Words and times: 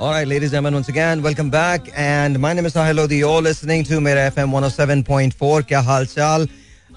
All 0.00 0.12
right, 0.12 0.26
ladies 0.26 0.44
and 0.44 0.52
gentlemen, 0.52 0.76
once 0.76 0.88
again, 0.88 1.20
welcome 1.20 1.50
back. 1.50 1.90
And 1.94 2.38
my 2.38 2.54
name 2.54 2.64
is 2.64 2.72
Sahil 2.72 2.96
Lodi. 2.96 3.16
You're 3.16 3.42
listening 3.42 3.84
to 3.84 4.00
Mera 4.00 4.30
FM 4.30 4.48
107.4. 4.48 5.34
Kya 5.68 5.84
hal 5.84 6.06
chal? 6.06 6.46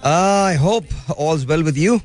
Uh, 0.01 0.43
I 0.51 0.53
hope 0.53 0.85
all's 1.17 1.45
well 1.45 1.61
with 1.61 1.77
you. 1.77 1.95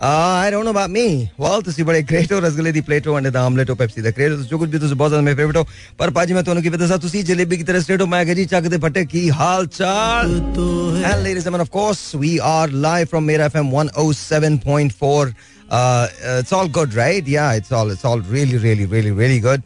Uh, 0.00 0.42
I 0.42 0.50
don't 0.50 0.64
know 0.64 0.72
about 0.72 0.90
me. 0.90 1.30
Well, 1.38 1.62
to 1.62 1.70
see 1.70 1.84
what 1.84 1.94
a 1.94 2.02
great 2.02 2.32
or 2.32 2.40
rasgulle 2.40 2.72
the 2.72 2.82
plate 2.82 3.06
and 3.06 3.26
the 3.26 3.38
omelette 3.38 3.70
or 3.70 3.76
Pepsi. 3.76 4.02
The 4.02 4.10
great 4.10 4.30
jo 4.48 4.58
kuch 4.58 4.72
bhi 4.72 4.80
to 4.80 4.88
se 4.88 4.96
bahut 4.96 5.10
zyada 5.10 5.22
my 5.22 5.36
favorite 5.36 5.54
ho. 5.54 5.64
Par 5.96 6.08
paaji 6.08 6.34
main 6.34 6.42
tonu 6.42 6.64
ki 6.64 6.70
wajah 6.70 6.88
se 6.88 6.98
tu 6.98 7.08
si 7.08 7.22
jalebi 7.22 7.56
ki 7.56 7.62
tarah 7.62 8.68
de 8.68 8.78
phatte 8.80 9.30
hal 9.30 9.66
chal. 9.68 10.28
And 10.28 11.22
ladies 11.22 11.46
and 11.46 11.54
gentlemen, 11.54 11.60
of 11.60 11.70
course, 11.70 12.12
we 12.16 12.40
are 12.40 12.66
live 12.66 13.08
from 13.08 13.24
Mera 13.24 13.48
FM 13.48 13.70
107.4. 13.70 15.34
Uh, 15.70 16.08
it's 16.40 16.52
all 16.52 16.66
good, 16.66 16.94
right? 16.94 17.24
Yeah, 17.24 17.52
it's 17.52 17.70
all 17.70 17.88
it's 17.88 18.04
all 18.04 18.18
really, 18.18 18.58
really, 18.58 18.86
really, 18.86 19.12
really 19.12 19.38
good. 19.38 19.62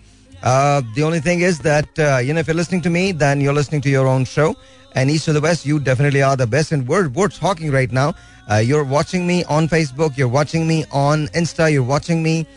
the 0.96 1.04
only 1.04 1.20
thing 1.20 1.42
is 1.42 1.60
that 1.60 2.00
uh, 2.00 2.18
you 2.18 2.34
know 2.34 2.40
if 2.40 2.48
you're 2.48 2.56
listening 2.56 2.82
to 2.82 2.90
me, 2.90 3.12
then 3.12 3.42
you're 3.42 3.54
listening 3.54 3.82
to 3.82 3.90
your 3.90 4.08
own 4.08 4.26
show. 4.26 4.56
And 4.96 5.12
east 5.12 5.26
to 5.26 5.34
the 5.34 5.42
west, 5.42 5.66
you 5.66 5.80
definitely 5.80 6.22
are 6.24 6.36
the 6.36 6.48
best. 6.48 6.72
And 6.72 6.88
we're 6.88 7.10
we're 7.10 7.28
talking 7.28 7.72
right 7.72 7.92
now. 7.92 8.14
Uh, 8.50 8.56
you're 8.56 8.84
watching 8.84 9.28
me 9.28 9.44
on 9.46 9.68
Facebook. 9.68 10.18
You're 10.18 10.34
watching 10.36 10.68
me 10.68 10.86
on 10.92 11.28
Insta. 11.28 11.72
You're 11.72 11.84
watching 11.84 12.24
me. 12.24 12.48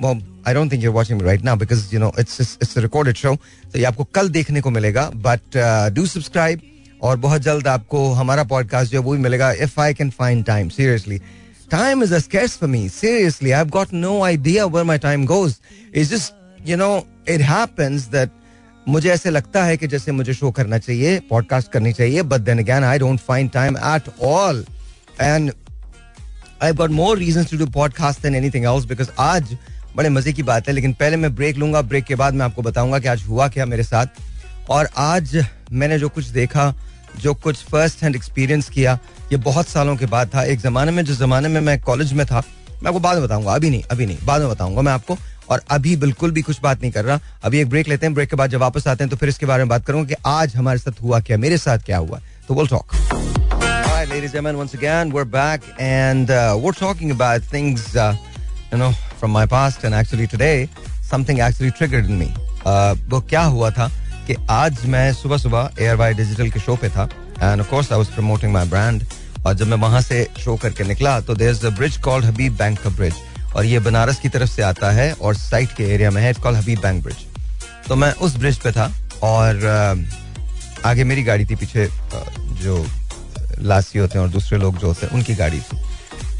Well, 0.00 0.20
I 0.46 0.52
don't 0.52 0.68
think 0.68 0.82
you're 0.82 0.92
watching 0.92 1.18
me 1.18 1.24
right 1.24 1.42
now 1.42 1.56
because 1.56 1.92
you 1.92 1.98
know 1.98 2.12
it's 2.16 2.38
it's, 2.38 2.58
it's 2.60 2.76
a 2.76 2.82
recorded 2.82 3.16
show. 3.16 3.36
तो 3.72 3.78
ये 3.78 3.84
आपको 3.84 4.04
कल 4.14 4.28
देखने 4.30 4.60
को 4.60 4.70
मिलेगा. 4.70 5.10
But 5.22 5.56
uh, 5.56 5.90
do 5.90 6.06
subscribe. 6.06 6.60
और 7.02 7.16
बहुत 7.16 7.42
जल्द 7.42 7.68
आपको 7.68 8.10
हमारा 8.14 8.42
पॉडकास्ट 8.50 8.92
जो 8.92 8.98
है 8.98 9.04
वो 9.04 9.12
भी 9.12 9.18
मिलेगा 9.22 9.50
if 9.66 9.78
I 9.80 9.94
can 9.94 10.10
find 10.18 10.44
time 10.44 10.68
seriously 10.68 11.18
time 11.70 12.02
is 12.02 12.12
a 12.12 12.18
scarce 12.18 12.56
for 12.58 12.68
me 12.68 12.88
seriously 12.88 13.50
I 13.50 13.58
have 13.58 13.68
got 13.76 13.92
no 13.92 14.22
idea 14.24 14.66
where 14.66 14.84
my 14.86 14.98
time 14.98 15.24
goes 15.26 15.54
is 15.94 16.10
just 16.10 16.68
you 16.68 16.76
know 16.76 16.90
it 17.29 17.41
happens 17.41 18.07
that 18.07 18.31
मुझे 18.87 19.09
ऐसे 19.09 19.29
लगता 19.29 19.63
है 19.63 19.77
कि 19.77 19.87
जैसे 19.87 20.11
मुझे 20.11 20.33
शो 20.33 20.51
करना 20.51 20.77
चाहिए 20.77 21.19
पॉडकास्ट 21.19 21.71
करनी 21.71 21.93
चाहिए 21.93 22.21
but 22.23 22.41
then 22.41 22.59
again 22.59 22.83
I 22.83 22.99
don't 22.99 23.19
find 23.19 23.51
time 23.51 23.77
at 23.77 24.09
all 24.23 24.65
and 25.21 25.51
I 26.63 26.73
got 26.73 26.91
more 26.91 27.17
reason 27.17 27.43
to 27.43 27.57
do 27.57 27.65
podcast 27.65 28.21
than 28.21 28.35
anything 28.35 28.65
else 28.65 28.85
because 28.85 29.09
आज 29.19 29.57
बड़े 29.95 30.09
मज़े 30.09 30.31
की 30.33 30.43
बात 30.43 30.67
है, 30.67 30.73
लेकिन 30.73 30.93
पहले 30.93 31.17
मैं 31.17 31.33
ब्रेक 31.35 31.57
लूँगा 31.57 31.81
ब्रेक 31.81 32.03
के 32.03 32.15
बाद 32.15 32.33
मैं 32.33 32.45
आपको 32.45 32.61
बताऊँगा 32.61 32.99
कि 32.99 33.07
आज 33.07 33.23
हुआ 33.27 33.47
क्या 33.47 33.65
मेरे 33.65 33.83
साथ। 33.83 34.05
और 34.69 34.89
आज 34.97 35.45
मैंने 35.71 35.97
जो 35.99 36.09
कुछ 36.09 36.25
देखा, 36.25 36.73
जो 37.19 37.33
कुछ 37.33 37.63
फ़र्स्ट 37.63 38.03
हैंड 38.03 38.15
एक्सपीरियंस 38.15 38.69
किया, 38.69 38.97
ये 39.31 39.37
बहुत 39.37 39.67
सालों 39.67 39.95
के 39.97 40.05
बाद 40.05 40.29
था। 40.35 40.43
एक 40.43 40.59
जमाने 40.59 40.91
में, 40.91 41.03
जिस 41.05 41.17
जमाने 41.19 41.49
में 41.49 41.59
मैं 41.61 41.79
कॉलेज 41.81 42.13
में 42.13 42.25
था, 42.25 42.43
मैं 42.69 42.87
आपको 42.87 42.99
बाद 42.99 43.17
में 43.17 43.25
बताऊँगा, 43.25 43.53
अभी 43.53 43.69
नहीं 43.69 43.83
अभी 43.91 44.05
नहीं, 44.05 44.17
बाद 44.23 44.41
में 44.41 44.49
बताऊँगा 44.49 44.81
मैं 44.81 44.91
आपको। 44.91 45.17
और 45.49 45.61
अभी 45.71 45.95
बिल्कुल 45.95 46.31
भी 46.31 46.41
कुछ 46.41 46.59
बात 46.63 46.81
नहीं 46.81 46.91
कर 46.91 47.05
रहा। 47.05 47.19
अभी 47.43 47.59
एक 47.59 47.69
ब्रेक 47.69 47.87
लेते 47.87 48.05
हैं 48.05 48.13
ब्रेक 48.15 48.29
के 48.29 48.35
बाद 48.35 48.51
जब 48.51 48.59
वापस 48.61 48.87
आते 48.87 49.03
हैं 49.03 49.11
तो 49.11 49.17
फिर 49.17 49.29
इसके 49.29 49.45
बारे 49.45 49.63
में 49.63 49.69
बात 49.69 49.85
करूँगा 49.85 50.07
कि 50.07 50.21
आज 50.25 50.55
हमारे 50.55 50.79
साथ 50.79 51.01
हुआ 51.03 51.19
क्या 51.19 51.37
मेरे 51.37 51.57
साथ 51.57 51.85
क्या 51.85 51.97
हुआ। 51.97 52.19
तो 52.47 52.53
will 52.53 52.67
talk 52.67 52.95
ladies 54.09 54.25
and 54.25 54.33
gentlemen, 54.33 54.57
once 54.57 54.73
again, 54.73 55.09
we're 55.11 55.29
back 55.31 55.63
and 55.85 56.29
uh, 56.31 56.57
we're 56.63 56.71
talking 56.71 57.09
about 57.13 57.47
things, 57.53 57.81
uh, 57.95 58.15
you 58.71 58.77
know, 58.81 58.91
from 59.21 59.31
my 59.31 59.45
past 59.53 59.83
and 59.83 59.97
actually 59.97 60.27
today, 60.33 60.69
something 61.07 61.41
actually 61.47 61.71
triggered 61.79 62.11
in 62.11 62.19
me. 62.19 62.27
Uh, 62.65 62.95
वो 63.09 63.19
क्या 63.29 63.41
हुआ 63.55 63.71
था 63.71 63.87
कि 64.27 64.35
आज 64.49 64.85
मैं 64.93 65.11
सुबह 65.13 65.37
सुबह 65.37 65.69
एयर 65.79 65.95
वाई 65.95 66.13
डिजिटल 66.13 66.49
के 66.51 66.59
शो 66.59 66.75
पे 66.75 66.89
था 66.89 67.09
and 67.41 67.61
of 67.61 67.69
course 67.69 67.91
I 67.91 67.97
was 67.97 68.07
promoting 68.15 68.53
my 68.53 68.65
brand 68.75 69.03
और 69.45 69.53
जब 69.53 69.67
मैं 69.67 69.77
वहाँ 69.77 70.01
से 70.01 70.27
शो 70.39 70.55
करके 70.63 70.83
निकला 70.83 71.19
तो 71.21 71.33
a 71.33 71.69
bridge 71.77 71.97
called 72.07 72.25
Habib 72.25 72.57
Bank 72.57 72.79
का 72.81 72.89
ब्रिज 72.89 73.13
और 73.57 73.65
ये 73.65 73.79
बनारस 73.79 74.19
की 74.19 74.29
तरफ़ 74.29 74.49
से 74.49 74.61
आता 74.61 74.91
है 74.91 75.11
और 75.13 75.35
साइट 75.35 75.71
के 75.77 75.83
एरिया 75.93 76.11
में 76.11 76.21
है 76.21 76.29
it's 76.29 76.41
called 76.41 76.57
Habib 76.57 76.79
Bank 76.81 77.03
bridge 77.03 77.25
तो 77.87 77.95
मैं 77.95 78.11
उस 78.15 78.35
ब्रिज 78.37 78.57
पे 78.59 78.71
था 78.71 78.91
और 79.23 79.65
आगे 80.85 81.03
मेरी 81.03 81.23
गाड़ी 81.23 81.45
थी, 81.45 81.55
पीछे 81.55 81.87
जो 82.63 82.85
लासी 83.59 83.99
होते 83.99 84.17
हैं 84.17 84.25
और 84.25 84.31
दूसरे 84.31 84.57
लोग 84.59 84.77
जो 84.77 84.87
होते 84.87 85.05
हैं, 85.05 85.13
उनकी 85.13 85.33
गाड़ी 85.35 85.59
थी। 85.59 85.77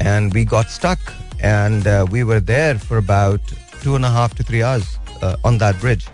And 0.02 0.32
we 0.32 0.44
got 0.44 0.66
stuck 0.70 0.98
and 1.40 1.88
we 2.12 2.22
were 2.22 2.40
there 2.42 2.78
for 2.78 2.98
about 2.98 3.50
two 3.84 3.96
and 3.96 4.04
half 4.06 4.36
two 4.36 4.44
three 4.44 4.60
hours 4.60 5.44
on 5.46 5.58
that 5.58 5.80
bridge 5.80 6.08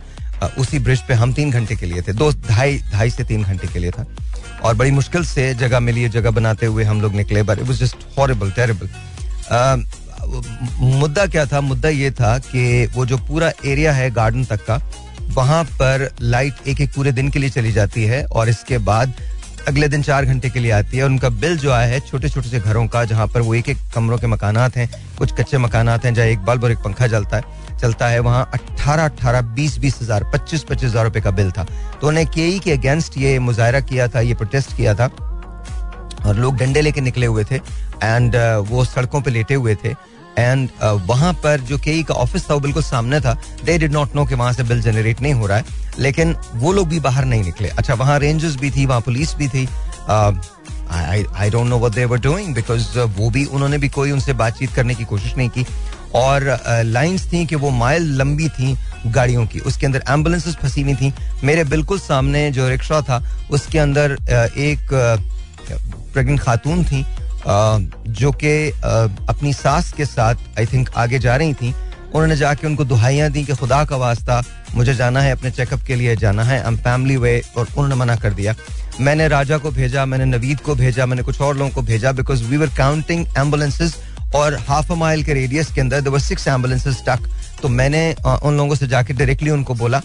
उसी 0.58 0.78
ब्रिज 0.78 1.00
पे 1.08 1.14
हम 1.14 1.32
तीन 1.32 1.50
घंटे 1.50 1.76
के 1.76 1.86
लिए 1.86 2.02
थे, 2.02 2.12
दो, 2.12 2.30
ढाई 2.48 2.78
ढाई 2.92 3.10
से 3.10 3.24
तीन 3.24 3.42
घंटे 3.42 3.66
के 3.72 3.78
लिए 3.78 3.90
था। 3.90 4.06
और 4.62 4.74
बड़ी 4.74 4.90
मुश्किल 4.90 5.24
से 5.24 5.54
जगह 5.54 5.80
मिली, 5.80 6.08
जगह 6.08 6.30
बनाते 6.30 6.66
हुए 6.66 6.84
हम 6.84 7.00
लोग 7.00 7.14
निकले 7.14 7.42
but 7.42 7.58
it 7.58 7.66
was 7.66 7.78
just 7.78 7.96
horrible 8.18 8.50
terrible 8.50 8.88
मुद्दा 10.80 11.26
क्या 11.26 11.44
था? 11.46 11.60
मुद्दा 11.60 11.88
ये 11.88 12.10
था 12.12 12.36
कि 12.40 12.86
वो 12.94 13.06
जो 13.06 13.18
पूरा 13.28 13.52
एरिया 13.66 13.92
है 13.92 14.10
गार्डन 14.12 14.44
तक 14.44 14.64
का, 14.66 14.80
वहाँ 15.30 15.62
पर 15.64 16.08
लाइट 16.22 16.68
एक 16.68 16.80
एक 16.80 16.94
पूरे 16.94 17.12
दिन 17.12 17.30
के 17.30 17.38
लिए 17.38 17.50
चली 17.50 17.72
जाती 17.72 18.04
है 18.04 18.24
और 18.26 18.48
इसके 18.48 18.78
बाद 18.80 19.14
अगले 19.68 19.88
दिन 19.88 20.02
चार 20.02 20.24
घंटे 20.24 20.48
के 20.50 20.60
लिए 20.60 20.70
आती 20.72 20.96
है 20.96 21.02
और 21.04 21.10
उनका 21.10 21.28
बिल 21.32 21.56
जो 21.58 21.70
आया 21.72 21.86
है 21.88 22.00
छोटे 22.00 22.28
छोटे 22.28 22.48
से 22.48 22.58
घरों 22.60 22.86
का, 22.86 23.04
जहाँ 23.04 23.26
पर 23.26 23.40
वो 23.40 23.54
एक 23.54 23.68
एक 23.68 23.78
कमरों 23.94 24.18
के 24.18 24.26
मकानात 24.26 24.76
हैं, 24.76 24.88
कुछ 25.18 25.32
कच्चे 25.34 25.58
मकान 25.58 25.88
हैं, 25.88 26.14
जहाँ 26.14 26.26
एक 26.28 26.44
बल्ब 26.44 26.64
और 26.64 26.72
एक 26.72 26.78
पंखा 26.78 27.06
जलता 27.06 27.36
है, 27.36 27.78
चलता 27.80 28.08
है, 28.08 28.18
वहाँ 28.20 28.48
अट्ठारह 28.54 29.04
अट्ठारह 29.04 29.40
बीस 29.54 29.78
बीस 29.78 29.98
हज़ार 30.02 30.24
पच्चीस 30.32 30.62
पच्चीस 30.62 30.90
हज़ार 30.90 31.04
रुपए 31.04 31.20
का 31.20 31.30
बिल 31.32 31.50
था। 31.50 31.66
तो 32.00 32.08
उन्हें 32.08 32.26
के 32.26 32.58
के 32.58 32.72
अगेंस्ट 32.72 33.18
ये 33.18 33.38
मुजाहरा 33.40 33.80
किया 33.82 34.08
था, 34.08 34.20
ये 34.20 34.34
प्रोटेस्ट 34.34 34.76
किया 34.76 34.94
था 34.94 35.06
और 36.26 36.36
लोग 36.36 36.56
डंडे 36.56 36.80
लेके 36.80 37.00
निकले 37.00 37.26
हुए 37.26 37.44
थे 37.44 37.56
एंड 38.02 38.36
वो 38.68 38.84
सड़कों 38.84 39.20
पर 39.20 39.30
लेटे 39.30 39.54
हुए 39.54 39.74
थे। 39.74 39.94
एंड 40.38 40.68
uh, 40.68 41.00
वहाँ 41.06 41.32
पर 41.42 41.60
जो 41.60 41.78
के 41.78 42.02
का 42.02 42.14
ऑफ़िस 42.14 42.48
था 42.50 42.54
वो 42.54 42.60
बिल्कुल 42.60 42.82
सामने 42.82 43.20
था। 43.20 43.34
दे 43.64 43.78
डिड 43.78 43.92
नॉट 43.92 44.14
नो 44.16 44.24
कि 44.26 44.34
वहाँ 44.34 44.52
से 44.52 44.62
बिल 44.62 44.82
जनरेट 44.82 45.20
नहीं 45.22 45.34
हो 45.34 45.46
रहा 45.46 45.58
है। 45.58 45.64
लेकिन 45.98 46.34
वो 46.54 46.72
लोग 46.72 46.88
भी 46.88 47.00
बाहर 47.00 47.24
नहीं 47.24 47.42
निकले। 47.44 47.68
अच्छा 47.68 47.94
वहाँ 47.94 48.18
रेंजर्स 48.18 48.56
भी 48.56 48.70
थी 48.70 48.86
वहाँ 48.86 49.00
पुलिस 49.00 49.34
भी 49.34 49.48
थी। 49.48 49.66
I 50.90 51.50
don't 51.50 51.66
know 51.66 51.78
what 51.78 51.92
they 51.92 52.04
were 52.04 52.20
doing 52.20 52.54
because 52.54 52.98
वो 52.98 53.30
भी 53.30 53.44
उन्होंने 53.44 53.78
भी 53.78 53.88
कोई 53.88 54.10
उनसे 54.10 54.32
बातचीत 54.34 54.72
करने 54.74 54.94
की 54.94 55.04
कोशिश 55.04 55.36
नहीं 55.36 55.48
की। 55.48 55.66
और 56.14 56.44
लाइंस 56.86 57.24
uh, 57.24 57.32
थी 57.32 57.46
कि 57.46 57.56
वो 57.56 57.70
माइल 57.70 58.02
लंबी 58.18 58.48
थी 58.48 58.76
गाड़ियों 59.06 59.46
की। 59.46 59.58
उसके 59.60 59.86
अंदर 59.86 60.02
एम्बुलेंसेस 60.10 60.54
फंसी 60.56 60.82
हुई 60.82 60.94
थी। 60.94 61.12
मेरे 61.44 61.64
बिल्कुल 61.64 61.98
सामने 61.98 62.50
जो 62.50 62.68
रिक्शा 62.68 63.00
था 63.00 63.22
उसके 63.50 63.78
अंदर 63.78 64.16
uh, 64.16 64.58
एक 64.58 64.88
प्रेग्नेंट 66.12 66.38
uh, 66.38 66.44
खातून 66.46 66.84
थी। 66.84 67.04
जो 67.46 68.32
कि 68.32 68.70
अपनी 69.28 69.52
सास 69.52 69.92
के 69.92 70.04
साथ 70.06 70.34
आई 70.58 70.66
थिंक 70.66 70.90
आगे 70.96 71.18
जा 71.18 71.36
रही 71.36 71.54
थी। 71.54 71.74
उन्होंने 72.14 72.36
जाके 72.36 72.66
उनको 72.66 72.84
दुहाइयाँ 72.84 73.30
दी 73.32 73.44
कि 73.44 73.54
खुदा 73.54 73.84
का 73.84 73.96
वास्ता 73.96 74.42
मुझे 74.74 74.94
जाना 74.94 75.20
है, 75.20 75.32
अपने 75.32 75.50
चेकअप 75.50 75.82
के 75.86 75.94
लिए 75.94 76.16
जाना 76.16 76.42
है। 76.44 76.62
हम 76.64 76.76
फैमिली 76.76 77.16
वे 77.16 77.40
और 77.56 77.66
उन्होंने 77.66 77.94
मना 77.94 78.16
कर 78.16 78.34
दिया। 78.34 78.54
मैंने 79.00 79.28
राजा 79.28 79.58
को 79.58 79.70
भेजा, 79.70 80.04
मैंने 80.06 80.24
नवीद 80.26 80.60
को 80.60 80.74
भेजा, 80.74 81.06
मैंने 81.06 81.22
कुछ 81.22 81.40
और 81.40 81.56
लोगों 81.56 81.70
को 81.70 81.82
भेजा 81.82 82.12
because 82.12 82.44
we 82.44 82.56
were 82.56 82.68
counting 82.76 83.26
ambulances 83.38 83.94
और 84.34 84.54
हाफ़ 84.68 84.92
अ 84.92 84.94
माइल 84.96 85.24
के 85.24 85.34
रेडियस 85.34 85.72
के 85.72 85.80
अंदर 85.80 86.18
सिक्स 86.20 86.46
एम्बुलेंसेज 86.48 87.04
टक 87.08 87.28
तो 87.62 87.68
मैंने 87.68 88.12
उन 88.44 88.56
लोगों 88.56 88.74
से 88.74 88.86
जाके 88.88 89.14
डायरेक्टली 89.14 89.50
उनको 89.50 89.74
बोला 89.74 90.00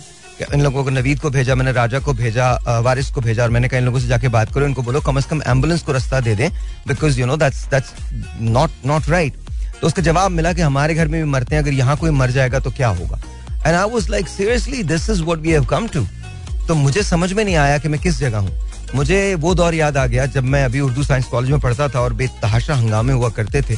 इन 0.53 0.61
लोगों 0.61 0.83
को, 0.83 0.89
नवीद 0.89 1.19
को 1.19 1.29
भेजा, 1.29 1.55
मैंने 1.55 1.71
राजा 1.71 1.99
को 1.99 2.13
भेजा 2.13 2.51
वारिस 2.83 3.09
को 3.11 3.21
भेजा 3.21 3.43
और 3.43 3.49
मैंने 3.49 3.67
कहा 3.67 3.79
इन 3.79 3.85
लोगों 3.85 3.99
से 3.99 4.07
जाके 4.07 4.27
बात 4.29 4.53
करो, 4.53 4.65
इनको 4.65 4.81
बोलो, 4.81 5.01
कम 5.01 5.19
से 5.19 5.29
कम 5.29 5.41
एंबुलेंस 5.47 5.81
को 5.81 5.91
रास्ता 5.91 6.19
दे 6.19 6.35
दें 6.35 6.49
because 6.87 7.19
you 7.19 7.25
know 7.25 7.37
that's 7.37 7.65
that's 7.71 7.93
not 8.41 8.85
not 8.85 9.09
right 9.09 9.33
तो 9.81 9.87
उसका 9.87 10.01
जवाब 10.01 10.31
मिला 10.31 10.53
कि 10.53 10.61
हमारे 10.61 10.95
घर 10.95 11.07
में 11.07 11.21
भी 11.23 11.29
मरते 11.29 11.55
हैं, 11.55 11.61
अगर 11.63 11.73
यहाँ 11.73 11.95
कोई 11.97 12.09
मर 12.11 12.31
जाएगा 12.31 12.59
तो 12.59 12.71
क्या 12.71 12.87
होगा? 12.89 13.19
And 13.57 13.75
I 13.75 13.89
was 13.89 14.09
like 14.11 14.27
seriously 14.27 14.83
this 14.85 15.09
is 15.09 15.21
what 15.23 15.39
we 15.39 15.51
have 15.51 15.65
come 15.65 15.87
to 15.87 16.05
तो 16.67 16.75
मुझे 16.75 17.03
समझ 17.03 17.31
में 17.33 17.43
नहीं 17.43 17.55
आया 17.57 17.77
कि 17.77 17.89
मैं 17.89 17.99
किस 18.01 18.19
जगह 18.19 18.37
हूँ। 18.37 18.67
मुझे 18.95 19.35
वो 19.35 19.53
दौर 19.55 19.75
याद 19.75 19.97
आ 19.97 20.05
गया 20.05 20.25
जब 20.27 20.43
मैं 20.45 20.63
अभी 20.65 20.79
उर्दू 20.79 21.03
साइंस 21.03 21.25
कॉलेज 21.25 21.51
में 21.51 21.59
पढ़ता 21.59 21.87
था 21.89 21.99
और 21.99 22.13
बेतहाशा 22.13 22.75
हंगामे 22.75 23.13
हुआ 23.13 23.29
करते 23.29 23.61
थे। 23.61 23.77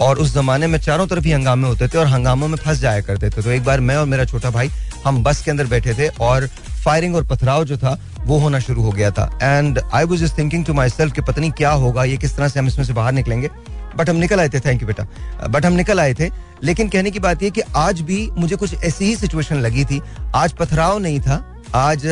और 0.00 0.18
उस 0.18 0.32
जमाने 0.34 0.66
में 0.66 0.78
चारों 0.78 1.06
तरफ़ 1.06 1.24
ही 1.24 1.32
हंगामे 1.32 1.68
होते 1.68 1.88
थे 1.88 1.98
और 1.98 2.06
हंगामों 2.06 2.48
में 2.48 2.56
फंस 2.56 2.78
जाया 2.80 3.00
करते 3.00 3.30
थे। 3.30 3.42
तो 3.42 3.50
एक 3.50 3.64
बार 3.64 3.80
मैं 3.80 3.96
और 3.96 4.06
मेरा 4.06 4.24
छोटा 4.24 4.50
भाई 4.50 4.70
हम 5.04 5.22
बस 5.22 5.42
के 5.42 5.50
अंदर 5.50 5.66
बैठे 5.66 5.94
थे 5.94 6.08
और 6.20 6.46
फायरिंग 6.84 7.16
और 7.16 7.26
पथराव 7.26 7.64
जो 7.64 7.76
था, 7.78 7.98
वो 8.20 8.38
होना 8.38 8.58
शुरू 8.58 8.82
हो 8.82 8.90
गया 8.92 9.10
था। 9.10 9.38
And 9.42 9.80
I 9.94 10.04
was 10.04 10.32
thinking 10.38 10.64
to 10.64 10.74
myself 10.88 11.14
कि 11.14 11.20
पता 11.20 11.40
नहीं 11.40 11.50
क्या 11.52 11.70
होगा, 11.72 12.04
ये 12.04 12.16
किस 12.16 12.36
तरह 12.36 12.48
से 12.48 12.60
हम 12.60 12.66
इसमें 12.66 12.84
से 12.84 12.92
बाहर 12.92 13.12
निकलेंगे। 13.12 13.50
बट 13.96 14.10
हम 14.10 14.16
निकल 14.16 14.40
आए 14.40 14.48
थे 14.48 14.60
थैंक 14.60 14.82
यू 14.82 14.86
बेटा। 14.88 15.46
बट 15.48 15.66
हम 15.66 15.72
निकल 15.72 16.00
आए 16.00 16.14
थे, 16.14 16.30
लेकिन 16.62 16.88
कहने 16.88 17.10
की 17.10 17.18
बात 17.18 17.42
यह 17.42 17.50
कि 17.50 17.60
आज 17.76 18.00
भी 18.00 18.28
मुझे 18.38 18.56
कुछ 18.56 18.74
ऐसी 18.74 19.04
ही 19.04 19.16
सिचुएशन 19.16 19.56
लगी 19.56 19.84
थी। 19.84 20.00
आज 20.34 20.52
पथराव 20.52 20.98
नहीं 20.98 21.20
था, 21.20 21.44
आज 21.74 22.06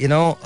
यू 0.00 0.08
नो 0.08 0.38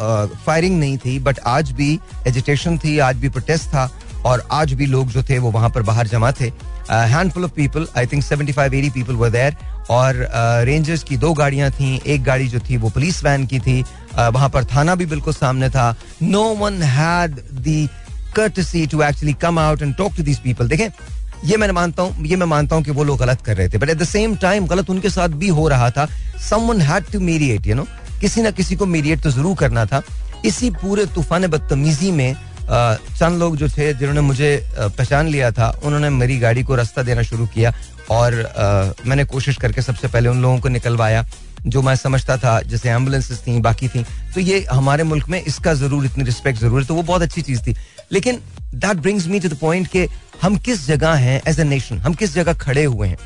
फायरिंग 0.46 0.78
नहीं 0.78 0.96
थी 0.98 1.18
बट 1.18 1.38
आज 1.46 1.70
भी 1.72 1.98
एजिटेशन 2.26 2.78
थी, 2.78 2.98
आज 2.98 3.16
भी 3.16 3.28
प्रोटेस्ट 3.28 3.68
था, 3.68 3.90
और 4.26 4.46
आज 4.52 4.72
भी 4.72 4.86
लोग 4.86 5.08
जो 5.08 5.22
थे 5.22 5.38
वो 5.38 5.50
वहाँ 5.50 5.70
पर 5.70 5.82
बाहर 5.82 6.06
जमा 6.06 6.30
थे। 6.32 6.52
Handful 6.90 7.44
of 7.44 7.50
people 7.50 7.86
I 7.96 8.06
think 8.06 8.22
75 8.22 8.68
80 8.70 8.90
people 8.90 9.14
were 9.14 9.30
there 9.30 9.56
और 9.92 10.28
रेंजर्स 10.66 11.02
की 11.04 11.16
दो 11.16 11.32
गाड़ियाँ 11.34 11.70
थी। 11.70 11.94
एक 12.06 12.22
गाड़ी 12.24 12.48
जो 12.48 12.60
थी 12.60 12.76
वो 12.76 12.90
पुलिस 12.90 13.24
वैन 13.24 13.46
की 13.46 13.58
थी। 13.60 13.80
वहाँ 14.14 14.48
पर 14.50 14.64
थाना 14.66 14.94
भी 14.94 15.06
बिल्कुल 15.06 15.34
सामने 15.34 15.70
था। 15.70 15.94
No 16.22 16.42
one 16.56 16.82
had 16.82 17.40
the 17.60 17.88
courtesy 18.36 18.82
to 18.86 19.00
actually 19.02 19.32
come 19.40 19.58
out 19.60 19.82
and 19.82 19.94
talk 19.96 20.14
to 20.16 20.22
these 20.26 20.38
people 20.42 20.68
देखें, 20.68 20.88
ये 21.44 21.56
मैं 21.56 21.68
मानता 21.70 22.02
हूँ, 22.02 22.26
ये 22.26 22.36
मैं 22.36 22.46
मानता 22.46 22.76
हूँ 22.76 22.84
कि 22.84 22.90
वो 22.90 23.04
लोग 23.04 23.18
गलत 23.18 23.40
कर 23.46 23.56
रहे 23.56 23.68
थे। 23.68 23.78
But 23.78 23.90
at 23.90 23.98
the 23.98 24.04
same 24.04 24.36
time 24.42 24.66
गलत 24.66 24.90
उनके 24.90 25.10
साथ 25.10 25.28
भी 25.36 25.48
हो 25.50 25.66
रहा 25.68 25.90
था। 25.90 26.06
Someone 26.40 26.80
had 26.80 27.10
to 27.12 27.20
mediate 27.20 27.66
you 27.66 27.74
know 27.74 27.86
किसी 28.20 28.42
ना 28.42 28.50
किसी 28.52 28.76
को 28.76 28.86
मीडिएट 28.86 29.22
तो 29.22 29.30
ज़रूर 29.30 29.56
करना 29.56 29.84
था। 29.86 30.02
इसी 30.44 30.70
पूरे 30.72 31.06
तूफ़ान 31.14 31.46
बदतमीजी 31.46 32.10
में 32.12 32.34
चंद 32.64 33.38
लोग 33.38 33.56
जो 33.56 33.68
थे, 33.68 33.92
जिन्होंने 33.94 34.20
मुझे 34.20 34.50
पहचान 34.78 35.28
लिया 35.28 35.50
था, 35.52 35.68
उन्होंने 35.84 36.10
मेरी 36.10 36.38
गाड़ी 36.38 36.62
को 36.62 36.74
रास्ता 36.74 37.02
देना 37.02 37.22
शुरू 37.22 37.46
किया। 37.46 37.72
और 38.10 38.34
आ, 38.34 39.08
मैंने 39.08 39.24
कोशिश 39.24 39.56
करके 39.56 39.82
सबसे 39.82 40.08
पहले 40.08 40.28
उन 40.28 40.42
लोगों 40.42 40.58
को 40.58 40.68
निकलवाया 40.68 41.24
जो 41.66 41.82
मैं 41.82 41.94
समझता 41.96 42.36
था 42.36 42.60
जैसे 42.62 42.90
एम्बुलेंसेस 42.90 43.42
थी 43.46 43.58
बाकी 43.60 43.88
थी। 43.88 44.04
तो 44.34 44.40
ये 44.40 44.64
हमारे 44.70 45.04
मुल्क 45.04 45.28
में 45.28 45.40
इसका 45.40 45.74
ज़रूर 45.74 46.04
इतनी 46.04 46.24
रिस्पेक्ट 46.24 46.60
ज़रूर 46.60 46.80
है। 46.80 46.86
तो 46.86 46.94
वो 46.94 47.02
बहुत 47.02 47.22
अच्छी 47.22 47.42
चीज़ 47.42 47.60
थी। 47.62 47.74
लेकिन 48.12 48.38
that 48.74 48.96
brings 48.96 49.26
me 49.26 49.40
to 49.40 49.48
the 49.48 49.58
point 49.58 49.86
के 49.88 50.08
हम 50.42 50.56
किस 50.58 50.86
जगह 50.86 51.12
हैं 51.16 51.40
एज 51.48 51.60
ए 51.60 51.64
नेशन 51.64 51.98
हम 51.98 52.14
किस 52.14 52.34
जगह 52.34 52.52
खड़े 52.54 52.84
हुए 52.84 53.08
हैं? 53.08 53.16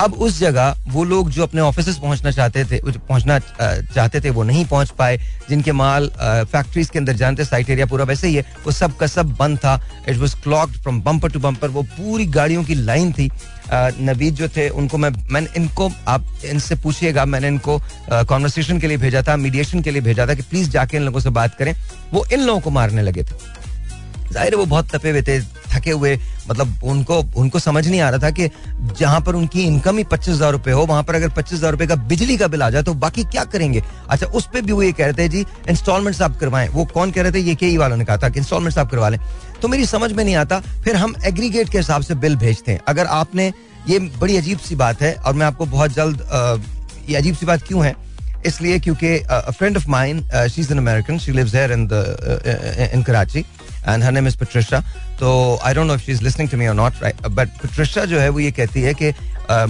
अब 0.00 0.14
उस 0.16 0.38
जगह 0.38 0.76
वो 0.88 1.02
लोग 1.04 1.28
जो 1.30 1.42
अपने 1.42 1.60
ऑफ़िस 1.60 1.96
पहुँचना 1.96 2.30
चाहते 2.30 2.64
थे 2.64 2.80
पहुँचना 2.88 3.38
चाहते 3.38 4.20
थे 4.20 4.30
वो 4.30 4.42
नहीं 4.42 4.64
पहुँच 4.66 4.90
पाए। 4.98 5.18
जिनके 5.48 5.72
माल 5.72 6.08
फैक्ट्रीज 6.18 6.90
के 6.90 6.98
अंदर 6.98 7.12
जानते 7.16 7.44
साइट 7.44 7.70
एरिया 7.70 7.86
पूरा 7.86 8.04
वैसे 8.04 8.28
ही 8.28 8.34
है। 8.34 8.44
वो 8.64 8.72
सब 8.72 8.96
का 8.96 9.06
सब 9.06 9.34
बंद 9.36 9.58
था। 9.58 9.80
It 10.08 10.16
was 10.16 10.34
clogged 10.44 10.76
from 10.82 11.00
bumper 11.02 11.30
to 11.32 11.40
bumper 11.40 11.68
वो 11.68 11.82
पूरी 11.90 12.26
गाड़ियों 12.28 12.64
की 12.64 12.74
लाइन 12.74 13.12
थी। 13.12 13.30
नवीद 14.00 14.34
जो 14.34 14.48
थे, 14.48 14.68
उनको 14.68 14.98
मैं, 14.98 15.10
मैंने 15.30 15.48
इनको, 15.56 15.90
आप 16.08 16.24
इनसे 16.44 16.74
पूछिएगा, 16.74 17.24
मैंने 17.24 17.48
इनको 17.48 17.80
कॉन्वर्सेशन 18.12 18.80
के 18.80 18.86
लिए 18.86 18.96
भेजा 18.96 19.22
था 19.22 19.36
मीडिएशन 19.36 19.82
के 19.82 19.90
लिए 19.90 20.02
भेजा 20.02 20.26
था 20.26 20.34
कि 20.34 20.42
प्लीज़ 20.42 20.70
जाके 20.70 20.96
इन 20.96 21.02
लोगों 21.02 21.20
से 21.20 21.30
बात 21.30 21.54
करें। 21.54 21.74
वो 22.12 22.24
इन 22.32 22.40
लोगों 22.40 22.60
को 22.60 22.70
मारने 22.70 23.02
लगे 23.02 23.22
थे। 23.22 23.62
ज़ाहिर 24.32 24.52
है 24.52 24.58
वो 24.58 24.66
बहुत 24.66 24.94
तपे 24.94 25.10
हुए 25.10 25.22
थे, 25.22 25.40
थके 25.74 25.90
हुए 25.90 26.18
मतलब 26.48 26.78
उनको 26.84 27.18
उनको 27.36 27.58
समझ 27.58 27.86
नहीं 27.86 28.00
आ 28.00 28.08
रहा 28.10 28.18
था 28.20 28.30
कि 28.30 28.48
जहाँ 28.98 29.20
पर 29.20 29.34
उनकी 29.34 29.62
इनकम 29.62 29.98
ही 29.98 30.04
पच्चीस 30.04 30.34
हज़ार 30.34 30.52
रुपए 30.52 30.70
हो, 30.70 30.84
वहाँ 30.86 31.02
पर 31.02 31.14
अगर 31.14 31.28
पच्चीस 31.30 31.58
हज़ार 31.58 31.72
रुपए 31.72 31.86
का 31.86 31.94
बिजली 32.08 32.36
का 32.36 32.48
बिल 32.48 32.62
आ 32.62 32.70
जाए 32.70 32.82
तो 32.82 32.94
बाकी 32.96 33.24
क्या 33.24 33.44
करेंगे? 33.46 33.82
अच्छा 34.08 34.26
उस 34.28 34.48
पर 34.54 34.62
भी 34.62 34.72
वो 34.72 34.82
ये 34.82 34.92
कह 34.92 35.06
रहे 35.06 35.14
थे, 35.14 35.28
जी 35.28 35.44
इंस्टॉलमेंट 35.68 36.22
आप 36.22 36.38
करवाएँ। 36.38 36.68
वो 36.68 36.84
कौन 36.86 37.10
कह 37.10 37.22
रहे 37.22 37.32
थे? 37.32 37.40
ये 37.40 37.54
के 37.54 37.66
ई 37.66 37.76
वालों 37.76 37.96
ने 37.96 38.04
कहा 38.04 38.16
था 38.16 38.28
कि 38.28 38.38
इंस्टॉलमेंट 38.40 38.78
आप 38.78 38.90
करवा 38.90 39.08
लें। 39.08 39.18
तो 39.62 39.68
मेरी 39.68 39.86
समझ 39.86 40.12
में 40.12 40.24
नहीं 40.24 40.36
आता, 40.36 40.60
फिर 40.84 40.96
हम 40.96 41.14
एग्रीगेट 41.26 41.68
के 41.68 41.78
हिसाब 41.78 42.02
से 42.02 42.14
बिल 42.16 42.36
भेजते 42.36 42.72
हैं। 42.72 42.80
अगर 42.88 43.06
आपने, 43.08 43.52
ये 43.88 43.98
बड़ी 43.98 44.36
अजीब 44.36 44.58
सी 44.58 44.74
बात 44.76 45.02
है, 45.02 45.14
और 45.14 45.34
मैं 45.34 45.46
आपको 45.46 45.66
बहुत 45.66 45.94
जल्द 45.94 46.22
ये 47.08 47.16
अजीब 47.16 47.34
सी 47.34 47.46
बात 47.46 47.62
क्यों 47.62 47.84
है? 47.84 47.94
इसलिए 48.46 48.78
क्योंकि 48.78 49.18
friend 49.28 49.76
of 49.76 49.88
mine 49.90 50.20
she 50.48 50.60
is 50.60 50.72
an 50.72 50.78
American 50.78 51.18
she 51.18 51.32
lives 51.32 51.54
here 51.54 51.72
in 51.72 51.88
in 52.94 53.02
Karachi 53.02 53.44
and 53.88 54.04
her 54.04 54.12
name 54.12 54.26
is 54.28 54.36
Patricia 54.38 54.80
तो 55.20 55.58
I 55.64 55.74
don't 55.74 55.86
know 55.86 55.94
if 55.94 56.02
she 56.02 56.12
is 56.12 56.22
listening 56.22 56.50
to 56.50 56.56
me 56.56 56.66
और 56.66 56.74
नॉट 56.74 57.04
बट 57.28 57.48
पेट्रिशा 57.62 58.04
जो 58.04 58.18
है, 58.18 58.28
वो 58.28 58.40
ये 58.40 58.50
कहती 58.52 58.82
है 58.82 58.94
कि 58.94 59.12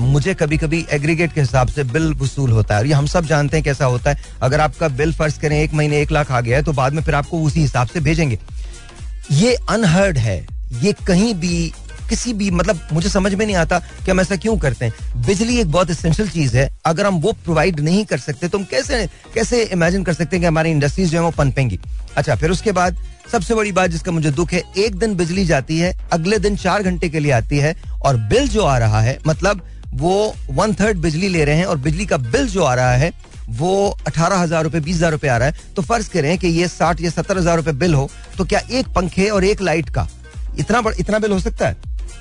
मुझे 0.01 0.35
कभी 0.35 0.57
कभी 0.57 0.85
एग्रीगेट 0.93 1.33
के 1.33 1.41
हिसाब 1.41 1.69
से 1.69 1.85
बिल 1.85 2.13
वसूल 2.15 2.51
होता 2.53 2.75
है। 2.75 2.81
और 2.81 2.87
ये 2.87 2.93
हम 2.93 3.07
सब 3.07 3.27
जानते 3.27 3.57
हैं 3.57 3.65
कैसा 3.65 3.85
होता 3.85 4.11
है। 4.11 4.25
अगर 4.43 4.61
आपका 4.61 4.89
बिल 4.91 5.13
फ़र्ज़ 5.13 5.39
करें, 5.41 5.59
एक 5.61 5.73
महीने 5.75 6.01
एक 6.01 6.13
लाख 6.13 6.31
आ 6.33 6.41
गया 6.41 6.57
है 6.57 6.63
तो 6.63 6.73
बाद 6.73 6.93
में 6.93 7.03
फिर 7.03 7.15
आपको 7.15 7.41
उसी 7.43 7.61
हिसाब 7.61 7.89
से 7.89 8.01
भेजेंगे। 8.01 8.39
ये 9.33 9.55
अनहर्ड 9.55 10.19
है। 10.19 10.37
ये 10.83 10.93
कहीं 11.07 11.35
भी, 11.35 11.73
किसी 12.09 12.33
भी 12.33 12.51
मतलब 12.51 12.81
मुझे 12.93 13.09
समझ 13.09 13.33
में 13.35 13.45
नहीं 13.47 13.57
आता 13.57 13.79
कि 13.79 14.11
हम 14.11 14.21
ऐसा 14.21 14.37
क्यों 14.37 14.57
करते 14.59 14.85
हैं। 14.85 15.23
बिजली 15.27 15.59
एक 15.61 15.71
बहुत 15.73 15.91
इसेंशियल 15.91 16.29
चीज़ 16.29 16.57
है। 16.57 16.69
अगर 16.87 17.07
हम 17.07 17.21
वो 17.21 17.33
प्रोवाइड 17.35 17.81
नहीं 17.81 18.05
कर 18.05 18.19
सकते 18.19 18.49
तो 18.49 18.59
हम 18.59 18.65
कैसे 18.71 19.07
कैसे 19.35 19.63
इमेजिन 19.65 20.05
कर 20.05 20.13
सकते 20.13 20.37
हैं 20.37 20.43
कि 20.43 20.47
हमारी 20.47 20.71
इंडस्ट्रीज़ 20.71 21.11
जो 21.11 21.19
है, 21.19 21.25
वो 21.25 21.31
पनपेंगी? 21.33 21.79
अच्छा 22.17 22.35
फिर 22.35 22.51
उसके 22.51 22.73
बाद 22.73 22.99
सबसे 23.25 23.55
बड़ी 23.55 23.73
बात 23.73 23.91
जिसका 23.91 24.13
मुझे 24.13 24.31
दुख 24.31 24.53
है, 24.53 24.63
एक 24.79 24.95
दिन 24.95 25.15
बिजली 25.17 25.45
जाती 25.45 25.79
है, 25.79 25.93
अगले 26.13 26.39
दिन 26.39 26.57
चार 26.57 26.83
घंटे 26.83 27.09
के 27.09 27.21
लिए 27.21 27.33
आती 27.33 27.59
है 27.59 27.75
और 28.03 28.17
बिल 28.29 28.49
जो 28.49 28.65
आ 28.65 28.77
रहा 28.79 29.01
है 29.01 29.19
मतलब 29.27 29.63
वो 29.95 30.35
वन 30.51 30.75
थर्ड 30.75 30.99
बिजली 30.99 31.29
ले 31.29 31.45
रहे 31.45 31.57
हैं 31.57 31.65
और 31.67 31.79
बिजली 31.79 32.07
का 32.07 32.17
बिल 32.19 32.47
जो 32.49 32.63
आ 32.63 32.75
रहा 32.75 32.93
है, 32.93 33.13
वो 33.51 33.97
अठारह 34.07 34.37
हज़ार 34.37 34.63
रुपए, 34.65 34.81
बीस 34.81 34.97
हज़ार 34.97 35.13
रुपए 35.13 35.29
आ 35.29 35.37
रहा 35.37 35.49
है। 35.49 35.73
तो 35.77 35.83
फ़र्ज़ 35.83 36.09
करें 36.11 36.37
कि 36.39 36.49
ये 36.49 36.69
साठ 36.69 37.01
या 37.01 37.11
सत्तर 37.11 37.39
हज़ार 37.39 37.57
रुपए 37.57 37.73
बिल 37.75 37.95
हो 37.95 38.09
तो 38.39 38.45
क्या 38.45 38.61
एक 38.71 38.87
पंखे 38.95 39.29
और 39.29 39.45
एक 39.45 39.61
लाइट 39.63 39.91
का 39.91 40.07
इतना 40.59 40.83
इतना 40.99 41.19
बिल 41.19 41.33
हो 41.33 41.39
सकता 41.41 41.69
है? 41.69 41.77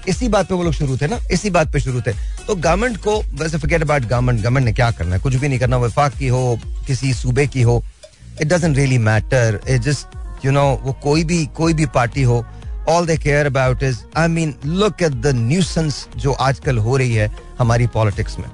इसी 0.08 0.28
बात 0.28 0.48
पे 0.48 0.56
वो 0.56 0.64
लोग 0.64 0.74
शुरू 0.74 0.98
थे 0.98 1.08
ना, 1.08 1.20
इसी 1.32 1.50
बात 1.50 1.72
पे 1.74 1.80
शुरू 1.80 2.02
थे। 2.02 2.12
तो 2.48 2.56
गवर्नमेंट 2.56 2.98
को, 2.98 3.20
वैसे 3.34 3.58
फॉरगेट 3.58 3.82
अबाउट 3.82 4.02
गवर्नमेंट 4.04 4.40
गवर्नमेंट 4.40 4.66
ने 4.66 4.74
क्या 4.74 4.90
करना 4.92 5.16
है? 5.16 5.22
कुछ 5.22 5.36
भी 5.36 5.48
नहीं 5.48 5.60
करना, 5.60 5.78
विफाक 5.78 6.18
की 6.18 6.28
हो, 6.28 6.60
किसी 6.88 7.14
सूबे 7.14 7.48
की 7.48 7.62
हो 7.62 7.84
it 8.42 8.48
doesn't 8.48 8.76
really 8.78 8.98
matter 9.00 9.60
it 9.68 9.82
just 9.82 10.18
you 10.46 10.52
know 10.52 10.64
वो 10.84 10.94
कोई 11.04 11.24
भी 11.24 11.46
कोई 11.58 11.74
भी 11.74 11.86
पार्टी 11.96 12.24
हो 12.24 12.44
all 12.90 13.06
they 13.06 13.18
care 13.18 13.46
about 13.46 13.84
is 13.84 14.00
I 14.18 14.28
mean 14.28 14.54
look 14.66 15.02
at 15.04 15.12
the 15.12 15.36
nuisance 15.36 16.08
जो 16.18 16.32
आजकल 16.48 16.78
हो 16.78 16.98
रही 16.98 17.14
है 17.14 17.32
हमारी 17.60 17.88
पॉलिटिक्स 17.88 18.38
में। 18.40 18.46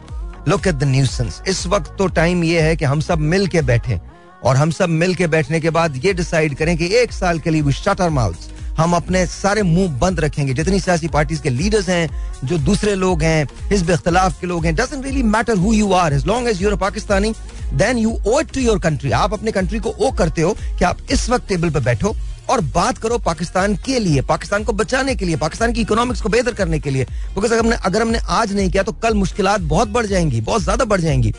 लुक 0.48 0.68
एट 0.68 0.76
द 0.76 0.84
न्यूसेंस 0.84 1.42
इस 1.48 1.66
वक्त 1.68 1.96
तो 1.98 2.08
टाइम 2.20 2.44
ये 2.44 2.62
है 2.62 2.76
कि 2.76 2.86
हम 2.86 3.00
सब 3.02 3.20
मिल 3.34 3.48
के 3.48 3.62
बैठे 3.62 4.00
और 4.44 4.56
हम 4.56 4.72
सब 4.72 4.90
मिल 4.90 5.16
के 5.16 5.28
बैठने 5.28 5.60
के 5.60 5.70
बाद 5.70 6.06
ये 6.06 6.14
डिसाइड 6.14 6.56
करें 6.58 6.78
कि 6.78 6.86
एक 6.98 7.14
साल 7.14 7.40
के 7.40 7.50
लिए 7.50 7.62
वी 7.62 7.74
शट 7.74 8.02
आवर 8.02 8.10
माउथ्स 8.10 8.50
हम 8.78 8.94
अपने 8.96 9.26
सारे 9.28 9.62
मुँह 9.64 9.98
बंद 10.00 10.20
रखेंगे। 10.20 10.54
जितनी 10.54 10.80
सियासी 10.80 11.08
पार्टीज़ 11.08 11.42
के 11.42 11.50
लीडर्स 11.50 11.90
हैं, 11.90 12.10
जो 12.44 12.58
दूसरे 12.58 12.94
लोग 12.96 13.24
हैं 13.24 13.48
हिजब 13.72 13.90
इख्तलाफ 13.90 14.40
के 14.42 14.48
लोग 14.48 14.66
हैं 14.66 14.74
doesn't 14.76 15.04
really 15.06 15.24
matter 15.24 15.58
who 15.58 15.74
you 15.74 15.92
are 15.94 16.14
as 16.14 16.26
long 16.26 16.48
as 16.50 16.62
you're 16.62 16.76
Pakistani 16.76 17.34
then 17.74 17.98
you 17.98 18.18
owe 18.28 18.42
to 18.54 18.62
your 18.62 18.80
country 18.80 19.12
आप 19.12 19.34
अपने 19.34 19.52
कंट्री 19.52 19.80
को 19.80 19.90
ओ 19.90 20.12
करते 20.18 20.42
हो 20.42 20.54
कि 20.80 20.86
आप 20.86 20.98
इस 21.12 21.30
वक्त 21.30 21.48
टेबल 21.48 21.70
पर 21.70 21.80
बैठो 21.84 22.16
और 22.50 22.62
बात 22.76 22.98
करो 22.98 23.18
पाकिस्तान 23.20 23.76
के 23.86 24.00
लिए, 24.00 24.22
पाकिस्तान 24.22 24.64
को 24.64 24.74
बचाने 24.74 25.16
के 25.16 25.26
लिए, 25.26 25.36
पाकिस्तान 25.38 25.74
की 25.74 25.82
इकोनॉमिक्स 25.82 26.22
को 26.22 26.30
बेहतर 26.30 26.54
करने 26.54 26.80
के 26.80 26.90
लिए। 26.90 27.06
बिकॉज़ 27.06 27.54
अगर 27.54 27.60
हमने 27.60 27.76
अगर 27.86 28.02
हमने 28.02 28.20
आज 28.30 28.54
नहीं 28.56 28.70
किया 28.70 28.84
तो 28.84 28.92
कल 28.94 29.14
मुश्किल 29.16 29.48
बहुत 29.60 29.88
बढ़ 29.90 30.06
जाएँगी, 30.06 30.42
बहुत 30.42 30.62
ज़्यादा 30.62 30.86
बढ़ 30.86 31.02
जाएँगी। 31.02 31.34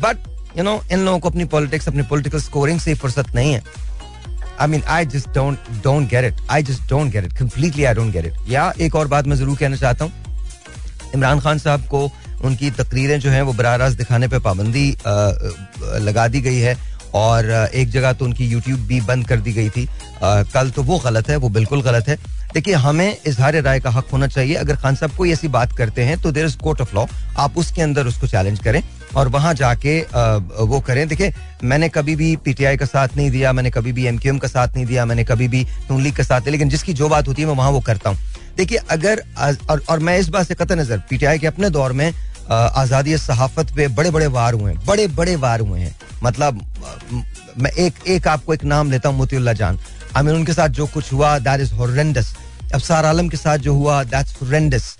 बट 0.00 0.28
यू 0.58 0.64
नो 0.64 0.80
इन 0.92 1.04
लोगों 1.04 1.18
को 1.18 1.28
अपनी 1.28 1.44
पॉलिटिक्स 1.46 1.88
अपनी 1.88 2.02
पॉलिटिकल 2.04 2.40
स्कोरिंग 2.40 2.80
से 2.80 2.94
फुर्सत 2.94 3.34
नहीं 3.34 3.52
है। 3.52 3.62
I 4.60 4.68
mean 4.68 4.82
I 4.88 5.06
just 5.06 5.28
don't 5.30 5.58
don't 5.82 6.08
get 6.10 6.24
it 6.24 6.40
I 6.50 6.62
just 6.62 6.88
don't 6.90 7.12
get 7.12 7.24
it 7.24 7.32
completely 7.38 7.84
I 7.84 7.94
don't 7.94 8.12
get 8.12 8.26
it 8.26 8.50
या 8.50 8.72
एक 8.80 8.94
और 8.96 9.08
बात 9.08 9.26
मैं 9.26 9.36
ज़रूर 9.36 9.56
कहना 9.58 9.76
चाहता 9.76 10.04
हूँ। 10.04 10.12
इमरान 11.14 11.40
खान 11.40 11.58
साहब 11.58 11.86
को 11.88 12.08
उनकी 12.44 12.70
तकरीरें 12.72 13.18
जो 13.20 13.30
हैं 13.30 13.42
वो 13.42 13.52
बरह 13.52 13.74
रास्त 13.76 13.98
दिखाने 13.98 14.28
पर 14.28 14.38
पाबंदी 14.40 14.90
लगा 16.02 16.28
दी 16.28 16.40
गई 16.40 16.58
है 16.58 16.76
और 17.14 17.50
एक 17.74 17.90
जगह 17.90 18.12
तो 18.12 18.24
उनकी 18.24 18.46
यूट्यूब 18.46 18.80
भी 18.86 19.00
बंद 19.02 19.26
कर 19.28 19.40
दी 19.40 19.52
गई 19.52 19.68
थी। 19.70 19.86
आ, 20.22 20.42
कल 20.44 20.70
तो 20.70 20.82
वो 20.82 20.98
गलत 20.98 21.28
है 21.30 21.36
वो 21.36 21.48
बिल्कुल 21.50 21.82
गलत 21.82 22.08
है। 22.08 22.16
देखिए 22.54 22.74
हमें 22.76 23.16
इजहार 23.26 23.56
राय 23.62 23.80
का 23.80 23.90
हक 23.90 24.08
होना 24.12 24.26
चाहिए। 24.26 24.54
अगर 24.56 24.76
खान 24.76 24.94
साहब 24.96 25.16
कोई 25.16 25.32
ऐसी 25.32 25.48
बात 25.48 25.72
करते 25.76 26.02
हैं 26.04 26.20
तो 26.20 26.32
there 26.32 26.46
is 26.46 26.56
court 26.58 26.80
of 26.80 26.94
law 26.94 27.04
आप 27.38 27.56
उसके 27.58 27.82
अंदर 27.82 28.06
उसको 28.06 28.26
चैलेंज 28.26 28.58
करें 28.64 28.82
और 29.16 29.28
वहाँ 29.28 29.52
जाके 29.54 30.00
वो 30.62 30.80
करें। 30.86 31.06
देखिए 31.08 31.32
मैंने 31.64 31.88
कभी 31.88 32.16
भी 32.16 32.34
पीटीआई 32.44 32.76
का 32.76 32.86
साथ 32.86 33.16
नहीं 33.16 33.30
दिया 33.30 33.52
मैंने 33.52 33.70
कभी 33.70 33.92
भी 33.92 34.06
एमक्यूएम 34.06 34.38
का 34.38 34.48
साथ 34.48 34.76
नहीं 34.76 34.86
दिया 34.86 35.04
मैंने 35.04 35.24
कभी 35.24 35.48
भी 35.48 35.66
नून 35.90 36.02
लीग 36.02 36.16
का 36.16 36.22
साथ 36.24 36.40
दिया 36.40 36.52
लेकिन 36.52 36.68
जिसकी 36.68 36.92
जो 36.94 37.08
बात 37.08 37.28
होती 37.28 37.42
है 37.42 37.48
मैं 37.48 37.54
वहाँ 37.54 37.70
वो 37.70 37.80
करता 37.80 38.10
हूँ। 38.10 38.18
देखिए 38.56 38.78
अगर 38.90 39.22
और, 39.70 39.80
और 39.90 39.98
मैं 39.98 40.18
इस 40.18 40.28
बात 40.28 40.46
से 40.46 40.54
कत 40.54 40.72
नज़र 40.72 41.02
पीटीआई 41.10 41.38
के 41.38 41.46
अपने 41.46 41.70
दौर 41.70 41.92
में 41.92 42.12
आज़ादी 42.50 43.16
सहाफत 43.18 43.70
पे 43.76 43.88
बड़े 43.90 44.10
बड़े 44.10 44.26
वार 44.28 44.54
हुए 44.54 44.72
हैं 44.72 44.80
बड़े 44.86 45.06
बड़े 45.10 45.36
वार 45.36 45.60
हुए 45.60 45.80
हैं। 45.80 45.94
मतलब 46.22 46.60
मैं 47.58 47.70
एक 47.72 47.94
एक 48.06 48.28
आपको 48.28 48.54
एक 48.54 48.64
नाम 48.64 48.90
लेता 48.90 49.08
हूँ, 49.08 49.16
मोतीउल्ला 49.18 49.52
जान। 49.54 49.78
आई 50.16 50.22
मीन 50.22 50.34
उनके 50.34 50.52
साथ 50.52 50.68
जो 50.70 50.86
कुछ 50.86 51.12
हुआ 51.12 51.38
that 51.40 51.60
is 51.60 51.72
horrendous 51.74 52.34
Afsar 52.74 53.06
Alam 53.06 53.28
के 53.28 53.36
साथ 53.36 53.58
जो 53.58 53.74
हुआ 53.74 54.02
दैट्स 54.04 54.36
हॉरेंडस 54.42 54.96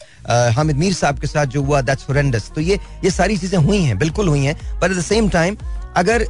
हामिद 0.56 0.76
मीर 0.76 0.92
साहब 0.94 1.18
के 1.18 1.26
साथ 1.26 1.46
जो 1.46 1.62
हुआ 1.62 1.80
दैट्स 1.82 2.08
हॉरेंडस 2.08 2.50
तो 2.54 2.60
ये 2.60 2.78
ये 3.04 3.10
सारी 3.10 3.36
चीज़ें 3.36 3.58
हुई 3.58 3.78
हैं, 3.78 3.98
बिल्कुल 3.98 4.28
हुई 4.28 4.44
हैं। 4.44 4.54
पर 4.80 4.90
एट 4.90 4.98
द 4.98 5.02
सेम 5.02 5.28
टाइम 5.28 5.56
अगर 5.96 6.26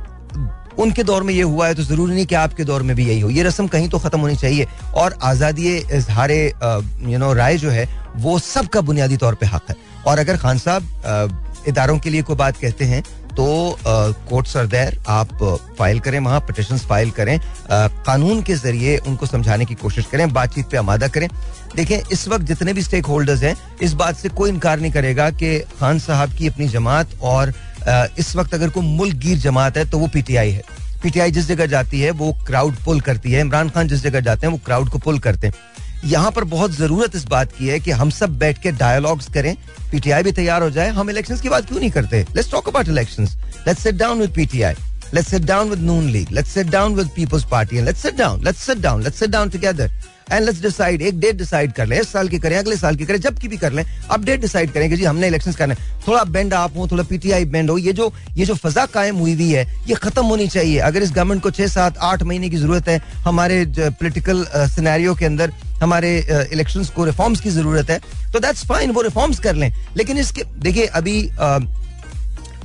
उनके 0.78 1.02
दौर 1.04 1.22
में 1.22 1.32
ये 1.34 1.42
हुआ 1.42 1.66
है 1.66 1.74
तो 1.74 1.82
ज़रूरी 1.82 2.14
नहीं 2.14 2.26
कि 2.26 2.34
आपके 2.34 2.64
दौर 2.64 2.82
में 2.82 2.94
भी 2.96 3.06
यही 3.06 3.20
हो। 3.20 3.28
ये 3.30 3.42
रस्म 3.42 3.66
कहीं 3.66 3.88
तो 3.88 3.98
खत्म 3.98 4.20
होनी 4.20 4.36
चाहिए। 4.36 4.66
और 4.94 5.18
आज़ादी 5.24 5.76
इजहार 5.76 6.30
यू 6.30 7.18
नो 7.18 7.32
राय 7.34 7.56
जो 7.58 7.70
है, 7.70 7.88
वो 8.16 8.38
सबका 8.38 8.80
बुनियादी 8.80 9.16
तौर 9.16 9.34
पर 9.34 9.46
हक 9.46 9.70
है। 9.70 9.76
और 10.06 10.18
अगर 10.18 10.36
खान 10.36 10.58
साहब 10.58 11.64
इदारों 11.68 11.98
के 11.98 12.10
लिए 12.10 12.22
कोई 12.22 12.36
बात 12.36 12.56
कहते 12.56 12.84
हैं 12.84 13.02
तो 13.36 13.46
कोर्ट 13.80 14.46
सर 14.46 14.66
देर, 14.66 14.98
आप 15.08 15.28
फ़ाइल 15.78 15.98
करें, 16.00 16.18
वहाँ 16.20 16.40
पिटिशन 16.40 16.78
फ़ाइल 16.78 17.10
करें 17.10 17.38
कानून 17.70 18.40
के 18.42 18.54
ज़रिए 18.54 18.96
उनको 18.98 19.26
समझाने 19.26 19.64
की 19.64 19.74
कोशिश 19.74 20.06
करें, 20.12 20.32
बातचीत 20.32 20.68
पे 20.70 20.76
आमादा 20.76 21.08
करें। 21.08 21.28
देखें, 21.76 21.98
इस 22.12 22.26
वक्त 22.28 22.44
जितने 22.44 22.72
भी 22.72 22.82
स्टेक 22.82 23.06
होल्डर्स 23.06 23.42
हैं, 23.42 23.54
इस 23.82 23.92
बात 23.94 24.16
से 24.16 24.28
कोई 24.30 24.50
इनकार 24.50 24.80
नहीं 24.80 24.92
करेगा 24.92 25.30
कि 25.32 25.58
खान 25.80 25.98
साहब 25.98 26.32
की 26.38 26.48
अपनी 26.48 26.68
जमात 26.68 27.10
और 27.22 27.52
इस 28.18 28.34
वक्त 28.36 28.54
अगर 28.54 28.70
कोई 28.70 28.86
मुल्क 28.86 29.16
गिर 29.18 29.38
जमात 29.38 29.76
है 29.76 29.84
तो 29.90 29.98
वो 29.98 30.06
पीटीआई 30.06 30.50
है। 30.50 30.62
पीटीआई 31.02 31.30
जिस 31.30 31.48
जगह 31.48 31.66
जाती 31.66 32.00
है, 32.00 32.10
वो 32.10 32.32
क्राउड 32.46 32.76
पुल 32.84 33.00
करती 33.00 33.32
है। 33.32 33.40
इमरान 33.40 33.68
खान 33.70 33.88
जिस 33.88 34.02
जगह 34.02 34.20
जाते 34.20 34.46
हैं, 34.46 34.52
वो 34.52 34.60
क्राउड 34.64 34.88
को 34.90 34.98
पुल 34.98 35.18
करते 35.18 35.46
हैं। 35.46 35.54
यहाँ 36.06 36.30
पर 36.30 36.44
बहुत 36.44 36.70
ज़रूरत 36.70 37.14
इस 37.16 37.24
बात 37.28 37.52
की 37.52 37.68
है 37.68 37.78
कि 37.80 37.90
हम 37.90 38.10
सब 38.10 38.36
बैठ 38.38 38.58
के 38.62 38.72
डायलॉग्स 38.72 39.28
करें 39.34 39.54
पीटीआई 39.90 40.22
भी 40.22 40.32
तैयार 40.32 40.62
हो 40.62 40.70
जाए, 40.70 40.88
हम 40.90 41.10
इलेक्शंस 41.10 41.40
की 41.40 41.48
बात 41.48 41.66
क्यों 41.68 41.78
नहीं 41.80 41.90
करते? 41.90 42.24
Let's 42.36 42.50
talk 42.50 42.68
about 42.68 42.88
elections 42.88 43.36
let's 43.66 43.82
sit 43.82 43.94
down 43.94 44.20
with 44.20 44.34
PTI 44.34 44.74
let's 45.14 45.30
sit 45.30 45.42
down 45.42 45.70
with 45.70 45.80
Noon 45.82 46.08
League 46.10 46.30
let's 46.32 46.50
sit 46.54 46.70
down 46.70 46.94
with 46.94 47.08
Peoples 47.16 47.44
Party 47.50 47.80
let's 47.80 48.02
sit 48.02 48.16
down 48.16 48.44
let's 48.44 48.66
sit 48.66 48.78
down 48.78 49.02
let's 49.02 49.18
sit 49.18 49.30
down 49.30 49.50
together 49.50 49.90
and 50.26 50.44
let's 50.44 50.60
decide 50.62 51.02
एक 51.02 51.18
date 51.20 51.36
डिसाइड 51.36 51.72
कर 51.72 51.86
लें, 51.86 51.98
इस 52.00 52.08
साल 52.12 52.28
की 52.28 52.38
करें, 52.38 52.56
अगले 52.58 52.76
साल 52.76 52.96
की 52.96 53.04
करें 53.04 53.20
जब 53.20 53.38
की 53.38 53.48
भी 53.48 53.56
कर 53.56 53.72
लें। 53.72 53.84
अब 54.10 54.24
डेट 54.24 54.40
डिसाइड 54.40 54.72
करें 54.72 54.88
कि 54.90 54.96
जी, 54.96 55.04
हमने 55.04 55.26
इलेक्शन 55.26 55.52
करने 55.52 55.74
थोड़ा 56.06 56.22
बेंड 56.26 56.54
आप 56.54 56.76
हो, 56.76 56.86
थोड़ा 56.88 57.02
पीटीआई 57.04 57.44
बेंड 57.46 57.70
हो, 57.70 57.76
ये 57.78 57.92
जो 57.92 58.12
ये 58.36 58.44
जो 58.44 58.54
फजा 58.56 58.86
कायम 58.88 59.16
हुई 59.16 59.34
हुई 59.34 59.50
है, 59.50 59.64
ये 59.88 59.94
खत्म 59.96 60.24
होनी 60.24 60.48
चाहिए। 60.48 60.78
अगर 60.80 61.02
इस 61.02 61.12
गवर्नमेंट 61.12 61.42
को 61.42 61.50
छह, 61.50 61.66
सात, 61.68 61.98
आठ 62.00 62.22
महीने 62.22 62.50
की 62.50 62.56
ज़रूरत 62.56 62.88
है, 62.88 63.00
हमारे 63.24 63.64
पोलिटिकल 63.70 64.44
सिनेरियो 64.68 65.14
के 65.14 65.26
अंदर, 65.26 65.52
हमारे 65.80 66.18
इलेक्शन 66.52 66.84
को 66.96 67.04
रिफॉर्म्स 67.04 67.40
की 67.40 67.50
ज़रूरत 67.50 67.90
है 67.90 68.00
तो 68.32 68.38
दैट्स 68.40 68.64
फाइन 68.66 68.90
वो 68.90 69.02
रिफॉर्म्स 69.02 69.38
कर 69.40 69.54
लें। 69.54 69.72
लेकिन 69.96 70.18
इसके, 70.18 70.42
देखिए, 70.58 70.86
अभी 70.86 71.18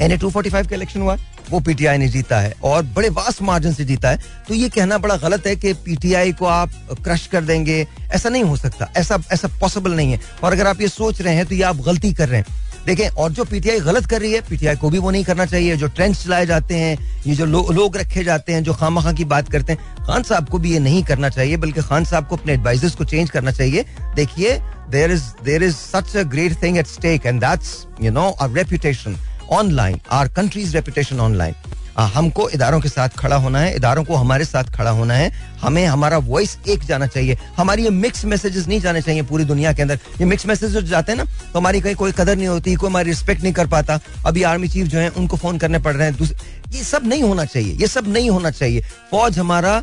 N 0.01 0.11
A 0.11 0.17
two 0.17 0.29
forty 0.29 0.49
five 0.49 0.67
का 0.67 0.75
इलेक्शन 0.75 1.01
हुआ। 1.01 1.17
वो 1.51 1.59
पीटीआई 1.59 1.97
ने 1.97 2.07
जीता 2.07 2.39
है 2.39 2.53
और 2.63 2.83
बड़े 2.95 3.09
वास्ट 3.09 3.41
मार्जिन 3.41 3.73
से 3.73 3.85
जीता 3.85 4.09
है। 4.09 4.19
तो 4.47 4.53
ये 4.53 4.69
कहना 4.69 4.97
बड़ा 4.97 5.15
गलत 5.17 5.47
है 5.47 5.55
कि 5.55 5.73
पीटीआई 5.85 6.31
को 6.31 6.45
आप 6.45 6.71
क्रश 7.03 7.27
कर 7.27 7.43
देंगे। 7.43 7.85
ऐसा 8.11 8.29
नहीं 8.29 8.43
हो 8.43 8.55
सकता। 8.57 8.89
ऐसा 8.97 9.21
ऐसा 9.31 9.47
पॉसिबल 9.59 9.91
नहीं 9.91 10.11
है। 10.11 10.19
और 10.43 10.51
अगर 10.51 10.67
आप 10.67 10.81
ये 10.81 10.87
सोच 10.87 11.21
रहे 11.21 11.35
हैं 11.35 11.45
तो 11.45 11.55
ये 11.55 11.63
आप 11.63 11.81
गलती 11.81 12.13
कर 12.13 12.29
रहे 12.29 12.39
हैं। 12.39 12.59
देखें 12.85 13.07
और 13.09 13.31
जो 13.31 13.43
पीटीआई 13.43 13.79
गलत 13.79 14.05
कर 14.05 14.21
रही 14.21 14.31
है 14.33 14.39
पीटीआई 14.41 14.75
को 14.75 14.89
भी 14.89 14.97
वो 14.97 15.11
नहीं 15.11 15.23
करना 15.23 15.45
चाहिए। 15.45 15.75
जो 15.77 15.87
ट्रेंड 15.87 16.15
चलाए 16.15 16.45
जाते 16.45 16.75
हैं 16.75 17.23
ये 17.27 17.35
जो 17.35 17.45
लो, 17.45 17.67
लोग 17.71 17.97
रखे 17.97 18.23
जाते 18.23 18.53
हैं 18.53 18.63
जो 18.63 18.73
खाम 18.73 19.01
खां 19.01 19.13
की 19.15 19.25
बात 19.25 19.51
करते 19.51 19.73
हैं 19.73 20.05
खान 20.05 20.23
साहब 20.23 20.49
को 20.49 20.57
भी 20.59 20.71
ये 20.73 20.79
नहीं 20.79 21.03
करना 21.03 21.29
चाहिए 21.29 21.57
बल्कि 21.57 21.81
खान 21.81 22.05
साहब 22.05 22.27
को 22.27 22.35
अपने 22.35 22.53
एडवाइजर्स 22.53 22.95
को 22.95 23.05
चेंज 23.05 23.29
करना 23.29 23.51
चाहिए। 23.51 23.85
देखिए 24.15 24.57
there 24.89 25.11
is 25.11 25.23
there 25.43 25.63
is 25.63 25.75
such 25.75 26.15
a 26.17 26.23
great 26.23 26.61
thing 26.63 26.77
at 26.77 26.87
stake 26.87 27.25
and 27.25 27.39
that's 27.41 27.75
you 28.01 28.11
know 28.11 28.29
a 28.31 28.47
reputation 28.53 29.17
online 29.51 29.99
our 30.11 30.27
countries 30.29 30.73
reputation 30.73 31.19
online 31.19 31.55
हमको 31.97 32.47
इदारों 32.49 32.79
के 32.81 32.89
साथ 32.89 33.09
खड़ा 33.17 33.35
होना 33.35 33.59
है, 33.59 33.75
इदारों 33.75 34.03
को 34.03 34.15
हमारे 34.15 34.45
साथ 34.45 34.69
खड़ा 34.75 34.91
होना 34.91 35.13
है। 35.13 35.29
हमें 35.61 35.85
हमारा 35.85 36.17
वॉइस 36.19 36.57
एक 36.67 36.83
जाना 36.85 37.07
चाहिए। 37.07 37.37
हमारी 37.57 37.83
ये 37.83 37.89
मिक्स 37.89 38.23
मैसेजेस 38.25 38.67
नहीं 38.67 38.79
जाने 38.81 39.01
चाहिए 39.01 39.21
पूरी 39.21 39.45
दुनिया 39.45 39.73
के 39.73 39.81
अंदर। 39.81 39.99
ये 40.19 40.25
मिक्स 40.25 40.45
मैसेज 40.45 40.77
जाते 40.79 41.11
हैं 41.11 41.17
ना 41.19 41.25
तो 41.25 41.59
हमारी 41.59 41.81
कहीं 41.81 41.95
कोई 41.95 42.11
कदर 42.11 42.37
नहीं 42.37 42.47
होती, 42.47 42.75
कोई 42.75 42.89
हमारी 42.89 43.09
रिस्पेक्ट 43.09 43.43
नहीं 43.43 43.53
कर 43.53 43.67
पाता। 43.67 43.99
अभी 44.25 44.43
आर्मी 44.43 44.67
चीफ 44.67 44.87
जो 44.87 44.99
है, 44.99 45.09
उनको 45.09 45.37
फ़ोन 45.37 45.57
करने 45.57 45.79
पड़ 45.79 45.95
रहे 45.95 46.09
हैं। 46.09 46.29
ये 46.73 46.83
सब 46.83 47.07
नहीं 47.07 47.23
होना 47.23 47.45
चाहिए, 47.45 47.73
ये 47.73 47.87
सब 47.87 48.07
नहीं 48.07 48.29
होना 48.29 48.51
चाहिए। 48.51 48.81
फौज 49.11 49.39
हमारा 49.39 49.81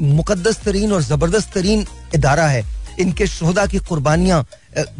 मुकदस 0.00 0.60
तरीन 0.64 0.92
और 0.92 1.02
ज़बरदस्त 1.02 1.52
तरीन 1.54 1.86
इदारा 2.14 2.46
है। 2.48 2.62
इनके 3.00 3.26
शहदा 3.26 3.66
की 3.66 3.78
कुर्बानियाँ 3.88 4.44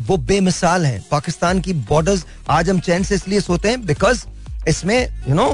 वो 0.06 0.16
बेमिसाल 0.18 0.86
हैं। 0.86 1.04
पाकिस्तान 1.10 1.60
की 1.60 1.72
बॉर्डर्स 1.88 2.24
आज 2.50 2.70
हम 2.70 2.80
चैन 2.80 3.02
से 3.02 3.14
इसलिए 3.14 3.40
सोते 3.40 3.68
हैं 3.68 3.84
बिकॉज़ 3.86 4.24
इसमें 4.68 4.98
यू 5.28 5.34
नो 5.34 5.48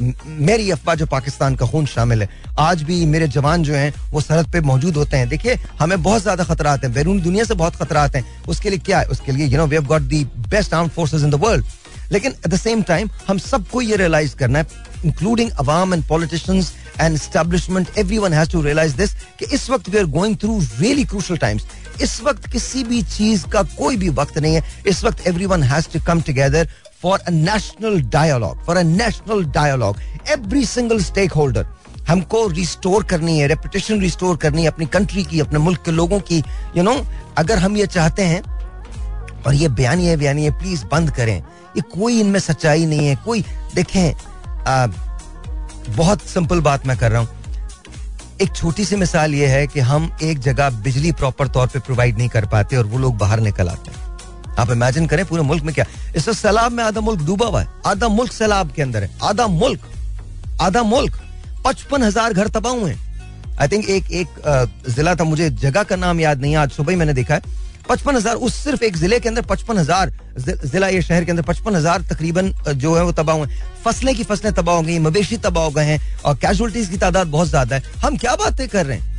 मेरी 0.00 0.70
अफवाह 0.70 0.94
जो 0.96 1.06
पाकिस्तान 1.06 1.54
का 1.56 1.66
खून 1.66 1.86
शामिल 1.86 2.22
है। 2.22 2.28
आज 2.58 2.82
भी 2.82 3.04
मेरे 3.06 3.28
जवान 3.28 3.62
जो 3.62 3.74
हैं, 3.74 3.92
वो 4.10 4.20
सरहद 4.20 4.50
पे 4.52 4.60
मौजूद 4.60 4.96
होते 4.96 5.16
हैं। 5.16 5.28
देखिए, 5.28 5.54
हमें 5.78 6.02
बहुत 6.02 6.22
ज़्यादा 6.22 6.44
खतरात 6.44 6.84
हैं। 6.84 6.92
बैरून 6.94 7.20
दुनिया 7.22 7.44
से 7.44 7.54
बहुत 7.54 7.76
खतरात 7.76 8.16
हैं। 8.16 8.24
उसके 8.48 8.70
लिए 8.70 8.78
क्या 8.78 8.98
है? 8.98 9.06
उसके 9.06 9.32
लिए 9.32 9.46
you 9.46 9.58
know 9.58 9.66
we 9.66 9.76
have 9.76 9.86
got 9.86 10.02
the 10.02 10.26
best 10.50 10.74
arm 10.74 10.88
forces 10.88 11.22
in 11.22 11.30
the 11.30 11.34
world 11.44 11.64
लेकिन 12.12 12.32
एट 12.32 12.46
द 12.46 12.56
सेम 12.56 12.82
टाइम 12.82 13.08
हम 13.28 13.38
सबको 13.38 13.82
ये 13.82 13.96
रियलाइज़ 13.96 14.34
करना 14.36 14.58
है 14.58 14.66
including 15.04 15.50
Awam 15.60 15.94
and 15.94 16.04
politicians 16.08 16.72
and 17.00 17.14
establishment 17.14 17.98
everyone 17.98 18.32
has 18.32 18.50
to 18.50 18.60
realise 18.62 18.96
this 18.96 19.14
कि 19.38 19.46
इस 19.54 19.68
वक्त 19.70 19.88
we 19.88 19.98
are 19.98 20.06
going 20.12 20.36
through 20.42 20.58
really 20.60 21.04
crucial 21.04 21.36
times 21.36 21.64
इस 22.02 22.20
वक्त 22.22 22.50
किसी 22.52 22.82
भी 22.84 23.02
चीज़ 23.02 23.46
का 23.46 23.62
कोई 23.78 23.96
भी 23.96 24.08
वक्त 24.18 24.38
नहीं 24.38 24.54
है। 24.54 24.62
इस 24.86 25.04
वक्त 25.04 25.26
everyone 25.26 25.62
has 25.62 25.88
to 25.92 26.00
come 26.06 26.20
together 26.20 26.68
for 27.02 27.18
a 27.18 27.30
national 27.30 28.00
dialogue 28.10 28.64
for 28.66 28.76
a 28.76 28.82
national 28.82 29.44
dialogue 29.52 30.00
every 30.30 30.64
single 30.66 31.02
stakeholder 31.32 31.66
हमको 32.08 32.46
रिस्टोर 32.48 33.04
करनी 33.04 33.38
है 33.38 33.46
रेपुटेशन 33.46 34.00
रिस्टोर 34.00 34.36
करनी 34.36 34.62
है 34.62 34.68
अपनी 34.68 34.86
कंट्री 34.86 35.24
की 35.24 35.40
अपने 35.40 35.58
मुल्क 35.58 35.82
के 35.84 35.90
लोगों 35.90 36.20
की। 36.20 36.36
यू 36.36 36.74
you 36.74 36.84
नो 36.84 36.92
know, 36.92 37.06
अगर 37.38 37.58
हम 37.58 37.76
ये 37.76 37.86
चाहते 37.86 38.22
हैं 38.22 38.42
और 39.42 39.54
ये 39.54 39.68
बयानी 39.70 40.06
है 40.06 40.16
बयानी 40.16 40.44
है 40.44 40.50
प्लीज़ 40.58 40.84
बंद 40.84 41.10
करें। 41.10 41.36
ये 41.36 41.80
कोई 41.94 42.20
इनमें 42.20 42.40
सच्चाई 42.40 42.86
नहीं 42.86 43.06
है। 43.06 43.16
कोई 43.24 43.44
देखें 43.74 44.12
आ, 44.66 44.86
बहुत 45.96 46.22
सिंपल 46.26 46.60
बात 46.60 46.86
मैं 46.86 46.96
कर 46.98 47.10
रहा 47.10 47.20
हूँ। 47.20 47.45
एक 48.42 48.50
छोटी 48.56 48.84
सी 48.84 48.96
मिसाल 48.96 49.34
ये 49.34 49.46
है 49.46 49.66
कि 49.66 49.80
हम 49.80 50.10
एक 50.22 50.38
जगह 50.38 50.70
बिजली 50.82 51.12
प्रॉपर 51.12 51.48
तौर 51.48 51.66
पे 51.66 51.78
प्रोवाइड 51.78 52.18
नहीं 52.18 52.28
कर 52.28 52.46
पाते 52.46 52.76
और 52.76 52.86
वो 52.86 52.98
लोग 52.98 53.16
बाहर 53.18 53.40
निकल 53.40 53.68
आते 53.68 53.90
हैं। 53.90 54.54
आप 54.58 54.70
इमेजिन 54.70 55.06
करें 55.06 55.24
पूरे 55.26 55.42
मुल्क 55.42 55.64
में 55.64 55.74
क्या? 55.74 55.84
इस 56.16 56.28
सैलाब 56.38 56.72
में 56.72 56.82
आधा 56.84 57.00
मुल्क 57.00 57.22
डूबा 57.26 57.46
हुआ 57.46 57.60
है। 57.60 57.68
आधा 57.86 58.08
मुल्क 58.08 58.32
सैलाब 58.32 58.72
के 58.72 58.82
अंदर 58.82 59.02
है। 59.02 59.10
आधा 59.22 59.46
मुल्क। 59.46 59.88
आधा 60.60 60.82
मुल्क। 60.82 61.18
पचपन 61.64 62.02
हज़ार 62.02 62.32
घर 62.32 62.48
तबाह 62.48 62.72
हुए 62.72 62.94
आई 63.60 63.68
थिंक 63.68 63.88
एक 63.88 64.10
एक 64.12 64.28
जिला 64.88 65.14
था, 65.14 65.24
मुझे 65.24 65.50
जगह 65.50 65.82
का 65.82 65.96
नाम 65.96 66.20
याद 66.20 66.40
नहीं 66.40 66.56
आज 66.56 66.70
सुबह 66.70 66.92
ही 66.92 66.96
मैंने 66.98 67.12
देखा 67.12 67.34
है। 67.34 67.40
पचपन 67.88 68.16
हज़ार, 68.16 68.34
उस 68.36 68.54
सिर्फ़ 68.54 68.84
एक 68.84 68.96
ज़िले 68.96 69.18
के 69.20 69.28
अंदर 69.28 69.42
पचपन 69.46 69.78
हज़ार 69.78 70.12
जिला 70.38 70.88
या 70.88 71.00
शहर 71.00 71.24
के 71.24 71.30
अंदर 71.30 71.42
पचपन 71.44 71.76
हज़ार 71.76 72.02
तकरीबन 72.10 72.52
जो 72.68 72.94
है 72.96 73.04
वो 73.04 73.12
तबाह 73.14 73.36
हुए 73.36 73.48
फ़सलें 73.84 74.14
की 74.16 74.24
फ़सलें 74.24 74.52
तबाह 74.54 74.76
हो 74.76 74.82
गई 74.82 74.98
मवेशी 75.00 75.36
तबाह 75.38 75.64
हो 75.64 75.70
गए 75.70 75.84
हैं 75.84 76.00
और 76.24 76.36
कैजुअलिटीज 76.36 76.88
की 76.88 76.96
तादाद 76.98 77.26
बहुत 77.28 77.48
ज़्यादा 77.48 77.76
है। 77.76 77.82
हम 78.02 78.16
क्या 78.16 78.34
बातें 78.36 78.66
कर 78.68 78.86
रहे 78.86 78.96
हैं? 78.96 79.14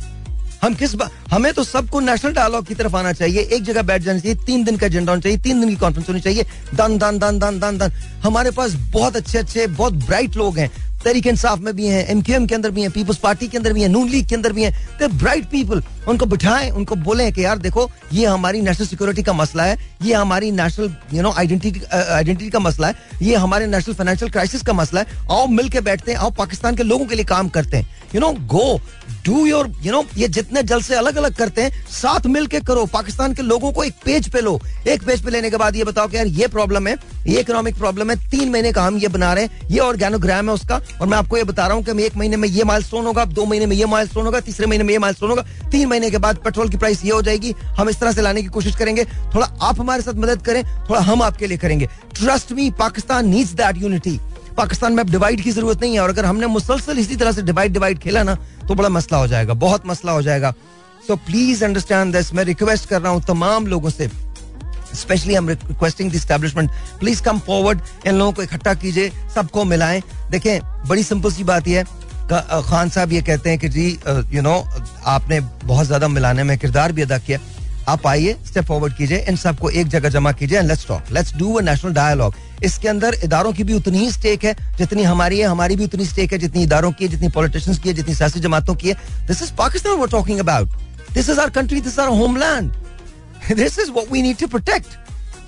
हम 0.62 0.74
किस 0.74 0.94
बात 0.94 1.10
हमें 1.30 1.52
तो 1.54 1.64
सबको 1.64 2.00
नेशनल 2.00 2.32
डायलॉग 2.34 2.66
की 2.66 2.74
तरफ़ 2.74 2.96
आना 2.96 3.12
चाहिए। 3.12 3.40
एक 3.40 3.62
जगह 3.64 3.82
बैठ 3.82 4.02
जाना 4.02 4.18
चाहिए, 4.18 4.34
तीन 4.36 4.64
दिन 4.64 4.76
का 4.76 4.86
एजेंडा 4.86 5.12
होना 5.12 5.20
चाहिए, 5.20 5.38
तीन 5.38 5.60
दिन 5.60 5.68
की 5.68 5.76
कॉन्फ्रेंस 5.76 6.08
होनी 6.08 6.20
चाहिए। 6.20 6.46
दन 6.74 6.98
दन 6.98 7.18
दन 7.18 7.38
दन 7.38 7.58
दन 7.60 7.78
दन। 7.78 7.92
हमारे 8.24 8.50
पास 8.50 8.72
बहुत 8.92 9.16
अच्छे 9.16 9.38
अच्छे 9.38 9.66
बहुत 9.68 9.92
ब्राइट 10.06 10.36
लोग 10.36 10.58
हैं। 10.58 10.70
तरीक 11.04 11.26
इंसाफ 11.26 11.58
में 11.60 11.74
भी 11.76 11.86
हैं 11.86 12.06
एम 12.08 12.20
के 12.22 12.54
अंदर 12.54 12.70
भी 12.70 12.82
हैं 12.82 12.90
पीपल्स 12.90 13.18
पार्टी 13.18 13.48
के 13.48 13.56
अंदर 13.56 13.72
भी 13.72 13.82
हैं, 13.82 13.88
नून 13.88 14.08
लीग 14.08 14.26
के 14.28 14.34
अंदर 14.34 14.52
भी 14.52 14.62
हैं। 14.62 14.72
दे 14.98 15.08
ब्राइट 15.08 15.44
पीपल 15.50 15.82
उनको 16.08 16.26
बिठाएँ, 16.26 16.70
उनको 16.70 16.96
बोले 16.96 17.30
कि 17.32 17.44
यार 17.44 17.58
देखो, 17.58 17.88
ये 18.12 18.26
हमारी 18.26 18.60
नेशनल 18.60 18.86
सिक्योरिटी 18.86 19.22
का 19.22 19.32
मसला 19.32 19.64
है, 19.64 19.76
ये 20.02 20.14
हमारी 20.14 20.50
national 20.50 20.94
you 21.14 21.22
know 21.22 21.32
identity 21.32 21.80
identity 21.92 22.50
का 22.50 22.58
मसला 22.58 22.88
है, 22.88 22.94
ये 23.22 23.36
हमारे 23.36 23.66
नेशनल 23.66 23.94
फाइनेंशियल 23.94 24.30
क्राइसिस 24.30 24.62
का 24.62 24.72
मसला 24.72 25.00
है। 25.00 25.06
आओ 25.30 25.46
मिल 25.48 25.68
के 25.68 25.80
बैठते 25.80 26.12
हैं, 26.12 26.18
आओ 26.18 26.30
पाकिस्तान 26.38 26.76
के 26.76 26.82
लोगों 26.82 27.06
के 27.06 27.14
लिए 27.14 27.24
काम 27.24 27.48
करते 27.48 27.76
हैं। 27.76 27.97
You 28.14 28.20
know 28.20 28.30
go 28.46 28.80
do 29.26 29.44
your 29.46 29.70
you 29.82 29.92
know 29.92 30.04
ये 30.16 30.28
जितने 30.28 30.62
जल 30.62 30.80
से 30.82 30.94
अलग 30.94 31.16
अलग 31.16 31.34
करते 31.36 31.62
हैं, 31.62 31.70
साथ 31.92 32.26
मिल 32.26 32.46
के 32.46 32.60
करो। 32.60 32.84
पाकिस्तान 32.86 33.34
के 33.34 33.42
लोगों 33.42 33.72
को 33.72 33.84
एक 33.84 33.94
पेज 34.04 34.28
पे 34.32 34.40
लो। 34.40 34.58
एक 34.88 35.02
पेज 35.02 35.22
पे 35.24 35.30
लेने 35.30 35.50
के 35.50 35.56
बाद 35.56 35.76
ये 35.76 35.84
बताओ 35.84 36.08
कि 36.08 36.16
यार 36.16 36.26
ये 36.28 36.46
प्रॉब्लम 36.48 36.86
है, 36.86 36.96
ये 37.26 37.40
इकोनॉमिक 37.40 37.76
प्रॉब्लम 37.78 38.10
है, 38.10 38.16
तीन 38.30 38.50
महीने 38.50 38.72
का 38.72 38.82
हम 38.82 38.98
ये 38.98 39.08
बना 39.08 39.32
रहे 39.34 39.44
हैं, 39.44 39.68
ये 39.70 39.78
ऑर्गेनोग्राम 39.78 40.48
है 40.48 40.54
उसका। 40.54 40.80
और 41.00 41.06
मैं 41.06 41.18
आपको 41.18 41.36
ये 41.36 41.44
बता 41.44 41.66
रहा 41.66 41.76
हूँ 41.76 41.84
कि 41.84 42.04
एक 42.04 42.16
महीने 42.16 42.36
में 42.36 42.48
ये 42.48 42.64
माइलस्टोन 42.64 43.06
होगा 43.06 43.24
दो 43.24 43.44
महीने 43.44 43.66
में 43.66 43.76
ये 43.76 43.86
माइलस्टोन 43.86 44.24
होगा, 44.26 44.40
तीसरे 44.40 44.66
महीने 44.66 44.84
में 44.84 44.92
ये 44.92 44.98
माइलस्टोन 44.98 45.30
होगा। 45.30 45.42
तीन 45.70 45.88
महीने 45.88 46.10
के 46.10 46.18
बाद 46.18 46.36
पेट्रोल 46.44 46.68
की 46.68 46.76
प्राइस 46.76 47.04
ये 47.04 47.10
हो 47.10 47.20
जाएगी। 47.22 47.54
हम 47.78 47.88
इस 47.88 48.00
तरह 48.00 48.12
से 48.12 48.22
लाने 48.22 48.42
की 48.42 48.48
कोशिश 48.48 48.76
करेंगे। 48.76 49.04
थोड़ा 49.34 49.46
आप 49.62 49.80
हमारे 49.80 50.02
साथ 50.02 50.14
मदद 50.16 50.42
करें, 50.42 50.62
थोड़ा 50.88 51.00
हम 51.00 51.22
आपके 51.22 51.46
लिए 51.46 51.58
करेंगे। 51.58 51.88
Trust 52.14 52.52
me 52.52 52.70
Pakistan 52.78 53.28
needs 53.28 53.52
that 53.52 53.82
unity 53.82 54.18
Pakistan 54.58 54.92
में 54.92 55.02
अब 55.02 55.10
डिवाइड 55.10 55.40
की 55.42 55.50
ज़रूरत 55.50 55.80
नहीं 55.80 55.94
है 55.94 56.00
और 56.00 56.10
अगर 56.10 56.24
हमने 56.24 56.46
मुसलसल 56.48 56.98
इसी 56.98 57.16
तरह 57.16 57.32
से 57.32 57.42
डिवाइड 57.42 57.72
डिवाइड 57.72 57.98
खेला 57.98 58.22
ना 58.22 58.34
तो 58.68 58.74
बड़ा 58.74 58.88
मसला 58.90 59.18
हो 59.18 59.26
जाएगा, 59.26 59.54
बहुत 59.56 59.86
मसला 59.86 60.12
हो 60.12 60.22
जाएगा। 60.22 60.54
सो 61.06 61.16
प्लीज़ 61.18 61.64
अंडरस्टैंड 61.64 62.12
दिस 62.16 62.32
मैं 62.34 62.44
रिक्वेस्ट 62.44 62.88
कर 62.88 63.00
रहा 63.02 63.12
हूँ 63.12 63.22
तमाम 63.26 63.66
लोगों 63.66 63.90
से 63.90 64.08
स्पेशली 64.94 65.34
हम 65.34 65.48
requesting 65.48 66.10
the 66.12 66.68
please 67.00 67.22
come 67.22 67.38
forward 67.46 67.80
इन 68.06 68.14
लोगों 68.14 68.32
को 68.32 68.42
इकट्ठा 68.42 68.74
कीजिए, 68.74 69.10
सबको 69.34 69.64
मिलाएँ। 69.66 70.02
देखें, 70.30 70.60
बड़ी 70.88 71.02
सिंपल 71.02 71.32
सी 71.32 71.44
बात 71.44 71.68
यह 71.68 71.84
खान 72.30 72.88
साहब 72.90 73.12
ये 73.12 73.20
कहते 73.22 73.50
हैं 73.50 73.58
कि 73.58 73.68
जी 73.68 73.86
यू 74.32 74.42
नो 74.42 74.54
आपने 75.06 75.40
बहुत 75.40 75.86
ज़्यादा 75.86 76.08
मिलाने 76.08 76.42
में 76.44 76.56
किरदार 76.58 76.92
भी 76.92 77.02
अदा 77.02 77.18
किया। 77.20 77.38
आप 77.88 78.06
आइए 78.06 78.36
स्टेप 78.46 78.64
फॉरवर्ड 78.64 78.94
कीजिए, 78.94 79.18
इन 79.28 79.36
सबको 79.36 79.68
एक 79.70 79.88
जगह 79.88 80.08
जमा 80.08 80.32
कीजिए 80.32 80.60
let's 80.62 80.86
talk 80.86 81.10
let's 81.12 81.34
do 81.36 81.52
a 81.54 81.60
national 81.62 81.92
dialogue 81.92 82.34
इसके 82.64 82.88
अंदर 82.88 83.14
इदारों 83.24 83.52
की 83.52 83.64
भी 83.64 83.74
उतनी 83.74 83.98
ही 83.98 84.10
स्टेक 84.12 84.44
है, 84.44 84.54
जितनी 84.78 85.02
हमारी 85.02 85.38
है, 85.38 85.46
हमारी 85.46 85.76
भी 85.76 85.84
उतनी 85.84 86.04
स्टेक 86.04 86.32
है, 86.32 86.38
जितनी 86.38 86.62
इदारों 86.62 86.90
की 86.92 87.04
है, 87.04 87.10
जितनी 87.10 87.28
पॉलिटिशियंस 87.30 87.78
की 87.78 87.88
है, 87.88 87.94
जितनी 87.94 88.14
सियासी 88.14 88.40
जमातों 88.40 88.74
की 88.74 88.88
है. 88.88 88.94
This 89.26 89.42
is 89.42 89.52
Pakistan 89.58 89.96
we're 89.98 90.08
talking 90.08 90.40
about 90.40 90.68
this 91.14 91.30
is 91.30 91.40
our 91.40 91.50
country 91.50 91.80
this 91.80 91.98
our 91.98 92.08
homeland 92.18 92.72
this 93.54 93.78
is 93.78 93.90
what 93.90 94.12
we 94.12 94.22
need 94.22 94.36
to 94.36 94.46
protect 94.46 94.98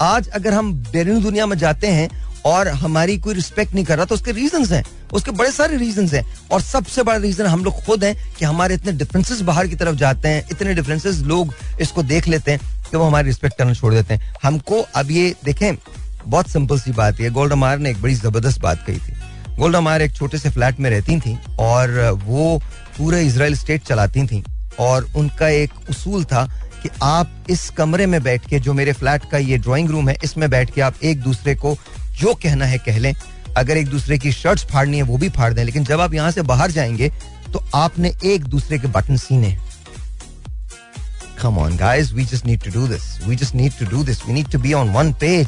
आज 0.03 0.29
अगर 0.31 0.55
हम 0.55 0.73
बैरून 0.93 1.23
दुनिया 1.23 1.47
में 1.47 1.57
जाते 1.59 1.87
हैं 1.89 2.09
और 2.47 2.69
हमारी 2.69 3.17
कोई 3.19 3.35
रिस्पेक्ट 3.35 3.75
नहीं 3.75 3.85
कर 3.85 3.97
रहा 3.97 4.05
तो 4.05 4.15
उसके 4.15 4.33
रीजन 4.33 4.65
हैं, 4.67 4.83
उसके 5.13 5.31
बड़े 5.31 5.51
सारे 5.53 5.77
रीजन 5.77 6.09
हैं। 6.09 6.25
और 6.53 6.61
सबसे 6.63 7.03
बड़ा 7.03 7.19
रीजन 7.19 7.47
हम 7.47 7.65
लोग 7.65 7.83
खुद 7.85 8.05
हैं 8.05 8.15
कि 8.39 8.45
हमारे 8.45 8.75
इतने 8.75 8.93
डिफरेंसेस 8.95 9.41
बाहर 9.43 9.67
की 9.67 9.77
तरफ़ 9.77 9.97
जाते 9.97 10.29
हैं, 10.29 10.45
इतने 10.53 10.75
डिफरेंसेस 10.75 11.19
लोग 11.23 11.55
इसको 11.81 12.03
देख 12.05 12.29
लेते 12.29 12.51
हैं 12.51 12.61
कि 12.91 12.97
वो 12.97 13.05
हमारी 13.05 13.29
रिस्पेक्ट 13.29 13.59
करना 13.59 13.75
छोड़ 13.75 13.93
देते 13.95 14.15
हैं। 14.15 14.35
हमको 14.43 14.81
अब 14.95 15.11
ये 15.11 15.35
देखें, 15.45 15.77
बहुत 16.25 16.49
सिंपल 16.49 16.81
सी 16.81 16.93
बात 16.93 17.21
है। 17.21 17.31
गोल्डा 17.31 17.57
मार 17.57 17.79
ने 17.79 17.91
एक 17.91 18.01
बड़ी 18.03 18.15
ज़बरदस्त 18.15 18.61
बात 18.61 18.85
कही 18.87 18.99
थी। 18.99 19.19
गोल्डा 19.59 19.81
मार 19.81 20.03
एक 20.03 20.15
छोटे 20.15 20.39
से 20.39 20.51
फ्लैट 20.51 20.81
में 20.81 20.91
रहती 20.91 21.19
थी 21.21 21.39
और 21.61 22.19
वो 22.25 22.59
पूरे 22.99 23.23
इसराइल 23.23 23.55
स्टेट 23.57 23.83
चलाती 23.85 24.27
थी 24.27 24.43
और 24.81 25.09
उनका 25.17 25.49
एक 25.49 25.71
उसूल 25.91 26.25
था 26.25 26.45
कि 26.83 26.89
आप 27.03 27.47
इस 27.51 27.69
कमरे 27.71 28.07
में 28.07 28.23
बैठ 28.23 28.49
के, 28.49 28.59
जो 28.59 28.73
मेरे 28.75 28.93
फ्लैट 28.93 29.25
का 29.31 29.39
ये 29.39 29.57
ड्राइंग 29.59 29.91
रूम 29.91 30.09
है, 30.09 30.17
इसमें 30.25 30.49
बैठ 30.51 30.71
के 30.75 30.81
आप 30.81 31.03
एक 31.05 31.21
दूसरे 31.23 31.55
को 31.55 31.77
जो 32.19 32.35
कहना 32.35 32.65
है 32.65 32.79
कह 32.79 32.99
लें। 32.99 33.15
अगर 33.57 33.77
एक 33.77 33.87
दूसरे 33.87 34.19
की 34.19 34.33
शर्ट्स 34.33 34.65
फाड़नी 34.65 34.97
है, 34.97 35.03
वो 35.03 35.19
भी 35.19 35.29
फाड़ 35.29 35.53
दें। 35.55 35.65
लेकिन 35.65 35.85
जब 35.85 36.01
आप 36.01 36.15
यहाँ 36.15 36.31
से 36.31 36.43
बाहर 36.43 36.71
जाएँगे 36.71 37.13
तो 37.53 37.65
आपने 37.75 38.13
एक 38.25 38.45
दूसरे 38.45 38.79
के 38.79 38.89
बटन 38.89 39.17
सीने. 39.17 39.59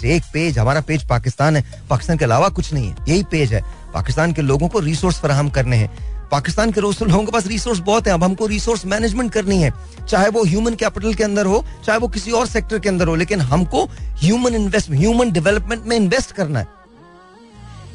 एक 0.07 0.23
पेज 0.33 0.59
हमारा 0.59 0.81
पेज 0.81 1.09
पाकिस्तान 1.09 1.57
है। 1.57 1.65
पाकिस्तान 1.91 2.19
के 2.19 2.25
अलावा 2.25 2.49
कुछ 2.49 2.73
नहीं 2.73 2.89
है। 2.89 2.97
यही 3.09 3.23
पेज 3.23 3.53
है। 3.55 3.63
पाकिस्तान 3.95 4.33
के 4.33 4.43
लोगों 4.43 4.69
को 4.69 4.79
रिसोर्स 4.79 5.19
फराहम 5.19 5.51
करने 5.51 5.77
हैं। 5.77 6.12
पाकिस्तान 6.33 6.71
के 6.73 6.81
लोगों 6.81 7.25
के 7.25 7.33
पास 7.33 7.47
रिसोर्स 7.47 7.79
बहुत 7.79 8.07
है, 8.07 8.13
अब 8.13 8.25
हमको 8.25 8.47
रिसोर्स 8.47 8.87
मैनेजमेंट 8.87 9.33
करनी 9.33 9.63
है। 9.63 9.73
चाहे 10.09 10.29
वो 10.29 10.45
ह्यूमन 10.45 10.75
कैपिटल 10.75 11.15
के 11.15 11.25
अंदर 11.25 11.47
हो, 11.47 11.65
चाहे 11.87 11.99
वो 11.99 12.09
किसी 12.09 12.31
और 12.31 12.47
सेक्टर 12.47 12.79
के 12.79 12.89
अंदर 12.89 13.09
हो, 13.09 13.15
लेकिन 13.15 13.41
हमको 13.41 13.85
ह्यूमन 14.01 14.55
इन्वेस्ट 14.55 14.91
ह्यूमन 14.91 15.33
डेवलपमेंट 15.33 15.83
में 15.87 15.97
इन्वेस्ट 15.97 16.33
करना 16.33 16.59
है। 16.59 16.67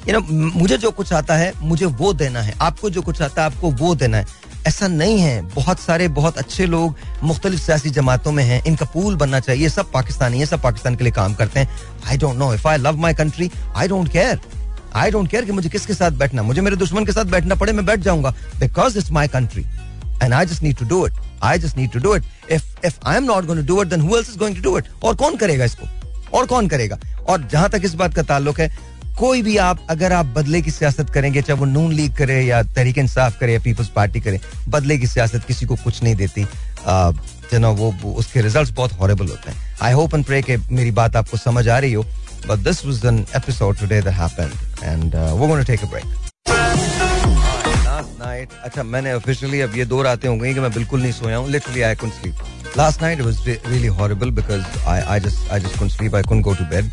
यू 0.09 0.13
नो 0.13 0.19
मुझे 0.59 0.77
जो 0.77 0.91
कुछ 0.91 1.13
आता 1.13 1.35
है, 1.35 1.53
मुझे 1.61 1.85
वो 1.85 2.13
देना 2.13 2.41
है। 2.41 2.53
आपको 2.61 2.89
जो 2.89 3.01
कुछ 3.01 3.21
आता 3.21 3.41
है, 3.41 3.51
आपको 3.51 3.71
वो 3.71 3.95
देना 3.95 4.17
है। 4.17 4.25
ऐसा 4.67 4.87
नहीं 4.87 5.19
है। 5.19 5.41
बहुत 5.41 5.79
सारे, 5.79 6.07
बहुत 6.07 6.37
अच्छे 6.37 6.65
लोग 6.65 6.95
मुख्तलिफ़ 7.23 7.61
सियासी 7.61 7.89
जमातों 7.89 8.31
में 8.31 8.43
हैं। 8.43 8.63
इनका 8.65 8.85
पूल 8.85 9.15
बनना 9.15 9.39
चाहिए। 9.39 9.69
सब 9.69 9.91
पाकिस्तानी 9.91 10.39
है, 10.39 10.45
सब 10.45 10.61
पाकिस्तान 10.61 10.95
के 10.95 11.03
लिए 11.03 11.13
काम 11.13 11.33
करते 11.33 11.59
हैं। 11.59 11.69
I 12.07 12.17
don't 12.17 12.35
know 12.35 12.53
if 12.53 12.67
I 12.67 12.77
love 12.77 12.97
my 12.97 13.13
country 13.13 13.51
I 13.75 13.87
don't 13.87 14.11
care 14.11 14.39
I 14.97 15.11
don't 15.11 15.29
care 15.31 15.45
कि 15.45 15.51
मुझे 15.51 15.69
किसके 15.69 15.93
साथ 15.93 16.11
बैठना 16.19 16.43
मुझे 16.43 16.61
मेरे 16.61 16.75
दुश्मन 16.75 17.05
के 17.05 17.11
साथ 17.11 17.25
बैठना 17.31 17.55
पड़े 17.55 17.73
मैं 17.73 17.85
बैठ 17.85 17.99
जाऊँगा। 17.99 18.29
Because 18.59 18.97
it's 18.97 19.11
my 19.11 19.27
country 19.27 19.65
and 20.23 20.33
I 20.33 20.45
just 20.45 20.63
need 20.63 20.77
to 20.77 20.85
do 20.85 21.05
it 21.07 21.13
I 21.43 21.59
just 21.59 21.77
need 21.77 21.91
to 21.91 21.99
do 21.99 22.15
it 22.15 22.51
if 22.51 22.63
if 22.85 22.95
I 23.05 23.17
am 23.17 23.23
not 23.23 23.45
going 23.45 23.61
to 23.61 23.75
do 23.75 23.81
it 23.81 23.89
then 23.89 24.09
is 24.09 24.37
going 24.39 24.55
to 24.55 24.61
do 24.61 24.77
it 24.77 24.85
और 25.03 25.15
कौन 25.15 25.35
करेगा 25.37 25.65
इसको? 25.65 25.87
और 26.37 26.45
कौन 26.45 26.67
करेगा? 26.67 26.99
और 27.29 27.47
जहाँ 27.51 27.69
तक 27.69 27.81
इस 27.85 27.93
बात 27.93 28.13
का 28.15 28.23
ताल्लुक 28.23 28.59
है 28.59 28.95
कोई 29.19 29.41
भी 29.41 29.55
आप 29.57 29.85
अगर 29.89 30.13
आप 30.13 30.25
बदले 30.33 30.61
की 30.61 30.71
सियासत 30.71 31.09
करेंगे 31.09 31.41
चाहे 31.41 31.59
वो 31.59 31.65
नून 31.65 31.93
लीग 31.93 32.15
करे 32.15 32.41
या 32.41 32.61
तहरीक 32.63 32.97
इंसाफ 32.97 33.39
करे 33.39 33.53
या 33.53 33.59
पीपल्स 33.59 33.87
पार्टी 33.95 34.19
करे 34.21 34.39
बदले 34.69 34.97
की 34.97 35.07
सियासत 35.07 35.45
किसी 35.47 35.65
को 35.65 35.75
कुछ 35.75 36.01
नहीं 36.03 36.15
देती। 36.15 36.43
जो 37.51 37.59
ना 37.59 37.69
वो, 37.69 37.91
वो 38.01 38.13
उसके 38.13 38.41
रिजल्ट्स 38.41 38.71
बहुत 38.71 38.91
हॉरेबल 38.99 39.27
होते 39.27 39.51
हैं। 39.51 39.77
आई 39.81 39.93
होप 39.93 40.15
एंड 40.15 40.25
प्रे 40.25 40.41
के 40.41 40.57
मेरी 40.57 40.91
बात 40.91 41.15
आपको 41.15 41.37
समझ 41.37 41.67
आ 41.67 41.77
रही 41.79 41.93
हो। 41.93 42.05
but 42.48 42.58
this 42.68 42.84
was 42.86 43.04
an 43.06 43.24
episode 43.36 43.78
today 43.80 44.00
that 44.02 44.14
happened 44.14 44.84
and 44.84 45.14
वो 45.14 45.46
gonna 45.46 45.62
take 45.72 45.84
a 45.84 45.90
break 45.90 46.04
last 47.84 48.18
night 48.20 48.48
अच्छा 48.64 48.82
मैंने 48.82 49.12
ऑफिशियली 49.14 49.60
अब 49.60 49.76
ये 49.76 49.84
दो 49.84 50.02
रातें 50.02 50.28
हो 50.28 50.36
गई 50.36 50.54
कि 50.54 50.60
मैं 50.60 50.72
बिल्कुल 50.72 51.00
नहीं 51.02 51.12
सोया 51.12 51.36
हूँ 51.36 51.50
literally 51.50 51.82
I 51.82 51.94
couldn't 51.94 52.20
sleep 52.20 52.76
last 52.76 53.02
night 53.02 53.20
was 53.20 53.38
really 53.48 53.86
horrible 53.98 54.30
because 54.38 54.64
I 54.88 55.00
I 55.00 55.20
just 55.20 55.50
I 55.52 55.60
just 55.60 55.78
couldn't 55.78 55.92
sleep 55.92 56.14
I 56.14 56.22
couldn't 56.22 56.44
go 56.44 56.54
to 56.54 56.64
bed 56.70 56.90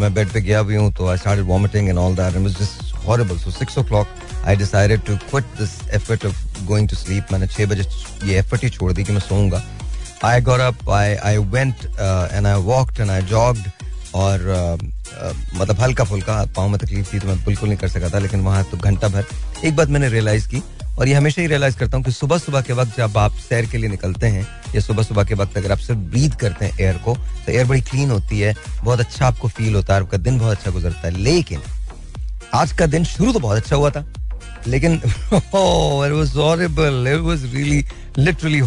मैं 0.00 0.12
बेड 0.14 0.32
पे 0.32 0.40
गया 0.40 0.62
भी 0.62 0.76
हूँ 0.76 0.92
तो 0.92 1.08
I 1.08 1.16
started 1.16 1.46
vomiting 1.46 1.88
and 1.88 1.98
all 1.98 2.14
that 2.16 2.36
it 2.36 2.42
was 2.42 2.58
just 2.60 2.94
horrible 3.06 3.38
so 3.38 3.50
6 3.64 3.78
o'clock 3.78 4.46
I 4.46 4.56
decided 4.56 5.00
to 5.06 5.16
quit 5.30 5.44
this 5.58 5.70
effort 5.94 6.24
of 6.26 6.64
going 6.66 6.88
to 6.88 6.96
sleep 6.96 7.32
मैंने 7.32 7.46
6 7.48 7.66
बजे 7.70 7.84
ये 8.24 8.38
effort 8.38 8.64
ही 8.64 8.70
छोड़ 8.70 8.92
दी 8.92 9.04
कि 9.04 9.12
मैं 9.12 9.20
सोऊंगा 9.20 9.62
I 10.24 10.40
got 10.40 10.60
up 10.60 10.90
I 10.90 11.14
I 11.30 11.38
went 11.54 11.84
and 11.84 12.46
I 12.46 12.60
walked 12.62 13.00
and 13.00 13.10
I 13.10 13.22
jogged 13.32 13.70
और 14.15 14.77
मतलब 15.55 15.79
हल्का 15.79 16.03
फुल्का 16.03 16.43
पाँव 16.55 16.69
में 16.69 16.77
तकलीफ़ 16.79 17.13
थी 17.13 17.19
तो 17.19 17.27
मैं 17.27 17.37
बिल्कुल 17.45 17.69
नहीं 17.69 17.77
कर 17.79 17.87
सका 17.87 18.09
था, 18.09 18.19
लेकिन 18.19 18.39
वहाँ 18.41 18.63
तो 18.71 18.77
घंटा 18.77 19.07
भर 19.07 19.25
एक 19.65 19.75
बात 19.75 19.89
मैंने 19.89 20.09
रियलाइज़ 20.09 20.47
की 20.47 20.61
और 20.99 21.07
ये 21.07 21.13
हमेशा 21.13 21.41
ही 21.41 21.47
रियलाइज़ 21.47 21.77
करता 21.77 21.97
हूँ 21.97 22.05
कि 22.05 22.11
सुबह 22.11 22.37
सुबह 22.37 22.61
के 22.61 22.73
वक्त 22.73 22.97
जब 22.97 23.17
आप 23.17 23.35
सैर 23.49 23.65
के 23.65 23.77
लिए 23.77 23.89
निकलते 23.89 24.27
हैं 24.27 24.47
या 24.75 24.81
सुबह 24.81 25.03
सुबह 25.03 25.23
के 25.23 25.33
वक्त 25.35 25.57
अगर 25.57 25.71
आप 25.71 25.77
सिर्फ़ 25.77 26.01
ब्रीथ 26.11 26.29
करते 26.39 26.65
हैं 26.65 26.77
एयर 26.79 26.97
को 27.05 27.15
तो 27.45 27.51
एयर 27.51 27.65
बड़ी 27.67 27.81
क्लीन 27.81 28.11
होती 28.11 28.39
है, 28.39 28.53
बहुत 28.83 28.99
अच्छा 28.99 29.25
आपको 29.27 29.47
फील 29.47 29.75
होता 29.75 29.93
है 29.95 30.01
आपका 30.01 30.17
दिन 30.17 30.39
बहुत 30.39 30.57
अच्छा 30.57 30.71
गुजरता 30.71 31.07
है। 31.07 31.13
लेकिन 31.17 31.61
आज 32.53 32.71
का 32.79 32.85
दिन 32.87 33.03
शुरू 33.05 33.31
तो 33.33 33.39
बहुत 33.39 33.57
अच्छा 33.57 33.75
हुआ 33.75 33.89
था, 33.89 34.05
लेकिन 34.67 34.97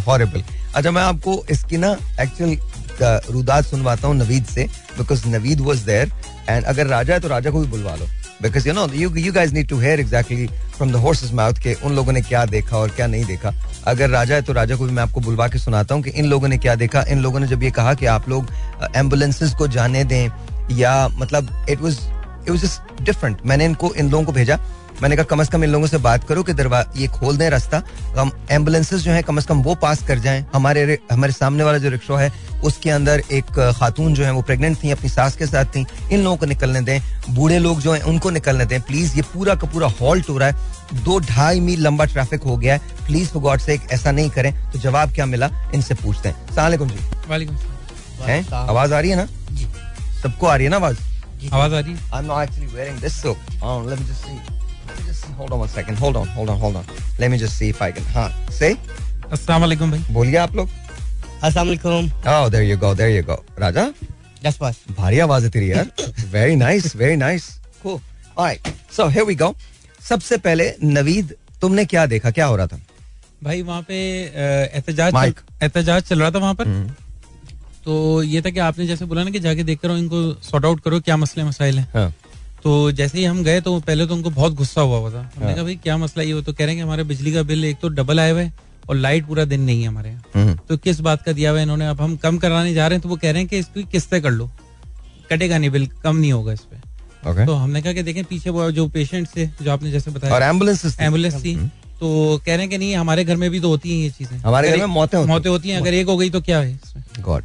हॉरेबल 0.06 0.42
अच्छा 0.74 0.90
मैं 0.90 1.02
आपको 1.02 1.44
इसकी 1.50 1.76
ना 1.76 1.96
एक्चुअल 2.20 2.56
रुदात 3.02 3.64
सुनवाता 3.64 4.08
हूँ 4.08 4.16
नवीद 4.16 4.44
से 4.44 4.64
because 4.98 5.26
Naveed 5.28 5.60
was 5.60 5.84
there 5.86 6.12
and 6.48 6.64
अगर 6.64 6.86
राजा 6.86 7.14
है 7.14 7.20
तो 7.20 7.28
राजा 7.28 7.50
को 7.50 7.60
भी 7.60 7.66
बुलवा 7.66 7.94
लो 7.94 8.06
because 8.42 8.68
you 8.68 8.74
know 8.74 8.86
you 8.94 9.10
you 9.16 9.32
guys 9.32 9.54
need 9.54 9.68
to 9.68 9.78
hear 9.78 10.00
exactly 10.00 10.46
from 10.76 10.92
the 10.92 10.96
horse's 10.96 11.32
mouth 11.32 11.58
के 11.62 11.74
उन 11.84 11.94
लोगों 11.96 12.12
ने 12.12 12.22
क्या 12.22 12.44
देखा 12.46 12.76
और 12.78 12.90
क्या 12.90 13.06
नहीं 13.06 13.24
देखा 13.24 13.52
अगर 13.86 14.10
राजा 14.10 14.34
है 14.34 14.42
तो 14.42 14.52
राजा 14.52 14.76
को 14.76 14.84
भी 14.84 14.92
मैं 14.92 15.02
आपको 15.02 15.20
बुलवा 15.20 15.48
के 15.48 15.58
सुनाता 15.58 15.94
हूँ 15.94 16.02
कि 16.02 16.10
इन 16.12 16.26
लोगों 16.26 16.48
ने 16.48 16.58
क्या 16.58 16.74
देखा 16.74 17.04
इन 17.08 17.22
लोगों 17.22 17.40
ने 17.40 17.46
जब 17.46 17.62
ये 17.62 17.70
कहा 17.70 17.94
कि 17.94 18.06
आप 18.08 18.28
लोग 18.28 18.50
एम्बुलेंसेज 18.96 19.54
को 19.54 19.68
जाने 19.68 20.04
दें 20.04 20.28
या 20.72 20.96
मतलब 21.08 21.50
it 21.70 21.80
was 21.80 21.98
it 21.98 22.50
was 22.50 22.78
different 23.02 23.46
मैंने 23.46 23.64
इनको 23.64 23.94
इन 23.94 24.10
लोगों 24.10 24.24
को 24.24 24.32
भेजा 24.32 24.58
मैंने 25.02 25.16
कहा 25.16 25.24
कम 25.24 25.40
अज 25.40 25.48
कम 25.48 25.64
इन 25.64 25.70
लोगों 25.70 25.86
से 25.86 25.98
बात 25.98 26.24
करो 26.24 26.42
कि 26.42 26.52
दरवा 26.52 26.84
ये 26.96 27.06
खोल 27.06 27.36
दें 27.36 27.50
रास्ता। 27.50 27.82
हम 28.18 28.30
एम्बुलेंसेज 28.50 29.00
जो 29.00 29.12
है 29.12 29.22
कम 29.22 29.36
अज 29.36 29.46
कम 29.46 29.62
वो 29.62 29.74
पास 29.74 30.02
कर 30.02 30.18
जाएँ। 30.18 30.44
हमारे 30.54 30.98
हमारे 31.12 31.32
सामने 31.32 31.64
वाला 31.64 31.78
जो 31.78 31.90
रिक्शा 31.90 32.18
है 32.18 32.32
उसके 32.64 32.90
अंदर 32.90 33.22
एक 33.32 33.74
खातून 33.78 34.14
जो 34.14 34.24
है 34.24 34.30
वो 34.30 34.42
प्रेग्नेंट 34.42 34.84
थी 34.84 34.90
अपनी 34.90 35.08
सास 35.08 35.36
के 35.36 35.46
साथ 35.46 35.64
थी। 35.64 35.86
इन 36.12 36.22
लोगों 36.24 36.36
को 36.36 36.46
निकलने 36.46 36.80
दें। 36.80 37.00
बूढ़े 37.30 37.58
लोग 37.58 37.80
जो 37.80 37.92
हैं 37.92 38.02
उनको 38.02 38.30
निकलने 38.30 38.64
दें। 38.64 38.80
प्लीज़ 38.80 39.16
ये 39.16 39.22
पूरा 39.22 39.54
का 39.54 39.66
पूरा 39.66 39.88
हॉल्ट 40.00 40.28
हो 40.28 40.38
रहा 40.38 40.48
है। 40.48 41.02
दो 41.04 41.18
ढाई 41.20 41.60
मील 41.60 41.80
लंबा 41.80 42.04
ट्रैफ़िक 42.04 42.42
हो 42.42 42.56
गया 42.56 42.74
है। 42.74 42.80
प्लीज़ 43.06 43.28
फॉर 43.28 43.42
गॉड 43.42 43.60
से 43.60 43.80
ऐसा 43.92 44.12
नहीं 44.12 44.30
करें। 44.30 44.70
तो 44.72 44.78
जवाब 44.78 45.14
क्या 45.14 45.26
मिला? 45.26 45.50
इनसे 45.74 45.94
पूछते 45.94 46.28
हैं। 46.28 46.54
सलामकुम 46.54 46.88
जी। 46.88 46.98
वालेकुम 47.28 47.56
आवाज़ 48.52 48.94
आ 48.94 49.00
रही 49.00 49.10
है 49.10 49.16
ना? 49.16 49.26
सबको 50.22 50.46
आ 50.46 50.56
रही 50.56 50.64
है 50.64 50.70
ना 50.70 50.76
आवाज़? 50.76 50.98
आवाज़ 51.52 51.74
आ 51.74 51.78
रही 51.78 51.92
है. 51.92 51.98
Let 54.96 55.04
me 55.04 55.08
just. 55.12 55.24
Hold 55.38 55.52
on 55.52 55.58
one 55.60 55.68
second. 55.68 55.98
Hold 55.98 56.16
on, 56.16 56.26
hold 56.38 56.48
on, 56.50 56.58
hold 56.58 56.76
on. 56.76 56.84
Let 57.18 57.30
me 57.30 57.38
just 57.38 57.56
see 57.58 57.68
if 57.68 57.80
I 57.82 57.90
can. 57.92 58.04
हाँ, 58.14 58.28
say. 58.58 58.74
अस्सलाम 59.32 59.60
वालेकुम 59.60 59.90
भाई 59.90 60.04
बोलिए 60.14 60.36
आप 60.38 60.56
लोग. 60.56 60.68
अस्सलाम 61.44 61.66
वालेकुम 61.66 62.10
Oh, 62.34 62.48
there 62.54 62.62
you 62.62 62.76
go, 62.84 62.92
there 63.00 63.10
you 63.14 63.22
go. 63.30 63.36
Raja, 63.58 63.86
just 64.42 64.58
पास 64.58 64.80
भारी 64.98 65.18
आवाज़ 65.20 65.44
है 65.44 65.50
तेरी 65.50 65.70
यार. 65.70 65.90
Very 66.34 66.56
nice, 66.60 66.92
very 67.02 67.16
nice. 67.22 67.48
Cool. 67.82 68.00
All 68.36 68.44
right. 68.46 68.70
So 68.98 69.08
here 69.16 69.24
we 69.30 69.34
go. 69.44 69.52
सबसे 70.08 70.36
पहले 70.46 70.64
नवीद 70.84 71.34
तुमने 71.60 71.84
क्या 71.92 72.04
देखा 72.06 72.30
क्या 72.30 72.46
हो 72.46 72.56
रहा 72.56 72.66
था 72.66 72.80
भाई 73.44 73.62
वहाँ 73.62 73.82
पे 73.88 73.96
एहतजाज 73.96 75.12
चल- 75.12 75.62
एहतजाज 75.62 76.02
चल 76.02 76.20
रहा 76.20 76.30
था 76.30 76.38
वहाँ 76.38 76.54
पर 76.54 76.66
हम्म, 76.66 76.88
तो 77.84 78.22
ये 78.22 78.40
था 78.42 78.50
कि 78.50 78.60
आपने 78.66 78.86
जैसे 78.86 79.04
बोला 79.12 79.22
ना 79.24 79.30
कि 79.30 79.38
जाके 79.46 79.62
देख 79.70 79.80
करो 79.80 79.96
इनको 79.96 80.22
सॉर्ट 80.50 80.64
आउट 80.64 80.80
करो 80.84 81.00
क्या 81.08 81.16
मसले 81.16 81.44
मसाइल 81.44 81.78
हैं 81.78 81.88
हाँ, 81.94 82.12
तो 82.66 82.90
जैसे 82.92 83.18
ही 83.18 83.24
हम 83.24 83.42
गए 83.44 83.60
तो 83.60 83.78
पहले 83.80 84.06
तो 84.06 84.14
उनको 84.14 84.30
बहुत 84.30 84.54
गुस्सा 84.54 84.80
हुआ 84.80 84.98
हुआ 84.98 85.10
था। 85.10 85.18
हमने 85.18 85.46
हाँ। 85.46 85.54
कहा 85.54 85.64
भाई 85.64 85.74
क्या 85.82 85.96
मसला 85.96 86.22
ये? 86.22 86.30
हो 86.32 86.40
तो 86.42 86.52
कह 86.52 86.64
रहे 86.64 86.68
हैं 86.68 86.76
कि 86.76 86.82
हमारे 86.82 87.02
बिजली 87.04 87.32
का 87.32 87.42
बिल 87.42 87.64
एक 87.64 87.76
तो 87.82 87.88
डबल 87.88 88.20
आया 88.20 88.32
हुआ 88.32 88.40
है 88.40 88.52
और 88.88 88.96
लाइट 88.96 89.26
पूरा 89.26 89.44
दिन 89.44 89.60
नहीं 89.62 89.82
है 89.82 89.88
हमारे 89.88 90.08
यहाँ। 90.10 90.22
हम्म, 90.34 90.54
तो 90.68 90.76
किस 90.78 91.00
बात 91.00 91.22
का 91.22 91.32
दिया 91.32 91.50
हुआ 91.50 91.58
है 91.58 91.64
इन्होंने? 91.64 91.86
अब 91.88 92.00
हम 92.00 92.16
कम 92.16 92.38
कराने 92.38 92.74
जा 92.74 92.86
रहे 92.86 92.96
हैं 92.96 93.02
तो 93.02 93.08
वो 93.08 93.16
कह 93.16 93.30
रहे 93.30 93.42
हैं 93.42 93.48
कि 93.48 93.58
इसकी 93.58 93.84
किस्तें 93.92 94.20
कर 94.22 94.30
लो। 94.30 94.50
कटेगा 95.30 95.58
नहीं 95.58 95.70
बिल 95.70 95.86
कम 96.04 96.16
नहीं 96.16 96.32
होगा 96.32 96.52
इस 96.52 96.60
पे। 96.62 96.76
Okay. 97.30 97.46
तो 97.46 97.54
हमने 97.54 97.82
कहा 97.82 97.92
कि 97.92 98.02
देखें 98.02 98.22
पीछे 98.24 98.50
वो 98.50 98.70
जो 98.70 98.86
पेशेंट 98.88 99.28
थे 99.36 99.46
जो 99.62 99.70
आपने 99.72 99.90
जैसे 99.90 100.10
और 100.10 100.16
बताया 100.18 100.48
एंबुलेंस 100.48 100.98
एंबुलेंस 101.00 101.34
थी। 101.44 101.56
तो 102.00 102.40
कह 102.46 102.52
रहे 102.52 102.60
हैं 102.60 102.68
कि 102.70 102.78
नहीं 102.78 102.94
हमारे 102.96 103.24
घर 103.24 103.36
में 103.36 103.50
भी 103.50 103.60
तो 103.60 103.68
होती 103.68 103.90
हैं 103.90 104.02
ये 104.02 104.10
चीज़ें। 104.10 104.38
हमारे 104.38 104.70
घर 104.70 104.78
में 104.78 104.86
मौतें 104.86 105.18
होती 105.18 105.28
हैं। 105.28 105.34
मौतें 105.34 105.50
होती 105.50 105.68
हैं 105.68 105.80
अगर 105.80 105.94
एक 105.94 106.06
हो 106.06 106.16
गई 106.16 106.30
तो 106.30 106.40
क्या 106.40 106.60
है 106.60 106.78
गॉड 107.20 107.44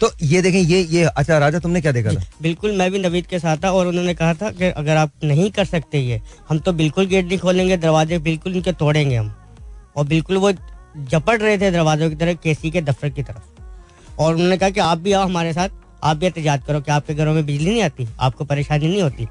तो 0.00 0.10
ये 0.22 0.40
देखें 0.42 0.58
ये 0.58 0.80
ये 0.82 1.02
अच्छा 1.04 1.38
राजा 1.38 1.58
तुमने 1.58 1.80
क्या 1.80 1.92
देखा 1.92 2.12
था? 2.12 2.22
बिल्कुल 2.42 2.72
मैं 2.76 2.90
भी 2.92 2.98
नवीद 2.98 3.26
के 3.26 3.38
साथ 3.38 3.56
था 3.64 3.70
और 3.72 3.86
उन्होंने 3.86 4.14
कहा 4.14 4.34
था 4.34 4.50
कि 4.50 4.64
अगर 4.64 4.96
आप 4.96 5.10
नहीं 5.24 5.50
कर 5.50 5.64
सकते 5.64 5.98
ये 5.98 6.20
हम 6.48 6.58
तो 6.58 6.72
बिल्कुल 6.72 7.06
गेट 7.06 7.26
नहीं 7.26 7.38
खोलेंगे 7.38 7.76
दरवाजे 7.76 8.18
बिल्कुल 8.18 8.56
इनके 8.56 8.72
तोड़ेंगे 8.72 9.16
हम। 9.16 9.34
और 9.96 10.06
बिल्कुल 10.06 10.36
वो 10.36 10.52
झपट 10.52 11.42
रहे 11.42 11.58
थे 11.58 11.70
दरवाजों 11.70 12.08
की 12.10 12.16
तरफ़ 12.16 12.38
केसी 12.42 12.70
के 12.70 12.80
दफ्तर 12.82 13.08
की 13.08 13.22
तरफ़। 13.22 14.20
और 14.20 14.34
उन्होंने 14.34 14.56
कहा 14.58 14.70
कि 14.70 14.80
आप 14.80 14.98
भी 14.98 15.12
आओ 15.12 15.24
हमारे 15.24 15.52
साथ 15.52 15.68
आप 16.04 16.16
भी 16.16 16.26
एहतजाज 16.26 16.62
करो 16.66 16.80
कि 16.80 16.90
आपके 16.92 17.14
घरों 17.14 17.34
में 17.34 17.44
बिजली 17.46 17.70
नहीं 17.70 17.82
आती 17.82 18.08
आपको 18.20 18.44
परेशानी 18.44 18.88
नहीं 18.88 19.02
होती। 19.02 19.28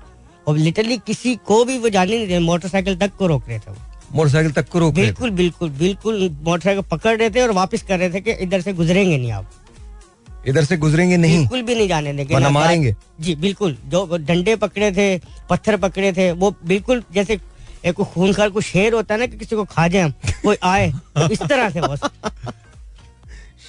और 0.47 0.57
लिटरली 0.57 0.97
किसी 0.97 1.35
को 1.45 1.63
भी 1.65 1.77
वो 1.77 1.89
जाने 1.89 2.17
नहीं 2.17 2.27
दे 2.27 2.39
मोटरसाइकिल 2.39 2.97
तक 2.97 3.15
को 3.17 3.27
रोक 3.27 3.47
रहे 3.49 3.59
थे 3.59 3.71
वो। 3.71 3.77
मोटरसाइकिल 4.13 4.51
तक 4.51 4.69
को 4.69 4.79
रोक 4.79 4.93
बिल्कुल 4.93 5.31
बिल्कुल 5.31 5.69
बिल्कुल 5.69 6.29
मोटरसाइकिल 6.43 6.83
पकड़ 6.91 7.17
रहे 7.17 7.29
थे 7.29 7.41
और 7.41 7.51
वापस 7.53 7.83
कर 7.83 7.99
रहे 7.99 8.09
थे 8.09 8.21
कि 8.21 8.31
इधर 8.43 8.61
से 8.61 8.73
गुजरेंगे 8.73 9.17
नहीं 9.17 9.31
आप। 9.31 9.49
इधर 10.47 10.63
से 10.65 10.77
गुजरेंगे 10.77 11.17
नहीं। 11.17 11.37
बिल्कुल 11.37 11.61
भी 11.61 11.75
नहीं 11.75 11.87
जाने 11.87 12.13
देंगे 12.13 12.33
वरना 12.33 12.47
ना 12.47 12.53
मारेंगे? 12.53 12.95
जी 13.21 13.35
बिल्कुल। 13.35 13.77
जो 13.85 14.17
डंडे 14.17 14.55
पकड़े 14.55 14.91
थे 14.91 15.17
पत्थर 15.49 15.77
पकड़े 15.77 16.11
थे 16.13 16.31
वो 16.31 16.53
बिल्कुल 16.65 17.03
जैसे 17.13 17.39
एक 17.85 17.95
को 17.95 18.03
खूनखार 18.03 18.49
को 18.49 18.61
शेर 18.61 18.93
होता 18.93 19.13
है 19.13 19.19
ना 19.19 19.25
कि 19.25 19.37
किसी 19.37 19.55
को 19.55 19.63
खा 19.65 19.87
जाए 19.87 20.01
हम, 20.01 20.13
कोई 20.43 20.57
आए 20.63 20.91
तो 20.91 21.29
इस 21.29 21.41
तरह 21.41 21.69
से 21.69 21.81
बस। 21.81 21.99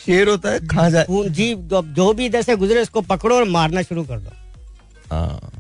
शेर 0.05 0.29
होता 0.29 0.51
है 0.51 0.67
खा 0.67 0.89
जाए। 0.91 1.07
जी 1.31 1.55
जो 1.55 1.83
जो 1.97 2.13
भी 2.13 2.27
इधर 2.27 2.43
से 2.43 2.57
गुजरे 2.57 2.83
उसको 2.83 3.01
पकड़ो 3.01 3.37
और 3.37 3.45
मारना 3.49 3.83
शुरू 3.83 4.05
कर 4.05 4.19
दो। 4.19 4.31
हाँ, 5.11 5.51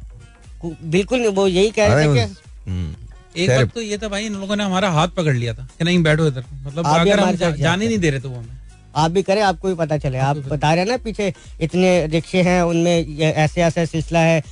बिल्कुल 0.64 1.18
नहीं 1.20 1.32
वो 1.32 1.46
यही 1.48 1.70
कह 1.70 1.94
रहे 1.94 2.06
थे 2.06 2.26
कि 2.26 2.70
हम्म, 2.70 2.94
एक 3.36 3.50
वक्त 3.50 3.74
तो 3.74 3.80
ये 3.80 3.98
था 3.98 4.08
भाई 4.08 4.26
इन 4.26 4.34
लोगों 4.34 4.56
ने 4.56 4.64
हमारा 4.64 4.90
हाथ 4.90 5.08
पकड़ 5.08 5.34
लिया 5.36 5.54
था 5.54 5.68
कि 5.78 5.84
नहीं 5.84 6.02
बैठो 6.02 6.26
इधर। 6.26 6.44
मतलब 6.64 7.56
जाने 7.56 7.86
नहीं 7.86 7.98
दे 7.98 8.10
रहे 8.10 8.20
थे 8.20 8.28
वो 8.28 8.36
हमें। 8.36 8.58
आप 8.96 9.10
भी 9.10 9.22
करें 9.22 9.42
आपको 9.42 9.68
भी 9.68 9.74
पता 9.74 9.98
चले। 9.98 10.18
आप 10.18 10.36
बता 10.36 10.72
रहे 10.74 10.84
हैं 10.84 10.90
ना 10.90 10.96
पीछे 10.96 11.32
इतने 11.60 12.06
रिक्शे 12.06 12.42
हैं 12.42 12.62
उनमें 12.62 13.18
ऐसे 13.20 13.62
ऐसा 13.62 13.84
सिलसिला 13.84 14.20
है 14.20 14.42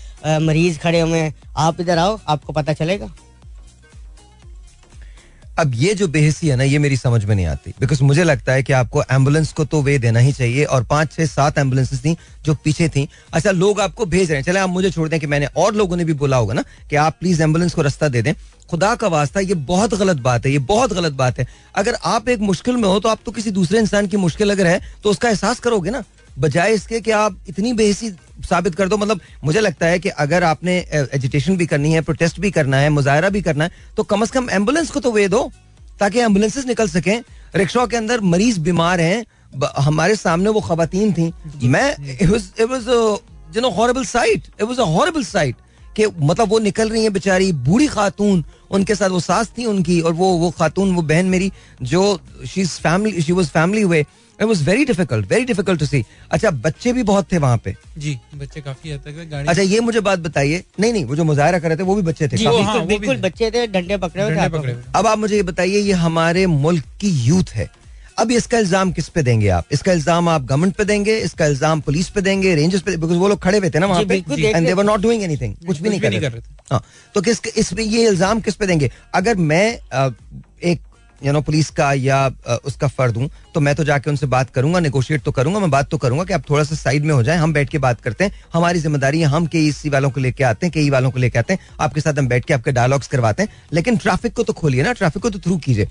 मरीज़ 0.40 0.78
खड़े 0.78 1.00
हुए 1.00 1.18
हैं। 1.18 1.34
आप 1.56 1.80
इधर 1.80 1.98
आओ 1.98 2.18
आपको 2.28 2.52
पता 2.52 2.72
चलेगा। 2.72 3.10
अब 5.58 5.72
ये 5.74 5.94
जो 5.94 6.06
बेहसी 6.08 6.48
है 6.48 6.56
ना, 6.56 6.64
ये 6.64 6.78
मेरी 6.78 6.96
समझ 6.96 7.24
में 7.24 7.34
नहीं 7.34 7.46
आती। 7.46 7.72
बिकॉज़ 7.80 8.02
मुझे 8.02 8.24
लगता 8.24 8.52
है 8.52 8.62
कि 8.62 8.72
आपको 8.72 9.02
एंबुलेंस 9.02 9.52
को 9.52 9.64
तो 9.64 9.80
वे 9.82 9.98
देना 9.98 10.18
ही 10.18 10.32
चाहिए 10.32 10.64
और 10.64 10.84
पाँच, 10.84 11.12
छह, 11.12 11.26
सात 11.26 11.58
एम्बुलेंसेस 11.58 12.00
थी 12.00 12.16
जो 12.44 12.54
पीछे 12.54 12.88
थी। 12.88 13.08
अच्छा 13.32 13.50
लोग 13.50 13.80
आपको 13.80 14.06
भेज 14.06 14.30
रहे 14.30 14.38
हैं। 14.38 14.44
चले, 14.44 14.60
आप 14.60 14.68
मुझे 14.68 14.90
छोड़ 14.90 15.08
दें 15.08 15.18
कि 15.20 15.26
मैंने 15.26 15.46
और 15.56 15.74
लोगों 15.74 15.96
ने 15.96 16.04
भी 16.04 16.12
बोला 16.12 16.36
होगा 16.36 16.54
ना 16.54 16.64
कि 16.90 16.96
आप 16.96 17.16
प्लीज़ 17.20 17.42
एंबुलेंस 17.42 17.74
को 17.74 17.82
रास्ता 17.82 18.08
दे 18.08 18.22
दें। 18.22 18.32
खुदा 18.70 18.94
का 18.94 19.08
वास्ता, 19.08 19.40
ये 19.40 19.54
बहुत 19.54 19.94
गलत 19.94 20.16
बात 20.16 20.46
है, 20.46 20.52
ये 20.52 20.58
बहुत 20.58 20.92
गलत 20.92 21.12
बात 21.12 21.38
है। 21.38 21.46
अगर 21.74 21.96
आप 22.04 22.28
एक 22.28 22.40
मुश्किल 22.40 22.76
में 22.76 22.88
हो 22.88 22.98
तो 23.00 23.08
आप 23.08 23.18
तो 23.26 23.32
किसी 23.32 23.50
दूसरे 23.50 23.78
इंसान 23.78 24.06
की 24.06 24.16
मुश्किल 24.16 24.50
अगर 24.50 24.66
है 24.66 24.80
तो 25.04 25.10
उसका 25.10 25.28
एहसास 25.28 25.60
करोगे 25.60 25.90
ना। 25.90 26.04
बजाय 26.38 26.72
इसके 26.74 27.00
कि 27.00 27.10
आप 27.10 27.38
इतनी 27.48 27.72
बेहसी 27.72 28.10
साबित 28.48 28.74
कर 28.74 28.88
दो 28.88 28.96
मतलब 28.96 29.20
मुझे 29.44 29.60
लगता 29.60 29.86
है 29.86 29.98
कि 29.98 30.08
अगर 30.24 30.44
आपने 30.44 30.76
एजिटेशन 31.14 31.56
भी 31.56 31.66
करनी 31.66 31.92
है 31.92 32.00
प्रोटेस्ट 32.02 32.40
भी 32.40 32.50
करना 32.50 32.76
है 32.76 32.88
मुजाहरा 32.90 33.28
भी 33.28 33.42
करना 33.42 33.64
है 33.64 33.70
तो 33.96 34.02
कम 34.02 34.22
अज 34.22 34.30
कम 34.30 34.50
एंबुलेंस 34.50 34.90
को 34.90 35.00
तो 35.00 35.12
वे 35.12 35.26
दो 35.28 35.50
ताकि 36.00 36.18
एम्बुलेंसेस 36.20 36.66
निकल 36.66 36.88
सकें। 36.88 37.22
रिक्शा 37.56 37.86
के 37.86 37.96
अंदर 37.96 38.20
मरीज़ 38.32 38.60
बीमार 38.60 39.00
हैं 39.00 39.24
हमारे 39.78 40.16
सामने 40.16 40.50
वो 40.50 40.60
खवातीन 40.60 41.12
थी। 41.12 41.32
मैं 41.64 41.88
you 42.22 43.60
know 43.60 43.70
horrible 43.70 44.04
sight 44.04 44.46
it 44.60 44.62
was 44.62 44.78
a 44.78 44.84
horrible 44.92 45.24
sight 45.24 45.56
कि 45.96 46.06
मतलब 46.06 46.48
वो 46.48 46.58
निकल 46.58 46.88
रही 46.88 47.02
है 47.04 47.10
बेचारी 47.10 47.52
बूढ़ी 47.66 47.86
खातून 47.88 48.44
उनके 48.70 48.94
साथ 48.94 49.10
वो 49.10 49.20
सास 49.20 49.50
थी 49.58 49.64
उनकी 49.66 50.00
और 50.00 50.12
वो 50.14 50.28
वो 50.38 50.50
खातून 50.58 50.94
वो 50.94 51.02
बहन 51.02 51.26
मेरी 51.26 51.50
जो 51.82 52.02
she 52.46 52.64
family 52.64 53.22
she 53.22 53.32
was 53.32 53.48
family 53.50 53.84
way 53.84 54.04
it 54.38 54.44
was 54.44 54.62
very 54.62 54.84
difficult 54.84 55.30
very 55.30 55.44
difficult 55.44 55.80
to 55.80 55.86
see 55.86 56.04
अच्छा 56.30 56.50
बच्चे 56.50 56.92
भी 56.92 57.02
बहुत 57.04 57.32
थे 57.32 57.38
वहाँ 57.38 57.58
पे। 57.64 57.74
जी 57.98 58.18
बच्चे 58.34 58.60
काफ़ी 58.60 58.90
हद 58.90 59.00
तक 59.00 59.28
गाड़ी 59.30 59.48
अच्छा 59.48 59.62
ये 59.62 59.80
मुझे 59.80 60.00
बात 60.02 60.18
बताइए। 60.20 60.62
नहीं 60.80 60.92
नहीं 60.92 61.04
वो 61.04 61.16
जो 61.16 61.24
मुजाहरा 61.24 61.58
कर 61.58 61.68
रहे 61.68 61.78
थे 61.78 61.82
वो 61.82 61.94
भी 61.94 62.02
बच्चे 62.02 62.28
थे। 62.28 62.36
जी 62.36 62.44
हाँ, 62.44 62.84
बिल्कुल 62.86 63.14
है। 63.14 63.20
बच्चे 63.22 63.50
थे 63.50 63.66
डंडे 63.68 63.96
पकड़े 63.98 64.22
हुए। 64.22 64.76
अब 64.94 65.06
आप 65.06 65.18
मुझे 65.18 65.36
ये 65.36 65.42
बताइए 65.44 65.80
ये 65.80 65.92
हमारे 66.04 66.46
मुल्क 66.48 66.84
की 67.00 67.10
यूथ 67.24 67.54
है। 67.54 67.70
अब 68.18 68.30
इसका 68.32 68.58
इल्ज़ाम 68.58 68.90
किस 68.92 69.08
पे 69.08 69.22
देंगे 69.22 69.48
आप? 69.48 69.64
इसका 69.72 69.92
इल्ज़ाम 69.92 70.28
आप 70.28 70.44
गवर्नमेंट 70.44 70.74
पे 70.76 70.84
देंगे 70.84 71.16
इसका 71.18 71.46
इल्ज़ाम 71.46 71.80
पुलिस 71.80 72.08
पे 72.10 72.20
देंगे 72.20 72.54
रेंजर्स 72.54 72.82
पे 72.82 72.96
बिकॉज़ 72.96 73.18
वो 73.18 73.28
लोग 73.28 73.38
खड़े 73.42 73.58
हुए 73.58 73.70
थे 73.70 73.78
ना 73.78 73.86
वहाँ 73.86 74.04
पे 74.04 74.14
एंड 74.14 74.26
दे 74.26 74.52
रहे 74.54 74.72
वर 74.72 74.84
नॉट 74.84 75.00
डूइंग 75.00 75.22
एनीथिंग 75.22 75.54
कुछ 75.66 75.80
भी 75.80 75.88
नहीं 75.88 76.00
कर 76.00 76.12
रहे 76.12 76.20
थे। 76.20 76.30
थे। 76.30 76.72
हाँ 76.72 76.82
तो 77.14 77.20
किस 77.20 77.40
इस 77.56 77.72
पे 77.72 77.82
ये 77.84 78.06
इल्ज़ाम 78.08 78.40
किस 78.40 78.54
पे 78.54 78.66
देंगे? 78.66 78.90
अगर 79.14 79.36
मैं 79.36 79.66
एक 80.64 80.80
यू 81.22 81.32
नो 81.32 81.40
पुलिस 81.40 81.70
का 81.70 81.92
या 81.94 82.26
उसका 82.64 82.88
फर्द 82.88 83.16
हूँ 83.16 83.28
तो 83.54 83.60
मैं 83.60 83.74
तो 83.74 83.84
जाके 83.84 84.10
उनसे 84.10 84.26
बात 84.28 84.50
करूँगा 84.50 84.80
नेगोशिएट 84.80 85.22
तो 85.22 85.32
करूँगा, 85.32 85.60
मैं 85.60 85.70
बात 85.70 85.88
तो 85.90 85.98
करूँगा 85.98 86.24
कि 86.24 86.34
आप 86.34 86.42
थोड़ा 86.50 86.64
सा 86.64 86.76
साइड 86.76 87.04
में 87.04 87.14
हो 87.14 87.22
जाए, 87.22 87.36
हम 87.36 87.52
बैठ 87.52 87.68
के 87.68 87.78
बात 87.78 88.00
करते 88.00 88.24
हैं, 88.24 88.32
हमारी 88.52 88.78
ज़िम्मेदारी 88.80 89.20
है, 89.20 89.26
हम 89.26 89.46
के 89.46 89.70
सी 89.72 89.88
वालों 89.88 90.10
को 90.10 90.20
लेके 90.20 90.44
आते 90.44 90.66
हैं 90.66 90.72
कई 90.74 90.90
वालों 90.90 91.10
को 91.10 91.18
लेके 91.18 91.38
आते 91.38 91.52
हैं, 91.52 91.60
आपके 91.80 92.00
साथ 92.00 92.18
हम 92.18 92.28
बैठ 92.28 92.44
के 92.44 92.54
आपके 92.54 92.72
डायलॉग्स 92.72 93.08
करवाते 93.08 93.42
हैं, 93.42 93.50
लेकिन 93.72 93.96
ट्रैफ़िक 93.96 94.32
को 94.32 94.42
तो 94.42 94.52
खोलिए 94.52 94.82
ना 94.82 94.92
ट्रैफ़िक 94.92 95.22
को 95.22 95.30
तो 95.30 95.38
थ्रू 95.38 95.56
कीजिए। 95.58 95.88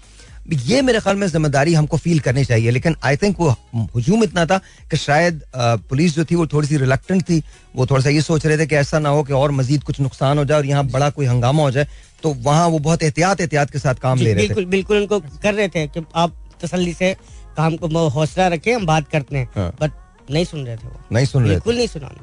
ये 0.50 0.82
मेरे 0.82 1.00
ख्याल 1.00 1.16
में 1.16 1.26
ज़िम्मेदारी 1.28 1.74
हमको 1.74 1.98
फील 1.98 2.20
करनी 2.20 2.44
चाहिए, 2.46 2.72
लेकिन 2.72 2.96
आई 3.04 3.18
थिंक 3.18 3.40
वो 3.40 3.50
हजूम 3.96 4.24
इतना 4.24 4.46
था 4.46 4.58
कि 4.92 4.98
शायद 4.98 5.42
पुलिस 5.56 6.16
जो 6.16 6.26
थी 6.26 6.36
वो 6.36 6.46
थोड़ी 6.48 6.68
सी 6.68 6.78
रिलक्टेंट 6.78 7.22
थी, 7.24 7.42
वो 7.76 7.86
थोड़ा 7.86 8.02
सा 8.04 8.10
ये 8.10 8.22
सोच 8.22 8.46
रहे 8.46 8.58
थे 8.58 8.66
कि 8.66 8.76
ऐसा 8.76 9.00
ना 9.00 9.10
हो 9.10 9.24
कि 9.24 9.34
और 9.34 9.52
मजीद 9.52 9.84
कुछ 9.84 10.00
नुकसान 10.02 10.38
हो 10.38 10.46
जाए 10.46 10.58
और 10.58 10.66
यहाँ 10.66 10.86
बड़ा 10.88 11.10
कोई 11.10 11.26
हंगामा 11.26 11.63
हो 11.63 11.72
जाए। 11.72 11.88
तो 12.23 12.34
वहाँ 12.34 12.67
वो 12.67 12.80
बहुत 12.80 13.03
एहतियात 13.03 13.41
एहतियात 13.41 13.71
के 13.71 13.80
साथ 13.80 13.95
काम 13.95 14.17
ले 14.17 14.34
रहे 14.34 14.43
थे। 14.43 14.47
बिल्कुल 14.47 14.65
बिल्कुल 14.65 14.97
उनको 14.97 15.19
कर 15.19 15.53
रहे 15.53 15.67
थे 15.67 15.88
कि 15.88 16.06
आप 16.15 16.36
तसल्ली 16.62 16.93
से 16.93 17.13
काम 17.58 17.75
को 17.77 18.08
हौसला 18.10 18.47
रखें 18.47 18.73
हम 18.75 18.86
बात 18.86 19.08
करते 19.10 19.38
हैं। 19.38 19.49
हाँ। 19.56 19.71
बट 19.82 19.91
नहीं 20.32 20.45
सुन 20.45 20.65
रहे 20.65 20.77
थे 20.77 20.88
वो। 20.88 20.99
नहीं 21.12 21.25
सुन 21.25 21.43
रहे 21.43 21.51
बिल्कुल 21.51 21.75
नहीं 21.75 21.88
सुना 21.88 22.15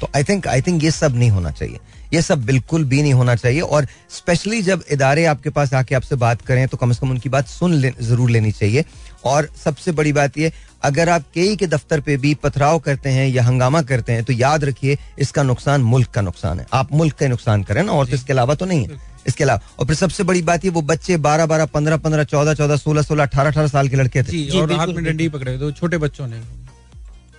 तो 0.00 0.08
आई 0.16 0.24
थिंक 0.24 0.46
आई 0.48 0.62
थिंक 0.62 0.82
ये 0.84 0.90
सब 0.90 1.16
नहीं 1.16 1.30
होना 1.30 1.50
चाहिए। 1.50 1.78
ये 2.12 2.22
सब 2.22 2.44
बिल्कुल 2.46 2.84
भी 2.84 3.02
नहीं 3.02 3.12
होना 3.14 3.34
चाहिए 3.36 3.60
और 3.60 3.86
स्पेशली 4.10 4.60
जब 4.62 4.82
इदारे 4.92 5.24
आपके 5.26 5.50
पास 5.50 5.72
आके 5.74 5.94
आपसे 5.94 6.16
बात 6.16 6.42
करें 6.42 6.66
तो 6.68 6.76
कम 6.76 6.92
से 6.92 7.00
कम 7.00 7.10
उनकी 7.10 7.28
बात 7.28 7.46
सुन 7.48 7.74
ले, 7.74 7.92
ज़रूर 8.00 8.30
लेनी 8.30 8.52
चाहिए। 8.52 8.84
और 9.24 9.48
सबसे 9.56 9.92
बड़ी 9.92 10.12
बात 10.12 10.38
ये 10.38 10.52
अगर 10.84 11.08
आप 11.08 11.24
कई 11.34 11.56
के 11.56 11.66
दफ्तर 11.66 12.00
पे 12.00 12.16
भी 12.16 12.34
पथराव 12.34 12.78
करते 12.80 13.10
हैं 13.10 13.28
या 13.28 13.42
हंगामा 13.42 13.82
करते 13.82 14.12
हैं 14.12 14.24
तो 14.24 14.32
याद 14.32 14.64
रखिए 14.64 14.98
इसका 15.18 15.42
नुकसान 15.42 15.82
मुल्क 15.84 16.08
का 16.10 16.20
नुकसान 16.22 16.60
है। 16.60 16.66
आप 16.72 16.92
मुल्क 16.92 17.14
का 17.14 17.28
नुकसान 17.28 17.62
करें 17.62 17.82
ना 17.82 17.92
और 17.92 18.06
तो 18.06 18.14
इसके 18.14 18.32
अलावा 18.32 18.54
तो 18.54 18.66
नहीं 18.66 18.86
है। 18.86 19.00
इसके 19.26 19.44
अलावा 19.44 19.74
और 19.78 19.86
फिर 19.86 19.96
सबसे 19.96 20.24
बड़ी 20.24 20.42
बात 20.42 20.64
ये 20.64 20.70
वो 20.70 20.82
बच्चे 20.82 21.16
बारह 21.18 21.46
बारह 21.46 21.66
पंद्रह 21.68 21.96
पंद्रह 21.98 22.24
चौदह 22.24 22.54
चौदह 22.54 22.76
सोलह 22.76 23.02
सोलह 23.02 23.22
अठारह 23.24 23.50
अठारह 23.50 23.68
साल 23.68 23.88
के 23.88 23.96
लड़के 23.96 24.22
थे। 24.22 24.26
जी 24.26 24.44
जी, 24.44 24.58
और 24.58 24.72
हाथ 24.72 24.86
में 24.88 25.04
डंडी 25.04 25.28
पकड़े 25.28 25.70
छोटे 25.72 25.98
बच्चों 25.98 26.26
ने। 26.26 26.40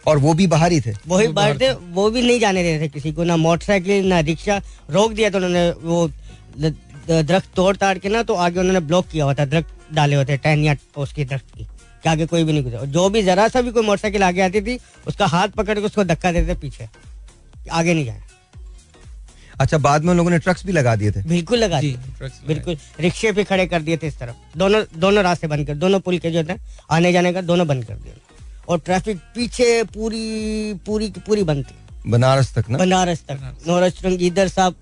और 0.05 0.17
वो 0.19 0.33
भी 0.33 0.47
बाहर 0.47 0.71
ही 0.71 0.79
थे। 0.81 0.91
वही 1.07 1.27
वो 1.27 1.33
बाहर 1.33 1.57
बाहर 1.57 1.57
थे 1.61 1.93
वो 1.93 2.09
भी 2.11 2.21
नहीं 2.21 2.39
जाने 2.39 2.63
दे 2.63 2.71
रहे 2.71 2.81
थे 2.81 2.87
किसी 2.89 3.11
को 3.11 3.23
ना 3.23 3.37
मोटरसाइकिल 3.37 4.07
ना 4.07 4.19
रिक्शा 4.21 4.61
रोक 4.91 5.11
दिया 5.13 5.29
तो 5.29 5.37
उन्होंने 5.37 5.69
वो 5.83 6.07
दरख्त 7.07 7.49
तोड़ 7.55 7.75
ताड़ 7.77 7.97
के 7.97 8.09
ना 8.09 8.23
तो 8.23 8.33
आगे 8.35 8.59
उन्होंने 8.59 8.79
ब्लॉक 8.81 9.07
किया 9.11 9.23
हुआ 9.23 9.33
था 9.33 9.45
दरख्त 9.45 9.93
डाले 9.93 10.15
हुए 10.15 10.25
थे 10.25 10.37
टहनिया 10.39 10.75
उसके 10.97 11.25
दरख्त 11.25 11.55
की 11.55 11.63
कि 11.63 12.09
आगे 12.09 12.25
कोई 12.25 12.43
भी 12.43 12.53
नहीं 12.53 12.63
गुजरा। 12.63 12.83
जो 12.91 13.09
भी 13.09 13.21
जरा 13.23 13.47
सा 13.47 13.61
भी 13.61 13.71
कोई 13.71 13.85
मोटरसाइकिल 13.85 14.23
आगे 14.23 14.41
आती 14.41 14.61
थी 14.61 14.79
उसका 15.07 15.25
हाथ 15.27 15.47
पकड़ 15.57 15.79
के 15.79 15.85
उसको 15.85 16.03
धक्का 16.03 16.31
देते 16.31 16.55
पीछे 16.61 16.87
आगे 17.71 17.93
नहीं 17.93 18.05
जाए 18.05 18.21
अच्छा 19.59 19.77
बाद 19.77 20.03
में 20.03 20.11
उन 20.11 20.17
लोगों 20.17 20.31
ने 20.31 20.37
ट्रक्स 20.39 20.65
भी 20.65 20.71
लगा 20.71 20.95
दिए 20.95 21.11
थे? 21.11 21.21
बिल्कुल 21.23 21.59
लगा 21.59 21.79
दिए 21.81 21.97
बिल्कुल 22.47 22.77
रिक्शे 22.99 23.31
भी 23.31 23.43
खड़े 23.43 23.65
कर 23.67 23.81
दिए 23.81 23.97
थे 23.97 24.07
इस 24.07 24.17
तरफ़। 24.19 24.57
दोनों 24.57 24.83
दोनों 24.99 25.23
रास्ते 25.23 25.47
बंद 25.47 25.67
कर 25.67 25.75
दोनों 25.75 25.99
पुल 25.99 26.17
के 26.19 26.31
जो 26.31 26.43
थे 26.43 26.57
आने 26.91 27.11
जाने 27.13 27.33
का 27.33 27.41
दोनों 27.43 27.67
बंद 27.67 27.85
कर 27.85 27.93
दिए। 27.95 28.13
और 28.69 28.79
ट्रैफ़िक 28.79 29.17
पीछे 29.35 29.83
पूरी 29.93 30.73
पूरी 30.85 31.09
की 31.09 31.19
पूरी 31.19 31.43
बनती 31.43 32.09
बनारस 32.11 32.53
तक 32.55 32.69
ना? 32.69 32.77
बनारस 32.77 33.23
तक। 33.27 33.39
नौरज 33.67 34.03
इधर 34.21 34.47
साहब 34.47 34.75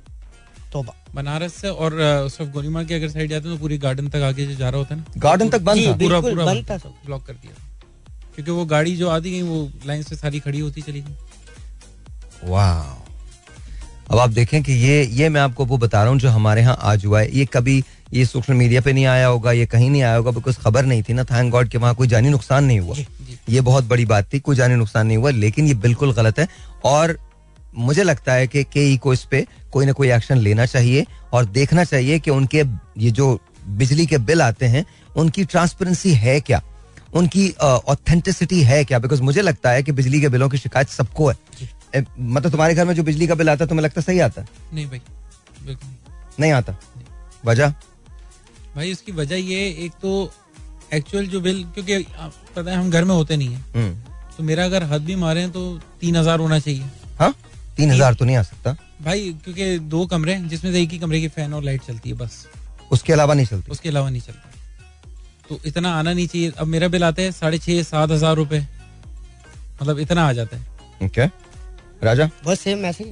तोबा। 0.74 0.94
बनारस 1.16 1.54
से 1.54 1.70
और 1.70 1.94
उस 2.26 2.40
वक्त 2.42 2.52
गोलीमार 2.52 2.84
की 2.84 2.94
अगर 2.94 3.10
साइड 3.10 3.30
जाते 3.30 3.48
हैं 3.48 3.58
तो 3.58 3.62
पूरी 3.62 3.78
गार्डन 3.78 4.08
तक 4.10 4.22
आगे 4.24 4.46
जो 4.48 4.56
जा 4.56 4.70
रहा 4.70 4.80
होता 4.80 4.96
है 4.96 5.02
ना? 5.02 5.14
गार्डन 5.18 5.50
तक 5.50 5.62
बंद 5.62 5.88
था? 5.88 5.94
पूरा 5.98 6.20
पूरा 6.22 6.46
बंद 6.46 6.70
था 6.70 6.78
सब। 6.78 6.94
ब्लॉक 7.06 7.26
कर 7.26 7.34
दिया। 7.34 7.54
क्योंकि 8.36 8.52
वो 8.52 8.66
गाड़ी 8.66 8.96
जो 8.98 9.10
आती 9.10 9.32
गई 9.32 9.42
वो 9.42 9.70
लाइन 9.86 10.04
से 10.04 10.16
सारी 10.16 10.40
खड़ी 10.40 10.60
होती 10.60 10.82
चली 10.82 11.02
गई। 11.02 12.50
वाह 12.50 13.01
अब 14.12 14.20
आप 14.20 14.30
देखें 14.30 14.62
कि 14.64 14.74
ये 14.74 15.04
ये 15.08 15.28
मैं 15.30 15.42
आपको 15.42 15.66
वो 15.66 15.78
बता 15.78 16.02
रहा 16.02 16.12
हूँ 16.12 16.20
जो 16.20 16.30
हमारे 16.30 16.62
यहाँ 16.62 16.78
आज 16.82 17.06
हुआ 17.06 17.20
है। 17.20 17.36
ये 17.36 17.46
कभी 17.46 17.84
ये 18.14 18.26
सोशल 18.26 18.54
मीडिया 18.54 18.82
पे 18.82 18.94
नहीं 18.94 19.06
आया 19.06 19.28
होगा 19.28 19.52
ये 19.52 19.66
कहीं 19.66 19.90
नहीं 19.90 20.02
आया 20.04 20.16
होगा 20.16 20.32
बिकॉज़ 20.32 20.58
खबर 20.60 20.86
नहीं 20.86 21.04
थी 21.04 21.14
ना। 21.14 21.24
थैंक 21.24 21.52
गॉड 21.52 21.70
कि 21.70 21.78
वहाँ 21.78 21.94
कोई 21.96 22.08
जानी 22.08 22.30
नुकसान 22.30 22.66
नहीं 22.66 22.80
हुआ। 22.80 22.96
ये 23.50 23.62
बहुत 23.62 23.86
बड़ी 23.88 24.06
बात 24.06 24.28
थी 24.34 24.40
कोई 24.40 24.56
जानी 24.56 24.76
नुकसान 24.76 25.08
नहीं 25.08 25.18
हुआ 25.18 25.30
लेकिन 25.32 25.68
ये 25.68 25.74
बिल्कुल 25.78 26.14
गलत 26.14 26.40
है। 26.40 26.48
और 26.84 27.18
मुझे 27.78 28.04
लगता 28.04 28.34
है 28.34 28.48
कि 28.48 28.64
के 28.64 28.86
ई 28.94 28.98
को 28.98 29.14
इस 29.14 29.24
पे 29.32 29.46
कोई 29.72 29.86
ना 29.86 29.92
कोई 29.92 30.12
एक्शन 30.12 30.38
लेना 30.40 30.66
चाहिए 30.66 31.06
और 31.34 31.46
देखना 31.48 31.84
चाहिए 31.84 32.20
कि 32.20 32.32
उनके 32.32 32.64
ये 32.98 33.12
जो 33.12 33.38
बिजली 33.68 34.06
के 34.06 34.18
बिल 34.20 34.42
आते 34.42 34.66
हैं 34.66 34.86
उनकी 35.16 35.46
ट्रांसपेरेंसी 35.46 36.14
है 36.16 36.40
क्या? 36.42 36.62
उनकी 37.14 37.50
ऑथेंटिसिटी 37.62 38.62
है 38.64 38.84
क्या? 38.86 39.00
बिकॉज़ 39.00 39.22
मुझे 39.22 39.42
लगता 39.42 39.70
है 39.70 39.84
कि 39.84 39.92
बिजली 39.92 40.22
के 40.22 40.30
बिलों 40.30 40.50
की 40.50 40.58
शिकायत 40.58 40.90
सबको 40.90 41.30
है। 41.30 41.36
मतलब 41.96 42.52
तुम्हारे 42.52 42.76
घर 42.76 42.86
में 42.86 42.94
जो 42.96 43.04
बिजली 43.04 43.28
का 43.28 43.36
बिल 43.36 43.50
आता 43.50 43.64
है 43.64 43.70
तुम्हें 43.70 43.84
लगता 43.84 44.02
सही 44.02 44.20
आता 44.22 44.46
नहीं 44.74 44.86
भाई 44.88 45.02
बिल्कुल 45.66 45.90
नहीं। 46.40 46.52
आता? 46.52 46.76
वजह? 47.46 47.74
भाई 48.76 48.92
उसकी 48.92 49.12
वजह 49.12 49.36
ये 49.36 49.68
एक 49.86 49.92
तो 50.02 50.32
एक्चुअल 50.94 51.28
जो 51.28 51.40
बिल 51.42 51.64
क्योंकि 51.74 51.98
पता 52.56 52.70
है 52.72 52.78
हम 52.78 52.90
घर 52.90 53.04
में 53.06 53.14
होते 53.16 53.38
नहीं 53.38 53.48
है। 53.48 53.60
हम्म, 53.76 53.94
तो 54.38 54.44
मेरा 54.44 54.66
अगर 54.66 54.84
हद 54.84 55.02
भी 55.02 55.16
मारे 55.18 55.48
तो 55.50 55.80
तीन 56.02 56.16
हज़ार 56.16 56.40
होना 56.40 56.60
चाहिए। 56.60 56.84
हाँ? 57.20 57.34
तीन 57.78 57.92
हज़ार 57.92 58.14
तो 58.14 58.26
नहीं 58.26 58.36
आ 58.36 58.42
सकता? 58.44 58.76
भाई 59.02 59.34
क्योंकि 59.44 59.78
दो 59.90 60.06
कमरे 60.06 60.34
हैं 60.34 60.48
जिसमें 60.50 60.72
से 60.72 60.82
एक 60.82 60.90
ही 60.90 61.00
कमरे 61.00 61.22
की 61.22 61.28
फ़ैन 61.30 61.54
और 61.54 61.64
लाइट 61.64 61.82
चलती 61.84 62.10
है 62.10 62.16
बस। 62.16 62.46
उसके 62.92 63.14
अलावा 63.14 63.34
नहीं 63.34 63.46
चलती? 63.46 63.72
उसके 63.72 63.90
अलावा 63.90 64.10
नहीं 64.10 64.22
चलता। 64.22 64.50
तो 65.50 65.60
इतना 65.66 65.94
आना 65.94 66.14
नहीं 66.14 66.28
चाहिए। 66.28 66.52
अब 66.52 66.68
मेरा 66.68 66.88
बिल 66.88 67.04
आता 67.04 67.22
है 67.22 67.32
साढ़े 67.32 67.58
छः 67.60 67.84
सात 67.84 68.12
हज़ार 68.12 68.36
रुपए। 68.36 68.60
मतलब 69.82 70.00
इतना 70.00 70.28
आ 70.28 70.34
जाता 70.34 70.58
है। 70.58 71.06
ओके। 71.06 71.28
राजा? 72.04 72.30
बस 72.46 72.60
सेम 72.60 72.86
ऐसे 72.86 73.04
ही। 73.04 73.12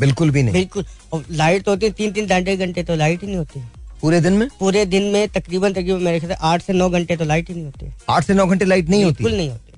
बिल्कुल 0.00 0.30
भी 0.30 0.42
नहीं। 0.42 0.52
बिल्कुल। 0.52 1.24
लाइट 1.30 1.62
तो 1.62 1.70
होती 1.70 1.86
है 1.86 1.92
तीन 1.92 2.12
तीन 2.12 2.26
घंटे 2.26 2.56
घंटे 2.56 2.82
तो 2.82 2.94
लाइट 2.94 3.20
ही 3.20 3.26
नहीं 3.26 3.36
होती। 3.36 3.60
है 3.60 3.70
पूरे 4.00 4.20
दिन 4.20 4.32
में? 4.32 4.48
पूरे 4.60 4.84
दिन 4.86 5.02
में 5.12 5.28
तकरीबन 5.28 5.72
तकरीबन 5.72 6.02
मेरे 6.02 6.20
ख्याल 6.20 6.32
आठ 6.32 6.62
से 6.62 6.72
नौ 6.72 6.88
घंटे 6.90 7.16
तो 7.16 7.24
लाइट 7.24 7.48
ही 7.48 7.54
नहीं 7.54 7.64
होती। 7.64 7.92
आठ 8.10 8.24
से 8.24 8.34
नौ 8.34 8.46
घंटे 8.46 8.64
लाइट 8.64 8.88
नहीं 8.88 9.04
होती? 9.04 9.24
बिल्कुल 9.24 9.38
नहीं 9.38 9.50
होती। 9.50 9.72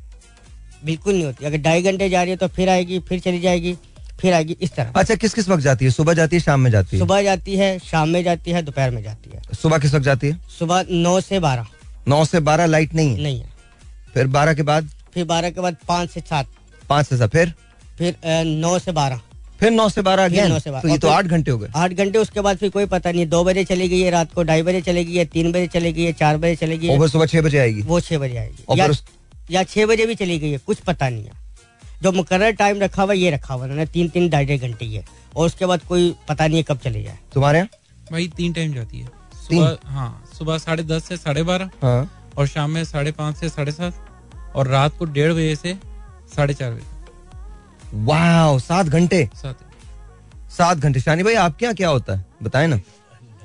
बिल्कुल 0.85 1.15
नहीं 1.15 1.25
होती। 1.25 1.45
अगर 1.45 1.59
ढाई 1.59 1.83
घंटे 1.83 2.09
जा 2.09 2.23
रही 2.23 2.31
है 2.31 2.37
तो 2.37 2.49
फिर 2.49 2.69
आएगी 2.69 2.99
फिर 3.09 3.21
चली 3.21 3.41
जाएगी 3.41 3.77
फिर 4.21 4.35
आएगी 4.35 4.57
इस 4.61 4.73
तरह। 4.75 4.93
अच्छा 4.97 5.15
किस 5.15 5.35
किस 5.35 5.49
वक्त 5.49 5.63
जाती 5.63 5.85
है? 5.85 5.91
सुबह 5.91 6.15
जाती 6.15 6.37
है 6.37 6.41
शाम 6.41 6.61
में 6.61 6.71
जाती 6.71 6.97
है? 6.97 7.01
सुबह 7.01 7.23
जाती 7.23 7.57
है 7.57 7.79
शाम 7.81 8.09
में 8.09 8.23
जाती 8.25 8.51
है 8.51 8.63
दोपहर 8.63 8.91
में 8.91 9.03
जाती 9.03 9.31
है। 9.35 9.43
सुबह 9.63 9.79
किस 9.79 9.95
वक्त 9.95 10.05
जाती 10.05 10.29
है? 10.29 10.39
सुबह 10.59 10.85
नौ 10.91 11.21
से 11.21 11.39
बारह। 11.41 11.67
नौ 12.09 12.25
से 12.25 12.41
बारह 12.41 12.67
लाइट 12.67 12.95
नहीं 12.95 13.15
है? 13.17 13.23
नहीं 13.23 13.41
है। 13.41 13.53
फिर 14.15 14.27
बारह 14.27 14.55
के 14.55 14.63
बाद? 14.63 14.91
फिर 15.15 15.25
बारह 15.25 15.51
के 15.51 15.61
बाद 15.61 15.77
पाँच 15.89 16.11
से 16.11 16.21
सात। 16.21 16.47
पाँच 16.89 17.07
से 17.07 17.17
सात। 17.17 17.31
फिर? 17.31 17.53
फिर 17.99 18.17
नौ 18.47 18.79
से 18.79 18.93
बारह। 18.93 19.21
फिर 19.61 19.71
नौ 19.71 19.89
से 19.89 20.03
बारह 20.03 20.25
अगेन 20.25 20.49
नौ 20.49 20.59
से 20.59 20.71
बारह। 20.71 20.83
तो 20.83 20.89
ये 20.89 20.99
तो 20.99 21.09
आठ 21.09 21.25
घंटे 21.27 21.51
हो 21.51 21.59
गए। 21.59 21.69
आठ 21.77 21.93
घंटे 21.93 22.19
उसके 22.19 22.41
बाद 22.41 22.57
फिर 22.59 22.71
कोई 22.71 22.87
पता 22.87 23.11
नहीं 23.13 23.27
दो 23.27 23.43
बजे 23.45 23.65
चली 23.65 23.89
गई 23.89 24.01
है 24.01 24.11
रात 24.11 24.33
को 24.35 24.43
ढाई 24.43 24.63
बजे 24.63 24.81
चलेगी 24.81 25.17
है 25.19 25.25
तीन 25.25 25.53
बजे 25.53 25.67
चलेगी 25.67 26.05
है 26.05 26.13
चार 26.13 26.37
बजे 26.37 26.57
चलेगी 26.57 26.89
और 26.89 27.01
है 27.03 27.09
सुबह 27.09 27.27
छह 27.27 27.43
बजे 27.43 27.59
आएगी? 27.59 27.83
वो 27.83 28.01
छह 28.01 28.19
बजे 28.19 28.37
आएगी। 28.37 28.79
या, 28.81 28.89
या 29.51 29.63
छह 29.65 29.87
बजे 29.87 30.07
भी 30.07 30.15
चली 30.15 30.39
गई 30.39 30.51
है 30.51 30.59
कुछ 30.59 30.81
पता 30.81 31.09
नहीं 31.09 31.25
है। 31.25 31.43
जो 32.03 32.13
मुकर 32.13 32.51
टाइम 32.53 32.81
रखा 32.81 33.03
हुआ 33.03 33.13
ये 33.13 33.31
रखा 33.31 33.55
हुआ 33.55 33.65
उन्होंने 33.65 33.87
तीन 33.87 34.09
तीन 34.09 34.29
ढाई 34.31 34.47
ढाई 34.47 34.59
घंटे 34.59 34.85
ही 34.85 34.95
है। 34.95 35.05
और 35.37 35.47
उसके 35.47 35.67
बाद 35.67 35.83
कोई 35.89 36.15
पता 36.29 36.47
नहीं 36.47 36.57
है 36.57 36.63
कब 36.63 36.79
चले 36.79 37.03
जाए। 37.03 37.19
तुम्हारे 37.35 37.59
यहाँ? 37.59 37.69
भाई 38.13 38.29
तीन 38.37 38.53
टाइम 38.53 38.75
जाती 38.75 39.01
है। 39.01 39.07
सुबह 39.45 39.77
हाँ 39.85 40.25
सुबह 40.39 40.59
साढ़े 40.59 40.83
दस 40.83 41.05
से 41.05 41.17
साढ़े 41.17 41.43
बारह 41.43 41.71
हाँ। 41.83 42.33
और 42.39 42.47
शाम 42.47 42.71
में 42.71 42.85
साढ़े 42.85 43.13
पाँच 43.13 43.37
से 43.37 43.49
साढ़े 43.49 43.73
सात 43.73 44.53
और 44.57 44.69
रात 44.69 44.99
को 44.99 45.05
डेढ़ 45.05 45.33
बजे 45.33 45.55
से 45.57 45.75
साढ़े 46.37 46.55
चार 46.55 46.73
बजे। 46.73 46.93
वाह 47.95 48.59
सात 48.59 48.87
घंटे। 48.87 49.29
सात। 49.37 50.79
घंटे। 50.79 51.01
शानी 51.01 51.23
भाई 51.23 51.35
आपके 51.35 51.65
यहाँ 51.65 51.75
क्या 51.75 51.89
होता 51.89 52.17
है? 52.17 52.25
बताए 52.43 52.67
ना। 52.67 52.81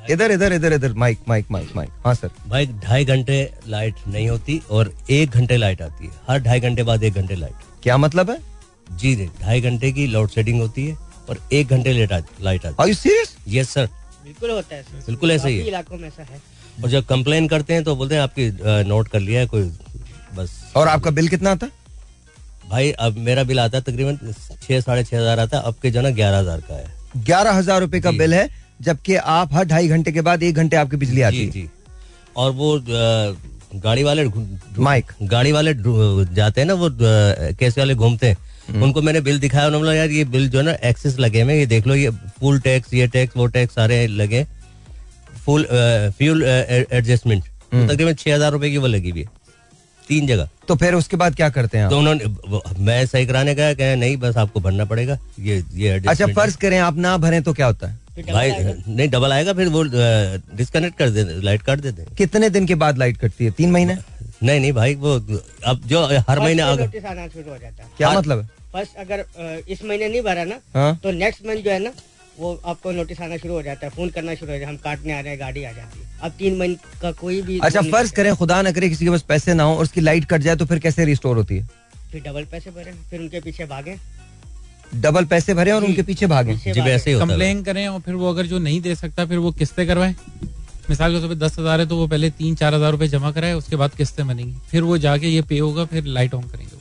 इधर 0.09 0.31
इधर 0.31 0.53
इधर 0.53 0.73
इधर। 0.73 0.93
Mike 0.93 1.19
mike 1.27 1.45
mike 1.51 1.75
mike. 1.75 1.89
हाँ 2.05 2.13
सर। 2.13 2.29
भाई 2.47 2.65
ढाई 2.83 3.05
घंटे 3.05 3.38
लाइट 3.67 3.95
नहीं 4.07 4.27
होती 4.29 4.62
और 4.71 4.93
एक 5.09 5.29
घंटे 5.29 5.57
लाइट 5.57 5.81
आती 5.81 6.05
है। 6.05 6.12
हर 6.27 6.39
ढाई 6.39 6.59
घंटे 6.59 6.83
बाद 6.83 7.03
एक 7.03 7.13
घंटे 7.13 7.35
लाइट। 7.35 7.81
क्या 7.83 7.97
मतलब 7.97 8.29
है? 8.29 8.38
जी 8.91 9.15
जी 9.15 9.29
ढाई 9.41 9.62
घंटे 9.62 9.91
की 9.91 10.07
लोड 10.07 10.29
शेडिंग 10.29 10.62
होती 10.62 10.88
है 10.88 10.97
और 11.29 11.39
एक 11.53 11.67
घंटे 11.67 11.93
लेट 11.93 12.12
आती 12.13 12.43
लाइट 12.43 12.65
आती 12.65 12.83
आर 12.83 12.93
सीरियस 12.95 13.35
है 13.39 13.55
यस 13.55 13.69
सर 13.69 13.85
बिल्कुल 14.23 14.49
होता 14.51 14.75
है 14.75 14.83
सर। 14.83 15.03
बिल्कुल 15.07 15.31
ऐसा 15.31 15.47
ही 15.47 15.57
है। 15.59 15.67
इलाकों 15.67 15.97
में 15.97 16.07
ऐसा 16.07 16.23
है। 16.23 16.41
और 16.83 16.89
जब 16.89 17.05
कंप्लेन 17.05 17.47
करते 17.47 17.73
हैं 17.73 17.83
तो 17.83 17.95
बोलते 17.95 18.15
हैं 18.15 18.21
आपकी 18.21 18.49
नोट 18.89 19.07
कर 19.07 19.19
लिया 19.19 19.39
है 19.39 19.47
कोई 19.47 19.63
बस। 20.35 20.62
और 20.75 20.88
आपका 20.88 21.12
बिल 21.12 21.27
कितना 21.27 21.51
आता? 21.51 21.65
है 21.65 21.71
भाई 22.69 22.91
अब 22.99 23.17
मेरा 23.19 23.43
बिल 23.43 23.60
आता 23.60 23.77
है 23.77 23.84
तकरीबन 23.84 24.34
छह 24.62 24.79
साढ़े 24.79 25.03
छह 25.03 25.17
हज़ार 25.17 25.39
आता 25.39 25.58
है 25.58 25.63
अब 25.63 25.75
के 25.82 25.91
जो 25.91 26.01
ना 26.01 26.10
ग्यारह 26.12 26.38
हज़ार 26.39 26.60
का 26.62 26.75
है। 26.75 27.23
ग्यारह 27.25 27.51
हज़ार 27.53 27.79
रूपए 27.82 27.99
का 27.99 28.12
बिल 28.13 28.34
है 28.34 28.49
जबकि 28.82 29.15
आप 29.15 29.53
हर 29.53 29.65
ढाई 29.67 29.88
घंटे 29.88 30.12
के 30.12 30.21
बाद 30.21 30.43
एक 30.43 30.55
घंटे 30.55 30.75
आपकी 30.77 30.97
बिजली 30.97 31.21
आती 31.21 31.45
है। 31.45 31.67
और 32.38 32.51
वो 32.51 32.79
गाड़ी 33.75 34.03
वाले 34.03 34.25
माइक। 34.79 35.12
गाड़ी 35.23 35.51
वाले 35.51 35.73
जाते 35.73 36.62
हैं 36.62 36.67
ना 36.67 36.73
वो 36.75 36.89
कैसे 36.91 37.82
वाले 37.82 37.95
घूमते 37.95 38.27
हैं। 38.27 38.38
हम्म। 38.69 38.84
उनको 38.84 39.01
मैंने 39.01 39.21
बिल 39.21 39.39
दिखाया 39.39 39.65
उन्होंने 39.67 39.86
बोला 39.86 39.93
यार 39.93 40.10
ये 40.12 40.23
बिल 40.27 40.49
जो 40.49 40.60
है 40.60 40.65
ना 40.65 40.71
एक्सेस 40.89 41.17
लगे 41.19 41.41
हुए 41.41 41.53
हैं, 41.53 41.60
ये 41.60 41.65
देख 41.67 41.88
लो 41.88 41.95
ये 41.95 42.10
फुल 42.39 42.60
टैक्स 42.62 42.93
ये 42.93 43.08
टैक्स 43.10 43.38
वो 43.38 43.45
टैक्स 43.49 43.75
सारे 43.75 44.05
लगे 44.10 44.45
फुल 45.45 45.65
फ्यूल 46.17 46.43
एडजस्टमेंट। 46.43 47.43
हम्म। 47.73 47.88
तकरीबन 47.88 48.13
छह 48.13 48.34
हज़ार 48.36 48.51
रुपए 48.51 48.69
की 48.69 48.77
वो 48.77 48.88
लगी 48.88 49.10
हुई 49.10 49.21
है। 49.21 49.27
तीन 50.09 50.27
जगह। 50.27 50.49
तो 50.67 50.75
फिर 50.75 50.93
उसके 50.95 51.17
बाद 51.17 51.35
क्या 51.35 51.49
करते 51.49 51.77
हैं 51.77 51.85
आप? 51.85 51.91
तो 51.91 51.97
उन्होंने 51.99 52.81
मैं 52.81 53.05
सही 53.05 53.25
कराने 53.25 53.55
गया 53.55 53.73
कहा 53.73 53.95
नहीं 53.95 54.17
बस 54.17 54.37
आपको 54.37 54.59
भरना 54.59 54.85
पड़ेगा। 54.85 55.17
ये 55.39 55.63
ये 55.73 55.89
अच्छा 55.99 56.27
फ़र्ज़ 56.27 56.57
करें 56.57 56.77
आप 56.79 56.97
ना 56.97 57.17
भरें 57.17 57.41
तो 57.43 57.53
क्या 57.53 57.65
होता 57.65 57.87
है? 57.87 57.97
भाई 58.23 58.51
नहीं 58.51 59.07
डबल 59.09 59.31
आएगा 59.33 59.53
फिर 59.53 59.67
वो 59.69 59.83
डिस्कनेक्ट 59.83 60.97
कर 60.97 61.09
देते 61.09 61.41
लाइट 61.41 61.61
काट 61.61 61.79
देते 61.79 62.01
हैं। 62.01 62.15
कितने 62.17 62.49
दिन 62.49 62.65
के 62.67 62.75
बाद 62.75 62.97
लाइट 62.97 63.17
कटती 63.17 63.45
है? 63.45 63.51
तीन 63.51 63.71
महीने? 63.71 63.97
नहीं 64.43 64.59
नहीं 64.59 64.71
भाई 64.73 64.95
वो 64.95 65.13
अब 65.65 65.81
जो 65.85 66.05
हर 66.29 66.39
महीने 66.39 66.61
आना 66.61 67.27
शुरू 67.27 67.49
हो 67.51 67.57
जाता 67.57 67.83
है। 67.83 67.89
क्या। 67.97 68.11
मतलब? 68.11 68.47
फ़र्स्ट 68.73 68.97
अगर 68.99 69.25
इस 69.69 69.83
महीने 69.83 70.07
नहीं 70.07 70.21
भरा 70.21 70.43
ना 70.43 70.59
हाँ। 70.73 70.99
तो 71.03 71.11
नेक्स्ट 71.13 71.45
मंथ 71.47 71.63
जो 71.63 71.71
है 71.71 71.79
ना 71.79 71.91
वो 72.39 72.54
आपको 72.65 72.91
नोटिस 72.91 73.21
आना 73.21 73.38
शुरू 73.38 73.54
हो 73.54 73.62
जाता 73.62 73.86
है 73.86 73.91
फ़ोन 73.91 74.10
करना 74.10 74.36
शुरू 74.36 74.52
हो 74.52 74.58
जाता 74.58 74.67
है 74.67 74.73
हम 74.73 74.82
काटने 74.84 75.13
आ 75.13 75.19
रहे 75.19 75.30
हैं 75.30 75.39
गाड़ी 75.39 75.63
आ 75.63 75.71
जाती 75.71 75.99
है। 75.99 76.06
अब 76.21 76.32
तीन 76.39 76.58
मंथ 76.58 77.02
का 77.02 77.12
कोई 77.13 77.41
भी 77.41 77.60
अच्छा 77.62 77.82
फ़र्ज़ 77.84 78.13
करें 78.13 78.34
खुदा 78.36 78.62
न 78.62 78.71
करे 78.71 78.89
किसी 78.89 79.06
के 79.06 79.12
पास 79.12 79.21
पैसे 79.28 79.54
ना 79.54 79.63
हो 79.63 79.75
और 79.75 79.84
उसकी 79.84 80.02
लाइट 80.02 80.25
कट 80.25 80.41
जाए 80.41 80.56
तो 80.56 80.65
फिर 80.65 80.80
कैसे 80.80 81.06
रिस्टोर 81.06 81.38
होती 81.38 81.58
है? 81.58 81.67
फिर 82.12 82.21
डबल 82.23 82.45
पैसे 82.52 82.71
भरे 82.71 82.93
फिर 83.10 83.19
उनके 83.19 83.39
पीछे 83.41 83.65
भागे। 83.67 83.97
डबल 84.97 85.25
पैसे 85.28 85.54
भरे 85.54 85.71
और 85.71 85.84
उनके 85.86 86.04
पीछे 86.04 86.28
भागे? 86.28 86.56
जी 86.58 86.82
वैसे 86.82 87.13
ही 87.13 87.19
कंप्लेन 87.19 87.63
करें 87.63 87.88
और 87.88 87.99
फिर 88.02 88.13
वो 88.15 88.30
अगर 88.30 88.45
जो 88.45 88.60
नहीं 88.60 88.82
दे 88.82 88.95
सकता 88.95 89.25
फिर 89.25 89.38
वो 89.38 89.52
किस्तें 89.54 89.86
करवाए। 89.88 90.15
मिसाल 90.89 91.13
के 91.13 91.19
तौर 91.19 91.30
पर 91.30 91.36
दस 91.38 91.60
हज़ार 91.60 91.80
है 91.80 91.86
तो 91.88 91.97
वो 91.97 92.08
पहले 92.08 92.30
तीन 92.32 92.56
चार 92.56 92.73
हज़ार 92.73 92.91
रुपए 92.91 93.08
जमा 93.10 93.32
कराए 93.32 93.54
उसके 93.54 93.75
बाद 93.75 93.95
किस्तें 93.95 94.28
बनेंगी। 94.28 94.54
फिर 94.71 94.84
वो 94.84 94.97
जाके 94.99 95.28
ये 95.28 95.41
पे 95.43 95.60
होगा 95.60 95.86
फिर 95.86 96.06
लाइट 96.08 96.34
ऑन 96.34 96.43
करेंगे 96.43 96.78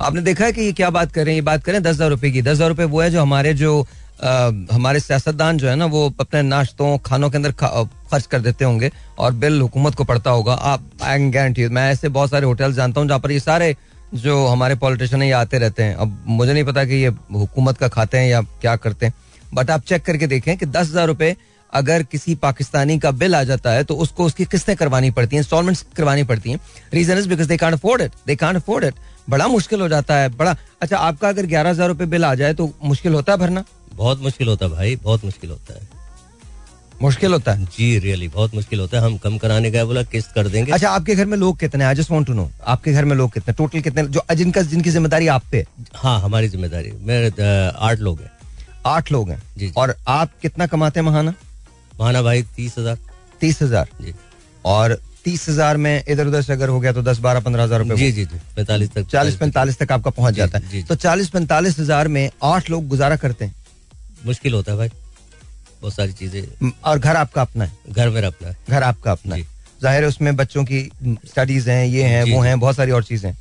आपने 0.00 0.20
देखा 0.22 0.44
है 0.44 0.52
कि 0.52 0.62
ये 0.62 0.72
क्या 0.72 0.88
बात 0.90 1.12
कर? 1.12 1.24
रहे 1.24 1.34
हैं 1.34 1.40
ये 1.40 1.44
बात 1.44 1.64
करें 1.64 1.82
दस 1.82 1.94
हज़ार 1.94 2.10
रुपए 2.10 2.30
की। 2.30 2.42
दस 2.42 2.50
हज़ार 2.50 2.68
रुपए 2.68 2.84
वो 2.86 3.00
है 3.00 3.10
जो 3.10 3.22
हमारे 3.22 3.54
जो 3.54 3.86
हमारे 4.20 5.00
सियासतदान 5.00 5.58
जो 5.58 5.68
है 5.68 5.74
ना, 5.76 5.86
वो 5.86 6.14
अपने 6.20 6.42
नाश्तों, 6.44 6.96
खानों 7.00 7.30
के 7.30 7.36
अंदर 7.36 7.52
खर्च 7.52 8.26
कर 8.26 8.40
देते 8.40 8.64
होंगे 8.64 8.90
और 9.18 9.32
बिल 9.34 9.60
हुकूमत 9.60 9.94
को 9.94 10.04
पड़ता 10.04 10.30
होगा। 10.30 10.52
आप 10.52 10.90
आई 11.02 11.16
एम 11.16 11.30
गारंटी 11.32 11.66
मैं 11.68 11.90
ऐसे 11.90 12.08
बहुत 12.10 12.30
सारे 12.30 12.46
होटल 12.46 12.72
जानता 12.74 13.00
हूँ 13.00 13.08
जहाँ 13.08 13.20
पर 13.20 13.30
ये 13.30 13.40
सारे 13.40 13.74
जो 14.14 14.46
हमारे 14.46 14.74
पॉलिटिशियन 14.76 15.22
है, 15.22 15.28
ये 15.28 15.34
आते 15.34 15.58
रहते 15.58 15.82
हैं। 15.82 15.94
अब 15.96 16.24
मुझे 16.28 16.52
नहीं 16.52 16.64
पता 16.64 16.84
कि 16.84 16.94
ये 16.94 17.08
हुकूमत 17.32 17.78
का 17.78 17.88
खाते 17.88 18.18
हैं 18.18 18.28
या 18.28 18.40
क्या 18.60 18.74
करते 18.78 19.06
हैं। 19.06 19.14
बट 19.54 19.70
आप 19.70 19.82
चेक 19.82 20.04
करके 20.04 20.26
देखें 20.26 20.56
कि 20.56 20.66
दस 20.66 20.88
हज़ार 20.88 21.06
रुपए 21.06 21.36
अगर 21.72 22.02
किसी 22.02 22.34
पाकिस्तानी 22.36 22.98
का 22.98 23.10
बिल 23.12 23.34
आ 23.34 23.42
जाता 23.44 23.70
है 23.70 23.84
तो 23.84 23.94
उसको 23.96 24.24
उसकी 24.24 24.44
किस्तें 24.46 24.74
करवानी 24.76 25.10
पड़ती 25.10 25.36
हैं 25.36 25.42
इंस्टॉलमेंट्स 25.42 25.84
करवानी 25.96 26.22
पड़ती 26.24 26.50
हैं। 26.50 26.60
Reason 26.94 27.18
is 27.18 27.28
because 27.28 27.48
they 27.48 27.56
can't 27.56 27.74
afford 27.74 28.02
it 28.02 28.12
they 28.26 28.36
can't 28.36 28.56
afford 28.56 28.84
it 28.84 28.94
बड़ा 29.30 29.46
मुश्किल 29.48 29.80
हो 29.80 29.88
जाता 29.88 30.16
है, 30.16 30.28
बड़ा। 30.30 30.56
अच्छा 30.82 30.96
आपका 30.98 31.28
अगर 31.28 31.46
ग्यारह 31.46 31.70
हज़ार 31.70 31.88
रुपए 31.88 32.06
बिल 32.06 32.24
आ 32.24 32.34
जाए 32.34 32.54
तो 32.54 32.70
मुश्किल 32.84 33.14
होता 33.14 33.32
है 33.32 33.38
भरना? 33.38 33.64
बहुत 33.98 34.22
मुश्किल 34.22 34.48
होता 34.48 34.66
है 34.66 34.72
भाई 34.72 34.96
बहुत 35.04 35.24
मुश्किल 35.24 35.50
होता 35.50 35.74
है। 35.74 35.96
मुश्किल 37.02 37.32
होता 37.32 37.52
है? 37.52 37.64
जी 37.66 37.98
रियली 37.98 38.28
बहुत 38.28 38.54
मुश्किल 38.54 38.80
होता 38.80 38.96
है। 38.96 39.04
हम 39.04 39.16
कम 39.18 39.36
कराने 39.38 39.70
गए 39.70 39.84
बोला 39.84 40.02
किस्त 40.04 40.32
कर 40.34 40.48
देंगे। 40.48 40.72
अच्छा 40.72 40.90
आपके 40.90 41.14
घर 41.14 41.26
में 41.26 41.36
लोग 41.38 41.58
कितने 41.58 41.84
I 41.84 41.94
just 41.94 42.10
want 42.10 42.26
to 42.26 42.32
know 42.34 42.50
आपके 42.66 42.92
घर 42.92 43.04
में 43.04 43.16
लोग 43.16 43.32
कितने 43.32 43.54
टोटल 43.54 43.80
कितने 43.80 44.06
जो 44.06 44.22
जिनका 44.34 44.62
जिनकी 44.64 44.90
ज़िम्मेदारी 44.90 45.26
आप 45.28 45.42
पे? 45.52 45.64
हाँ 45.94 46.20
हमारी 46.20 46.48
ज़िम्मेदारी 46.48 46.92
मेरे 47.02 47.30
आठ 47.80 47.98
लोग 48.00 48.20
हैं। 48.20 48.30
आठ 48.86 49.12
लोग 49.12 49.30
हैं? 49.30 49.42
जी, 49.58 49.66
जी। 49.66 49.72
और 49.76 49.94
आप 50.08 50.30
कितना 50.42 50.66
कमाते 50.66 51.00
हैं 51.00 51.06
महाना? 51.06 51.34
महाना 52.00 52.22
भाई 52.22 52.42
तीस 52.56 52.78
हज़ार। 52.78 52.98
तीस 53.40 53.62
हज़ार? 53.62 53.88
जी। 54.00 54.14
और 54.66 54.98
तीस 55.24 55.48
हज़ार 55.48 55.76
में 55.76 56.04
इधर 56.08 56.26
उधर 56.26 56.42
से 56.42 56.52
अगर 56.52 56.68
हो 56.68 56.80
गया 56.80 56.92
तो 56.92 57.02
दस 57.02 57.18
बारह 57.20 57.40
पंद्रह 57.40 57.62
हज़ार 57.62 57.80
रुपए 57.80 57.96
जी 57.96 58.10
जी 58.12 58.24
जी 58.24 58.38
पैंतालीस 58.56 58.90
तक 58.92 59.06
चालीस 59.08 59.36
पैंतालीस 59.36 59.78
तक। 59.78 59.92
आपका 59.92 60.10
पहुँच 60.10 60.34
जाता 60.34 60.58
है। 60.58 60.82
तो 60.82 60.94
चालीस 60.96 61.28
पैंतालीस 61.30 61.78
हज़ार 61.78 62.08
में 62.08 62.30
आठ 62.44 62.70
लोग 62.70 62.86
गुजारा 62.88 63.16
करते 63.16 63.44
हैं। 63.44 63.54
मुश्किल 64.26 64.54
होता 64.54 64.72
है 64.72 64.78
भाई। 64.78 64.88
बहुत 65.82 65.94
सारी 65.94 66.12
चीज़ें। 66.12 66.70
और 66.84 66.98
घर 66.98 67.16
आपका 67.16 67.42
अपना 67.42 67.64
है? 67.64 67.72
घर 67.90 68.08
में 68.10 68.22
अपना 68.22 68.48
है। 68.48 68.56
घर 68.68 68.82
आपका 68.82 69.12
अपना 69.12 69.34
है। 69.34 69.42
ज़ाहिर 69.82 70.02
है 70.02 70.08
उसमें 70.08 70.34
बच्चों 70.36 70.64
की 70.64 70.80
स्टडीज़ 71.04 71.68
हैं 71.70 71.84
ये 71.86 72.02
हैं 72.04 72.22
वो 72.26 72.40
हैं 72.42 72.58
बहुत 72.60 72.76
सारी 72.76 72.90
और 72.90 73.04
चीज़ें। 73.04 73.32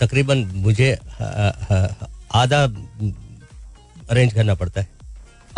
तकरीबन 0.00 0.38
मुझे 0.56 0.92
आधा 2.34 2.62
अरेंज 4.10 4.32
करना 4.34 4.54
पड़ता 4.54 4.80
है। 4.80 4.88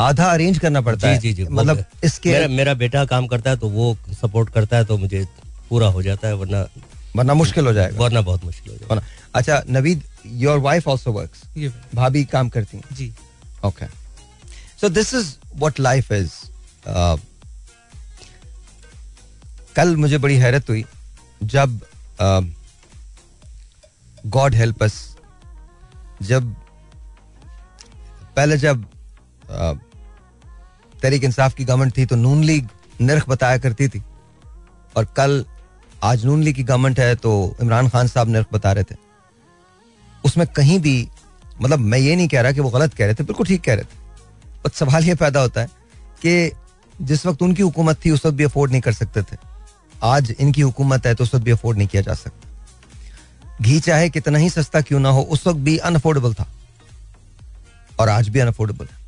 आधा 0.00 0.24
अरेंज 0.26 0.58
करना 0.58 0.80
पड़ता 0.80 1.08
जी 1.08 1.14
है? 1.14 1.18
जी 1.20 1.32
जी 1.34 1.44
मतलब 1.44 1.84
इसके 2.04 2.30
मेरा 2.30 2.48
मेरा 2.50 2.74
बेटा 2.76 3.04
काम 3.04 3.26
करता 3.26 3.50
है 3.50 3.56
तो 3.56 3.68
वो 3.70 3.96
सपोर्ट 4.12 4.50
करता 4.50 4.76
है 4.76 4.84
तो 4.84 4.96
मुझे 4.98 5.26
पूरा 5.68 5.86
हो 5.88 6.02
जाता 6.02 6.28
है 6.28 6.34
वरना 6.34 6.66
वरना 7.16 7.34
मुश्किल 7.34 7.66
हो 7.66 7.72
जाएगा। 7.72 7.98
वरना 7.98 8.20
बहुत 8.22 8.44
मुश्किल 8.44 8.72
हो 8.72 8.86
वरना 8.88 9.02
अच्छा 9.34 9.62
Naveed 9.70 10.02
your 10.26 10.58
wife 10.60 10.88
also 10.88 11.12
works 11.12 11.42
भाभी 11.94 12.24
काम 12.26 12.48
करती 12.48 12.76
हैं? 12.76 12.84
जी। 12.92 13.12
Okay 13.64 13.86
so 14.84 14.88
this 14.88 15.12
is 15.14 15.28
what 15.58 15.78
life 15.80 16.10
is 16.12 16.32
कल 19.76 19.96
मुझे 19.96 20.18
बड़ी 20.18 20.36
हैरत 20.36 20.70
हुई 20.70 20.84
जब 21.42 21.78
गॉड 24.26 24.54
हेल्प 24.54 24.82
अस 24.82 25.16
जब 26.22 26.52
पहले 28.36 28.58
जब 28.58 28.84
uh, 28.84 29.78
तहरीक 31.02 31.24
इंसाफ 31.24 31.54
की 31.54 31.64
गवर्नमेंट 31.64 31.96
थी 31.98 32.06
तो 32.06 32.16
नून 32.16 32.44
लीग 32.44 32.68
निर्ख 33.00 33.28
बताया 33.28 33.58
करती 33.58 33.88
थी 33.88 34.02
और 34.96 35.04
कल 35.16 35.44
आज 36.02 36.24
नून 36.24 36.42
लीग 36.42 36.56
की 36.56 36.64
गवर्नमेंट 36.64 37.00
है 37.00 37.14
तो 37.16 37.56
इमरान 37.62 37.88
खान 37.88 38.08
साहब 38.08 38.28
निर्ख 38.28 38.46
बता 38.52 38.72
रहे 38.72 38.84
थे। 38.84 38.96
उसमें 40.24 40.46
कहीं 40.46 40.78
भी 40.80 40.96
मतलब 41.60 41.78
मैं 41.78 41.98
ये 41.98 42.16
नहीं 42.16 42.28
कह 42.28 42.40
रहा 42.40 42.52
कि 42.52 42.60
वो 42.60 42.70
गलत 42.70 42.94
कह 42.94 43.04
रहे 43.04 43.14
थे 43.14 43.24
बिल्कुल 43.24 43.46
ठीक 43.46 43.62
कह 43.64 43.74
रहे 43.74 43.84
थे। 43.84 44.03
बट 44.64 44.72
सवाल 44.72 45.04
ये 45.04 45.14
पैदा 45.14 45.40
होता 45.40 45.60
है 45.60 45.66
कि 46.22 46.52
जिस 47.02 47.26
वक्त 47.26 47.42
उनकी 47.42 47.62
हुकूमत 47.62 48.04
थी, 48.04 48.10
उस 48.10 48.26
वक्त 48.26 48.36
भी 48.36 48.44
अफोर्ड 48.44 48.70
नहीं 48.70 48.80
कर 48.80 48.92
सकते 48.92 49.22
थे। 49.22 49.36
आज 50.02 50.34
इनकी 50.40 50.60
हुकूमत 50.60 51.06
है 51.06 51.14
तो 51.14 51.24
उस 51.24 51.34
वक्त 51.34 51.44
भी 51.44 51.50
अफोर्ड 51.50 51.78
नहीं 51.78 51.88
किया 51.88 52.02
जा 52.02 52.14
सकता। 52.14 52.48
घी 53.62 53.80
चाहे 53.80 54.10
कितना 54.10 54.38
ही 54.38 54.50
सस्ता 54.50 54.80
क्यों 54.80 55.00
ना 55.00 55.08
हो, 55.08 55.22
उस 55.22 55.46
वक्त 55.46 55.58
भी 55.58 55.76
अनअफोर्डेबल 55.76 56.34
था। 56.34 56.48
और 57.98 58.08
आज 58.08 58.28
भी 58.28 58.38
अनअफोर्डेबल 58.38 58.84
है। 58.84 59.04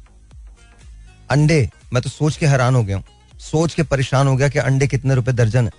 अंडे, 1.30 1.70
मैं 1.92 2.02
तो 2.02 2.10
सोच 2.10 2.36
के 2.36 2.46
हैरान 2.46 2.74
हो 2.74 2.82
गया 2.84 2.96
हूँ। 2.96 3.04
सोच 3.40 3.74
के 3.74 3.82
परेशान 3.82 4.26
हो 4.26 4.36
गया 4.36 4.48
कि 4.48 4.58
अंडे 4.58 4.86
कितने 4.86 5.14
रुपए 5.14 5.32
दर्जन 5.32 5.64
है। 5.64 5.72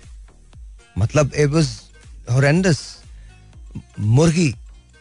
मतलब 0.98 1.32
इट 1.34 1.48
वाज 1.48 1.80
हॉरेंडस 2.32 2.98
मुर्गी 4.00 4.54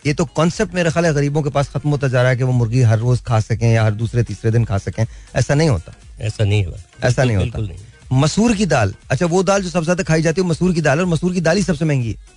ये 0.08 0.14
तो 0.14 0.26
कॉन्सेप्ट 0.36 0.74
मेरे 0.76 0.92
ख्याल 0.92 1.06
है 1.06 1.14
गरीबों 1.14 1.42
के 1.44 1.50
पास 1.52 1.70
खत्म 1.70 1.90
होता 1.90 2.08
जा 2.08 2.22
रहा 2.22 2.32
है 2.32 2.38
कि 2.38 2.44
वो 2.44 2.52
मुर्गी 2.54 2.82
हर 2.84 3.00
रोज 3.00 3.22
खा 3.24 3.40
सकें 3.42 3.68
या 3.72 3.84
हर 3.84 3.94
दूसरे 3.96 4.24
तीसरे 4.24 4.52
दिन 4.52 4.66
खा 4.66 4.78
सकें। 4.80 5.06
ऐसा 5.36 5.56
नहीं 5.56 5.70
होता। 5.70 5.94
ऐसा 6.22 6.44
नहीं 6.44 6.66
होता। 6.66 7.08
ऐसा 7.08 7.24
नहीं 7.24 7.38
होता। 7.38 8.16
मसूर 8.16 8.56
की 8.56 8.66
दाल। 8.68 8.94
अच्छा 9.12 9.26
वो 9.26 9.44
दाल 9.44 9.64
जो 9.64 9.70
सबसे 9.70 9.84
ज़्यादा 9.84 10.04
खाई 10.04 10.22
जाती 10.22 10.42
है 10.42 10.48
मसूर 10.48 10.74
की 10.74 10.82
दाल 10.82 11.00
और 11.00 11.06
मसूर 11.08 11.34
की 11.34 11.42
दाल 11.42 11.58
ही 11.58 11.64
सबसे 11.64 11.86
महँगी 11.86 12.10
है। 12.10 12.36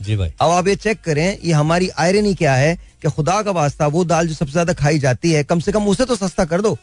जी 0.00 0.16
भाई। 0.16 0.32
अब 0.40 0.50
आप 0.50 0.68
ये 0.68 0.74
चेक 0.76 1.00
करें 1.04 1.38
ये 1.44 1.52
हमारी 1.52 1.88
आयरनी 1.98 2.34
क्या 2.34 2.54
है 2.54 2.74
कि 3.02 3.10
खुदा 3.10 3.40
का 3.42 3.50
वास्ता 3.52 3.86
वो 3.88 4.04
दाल 4.06 4.28
जो 4.28 4.34
सबसे 4.34 4.52
ज़्यादा 4.52 4.72
खाई 4.74 4.98
जाती 4.98 5.32
है 5.32 5.42
कम 5.44 5.60
से 5.60 5.72
कम 5.72 5.86
उसे 5.88 6.04
तो 6.04 6.16
सस्ता 6.16 6.44
कर 6.44 6.60
दो 6.60 6.76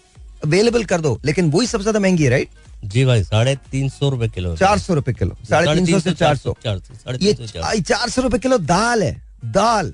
अवेलेबल 0.43 0.83
कर 0.85 1.01
दो 1.01 1.19
लेकिन 1.25 1.49
वही 1.51 1.67
सबसे 1.67 1.83
ज़्यादा 1.83 1.99
महँगी 1.99 2.23
है 2.23 2.29
राइट 2.29 2.49
जी 2.85 3.05
भाई 3.05 3.23
साढ़े 3.23 3.55
तीन 3.71 3.89
सौ 3.89 4.09
रुपए 4.09 4.27
किलो 4.29 4.55
चार 4.57 4.79
सौ 4.79 4.93
रुपए 4.93 5.13
किलो। 5.13 5.37
साढ़े 5.49 5.75
तीन 5.75 5.85
सौ 5.85 5.99
से 5.99 6.13
चार 6.13 6.35
सौ। 6.37 6.55
चार 6.63 6.79
सौ 6.79 6.95
साढ़े 6.95 7.25
ये 7.25 7.81
चार 7.81 8.09
सौ 8.09 8.21
रुपए 8.21 8.39
किलो 8.39 8.57
दाल 8.57 9.03
है 9.03 9.13
दाल। 9.45 9.93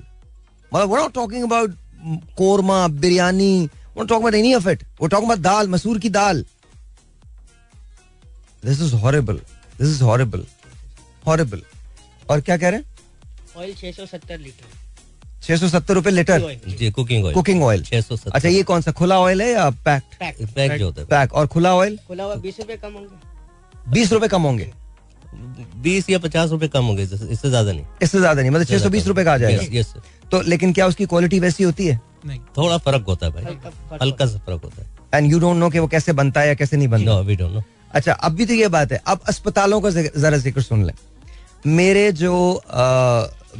मतलब 0.74 0.90
we're 0.90 1.02
not 1.04 1.14
talking 1.14 1.42
about 1.48 1.70
korma 2.36 2.86
biryani 2.88 3.68
we're 3.94 4.02
not 4.02 4.08
talking 4.08 4.26
about 4.26 4.34
any 4.34 4.52
of 4.54 4.66
it. 4.72 4.84
We're 5.00 5.12
talking 5.14 5.30
about 5.30 5.42
दाल 5.42 5.68
मसूर 5.68 5.98
की 6.00 6.10
दाल 6.10 6.44
this 8.64 8.80
is 8.80 8.92
horrible. 9.02 9.38
This 9.78 9.88
is 9.88 10.02
horrible 10.02 10.44
horrible. 11.26 11.62
और 12.30 12.40
क्या 12.40 12.56
कह 12.56 12.68
रहे 12.68 12.78
हैं? 12.80 12.86
Oil 13.56 13.74
670 13.74 14.38
litre. 14.38 14.80
छह 15.42 15.56
सौ 15.56 15.68
सत्तर 15.68 15.94
रुपए 15.94 16.10
लीटर। 16.10 16.40
जी 16.68 16.90
कुकिंग 16.90 17.24
ऑयल 17.24 17.34
कुकिंग 17.34 17.62
ऑयल 17.62 17.82
छह 17.84 18.00
सौ 18.00 18.16
अच्छा 18.30 18.48
ये 18.48 18.62
कौन 18.62 18.80
सा 18.82 18.92
खुला 18.92 19.18
ऑयल 19.20 19.42
है 19.42 19.50
या 19.50 19.68
पैक्ड 19.70 20.14
पैक 20.20 20.36
पैक 20.54 20.78
जो 20.78 20.86
होता 20.86 21.00
है। 21.00 21.06
पैक 21.08 21.32
और 21.32 21.46
खुला 21.54 21.74
ऑयल 21.76 21.98
खुला 22.08 22.24
हुआ 22.24 22.34
बीस 22.44 22.60
रुपए 22.60 22.76
कम 22.76 22.92
होंगे। 22.92 23.90
बीस 23.90 24.12
रुपए 24.12 24.28
कम 24.28 24.42
होंगे। 24.42 24.72
बीस 25.82 26.08
या 26.10 26.18
पचास 26.18 26.50
रुपए 26.50 26.68
कम 26.68 26.84
होंगे 26.84 27.02
इससे 27.02 27.26
इससे 27.26 27.48
ज़्यादा 27.48 27.72
नहीं। 27.72 27.84
इससे 28.02 28.18
ज़्यादा 28.18 28.40
नहीं 28.40 28.50
मतलब 28.50 28.66
छह 28.66 28.78
सौ 28.78 28.90
बीस 28.90 29.06
रुपए 29.06 29.24
का 29.24 29.32
आ 29.32 29.36
जाएगा। 29.38 29.62
yes, 29.72 29.86
तो 30.30 30.40
लेकिन 30.42 30.72
क्या 30.72 30.86
उसकी 30.86 31.06
क्वालिटी 31.06 31.40
वैसी 31.40 31.64
होती 31.64 31.86
है? 31.86 32.00
नहीं। 32.26 32.40
थोड़ा 32.56 32.78
फ़र्क 32.78 33.04
होता 33.08 33.26
है 33.26 33.32
भाई। 33.32 33.44
हल्का 34.02 34.26
सा 34.26 34.38
फ़र्क 34.38 34.60
होता 34.64 34.82
है। 34.82 34.88
एंड 35.14 35.32
यू 35.32 35.38
डोंट 35.38 35.56
नो 35.56 35.70
कि 35.70 35.78
वो 35.78 35.86
कैसे 35.88 36.12
बनता 36.12 36.40
है 36.40 36.48
या 36.48 36.54
कैसे 36.54 36.76
नहीं 36.76 36.88
बनता। 36.88 37.18
वी 37.20 37.36
डोंट 37.36 37.52
नो 37.52 37.62
अच्छा 37.92 38.12
अब 38.12 38.32
भी 38.32 38.46
तो 38.46 38.54
ये 38.54 38.68
बात 38.68 38.92
है। 38.92 39.00
अब 39.06 39.20
अस्पतालों 39.28 39.80
का 39.80 39.90
जरा 39.90 40.36
ज़िक्र 40.38 40.62
सुन 40.62 40.84
लें। 40.84 40.94
मेरे 41.68 42.10
जो 42.12 42.34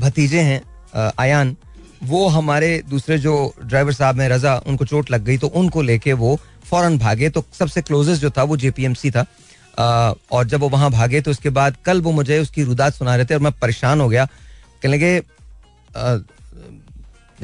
भतीजे 0.01 0.41
हैं 0.41 1.11
आयान 1.19 1.57
वो 2.05 2.27
हमारे 2.29 2.71
दूसरे 2.89 3.19
जो 3.19 3.33
ड्राइवर 3.63 3.93
साहब 3.93 4.21
हैं 4.21 4.29
रजा 4.29 4.57
उनको 4.67 4.85
चोट 4.85 5.11
लग 5.11 5.25
गई 5.25 5.39
तो 5.39 5.47
उनको 5.49 5.83
लेके 5.83 6.13
वो 6.15 6.39
फ़ौरन 6.71 6.99
भागे। 6.99 7.29
तो 7.31 7.45
सबसे 7.53 7.83
क्लोजेस्ट 7.83 8.23
जो 8.23 8.31
था 8.31 8.43
वो 8.43 8.57
जेपीएमसी 8.57 9.11
था। 9.11 9.25
और 9.79 10.47
जब 10.49 10.61
वो 10.61 10.69
वहाँ 10.69 10.91
भागे 10.91 11.21
तो 11.21 11.31
उसके 11.31 11.51
बाद 11.51 11.77
कल 11.85 12.01
वो 12.03 12.13
मुझे 12.13 12.39
उसकी 12.39 12.63
रुदात 12.63 12.95
सुना 12.95 13.17
रहे 13.17 13.27
थे 13.27 13.35
और 13.35 13.41
मैं 13.41 13.53
परेशान 13.53 14.01
हो 14.01 14.09
गया। 14.09 14.25
कहने 14.83 14.97
लगे 14.97 15.17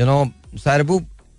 you 0.01 0.07
know 0.07 0.31
सारबू 0.59 0.99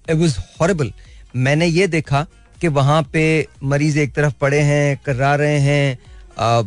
it 0.09 0.15
was 0.15 0.37
horrible 0.61 0.91
मैंने 1.35 1.65
ये 1.65 1.87
देखा 1.87 2.25
कि 2.61 2.67
वहाँ 2.67 3.01
पे 3.13 3.23
मरीज़ 3.63 3.99
एक 3.99 4.13
तरफ़ 4.13 4.33
पड़े 4.41 4.59
हैं 4.59 4.99
करा 5.05 5.35
रहे 5.35 5.59
हैं 5.59 5.99
आ, 6.39 6.61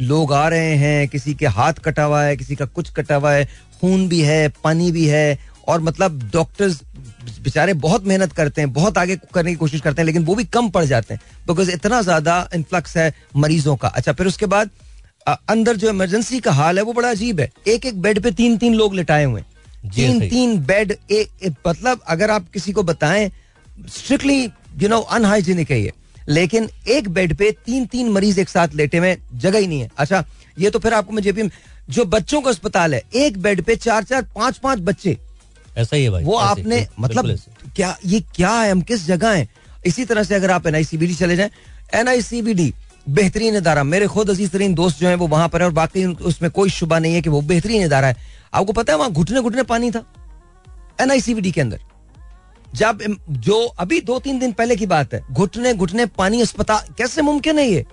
लोग 0.00 0.32
आ 0.32 0.48
रहे 0.48 0.74
हैं 0.76 1.08
किसी 1.08 1.34
के 1.34 1.46
हाथ 1.46 1.72
कटा 1.84 2.04
हुआ 2.04 2.22
है 2.22 2.36
किसी 2.36 2.56
का 2.56 2.66
कुछ 2.66 2.90
कटा 2.92 3.16
हुआ 3.16 3.32
है 3.32 3.44
खून 3.80 4.08
भी 4.08 4.20
है 4.22 4.48
पानी 4.64 4.90
भी 4.92 5.06
है 5.06 5.38
और 5.68 5.80
मतलब 5.80 6.22
डॉक्टर्स 6.32 6.80
बेचारे 7.42 7.72
बहुत 7.80 8.04
मेहनत 8.06 8.32
करते 8.32 8.60
हैं 8.60 8.72
बहुत 8.72 8.98
आगे 8.98 9.16
करने 9.34 9.50
की 9.50 9.56
कोशिश 9.56 9.80
करते 9.80 10.02
हैं 10.02 10.06
लेकिन 10.06 10.24
वो 10.24 10.34
भी 10.34 10.44
कम 10.46 10.68
पड़ 10.70 10.84
जाते 10.84 11.14
हैं 11.14 11.20
बिकॉज़ 11.46 11.70
इतना 11.70 12.00
ज़्यादा 12.02 12.36
इन्फ्लक्स 12.54 12.96
है 12.96 13.12
मरीजों 13.36 13.76
का। 13.76 13.88
अच्छा 13.90 14.12
फिर 14.12 14.26
उसके 14.26 14.46
बाद 14.46 14.70
अंदर 15.26 15.76
जो 15.76 15.88
इमरजेंसी 15.90 16.40
का 16.40 16.52
हाल 16.52 16.78
है 16.78 16.84
वो 16.84 16.92
बड़ा 16.92 17.10
अजीब 17.10 17.40
है। 17.40 17.50
एक 17.68 17.86
एक 17.86 18.00
बेड 18.02 18.20
पे 18.22 18.30
तीन 18.32 18.56
तीन 18.58 18.74
लोग 18.74 18.94
लिटाए 18.94 19.24
हुए 19.24 19.42
तीन 19.86 20.20
तीन 20.28 20.56
बेड 20.66 20.96
एक 21.10 21.54
मतलब 21.66 22.00
अगर 22.08 22.30
आप 22.30 22.48
किसी 22.52 22.72
को 22.72 22.82
बताएँ 22.84 23.30
स्ट्रिक्टली 23.90 24.42
यू 24.82 24.88
नो 24.88 24.98
अनहाइजीनिक 24.98 25.70
है 25.70 25.80
ये। 25.80 25.92
लेकिन 26.28 26.68
एक 26.88 27.08
बेड 27.10 27.34
पे 27.36 27.50
तीन 27.66 27.86
तीन 27.86 28.08
मरीज़ 28.10 28.40
एक 28.40 28.48
साथ 28.48 28.74
लेटे 28.74 28.98
हुए 28.98 29.16
जगह 29.34 29.58
ही 29.58 29.66
नहीं 29.66 29.80
है। 29.80 29.90
अच्छा 29.98 30.24
ये 30.56 30.70
तो 30.70 30.78
फिर 30.78 30.94
आपको 30.94 31.12
मैं 31.12 31.22
जेपी 31.22 31.48
जो 31.88 32.04
बच्चों 32.06 32.40
का 32.40 32.50
अस्पताल 32.50 32.94
है 32.94 33.02
एक 33.16 33.38
बेड 33.42 33.62
पे 33.62 33.76
चार 33.76 34.04
चार 34.04 34.22
पाँच 34.34 34.58
पाँच 34.58 34.78
बच्चे 34.80 35.16
ऐसा 35.78 35.96
ही 35.96 36.04
है 36.04 36.10
भाई 36.10 36.24
वो 36.24 36.36
आपने 36.36 36.86
मतलब 37.00 37.36
क्या 37.76 37.96
ये 38.06 38.20
क्या 38.36 38.50
है 38.50 38.70
हम 38.70 38.80
किस 38.82 39.06
जगह 39.06 39.30
हैं? 39.30 39.48
इसी 39.86 40.04
तरह 40.04 40.22
से 40.22 40.34
अगर 40.34 40.50
आप 40.50 40.66
एनआईसीबीडी 40.66 41.14
चले 41.14 41.36
जाएँ 41.36 41.50
एनआईसीबीडी 41.94 42.72
बेहतरीन 43.06 43.56
इदारा 43.56 43.82
मेरे 43.84 44.06
खुद 44.06 44.30
अज़ीज़ 44.30 44.50
तरीन 44.50 44.74
दोस्त 44.74 44.98
जो 45.00 45.08
हैं 45.08 45.16
वो 45.16 45.26
वहाँ 45.28 45.48
पर 45.48 45.60
है 45.60 45.66
और 45.66 45.72
बाकी 45.72 46.04
उसमें 46.06 46.50
कोई 46.50 46.70
शुबा 46.70 46.98
नहीं 46.98 47.14
है 47.14 47.22
कि 47.22 47.28
वो 47.28 47.40
बेहतरीन 47.42 47.82
इदारा 47.82 48.08
है। 48.08 48.16
आपको 48.54 48.72
पता 48.72 48.92
है 48.92 48.98
वहाँ 48.98 49.10
घुटने 49.12 49.40
घुटने 49.40 49.62
पानी 49.62 49.90
था 49.90 50.04
एनआईसीबीडी 51.00 51.50
के 51.52 51.60
अंदर। 51.60 51.80
जब 52.68 52.98
जो 53.30 53.64
अभी 53.78 54.00
दो 54.00 54.18
तीन 54.18 54.38
दिन 54.38 54.52
पहले 54.52 54.76
की 54.76 54.86
बात 54.86 55.14
है 55.14 55.20
घुटने 55.32 55.74
घुटने 55.74 56.06
पानी 56.18 56.40
अस्पताल 56.42 56.94
कैसे 56.98 57.22
मुमकिन 57.22 57.58
है 57.58 57.66
ये? 57.66 57.84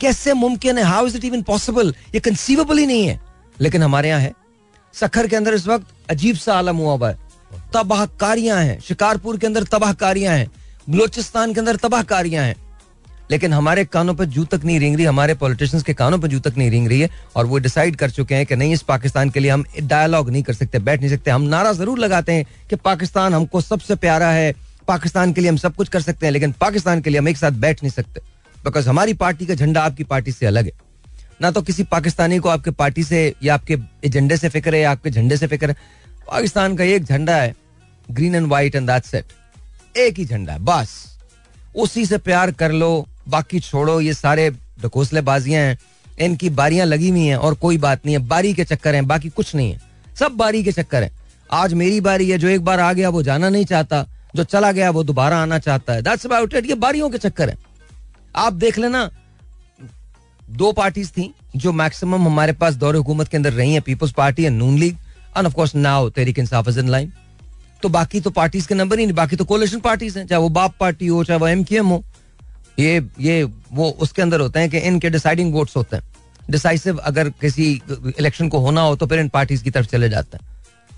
कैसे 0.00 0.32
मुमकिन 0.32 0.78
है? 0.78 0.84
How 0.84 1.06
is 1.06 1.16
it 1.16 1.24
even 1.24 1.42
possible 1.42 1.94
ये 2.14 2.20
कंसीवेबल 2.20 2.78
ही 2.78 2.86
नहीं 2.86 3.06
है। 3.06 3.20
लेकिन 3.60 3.82
हमारे 3.82 4.08
यहाँ 4.08 4.20
है। 4.20 4.32
सखर 5.00 5.26
के 5.26 5.36
अंदर 5.36 5.54
इस 5.54 5.66
वक्त 5.66 5.86
अजीब 6.10 6.36
सा 6.36 6.54
आलम 6.54 6.76
हुआ 6.76 6.92
हुआ 6.92 7.10
है। 7.10 7.18
तबाहकारियाँ 7.74 8.62
हैं। 8.62 8.80
शिकारपुर 8.80 9.38
के 9.38 9.46
अंदर 9.46 9.64
तबाहकारियाँ 9.64 10.34
हैं। 10.34 10.50
बलोचिस्तान 10.90 11.54
के 11.54 11.60
अंदर 11.60 11.76
तबाहकारियाँ 11.76 12.44
हैं। 12.44 12.56
लेकिन 13.30 13.52
हमारे 13.52 13.84
कानों 13.84 14.14
पर 14.14 14.24
जू 14.24 14.44
तक 14.44 14.60
नहीं 14.64 14.80
रेंग 14.80 14.96
रही, 14.96 15.04
हमारे 15.04 15.34
पॉलिटिशियंस 15.34 15.84
के 15.84 15.94
कानों 15.94 16.18
पर 16.18 16.28
जू 16.28 16.40
तक 16.40 16.54
नहीं 16.56 16.70
रेंग 16.70 16.88
रही 16.88 17.00
है 17.00 17.10
और 17.36 17.46
वो 17.46 17.58
डिसाइड 17.58 17.96
कर 17.96 18.10
चुके 18.10 18.34
हैं 18.34 18.46
कि 18.46 18.56
नहीं, 18.56 18.72
इस 18.72 18.82
पाकिस्तान 18.82 19.30
के 19.30 19.40
लिए 19.40 19.50
हम 19.50 19.64
डायलॉग 19.82 20.30
नहीं 20.30 20.42
कर 20.42 20.52
सकते, 20.52 20.78
बैठ 20.78 21.00
नहीं 21.00 21.10
सकते। 21.10 21.30
हम 21.30 21.42
नारा 21.42 21.72
ज़रूर 21.72 21.98
लगाते 21.98 22.32
हैं 22.32 22.46
कि 22.70 22.76
पाकिस्तान 22.76 23.34
हमको 23.34 23.60
सबसे 23.60 23.94
प्यारा 23.94 24.30
है, 24.30 24.54
पाकिस्तान 24.88 25.32
के 25.32 25.40
लिए 25.40 25.50
हम 25.50 25.56
सब 25.56 25.74
कुछ 25.74 25.88
कर 25.88 26.00
सकते 26.00 26.26
हैं, 26.26 26.32
लेकिन 26.32 26.52
पाकिस्तान 26.52 27.00
के 27.00 27.10
लिए 27.10 27.18
हम 27.18 27.28
एक 27.28 27.36
साथ 27.36 27.50
बैठ 27.50 27.82
नहीं 27.82 27.92
सकते। 27.92 28.20
बिकॉज़ 28.64 28.88
हमारी 28.88 29.14
पार्टी 29.14 29.46
का 29.46 29.54
झंडा 29.54 29.82
आपकी 29.82 30.04
पार्टी 30.04 30.32
से 30.32 30.46
अलग 30.46 30.64
है। 30.64 30.72
ना 31.42 31.50
तो 31.50 31.62
किसी 31.62 31.82
पाकिस्तानी 31.82 32.38
को 32.38 32.48
आपके 32.48 32.70
पार्टी 32.70 33.04
से 33.04 33.34
या 33.42 33.54
आपके 33.54 33.76
एजेंडे 34.04 34.36
से 34.36 34.48
फ़िक्र 34.48 34.74
है 34.74 34.80
या 34.80 34.90
आपके 34.90 35.10
झंडे 35.10 35.36
से 35.36 35.46
फ़िक्र 35.46 35.70
है। 35.70 35.76
पाकिस्तान 36.26 36.76
का 36.76 36.84
एक 36.84 37.04
झंडा 37.04 37.36
है 37.36 37.54
green 38.10 38.34
and 38.34 38.46
white 38.46 38.74
and 38.74 38.86
that's 38.86 39.14
it 39.14 39.24
एक 39.96 40.18
ही 40.18 40.24
झंडा 40.24 40.52
है, 40.52 40.58
बस। 40.58 41.18
उसी 41.76 42.06
से 42.06 42.18
प्यार 42.18 42.50
कर 42.52 42.72
लो, 42.72 43.06
बाकी 43.28 43.60
छोड़ो, 43.60 44.00
ये 44.00 44.14
सारे 44.14 44.50
ढकोसले 44.82 45.20
बाजियाँ 45.20 45.62
हैं। 45.62 45.78
इनकी 46.18 46.50
बारियाँ 46.50 46.86
लगी 46.86 47.08
हुई 47.08 47.26
हैं 47.26 47.36
और 47.36 47.54
कोई 47.54 47.78
बात 47.78 48.06
नहीं 48.06 48.16
है, 48.16 48.26
बारी 48.26 48.54
के 48.54 48.64
चक्कर 48.64 48.94
हैं, 48.94 49.06
बाकी 49.06 49.28
कुछ 49.28 49.54
नहीं 49.54 49.72
है। 49.72 49.80
सब 50.18 50.32
बारी 50.32 50.62
के 50.64 50.72
चक्कर 50.72 51.02
हैं। 51.02 51.10
आज 51.52 51.74
मेरी 51.74 52.00
बारी 52.00 52.30
है, 52.30 52.38
जो 52.38 52.48
एक 52.48 52.64
बार 52.64 52.80
आ 52.80 52.92
गया, 52.92 53.08
वो 53.08 53.22
जाना 53.22 53.48
नहीं 53.48 53.64
चाहता। 53.64 54.06
जो 54.36 54.44
चला 54.44 54.72
गया, 54.72 54.90
वो 54.90 55.02
दोबारा 55.04 55.38
आना 55.38 55.58
चाहता 55.58 55.92
है। 55.92 56.02
दैट्स 56.02 56.26
अबाउट 56.26 56.54
इट 56.54 56.66
ये 56.66 56.74
बारियों 56.74 57.10
के 57.10 57.18
चक्कर 57.18 57.50
हैं। 57.50 57.58
आप 58.36 58.52
देख 58.52 58.78
लेना 58.78 59.10
दो 60.48 60.72
पार्टीज़ 60.72 61.10
थी 61.10 61.32
जो 61.56 61.72
मैक्सिमम 61.72 62.26
हमारे 62.26 62.52
पास 62.54 62.74
दौरे 62.76 62.98
हुकूमत 62.98 63.28
के 63.28 63.36
अंदर 63.36 63.52
रही 63.52 63.72
हैं, 63.72 63.82
Peoples 63.82 64.12
Party 64.12 64.44
and 64.44 64.56
Noon 64.58 64.78
League 64.78 64.96
and 65.36 65.46
of 65.46 65.54
course 65.54 65.74
now 65.76 66.08
Tehreek 66.10 66.38
Insaf 66.38 66.68
is 66.68 66.78
in 66.80 66.88
line 66.88 67.12
तो 67.82 67.88
बाकी 67.90 68.20
तो 68.20 68.30
पार्टीज़ 68.32 68.68
के 68.68 68.74
नंबर 68.74 68.98
ही 68.98 69.06
नहीं, 69.06 69.14
बाकी 69.16 69.36
तो 69.36 69.44
कोलेशन 69.44 69.80
पार्टीज़ 69.80 70.18
हैं, 70.18 70.26
चाहे 70.26 70.40
वो 70.42 70.48
बाप 70.50 70.74
पार्टी 70.80 71.06
हो, 71.06 71.22
चाहे 71.24 71.38
वो 71.40 71.48
एम 71.48 71.86
हो, 71.86 72.02
ये 72.78 73.08
ये 73.20 73.42
वो 73.72 73.88
उसके 74.00 74.22
अंदर 74.22 74.40
होते 74.40 74.60
हैं 74.60 74.70
कि 74.70 74.78
इनके 74.80 75.10
डिसाइडिंग 75.10 75.52
वोट्स 75.54 75.76
होते 75.76 75.96
हैं। 75.96 76.04
डिसाइसिव 76.50 76.96
अगर 77.00 77.28
किसी 77.40 77.70
इलेक्शन 78.18 78.48
को 78.48 78.58
होना 78.60 78.80
हो 78.80 78.96
तो 78.96 79.06
फिर 79.06 79.20
इन 79.20 79.28
पार्टीज़ 79.28 79.62
की 79.64 79.70
तरफ़ 79.70 79.86
चले 79.88 80.08
जाते 80.08 80.36
हैं। 80.36 80.46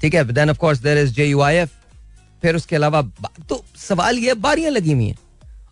ठीक 0.01 0.15
है 0.15 0.25
then 0.33 0.51
of 0.51 0.59
course 0.59 0.79
there 0.79 0.99
is 0.99 1.13
J 1.15 1.25
U 1.25 1.41
I 1.41 1.57
F 1.57 1.71
फिर 2.43 2.57
उसके 2.57 2.77
अलावा 2.77 3.03
तो 3.49 3.63
सवाल 3.79 4.19
ये 4.19 4.35
बारियाँ 4.37 4.71
लगी 4.73 4.93
हुई 4.93 5.07
हैं। 5.07 5.19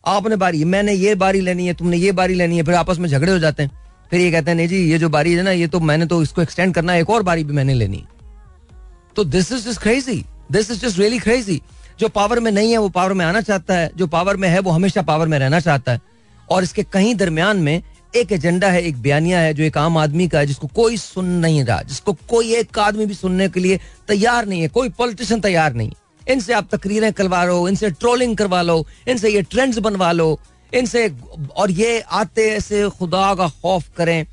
आपने 0.07 0.37
बारी, 0.37 0.64
मैंने 0.64 0.93
ये 0.93 1.14
बारी 1.14 1.40
लेनी 1.40 1.67
है, 1.67 1.75
तुमने 1.75 1.97
ये 1.97 2.12
बारी 2.12 2.35
लेनी 2.35 2.57
है, 2.57 2.62
फिर 2.62 2.75
आपस 2.75 2.99
में 2.99 3.09
झगड़े 3.09 3.33
हो 3.33 3.38
जाते 3.38 3.62
हैं। 3.62 3.71
फिर 4.11 4.21
ये 4.21 4.31
कहते 4.31 4.51
हैं, 4.51 4.57
नहीं 4.57 4.69
जी, 4.69 4.77
ये 4.90 4.99
जो 4.99 5.09
बारी 5.09 5.33
है 5.33 5.43
ना, 5.43 5.51
ये 5.51 5.67
तो 5.67 5.81
मैंने 5.81 6.07
तो 6.07 6.23
इसको 6.23 6.43
एक्सटेंड 6.43 6.75
करना 6.75 6.93
है, 6.93 7.01
एक 7.01 7.11
और 7.11 7.23
बारी 7.23 7.45
भी 7.45 7.53
मैंने 7.53 7.75
लेनी 7.75 8.05
तो 9.17 9.25
this 9.25 9.53
is 9.53 9.69
just 9.69 9.81
crazy 9.81 10.25
this 10.53 10.71
is 10.71 10.81
just 10.81 10.99
really 10.99 11.19
crazy 11.19 11.61
जो 12.01 12.09
पावर 12.09 12.40
में 12.40 12.51
नहीं 12.53 12.71
है, 12.73 12.79
वो 12.79 12.88
पावर 12.88 13.12
में 13.12 13.25
आना 13.25 13.40
चाहता 13.40 13.75
है। 13.75 13.90
जो 13.97 14.07
पावर 14.07 14.37
में 14.37 14.49
है, 14.49 14.59
वो 14.59 14.71
हमेशा 14.71 15.03
पावर 15.03 15.29
में 15.29 15.38
रहना 15.38 15.61
चाहता 15.61 15.93
है। 15.93 16.01
और 16.51 16.62
इसके 16.62 16.83
कहीं 16.83 17.14
दरमियान 17.14 17.57
में 17.57 17.83
एक 18.17 18.33
एजेंडा 18.33 18.69
है, 18.69 18.83
एक 18.83 18.97
बयानिया 18.97 19.38
है, 19.38 19.55
जो 19.55 19.62
एक 19.62 19.79
आम 19.79 19.99
आदमी 19.99 20.29
का 20.29 20.38
है, 20.38 20.47
जिसको 20.47 20.67
कोई 20.67 20.97
सुन 20.97 21.27
नहीं 21.27 21.64
रहा, 21.64 21.83
जिसको 21.83 22.12
कोई 22.12 22.55
एक 22.55 22.79
आदमी 22.79 23.07
भी 23.07 23.14
सुनने 23.14 23.49
के 23.49 23.61
लिए 23.61 23.79
तैयार 24.09 24.47
नहीं 24.47 24.62
है, 24.62 24.69
कोई 24.69 24.88
पॉलिटिशियन 24.88 25.40
तैयार 25.40 25.75
नहीं 25.75 25.88
है। 25.88 26.04
इनसे 26.30 26.52
आप 26.52 26.68
तकरीरें 26.72 27.12
करवा 27.12 27.44
लो, 27.44 27.68
इनसे 27.68 27.90
ट्रोलिंग 27.90 28.37
करवा 28.37 28.62
लो, 28.62 28.87
इनसे 29.08 29.30
ये 29.30 29.42
ट्रेंड्स 29.42 29.78
बनवा 29.78 30.12
लो, 30.12 30.40
इनसे 30.74 31.16
और 31.56 31.70
ये 31.70 32.00
आते 32.00 32.50
ऐसे 32.50 32.88
खुदा 32.88 33.34
का 33.34 33.48
खौफ 33.48 33.88
करें। 33.96 34.26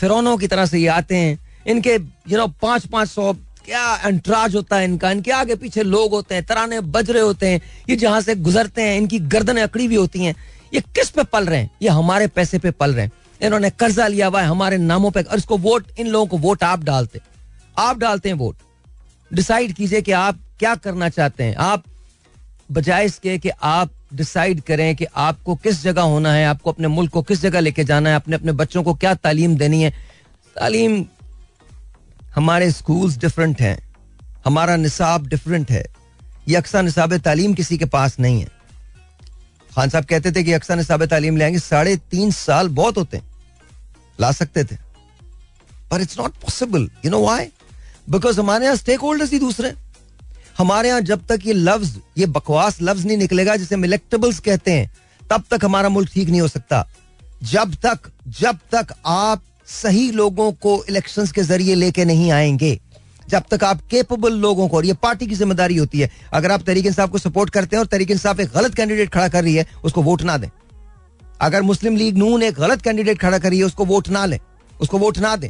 फिरौनों 0.00 0.36
की 0.36 0.46
तरह 0.46 0.66
से 0.66 0.78
ये 0.78 0.86
आते 0.86 1.16
हैं। 1.16 1.38
इनके 1.66 1.94
यू 2.28 2.38
नो 2.38 2.46
पाँच 2.46 2.86
पाँच 2.86 3.08
सौ, 3.08 3.32
क्या 3.64 3.82
अंतराज 3.82 4.54
होता 4.56 4.76
है 4.76 4.84
इनका? 4.84 5.10
इनके 5.10 5.30
आगे 5.30 5.54
पीछे 5.54 5.82
लोग 5.82 6.10
होते 6.10 6.34
हैं, 6.34 6.44
तराने 6.44 6.80
बज 6.80 7.10
रहे 7.10 7.22
होते 7.22 7.46
हैं, 7.46 7.62
ये 7.88 7.96
जहाँ 7.96 8.20
से 8.20 8.34
गुजरते 8.34 8.82
हैं, 8.82 8.96
इनकी 8.98 9.18
गर्दनें 9.18 9.62
अकड़ी 9.62 9.86
हुई 9.86 9.96
होती 9.96 10.24
हैं। 10.24 10.34
ये 10.74 10.80
किस 10.80 11.10
पे 11.10 11.22
पल 11.22 11.46
रहे 11.46 11.58
हैं? 11.58 11.70
ये 11.82 11.88
हमारे 11.88 12.26
पैसे 12.26 12.58
पे 12.58 12.70
पल 12.70 12.94
रहे 12.94 13.04
हैं। 13.04 13.12
इन्होंने 13.42 13.70
कर्जा 13.70 14.06
लिया 14.06 14.26
हुआ 14.26 14.40
है 14.40 14.46
हमारे 14.46 14.78
नामों 14.78 15.10
पे 15.10 15.22
और 15.22 15.38
इसको 15.38 15.58
वोट, 15.58 15.86
इन 15.98 16.06
लोगों 16.06 16.26
को 16.26 16.38
वोट 16.38 16.64
आप 16.64 16.84
डालते। 16.84 17.20
आप 17.78 17.98
डालते 17.98 18.28
हैं 18.28 18.36
वोट। 18.36 18.56
डिसाइड 19.34 19.72
कीजिए 19.72 20.02
कि 20.02 20.12
आप 20.12 20.40
क्या 20.62 20.74
करना 20.74 21.08
चाहते 21.08 21.44
हैं? 21.44 21.54
आप 21.54 21.84
बजाय 22.72 23.04
इसके 23.04 23.38
कि 23.38 23.48
आप 23.48 23.90
डिसाइड 24.14 24.60
करें 24.60 24.96
कि 24.96 25.04
आपको 25.04 25.54
किस 25.56 25.82
जगह 25.82 26.02
होना 26.02 26.32
है, 26.32 26.46
आपको 26.46 26.72
अपने 26.72 26.88
मुल्क 26.88 27.10
को 27.10 27.22
किस 27.22 27.40
जगह 27.40 27.60
लेके 27.60 27.84
जाना 27.84 28.10
है, 28.10 28.16
अपने 28.16 28.36
अपने 28.36 28.52
बच्चों 28.52 28.82
को 28.82 28.94
क्या 28.94 29.14
तालीम 29.14 29.56
देनी 29.56 29.82
है? 29.82 29.90
तालीम 30.56 31.06
हमारे 32.34 32.72
स्कूल्स 32.72 33.16
डिफरेंट 33.16 33.60
हैं। 33.60 33.94
हमारा 34.44 34.76
निसाब 34.76 35.26
डिफरेंट 35.26 35.70
है। 35.70 35.86
ये 36.48 36.56
अक्सर 36.56 36.82
निसाब 36.82 37.16
तालीम 37.16 37.54
किसी 37.54 37.78
के 37.78 37.84
पास 37.84 38.16
नहीं 38.20 38.40
है। 38.40 38.48
खान 39.76 39.88
साहब 39.88 40.04
कहते 40.04 40.32
थे 40.32 40.44
कि 40.44 40.52
अक्सर 40.52 40.76
निसाब 40.76 41.04
तालीम 41.04 41.36
ले 41.36 41.44
आएँगे 41.44 41.58
साढ़े 41.58 41.96
तीन 41.96 42.30
साल 42.30 42.68
बहुत 42.68 42.98
होते 42.98 43.16
हैं। 43.16 43.24
ला 44.20 44.32
सकते 44.32 44.64
थे। 44.64 44.76
पर 45.90 46.00
it's 46.00 46.18
not 46.18 46.32
possible 46.32 46.90
you 47.04 47.10
know 47.10 47.20
why 47.20 47.46
because 48.10 48.40
हमारे 48.40 48.64
यहाँ 48.64 48.76
स्टेक 48.76 49.00
होल्डर्स 49.00 49.32
ही 49.32 49.38
दूसरे 49.38 49.74
हमारे 50.58 50.88
यहाँ 50.88 51.00
जब 51.00 51.26
तक 51.26 51.46
ये 51.46 51.52
लफ्ज, 51.52 51.96
ये 52.18 52.26
बकवास 52.26 52.78
लफ्ज 52.82 53.06
नहीं 53.06 53.16
निकलेगा, 53.16 53.56
जिसे 53.56 53.74
हम 53.74 53.84
इलेक्टेबल्स 53.84 54.38
कहते 54.40 54.72
हैं, 54.72 54.90
तब 55.20 55.44
तक 55.50 55.64
हमारा 55.64 55.88
मुल्क 55.88 56.10
ठीक 56.14 56.28
नहीं 56.28 56.40
हो 56.40 56.48
सकता। 56.48 56.86
जब 57.42 57.74
तक 57.76 58.10
जब 58.40 58.58
तक 58.72 58.94
आप 59.06 59.42
सही 59.68 60.10
लोगों 60.10 60.50
को 60.52 60.84
इलेक्शंस 60.88 61.32
के 61.32 61.42
ज़रिए 61.42 61.74
लेके 61.74 62.04
नहीं 62.04 62.30
आएँगे, 62.30 62.78
जब 63.30 63.42
तक 63.50 63.64
आप 63.64 63.80
केपेबल 63.90 64.32
लोगों 64.32 64.68
को, 64.68 64.76
और 64.76 64.86
ये 64.86 64.92
पार्टी 64.92 65.26
की 65.26 65.34
ज़िम्मेदारी 65.34 65.76
होती 65.76 66.00
है, 66.00 66.10
अगर 66.32 66.52
आप 66.52 66.62
तरीके 66.62 66.88
इंसाफ 66.88 67.10
को 67.10 67.18
सपोर्ट 67.18 67.50
करते 67.50 67.76
हैं 67.76 67.80
और 67.80 67.86
तरीके 67.86 68.12
इंसाफ 68.12 68.40
एक 68.40 68.50
गलत 68.54 68.74
कैंडिडेट 68.74 69.10
खड़ा 69.10 69.28
कर 69.28 69.44
रही 69.44 69.54
है, 69.54 69.66
उसको 69.84 70.02
वोट 70.02 70.22
ना 70.22 70.36
दें। 70.36 70.48
अगर 71.40 71.62
मुस्लिम 71.62 71.96
लीग 71.96 72.18
नून 72.18 72.42
एक 72.42 72.54
गलत 72.54 72.82
कैंडिडेट 72.82 73.18
खड़ा 73.18 73.38
कर 73.38 73.50
रही 73.50 73.58
है, 73.58 73.64
उसको 73.64 73.84
वोट 73.84 74.08
ना 74.08 74.24
लें, 74.26 74.38
उसको 74.80 74.98
वोट 74.98 75.18
ना 75.18 75.34
दें। 75.36 75.48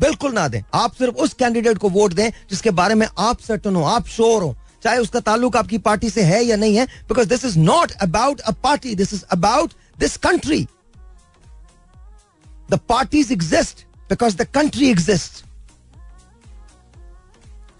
बिल्कुल 0.00 0.32
ना 0.32 0.46
दें। 0.48 0.62
आप 0.74 0.94
सिर्फ़ 0.94 1.14
उस 1.16 1.34
कैंडिडेट 1.34 1.78
को 1.78 1.88
वोट 1.90 2.12
दें 2.12 2.30
जिसके 2.50 2.70
बारे 2.72 2.94
में 2.94 3.06
आप 3.18 3.40
सर्टन 3.40 3.76
हो, 3.76 3.82
आप 3.84 4.08
श्योर 4.08 4.42
हो। 4.42 4.56
चाहे 4.82 4.98
उसका 4.98 5.20
ताल्लुक 5.20 5.56
आपकी 5.56 5.78
पार्टी 5.80 6.10
से 6.10 6.22
है 6.22 6.42
या 6.44 6.56
नहीं 6.56 6.76
है 6.76 6.86
because 7.08 7.28
this 7.28 7.44
is 7.44 7.58
not 7.58 7.92
about 8.02 8.40
a 8.40 8.52
party 8.62 8.94
this 8.94 9.12
is 9.14 9.24
about 9.32 9.72
this 9.98 10.16
country 10.18 10.66
the 12.70 12.78
parties 12.88 13.32
exist 13.32 13.84
because 14.10 14.36
the 14.36 14.46
country 14.54 14.90
exist 14.90 15.44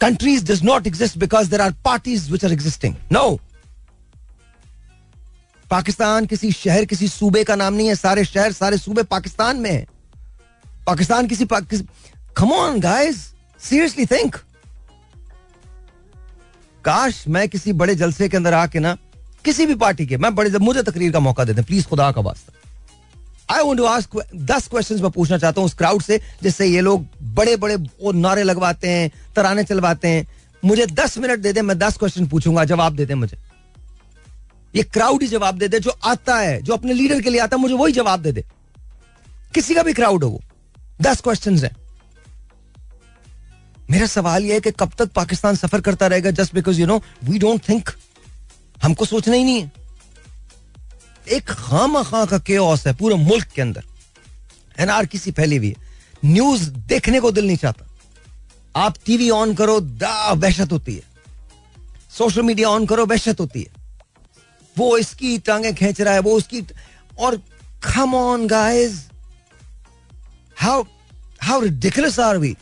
countries 0.01 0.45
does 0.45 0.63
not 0.65 0.87
exist 0.87 1.19
because 1.19 1.51
there 1.51 1.61
are 1.61 1.73
parties 1.85 2.31
which 2.33 2.45
are 2.45 2.53
existing 2.53 2.95
no 3.13 3.39
Pakistan 5.71 6.27
किसी 6.27 6.51
शहर, 6.53 6.85
किसी 6.85 7.09
सूबे 7.09 7.43
का 7.45 7.55
नाम 7.57 7.75
नहीं 7.75 7.89
है। 7.89 7.95
सारे 7.97 8.25
शहर, 8.25 8.53
सारे 8.53 8.79
सूबे 8.79 9.03
पाकिस्तान 9.05 9.57
में 9.57 9.71
है। 9.71 9.87
पाकिस्तान 10.87 11.27
किसी 11.27 11.47
come 12.37 12.53
on 12.53 12.81
guys 12.81 13.17
seriously 13.61 14.07
think 14.07 14.37
काश 16.85 17.25
मैं 17.29 17.49
किसी 17.49 17.73
बड़े 17.73 17.95
जलसे 17.95 18.29
के 18.29 18.37
अंदर 18.37 18.55
आके 18.55 18.79
ना, 18.79 18.97
किसी 19.45 19.67
भी 19.67 19.75
पार्टी 19.75 20.07
के, 20.07 20.17
मैं 20.17 20.35
बड़े 20.35 20.59
मुझे 20.59 20.83
तकरीर 20.83 21.13
का 21.13 21.21
मौका 21.21 21.45
देते 21.45 21.63
प्लीज़ 21.63 21.87
खुदा 21.87 22.11
का 22.13 22.21
वास्ता। 22.21 22.53
I 23.55 23.63
want 23.63 23.79
to 23.79 23.85
ask 23.85 24.17
this 24.35 24.69
question 24.69 25.03
मैं 25.03 25.11
पूछना 25.11 25.39
चाहता 25.39 25.61
हूँ 25.61 25.67
उस 25.67 25.75
क्राउड 25.75 26.03
से, 26.03 26.21
जिससे 26.43 26.67
ये 26.67 26.81
लोग 26.81 27.07
बड़े 27.23 27.57
बड़े 27.57 27.77
वो 27.77 28.13
नारे 28.13 28.43
लगवाते 28.43 28.89
हैं, 28.89 29.11
तराने 29.37 29.65
चलवाते 29.65 30.09
हैं। 30.09 30.27
मुझे 30.65 30.87
दस 30.87 31.19
मिनट 31.19 31.39
दे 31.39 31.53
दे, 31.53 31.63
मैं 31.63 31.79
दस 31.79 31.97
क्वेश्चन 31.97 32.27
पूछूँगा, 32.27 32.65
जवाब 32.65 32.97
दे 32.97 33.07
दे 33.07 33.15
मुझे। 33.15 33.39
ये 34.75 34.83
क्राउड 34.83 35.23
ही 35.23 35.29
जवाब 35.29 35.59
दे 35.59 35.69
दे, 35.69 35.81
जो 35.81 35.91
आता 36.05 36.39
है, 36.39 36.63
जो 36.63 36.73
अपने 36.73 36.93
लीडर 36.93 37.21
के 37.21 37.31
लिए 37.31 37.41
आता 37.41 37.57
है, 37.57 37.63
मुझे 37.63 37.75
वही 37.75 37.93
जवाब 37.93 38.23
दे 38.23 38.33
दे। 38.33 38.45
किसी 39.55 39.75
का 39.75 39.83
भी 39.83 39.93
क्राउड 39.93 40.25
हो 40.25 40.31
वो। 40.31 40.43
दस 41.01 41.21
क्वेश्चन 41.21 41.59
है। 41.59 41.77
मेरा 43.91 44.07
सवाल 44.07 44.45
यह 44.45 44.55
है 44.55 44.61
कि 44.61 44.71
कब 44.71 44.93
तक 44.99 45.13
पाकिस्तान 45.13 45.57
सफ़र 45.57 45.81
करता 45.81 46.07
रहेगा 46.07 46.31
just 46.31 46.55
because 46.55 46.81
you 46.81 46.87
know 46.87 47.03
we 47.25 47.39
don't 47.39 47.69
think 47.69 47.91
हमको 48.83 49.05
सोचना 49.05 49.35
ही 49.35 49.45
नहीं 49.45 49.63
है। 49.63 49.73
एक 51.29 51.45
खाम 51.45 52.03
खा 52.03 52.25
का 52.25 52.39
केओस 52.39 52.87
है 52.87 52.95
पूरे 52.95 53.15
मुल्क 53.15 53.45
के 53.45 53.63
अंदर। 53.63 53.85
एनआर 54.79 55.07
किसी 55.07 55.33
फैली 55.33 55.57
हुई 55.57 55.69
है। 55.69 55.75
न्यूज़ 56.25 56.71
देखने 56.71 57.21
को 57.21 57.33
दिल 57.33 57.47
नहीं 57.47 57.57
चाहता। 57.57 57.87
आप 58.77 58.95
टीवी 59.07 59.31
ऑन 59.31 59.55
करो, 59.55 59.81
दा, 59.81 60.33
वहशत 60.33 60.73
होती 60.73 60.95
है। 60.95 61.03
सोशल 62.11 62.43
मीडिया 62.43 62.69
ऑन 62.69 62.87
करो, 62.87 63.07
वहशत 63.07 63.41
होती 63.41 63.63
है। 63.63 63.69
वो 64.79 64.99
इसकी 64.99 65.39
टांगे 65.39 65.73
खींच 65.73 66.01
रहा 66.01 66.15
है, 66.15 66.21
वो 66.21 66.31
उसकी 66.31 66.65
और 67.19 67.43
come 67.85 68.15
on 68.15 68.47
guys 68.47 69.09
how 70.57 70.83
how 71.43 71.61
ridiculous 71.61 72.19
are 72.21 72.39
we 72.39 72.57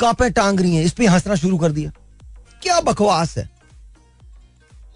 कापे 0.00 0.30
टांग 0.30 0.60
रही 0.60 0.76
हैं, 0.76 0.84
इस 0.84 0.92
पे 0.92 1.06
हंसना 1.06 1.34
शुरू 1.34 1.58
कर 1.58 1.72
दिया। 1.72 1.90
क्या 2.62 2.80
बकवास 2.82 3.36
है? 3.38 3.48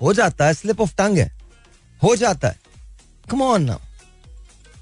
हो 0.03 0.13
जाता 0.15 0.47
है 0.47 0.55
स्लिप 0.55 0.81
ऑफ़ 0.81 0.95
टंग 0.99 1.19
है। 1.19 1.31
हो 2.03 2.15
जाता 2.17 2.49
है। 2.49 2.59
कम 3.31 3.43
ऑन 3.43 3.63
नाउ 3.63 3.79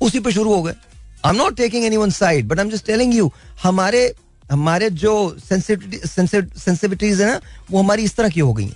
उसी 0.01 0.21
पे 0.21 0.33
शुरू 0.33 0.55
हो 0.55 0.63
गए। 0.63 0.73
I 0.73 1.31
am 1.31 1.37
not 1.37 1.57
taking 1.57 1.85
any 1.85 1.97
one 1.97 2.11
side 2.13 2.49
but 2.49 2.59
I 2.59 2.65
am 2.65 2.71
just 2.71 2.87
telling 2.87 3.15
you 3.15 3.31
हमारे 3.63 4.15
हमारे 4.45 4.91
जो 4.91 5.15
सेंसिटिविटीज 5.41 7.21
है 7.21 7.27
ना, 7.27 7.41
वो 7.71 7.79
हमारी 7.79 8.05
इस 8.05 8.17
तरह 8.17 8.29
की 8.29 8.41
हो 8.41 8.53
गई 8.53 8.73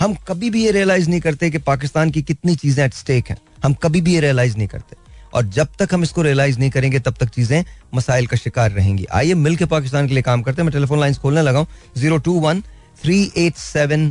हम 0.00 0.14
कभी 0.28 0.50
भी 0.50 0.64
ये 0.64 0.70
रियलाइज़ 0.72 1.08
नहीं 1.10 1.20
करते 1.20 1.50
कि 1.50 1.58
पाकिस्तान 1.60 2.10
की 2.10 2.22
कितनी 2.22 2.56
चीज़ें 2.56 2.84
एट 2.84 2.94
स्टेक 2.94 3.30
हैं। 3.30 3.36
हम 3.64 3.74
कभी 3.74 4.00
भी 4.00 4.14
ये 4.14 4.20
रियलाइज़ 4.20 4.56
नहीं 4.56 4.68
करते। 4.68 4.96
और 5.34 5.46
जब 5.48 5.68
तक 5.78 5.94
हम 5.94 6.02
इसको 6.02 6.22
रियलाइज़ 6.22 6.58
नहीं 6.58 6.70
करेंगे 6.70 7.00
तब 7.00 7.14
तक 7.20 7.28
चीज़ें 7.30 7.64
मसाइल 7.94 8.26
का 8.26 8.36
शिकार 8.36 8.70
रहेंगी। 8.70 9.06
आइए 9.12 9.34
मिलकर 9.36 9.66
पाकिस्तान 9.66 10.08
के 10.08 10.14
लिए 10.14 10.22
काम 10.22 10.42
करते 10.42 10.62
हैं। 10.62 10.66
मैं 10.66 10.72
टेलीफोन 10.72 11.00
लाइन 11.00 11.14
खोलने 11.14 11.42
लगा 11.42 11.66
zero 11.96 12.18
two 12.18 12.38
one 12.40 12.60
three 13.02 13.22
eight 13.36 13.56
seven 13.56 14.10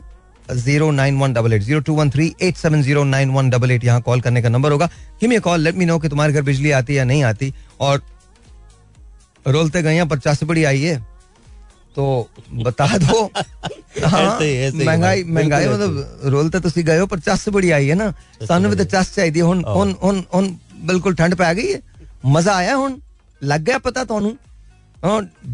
zero 0.49 0.89
nine 0.91 1.17
one 1.19 1.33
double 1.33 1.53
eight 1.53 1.61
zero 1.61 1.79
two 1.79 1.93
one 1.95 2.09
three 2.09 2.33
eight 2.41 2.57
seven 2.57 2.81
zero 2.83 3.03
nine 3.05 3.29
one 3.31 3.49
double 3.49 3.71
eight 3.71 3.83
यहाँ 3.83 4.01
कॉल 4.01 4.21
करने 4.21 4.41
का 4.41 4.49
नंबर 4.49 4.71
होगा। 4.71 4.89
Him 5.21 5.37
call 5.39 5.59
let 5.59 5.75
me 5.75 5.85
know 5.85 5.99
कि 5.99 6.09
तुम्हारे 6.09 6.33
घर 6.33 6.41
बिजली 6.41 6.71
आती 6.71 6.97
या 6.97 7.03
नहीं 7.03 7.23
आती। 7.23 7.53
और 7.79 8.01
रोलते 9.45 9.81
गए 9.81 10.03
पचास 10.07 10.43
बड़ी 10.43 10.63
आई 10.63 10.81
है। 10.81 10.99
तो 11.95 12.29
बता 12.53 12.85
दो। 12.97 13.23
हाँ 14.05 14.39
महँगाई 14.39 15.23
महँगाई 15.23 15.67
मतलब 15.67 16.19
रोलते 16.25 16.59
तो 16.59 16.69
सी 16.69 16.83
गए 16.83 16.97
हो 16.97 17.05
पचास 17.05 17.41
से 17.41 17.51
बड़ी 17.51 17.71
आई 17.71 17.87
है 17.87 17.95
ना। 17.95 18.11
सानू 18.41 18.69
भी 18.69 18.75
तो 18.75 18.83
चस 18.85 19.13
चाहिए 19.15 19.41
हुन 19.41 19.63
हुन 19.67 19.95
हुन 20.03 20.23
हुन 20.33 20.45
बिल्कुल 20.82 21.14
ठंड 21.14 21.34
पै 21.34 21.54
गई 21.54 21.72
है 21.72 21.80
मजा 22.26 22.54
आया 22.54 22.74
हुन 22.74 23.00
लग 23.42 23.62
गया 23.62 23.78
पता 23.80 24.04
ਤੁਹਾਨੂੰ 24.04 24.36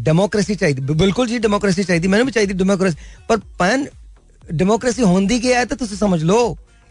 डेमोक्रेसी 0.03 0.55
चाहिए 0.55 0.95
बिल्कुल 0.95 1.27
जी 1.27 1.39
डेमोक्रेसी 1.39 1.83
चाहिए 1.83 2.07
मैंने 2.07 2.23
भी 2.23 2.31
चाहिए 2.31 2.53
डेमोक्रेसी 2.53 2.97
पर 3.29 3.37
पैन 3.59 3.87
डेमोक्रेसी 4.53 5.01
होंदी 5.03 5.39
क्या 5.39 5.59
है 5.59 5.65
तो 5.65 5.75
तुझे 5.75 5.95
समझ 5.95 6.21
लो 6.23 6.39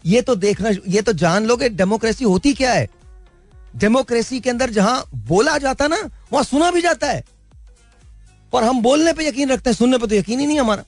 ये 0.05 0.21
तो 0.21 0.35
देखना 0.37 0.69
ये 0.87 1.01
तो 1.01 1.13
जान 1.15 1.45
लो 1.45 1.55
कि 1.57 1.69
डेमोक्रेसी 1.71 2.25
होती 2.25 2.53
क्या 2.53 2.71
है 2.71 2.87
डेमोक्रेसी 3.75 4.39
के 4.39 4.49
अंदर 4.49 4.69
जहां 4.69 4.99
बोला 5.27 5.57
जाता 5.57 5.87
ना 5.87 5.97
वहां 6.31 6.43
सुना 6.43 6.71
भी 6.71 6.81
जाता 6.81 7.07
है 7.07 7.23
पर 8.53 8.63
हम 8.63 8.81
बोलने 8.81 9.13
पे 9.13 9.27
यकीन 9.27 9.51
रखते 9.51 9.69
हैं 9.69 9.77
सुनने 9.77 9.97
पे 9.97 10.07
तो 10.07 10.15
यकीन 10.15 10.39
ही 10.39 10.45
नहीं 10.45 10.59
हमारा 10.59 10.83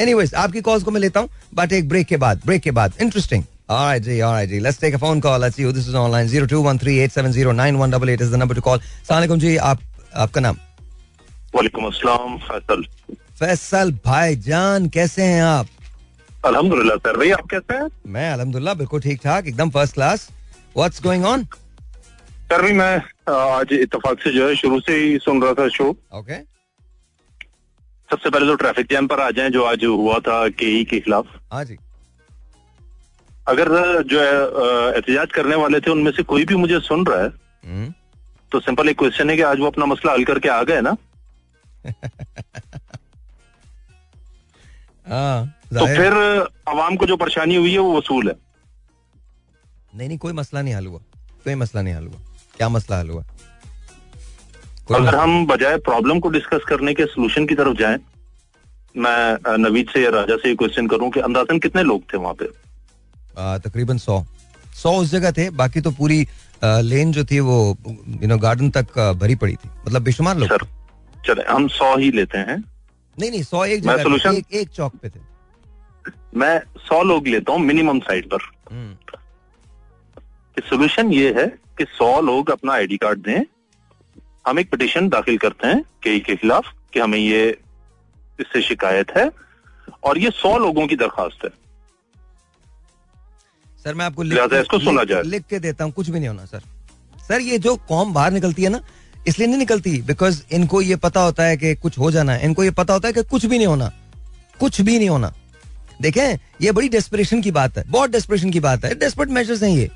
एनीवेज 0.00 0.34
आपकी 0.36 0.60
कॉल्स 0.60 0.84
को 0.84 0.90
मैं 0.90 1.00
लेता 1.00 1.20
हूं 1.20 1.28
बट 1.54 1.72
एक 1.72 1.88
ब्रेक 1.88 2.06
के 2.06 2.16
बाद 2.16 2.42
ब्रेक 2.46 2.62
के 2.62 2.70
बाद 2.70 2.94
इंटरेस्टिंग 3.02 3.44
Alright, 3.69 4.03
जी, 4.03 4.21
alright, 4.21 4.49
जी. 4.49 4.59
Let's 4.59 4.77
take 4.77 4.93
a 4.93 4.99
phone 4.99 5.21
call. 5.21 5.39
Let's 5.39 5.55
see 5.55 5.63
who 5.63 5.71
this 5.71 5.87
is 5.87 5.95
online. 5.95 6.27
Zero 6.27 6.45
two 6.45 6.61
one 6.61 6.77
three 6.77 6.99
eight 6.99 7.11
seven 7.11 7.31
zero 7.31 7.51
nine 7.53 7.77
one 7.77 7.89
double 7.89 8.09
eight 8.09 8.21
is 8.21 8.31
the 8.31 8.37
number 8.37 8.53
to 8.55 8.61
call. 8.61 8.77
Assalamualaikum 8.79 9.39
जी, 9.39 9.55
आप 9.57 9.79
आपका 10.25 10.41
नाम? 10.41 10.57
वालेकुम 11.55 11.85
अस्सलाम 11.85 12.37
फैसल 12.49 12.83
फैसल 13.39 13.91
भाई 14.05 14.35
जान 14.47 14.87
कैसे 14.95 15.23
हैं 15.23 15.41
आप 15.43 15.67
अल्हम्दुलिल्लाह 16.45 16.97
सर 17.07 17.17
भाई 17.17 17.29
आप 17.31 17.47
कैसे 17.51 17.73
हैं 17.77 17.89
मैं 18.13 18.29
अल्हम्दुलिल्लाह 18.31 18.73
बिल्कुल 18.79 19.01
ठीक 19.01 19.19
ठाक 19.23 19.47
एकदम 19.47 19.69
first 19.75 19.93
class 19.93 20.27
what's 20.77 21.01
going 21.03 21.25
on 21.25 21.43
sir 21.43 22.61
भाई 22.61 22.73
मैं 22.79 22.95
आज 23.35 23.73
इत्तेफाक 23.73 24.21
से 24.23 24.31
जो 24.33 24.47
है 24.47 24.55
शुरू 24.63 24.79
से 24.87 24.95
ही 25.03 25.17
सुन 25.25 25.41
रहा 25.43 25.53
था 25.61 25.67
शो 25.77 25.89
ओके 26.19 26.39
सबसे 28.09 28.29
पहले 28.29 28.47
तो 28.47 28.55
ट्रैफ़िक 28.65 28.87
जैम 28.91 29.07
पर 29.13 29.19
आ 29.21 29.29
जाएँ 29.37 29.49
जो 29.57 29.63
आज 29.73 29.85
हुआ 29.85 30.19
था 30.27 30.47
के 30.61 30.83
के 30.83 30.99
खिलाफ 30.99 31.27
हाँ 31.53 31.63
जी। 31.65 31.77
अगर 33.47 33.67
जो 34.11 34.19
है 34.19 34.33
एहतजाज 34.95 35.31
करने 35.31 35.55
वाले 35.55 35.79
थे 35.79 35.91
उनमें 35.91 36.11
से 36.11 36.23
कोई 36.23 36.45
भी 36.45 36.55
मुझे 36.55 36.79
सुन 36.79 37.05
रहा 37.05 37.21
है 37.23 37.27
हम्म। 37.65 37.93
तो 38.51 38.59
सिंपल 38.59 38.89
एक 38.89 38.97
क्वेश्चन 38.99 39.29
है 39.29 39.35
कि 39.35 39.41
आज 39.41 39.59
वो 39.59 39.67
अपना 39.67 39.85
मसला 39.85 40.11
हल 40.11 40.23
करके 40.23 40.49
आ 40.49 40.61
गए 40.63 40.81
ना? 40.81 40.95
हाँ 45.07 45.45
तो 45.73 45.85
फिर 45.85 46.13
आवाम 46.69 46.95
को 46.95 47.05
जो 47.05 47.15
परेशानी 47.17 47.55
हुई 47.55 47.71
है 47.71 47.79
वो 47.79 47.97
वसूल 47.97 48.27
है। 48.27 48.35
नहीं 49.95 50.07
नहीं 50.07 50.17
कोई 50.17 50.33
मसला 50.33 50.61
नहीं 50.61 50.73
हल 50.73 50.85
हुआ। 50.85 50.99
कोई 51.43 51.55
मसला 51.55 51.81
नहीं 51.81 51.93
हल 51.93 52.05
हुआ। 52.07 52.19
क्या 52.57 52.69
मसला 52.69 52.99
हल 52.99 53.09
हुआ? 53.09 53.23
अगर 54.95 55.15
हम 55.15 55.45
बजाय 55.45 55.77
प्रॉब्लम 55.77 56.19
को 56.19 56.29
डिस्कस 56.29 56.63
करने 56.69 56.93
के 56.93 57.05
सोल्यूशन 57.05 57.45
की 57.45 57.55
तरफ़ 57.55 57.77
जाएँ 57.77 57.97
मैं 58.95 59.57
नवीद 59.57 59.87
से 59.93 60.03
या 60.03 60.09
राजा 60.09 60.35
से 60.37 60.55
क्वेश्चन 60.55 60.87
करूँ 60.87 61.09
कि 61.11 61.19
अंदाजन 61.19 61.59
कितने 61.59 61.83
लोग 61.83 62.01
थे 62.13 62.17
वहाँ 62.17 62.33
पे? 62.33 62.45
आ, 62.45 62.49
तकरीबन 63.39 63.97
सौ। 63.97 64.25
सौ 64.83 64.91
उस 64.91 65.11
जगह 65.11 65.31
थे 65.31 65.49
बाकी 65.49 65.81
तो 65.81 65.91
पूरी 65.91 66.27
लेन 66.65 67.11
जो 67.11 67.25
थी 67.25 67.39
वो 67.39 67.77
यू 68.07 68.27
नो 68.27 68.37
गार्डन 68.37 68.69
तक 68.69 69.17
भरी 69.21 69.35
पड़ी 69.35 69.55
थी। 69.55 69.69
मतलब 69.87 70.01
बेशुमार 70.01 70.37
लोग। 70.37 70.67
चले 71.25 71.53
हम 71.53 71.67
सौ 71.67 71.97
ही 71.97 72.11
लेते 72.11 72.37
हैं। 72.37 72.63
नहीं 73.19 73.31
नहीं 73.31 73.43
सौ 73.43 73.65
एक 73.65 73.81
जगह 73.81 74.03
solution- 74.03 74.37
एक, 74.37 74.45
एक 74.53 74.69
चौक 74.69 74.95
पे 74.95 75.09
थे। 75.09 75.19
मैं 76.35 76.61
सौ 76.77 77.03
लोग 77.03 77.27
लेता 77.27 77.51
हूँ 77.51 77.59
मिनिमम 77.59 77.99
साइड 77.99 78.29
पर। 78.33 78.37
हम्म, 78.71 79.17
सोल्यूशन 80.59 81.13
ये 81.13 81.33
है 81.37 81.47
कि 81.47 81.83
सौ 81.83 82.21
लोग 82.21 82.49
अपना 82.49 82.73
आईडी 82.73 82.97
कार्ड 82.97 83.19
दें। 83.19 83.43
हम 84.47 84.59
एक 84.59 84.71
पिटिशन 84.71 85.09
दाखिल 85.09 85.37
करते 85.37 85.67
हैं 85.67 85.83
के 86.03 86.19
के 86.19 86.35
खिलाफ 86.35 86.73
कि 86.93 86.99
हमें 86.99 87.19
ये 87.19 87.59
इससे 88.39 88.61
शिकायत 88.61 89.11
है। 89.17 89.31
और 90.03 90.17
ये 90.17 90.31
सौ 90.31 90.57
लोगों 90.57 90.87
की 90.87 90.95
दरखास्त 90.95 91.45
है। 91.45 91.49
सर 93.83 93.93
मैं 93.93 94.05
आपको 94.05 94.23
लिहाजा 94.23 94.59
इसको 94.59 94.79
सुना 94.79 95.03
जाए। 95.03 95.23
लिख 95.23 95.43
के 95.49 95.59
देता 95.59 95.83
हूँ 95.83 95.91
कुछ 95.93 96.09
भी 96.09 96.19
नहीं 96.19 96.27
होना 96.27 96.45
सर 96.45 96.61
सर 97.19 97.41
ये 97.41 97.57
जो 97.59 97.75
कौम 97.87 98.13
बाहर 98.13 98.31
निकलती 98.31 98.63
है 98.63 98.69
ना 98.69 98.81
इसलिए 99.27 99.47
नहीं 99.47 99.57
निकलती 99.57 100.01
बिकॉज़ 100.03 100.41
इनको 100.51 100.81
ये 100.81 100.95
पता 100.97 101.21
होता 101.21 101.43
है 101.43 101.57
कि 101.57 101.73
कुछ 101.75 101.97
हो 101.99 102.11
जाना 102.11 102.33
है। 102.33 102.45
इनको 102.45 102.63
ये 102.63 102.71
पता 102.73 102.93
होता 102.93 103.07
है 103.07 103.13
कि 103.13 103.23
कुछ 103.23 103.45
भी 103.45 103.57
नहीं 103.57 103.67
होना 103.67 103.91
कुछ 104.59 104.81
भी 104.81 104.97
नहीं 104.97 105.09
होना। 105.09 105.33
देखें 106.01 106.37
ये 106.61 106.71
बड़ी 106.71 106.89
डेस्परेशन 106.89 107.41
की 107.41 107.51
बात 107.51 107.77
है 107.77 107.83
बहुत 107.89 108.09
डेस्परेशन 108.09 108.51
की 108.51 108.59
बात 108.59 108.85
है। 108.85 108.93
डेस्परेट 108.95 109.29
मेजर्स 109.31 109.63
हैं 109.63 109.69
ये। 109.71 109.89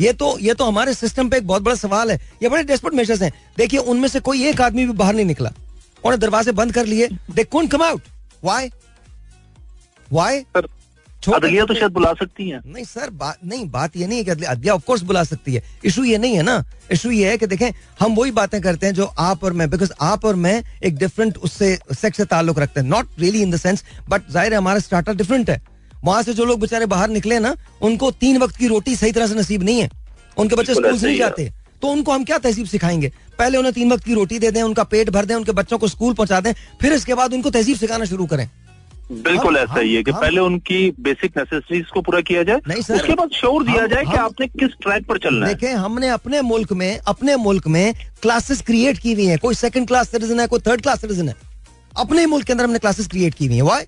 ये 0.00 0.12
तो 0.12 0.38
ये 0.38 0.54
तो 0.54 0.64
हमारे 0.64 0.94
सिस्टम 0.94 1.28
पे 1.28 1.36
एक 1.36 1.46
बहुत 1.46 1.62
बड़ा 1.62 1.74
सवाल 1.76 2.10
है। 2.10 2.16
ये 2.42 2.48
बड़े 2.48 2.62
डेस्परेट 2.64 2.94
मेजर्स 2.94 3.22
हैं। 3.22 3.32
देखिए 3.58 3.80
उनमें 3.82 4.08
से 4.08 4.20
कोई 4.20 4.44
एक 4.46 4.60
आदमी 4.60 4.86
भी 4.86 4.92
बाहर 4.94 5.14
नहीं 5.14 5.26
निकला। 5.26 5.48
उन्होंने 5.48 6.16
दरवाजे 6.18 6.52
बंद 6.52 6.72
कर 6.72 6.86
लिए। 6.86 7.08
They 7.30 7.44
come 7.46 7.82
out 7.82 8.02
why 8.44 8.70
why 10.08 10.40
sir 10.40 10.68
अदलिया 11.32 11.64
तो 11.64 11.74
शायद 11.74 11.92
बुला 11.92 12.12
सकती 12.12 12.48
हैं। 12.48 12.60
नहीं 12.66 12.84
सर 12.84 13.10
बात 13.10 13.38
नहीं 13.44 13.70
बात 13.70 13.96
ये 13.96 14.06
नहीं 14.06 14.18
है 14.18 14.24
कि 14.24 14.30
अदलिया- 14.30 14.52
अदलिया 14.52 14.74
ऑफ़ 14.74 14.82
कोर्स 14.86 15.02
बुला 15.02 15.24
सकती 15.24 15.54
है। 15.54 15.62
इशू 15.84 16.04
ये 16.04 16.18
नहीं 16.18 16.36
है 16.36 16.42
ना। 16.42 16.64
इशू 16.92 17.10
ये 17.10 17.30
है 17.30 17.38
कि 17.38 17.46
देखें 17.46 17.70
हम 18.00 18.14
वही 18.14 18.30
बातें 18.30 18.60
करते 18.60 18.86
हैं 18.86 18.94
जो 18.94 19.04
आप 19.04 19.44
और 19.44 19.52
मैं 19.52 19.70
बिकॉज़ 19.70 19.92
आप 20.00 20.24
और 20.24 20.34
मैं 20.34 20.62
एक 20.84 20.96
डिफरेंट 20.96 21.36
उससे 21.36 21.78
सेक्स 22.00 22.16
से 22.16 22.24
ताल्लुक 22.24 22.58
रखते 22.58 22.80
हैं। 22.80 22.88
Not 22.88 23.08
really 23.18 23.42
in 23.42 23.50
the 23.50 23.56
sense 23.56 23.84
but 24.08 24.22
ज़ाहिर 24.30 24.52
है 24.52 24.58
हमारा 24.58 24.78
स्टार्टर 24.78 25.14
डिफरेंट 25.14 25.50
है। 25.50 25.62
वहाँ 26.04 26.22
से 26.22 26.34
जो 26.34 26.44
लोग 26.44 26.60
बेचारे 26.60 26.86
बाहर 26.86 27.10
निकले 27.10 27.38
ना 27.38 27.56
उनको 27.82 28.10
तीन 28.10 28.38
वक्त 28.38 28.56
की 28.56 28.66
रोटी 28.66 28.96
सही 28.96 29.12
तरह 29.12 29.26
से 29.26 29.34
नसीब 29.34 29.62
नहीं 29.62 29.80
है। 29.80 29.90
उनके 30.36 30.56
बच्चे 30.56 30.74
स्कूल 30.74 31.00
नहीं 31.02 31.18
जाते। 31.18 31.52
तो 31.82 31.88
उनको 31.88 32.12
हम 32.12 32.24
क्या 32.24 32.38
तहजीब 32.38 32.66
सिखाएँगे? 32.66 33.12
पहले 33.38 33.58
उन्हें 33.58 33.74
तीन 33.74 33.92
वक्त 33.92 34.04
की 34.04 34.14
रोटी 34.14 34.38
दे 34.38 34.50
दें 34.50 34.62
उनका 34.62 34.84
पेट 34.84 35.10
भर 35.10 35.24
दें 35.24 35.34
उनके 35.34 35.52
बच्चों 35.52 35.78
को 35.78 35.88
स्कूल 35.88 36.14
पहुँचा 36.14 36.40
दें 36.40 36.52
फिर 36.80 36.92
इसके 36.92 37.14
बाद 37.14 37.32
उनको 37.32 37.50
तहजीब 37.50 37.76
सिखाना 37.76 38.04
शुरू 38.04 38.26
करें। 38.26 38.50
बिल्कुल 39.10 39.56
ऐसा 39.56 39.80
ही 39.80 39.94
है 39.94 40.02
कि 40.02 40.12
पहले 40.12 40.40
उनकी 40.40 40.78
बेसिक 41.00 41.36
नेसेसरीज 41.36 41.90
को 41.94 42.00
पूरा 42.02 42.20
किया 42.20 42.42
जाए 42.42 42.60
नहीं 42.68 42.82
सर। 42.82 42.94
उसके 42.94 43.14
बाद 43.14 43.30
शोर 43.32 43.64
दिया 43.64 43.86
जाए 43.86 44.04
कि 44.04 44.16
आपने 44.18 44.46
किस 44.48 44.70
ट्रैक 44.82 45.06
पर 45.06 45.18
चलना 45.18 45.46
है 45.46 45.54
देखें 45.54 45.74
हमने 45.74 46.08
अपने 46.08 46.40
मुल्क 46.42 46.72
में 46.72 46.98
अपने 46.98 47.36
मुल्क 47.36 47.66
में 47.68 47.94
क्लासेस 48.22 48.62
क्रिएट 48.62 48.98
की 48.98 49.12
हुई 49.12 49.26
हैं 49.26 49.38
कोई 49.38 49.54
सेकंड 49.54 49.86
क्लास 49.88 50.10
सिटीजन 50.10 50.40
है 50.40 50.46
कोई 50.46 50.60
थर्ड 50.66 50.82
क्लास 50.82 51.00
सिटीजन 51.00 51.28
है 51.28 51.34
अपने 51.96 52.20
ही 52.20 52.26
मुल्क 52.26 52.46
के 52.46 52.52
अंदर 52.52 52.64
हमने 52.64 52.78
क्लासेस 52.78 53.06
क्रिएट 53.08 53.34
की 53.34 53.46
हुई 53.46 53.56
है 53.56 53.62
व्हाई 53.62 53.84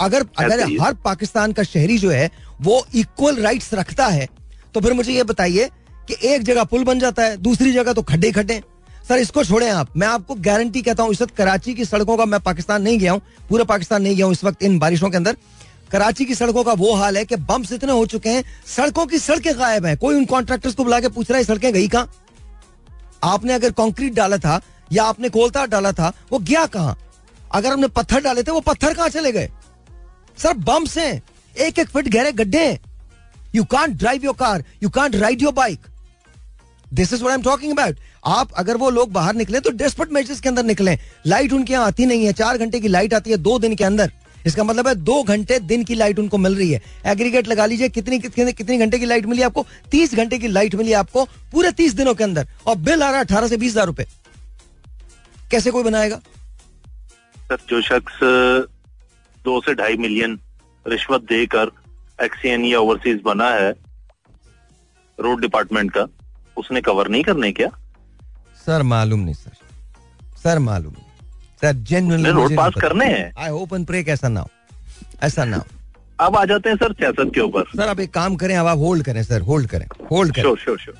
अगर 0.00 0.26
अगर। 0.38 0.66
हर 0.80 0.94
पाकिस्तान 1.04 1.52
का 1.52 1.62
शहरी 1.62 1.98
जो 1.98 2.10
है 2.10 2.30
वो 2.60 2.84
इक्वल 2.94 3.36
राइट्स 3.42 3.72
रखता 3.74 4.06
है 4.08 4.28
तो 4.74 4.80
फिर 4.80 4.92
मुझे 4.92 5.12
ये 5.12 5.22
बताइए 5.24 5.68
कि 6.08 6.16
एक 6.28 6.42
जगह 6.42 6.64
पुल 6.64 6.84
बन 6.84 6.98
जाता 6.98 7.22
है 7.22 7.36
दूसरी 7.42 7.72
जगह 7.72 7.92
तो 7.92 8.02
खड्डे 8.02 8.30
खड्डे। 8.32 8.60
सर, 9.08 9.18
इसको 9.18 9.44
छोड़े 9.44 9.68
आप। 9.68 9.96
मैं 9.96 10.06
आपको 10.06 10.34
गारंटी 10.34 10.82
कहता 10.82 11.02
हूँ, 11.02 11.12
इस 11.12 11.22
वक्त 11.22 11.34
कराची 11.36 11.74
की 11.74 11.84
सड़कों 11.84 12.16
का 12.16 12.24
मैं 12.24 12.40
पाकिस्तान 12.40 12.82
नहीं 12.82 12.98
गया 12.98 13.12
हूँ, 13.12 13.20
पूरा 13.48 13.64
पाकिस्तान 13.64 14.02
नहीं 14.02 14.16
गया 14.16 14.26
हूँ 14.26 14.32
इस 14.32 14.44
वक्त 14.44 14.62
इन 14.62 14.78
बारिशों 14.78 15.10
के 15.10 15.16
अंदर। 15.16 15.36
कराची 15.90 16.24
की 16.24 16.34
सड़कों 16.34 16.64
का 16.64 16.72
वो 16.72 16.94
हाल 16.94 17.16
है 17.16 17.24
कि 17.24 17.36
बम्स 17.36 17.72
इतने 17.72 17.92
हो 17.92 18.06
चुके 18.06 18.28
हैं, 18.28 18.44
सड़कों 18.66 19.06
की 19.06 19.18
सड़कें 19.18 19.58
गायब 19.58 19.86
हैं। 19.86 19.96
कोई 19.96 20.14
उन 20.14 20.24
कॉन्ट्रैक्टर्स 20.24 20.74
को 20.74 20.84
बुला 20.84 21.00
के 21.00 21.08
पूछ 21.08 21.30
रहा 21.30 21.38
है 21.38 21.44
सड़कें 21.44 21.72
गई 21.72 21.88
कहाँ? 21.88 22.12
आपने 23.24 23.52
अगर 23.52 23.70
कंक्रीट 23.70 24.14
डाला 24.14 24.36
था, 24.36 24.60
या 24.92 25.04
आपने 25.04 25.28
कोलता 25.28 25.66
डाला 25.66 25.92
था, 25.92 26.12
वो 26.32 26.38
गया 26.38 26.64
कहाँ? 26.66 26.96
अगर 27.52 27.72
हमने 27.72 27.88
पत्थर 27.88 28.20
डाले 28.20 28.42
थे, 28.42 28.50
वो 28.50 28.60
पत्थर 28.60 28.94
कहाँ 28.94 29.08
चले 29.08 29.32
गए? 29.32 29.50
सर 30.38 30.52
बम्स 30.52 30.98
हैं। 30.98 31.22
एक 31.56 31.78
एक 31.78 31.88
फिट 31.88 32.08
गहरे 32.08 32.32
गड्ढे 32.32 32.64
हैं। 32.66 32.78
You 33.54 33.64
can't 33.64 33.90
drive 33.90 34.24
your 34.24 34.34
car 34.34 34.64
you 34.82 34.90
can't 34.90 35.16
ride 35.16 35.42
your 35.42 35.52
bike 35.52 35.86
this 36.92 37.12
is 37.12 37.24
I 37.24 37.34
am 37.34 37.42
talking 37.42 37.72
about 37.72 37.96
आप 38.28 38.52
अगर 38.58 38.76
वो 38.76 38.90
लोग 38.90 39.12
बाहर 39.12 39.34
निकले 39.34 39.60
तो 39.60 39.70
डेस्परेट 39.72 40.12
मेजर्स 40.12 40.40
के 40.40 40.48
अंदर 40.48 40.64
निकले। 40.64 40.96
लाइट 41.26 41.52
उनके 41.52 41.72
यहाँ 41.72 41.86
आती 41.86 42.06
नहीं 42.06 42.24
है। 42.26 42.32
चार 42.34 42.58
घंटे 42.58 42.80
की 42.80 42.88
लाइट 42.88 43.14
आती 43.14 43.30
है 43.30 43.36
दो 43.38 43.58
दिन 43.58 43.74
के 43.76 43.84
अंदर। 43.84 44.10
इसका 44.46 44.64
मतलब 44.64 44.88
है 44.88 44.94
दो 44.96 45.22
घंटे 45.24 45.58
दिन 45.60 45.84
की 45.84 45.94
लाइट 45.94 46.18
उनको 46.18 46.38
मिल 46.38 46.54
रही 46.56 46.70
है। 46.70 46.80
एग्रीगेट 47.06 47.48
लगा 47.48 47.66
लीजिए, 47.66 47.88
कितनी 47.90 48.18
कितनी 48.18 48.52
कितनी 48.52 48.78
घंटे 48.78 48.98
की 48.98 49.06
लाइट 49.06 49.26
मिली 49.26 49.42
आपको? 49.42 49.66
तीस 49.90 50.14
घंटे 50.14 50.38
की 50.38 50.48
लाइट 50.48 50.74
मिली 50.74 50.92
आपको 50.94 51.24
पूरे 51.52 51.70
तीस 51.72 51.92
दिनों 51.94 52.14
के 52.14 52.24
अंदर। 52.24 52.46
और 52.66 52.76
बिल 52.78 53.02
आ 53.02 53.08
रहा 53.08 53.18
है 53.18 53.24
अठारह 53.24 53.48
से 53.48 53.56
बीस 53.56 53.72
हज़ार 53.72 53.86
रुपए। 53.86 54.06
कैसे 55.50 55.70
कोई 55.70 55.82
बनाएगा? 55.82 56.16
सर, 56.16 57.58
जो 57.68 57.80
शख्स 57.82 58.18
दो 59.44 59.60
से 59.60 59.74
ढाई 59.74 59.96
मिलियन 59.98 60.38
रिश्वत 60.86 61.22
देकर 61.28 61.70
एक्सीएन 62.18 62.64
या 62.64 62.78
ओवरसीज 62.80 63.20
बना 63.24 63.48
है 63.50 63.70
रोड 65.18 65.40
डिपार्टमेंट 65.40 65.90
का 65.90 66.06
उसने 66.56 66.80
कवर 66.80 67.08
नहीं 67.08 67.22
करने 67.22 67.52
क्या? 67.52 67.68
सर 68.66 68.82
मालूम 68.82 69.20
नहीं 69.20 69.34
सर 69.34 69.56
सर 70.42 70.58
मालूम 70.58 70.92
नहीं. 70.92 71.28
सर 71.62 71.72
जेन्युइनली 71.72 72.32
नहीं, 72.32 72.42
रोड 72.42 72.56
पास 72.56 72.72
करने 72.80 73.04
हैं। 73.04 73.32
आई 73.38 73.48
होप 73.48 73.74
एंड 73.74 73.86
प्रे 73.86 74.04
ऐसा 74.08 74.28
ना 74.28 74.40
हो. 74.40 74.50
ऐसा 75.22 75.44
ना 75.44 75.56
हो. 75.56 75.64
अब 76.20 76.36
आ 76.36 76.44
जाते 76.44 76.68
हैं 76.68 76.76
सर 76.76 76.92
सियासत 76.92 77.30
के 77.34 77.40
ऊपर। 77.40 77.62
सर 77.62 77.88
आप 77.88 78.00
एक 78.00 78.14
काम 78.14 78.36
करें 78.36 78.56
अब 78.56 78.66
आप 78.66 78.78
होल्ड 78.78 79.04
करें 79.04 79.22
सर 79.22 79.40
होल्ड 79.40 79.68
करें. 79.68 79.86
होल्ड 80.10 80.34
करें. 80.34 80.42
श्योर 80.42 80.58
श्योर 80.58 80.78
श्योर 80.78 80.96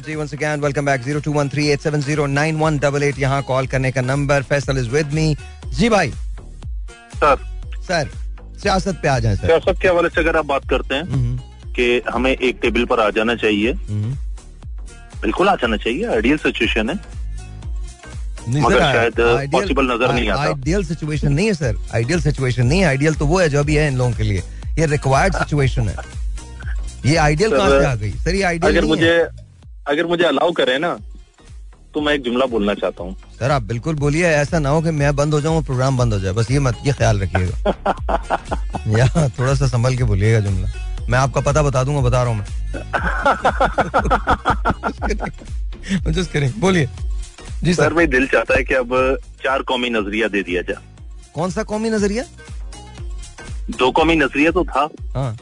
जी 0.00 0.14
once 0.16 0.32
again. 0.38 0.60
Welcome 0.64 0.84
back. 0.90 1.00
0213870988 1.06 3.18
यहाँ 3.18 3.42
कॉल 3.52 3.66
करने 3.74 3.90
का 3.92 4.00
number 4.00 4.42
Faisal 4.50 4.78
is 4.78 4.88
with 4.90 5.12
me 5.14 5.34
जी 5.78 5.88
भाई 5.88 6.10
सर 7.22 7.36
सर 7.88 8.08
सियासत 8.62 8.98
पे 9.02 9.08
आ 9.08 9.18
जाए 9.18 9.36
सर 9.36 9.46
सियासत 9.46 9.78
के 9.82 9.88
हवाले 9.88 10.08
से 10.08 10.20
अगर 10.20 10.36
आप 10.36 10.46
बात 10.46 10.68
करते 10.70 10.94
हैं 10.94 11.04
कि 11.76 12.02
हमें 12.12 12.30
एक 12.32 12.58
टेबल 12.62 12.84
पर 12.84 13.00
आ 13.00 13.10
जाना 13.16 13.34
चाहिए। 13.42 13.72
बिल्कुल 15.22 15.48
आ 15.48 15.54
जाना 15.62 15.76
चाहिए 15.76 16.04
आइडियल 16.14 16.36
सिचुएशन 16.38 16.90
है 16.90 16.94
मगर 18.48 18.78
शायद 18.80 19.12
ideal- 19.12 19.90
नज़र 19.90 20.12
नहीं 20.14 20.28
आता। 20.30 20.40
आइडियल 20.42 20.84
सिचुएशन 20.84 21.32
नहीं 21.32 21.46
है 21.46 21.54
सर 21.54 21.76
आइडियल 21.94 22.20
सिचुएशन 22.20 22.66
नहीं 22.66 22.80
है 22.80 22.86
आइडियल 22.86 23.14
तो 23.14 23.26
वो 23.26 23.38
है 23.40 23.48
जो 23.48 23.58
अभी 23.60 23.74
है 23.76 23.86
इन 23.88 23.96
लोगों 23.98 24.12
के 24.12 24.22
लिए 24.22 24.42
ये 24.78 24.86
रिक्वायर्ड 24.96 25.34
सिचुएशन 25.36 25.88
है 25.88 25.96
ये 27.06 27.16
आइडियल 27.26 27.50
कहाँ 27.56 27.70
से 27.70 27.84
आ 27.86 27.94
गई 27.94 28.10
सर 28.24 28.34
ये 28.34 28.42
आइडियल 28.50 28.76
अगर 28.76 28.86
मुझे 28.88 29.12
अगर 29.92 30.06
मुझे 30.06 30.24
अलाउ 30.24 30.52
करें 30.52 30.78
ना 30.78 30.96
तो 31.94 32.00
मैं 32.00 32.12
एक 32.14 32.22
जुमला 32.22 32.46
बोलना 32.46 32.74
चाहता 32.74 33.02
हूँ। 33.02 33.14
सर 33.38 33.50
आप 33.50 33.62
बिल्कुल 33.62 33.94
बोलिए 33.94 34.26
ऐसा 34.26 34.58
ना 34.58 34.68
हो 34.68 34.80
कि 34.82 34.90
मैं 34.90 35.14
बंद 35.16 35.34
हो 35.34 35.40
जाऊँ 35.40 35.62
प्रोग्राम 35.64 35.96
बंद 35.98 36.12
हो 36.12 36.18
जाए। 36.20 36.32
बस 36.32 36.50
ये 36.50 36.58
मत 36.58 36.76
ये 36.86 36.92
ख्याल 36.92 37.20
रखिएगा। 37.20 37.54
या 38.98 39.28
थोड़ा 39.38 39.54
सा 39.54 39.66
संभल 39.66 39.96
के 39.96 40.04
बोलिएगा 40.04 40.40
जुमला। 40.40 40.68
मैं 41.10 41.18
आपका 41.18 41.40
पता 41.40 41.62
बता 41.62 41.82
दूँगा 41.84 42.00
बता 42.00 42.22
रहा 42.22 42.32
हूँ 42.32 42.38
मैं। 42.38 42.46
जस्ट 46.12 46.32
करें 46.32 46.60
बोलिए। 46.60 46.86
जी 47.62 47.74
सर 47.74 47.82
सर। 47.82 47.94
भाई 47.94 48.06
दिल 48.06 48.26
चाहता 48.26 48.54
है 48.56 48.64
कि 48.64 48.74
अब 48.74 49.18
चार 49.44 49.62
कौमी 49.62 49.90
नज़रिया 49.90 50.28
दे 50.28 50.42
दिया 50.42 50.62
जाए। 50.62 50.82
कौन 51.34 51.50
सा 51.50 51.62
कौमी 51.62 51.90
नज़रिया? 51.90 52.24
दो 53.70 53.90
कौमी 53.90 54.16
नज़रिया 54.16 54.50
तो 54.50 54.64
था। 54.64 54.88
हाँ। 55.14 55.36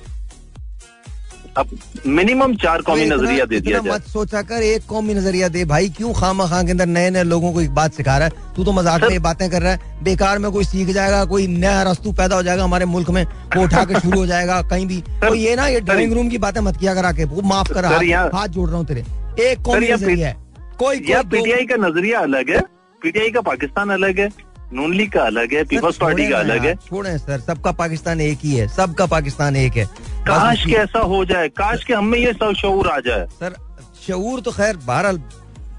अब 1.60 1.68
मिनिमम 2.06 2.54
चार 2.54 2.80
कौमी 2.80 3.02
इतना- 3.02 3.22
नज़रिया 3.22 3.44
दे 3.44 3.60
दिया 3.60 3.78
जाए। 3.78 3.94
मत 3.94 4.02
सोचा 4.02 4.42
कर 4.42 4.62
एक 4.62 4.86
कौमी 4.86 5.14
नज़रिया 5.14 5.48
दे। 5.48 5.64
भाई 5.64 5.88
क्यों 5.88 6.12
खामा 6.12 6.46
खां 6.46 6.64
के 6.64 6.70
अंदर 6.70 6.86
नए 6.86 7.10
नए 7.10 7.22
लोगों 7.22 7.52
को 7.52 7.60
एक 7.60 7.70
बात 7.70 7.94
सिखा 7.94 8.18
रहा 8.18 8.28
है? 8.28 8.54
तू 8.56 8.64
तो 8.64 8.72
मज़ाक 8.72 9.02
में 9.02 9.22
बातें 9.22 9.50
कर 9.50 9.62
रहा 9.62 9.72
है। 9.72 10.04
बेकार 10.04 10.38
में 10.38 10.50
कोई 10.50 10.64
सीख 10.64 10.88
जाएगा 10.88 11.24
कोई 11.24 11.46
नया 11.46 11.82
रस्तू 11.82 12.12
पैदा 12.12 12.36
हो 12.36 12.42
जाएगा 12.42 12.64
हमारे 12.64 12.84
मुल्क 12.84 13.10
में 13.10 13.24
वो 13.24 13.62
उठा 13.62 13.84
के 13.84 14.00
शुरू 14.00 14.18
हो 14.18 14.26
जाएगा 14.26 14.62
कहीं 14.62 14.86
भी। 14.86 15.00
तो 15.00 15.34
ये 15.34 15.56
ना 15.56 15.66
ये 15.66 15.80
ड्राइंग 15.80 16.12
रूम 16.12 16.28
की 16.28 16.38
बातें 16.38 16.60
मत 16.60 16.76
किया 16.76 16.94
करा 16.94 17.12
के 17.12 17.24
वो 17.24 17.42
माफ़ 17.42 17.72
कर 17.72 17.84
हाथ, 18.34 18.48
जोड़ 18.48 18.68
रहा 18.68 18.78
हूँ 18.78 18.86
तेरे। 18.86 19.04
एक 19.42 19.60
कौमी 19.60 19.88
नज़रिया 19.94 20.28
है। 20.28 20.36
कोई 20.78 21.00
पीटीआई 21.22 21.64
का 21.66 21.88
नज़रिया 21.88 22.20
अलग 22.20 22.50
है। 22.50 22.60
पीटीआई 23.02 23.30
का 23.30 23.40
पाकिस्तान 23.40 23.90
अलग 23.90 24.20
है। 24.20 24.50
नून 24.72 24.94
लीग 24.94 25.12
का 25.12 25.22
अलग 25.22 25.52
है। 25.52 25.64
पीपल्स 25.64 25.96
पार्टी 25.96 26.28
का 26.28 26.38
अलग 26.38 26.66
है। 26.66 26.74
छोड़े 26.74 27.18
सर 27.18 27.40
सबका 27.40 27.72
पाकिस्तान 27.72 28.20
एक 28.20 28.38
ही 28.42 28.54
है 28.54 28.68
सबका 28.68 29.06
पाकिस्तान 29.06 29.56
एक 29.56 29.72
है। 29.72 29.88
काश 30.26 30.64
के 30.66 30.72
ऐसा 30.74 30.98
हो 31.00 31.24
जाए 31.24 31.48
काश 31.50 31.84
के 31.84 31.94
हमें 31.94 32.18
ये 32.18 32.32
सब 32.32 32.52
शऊर 32.56 32.88
आ 32.88 32.98
जाए। 33.00 33.26
सर 33.32 33.54
शऊर 34.06 34.40
तो 34.40 34.52
खैर 34.52 34.76
बहरहाल 34.78 35.18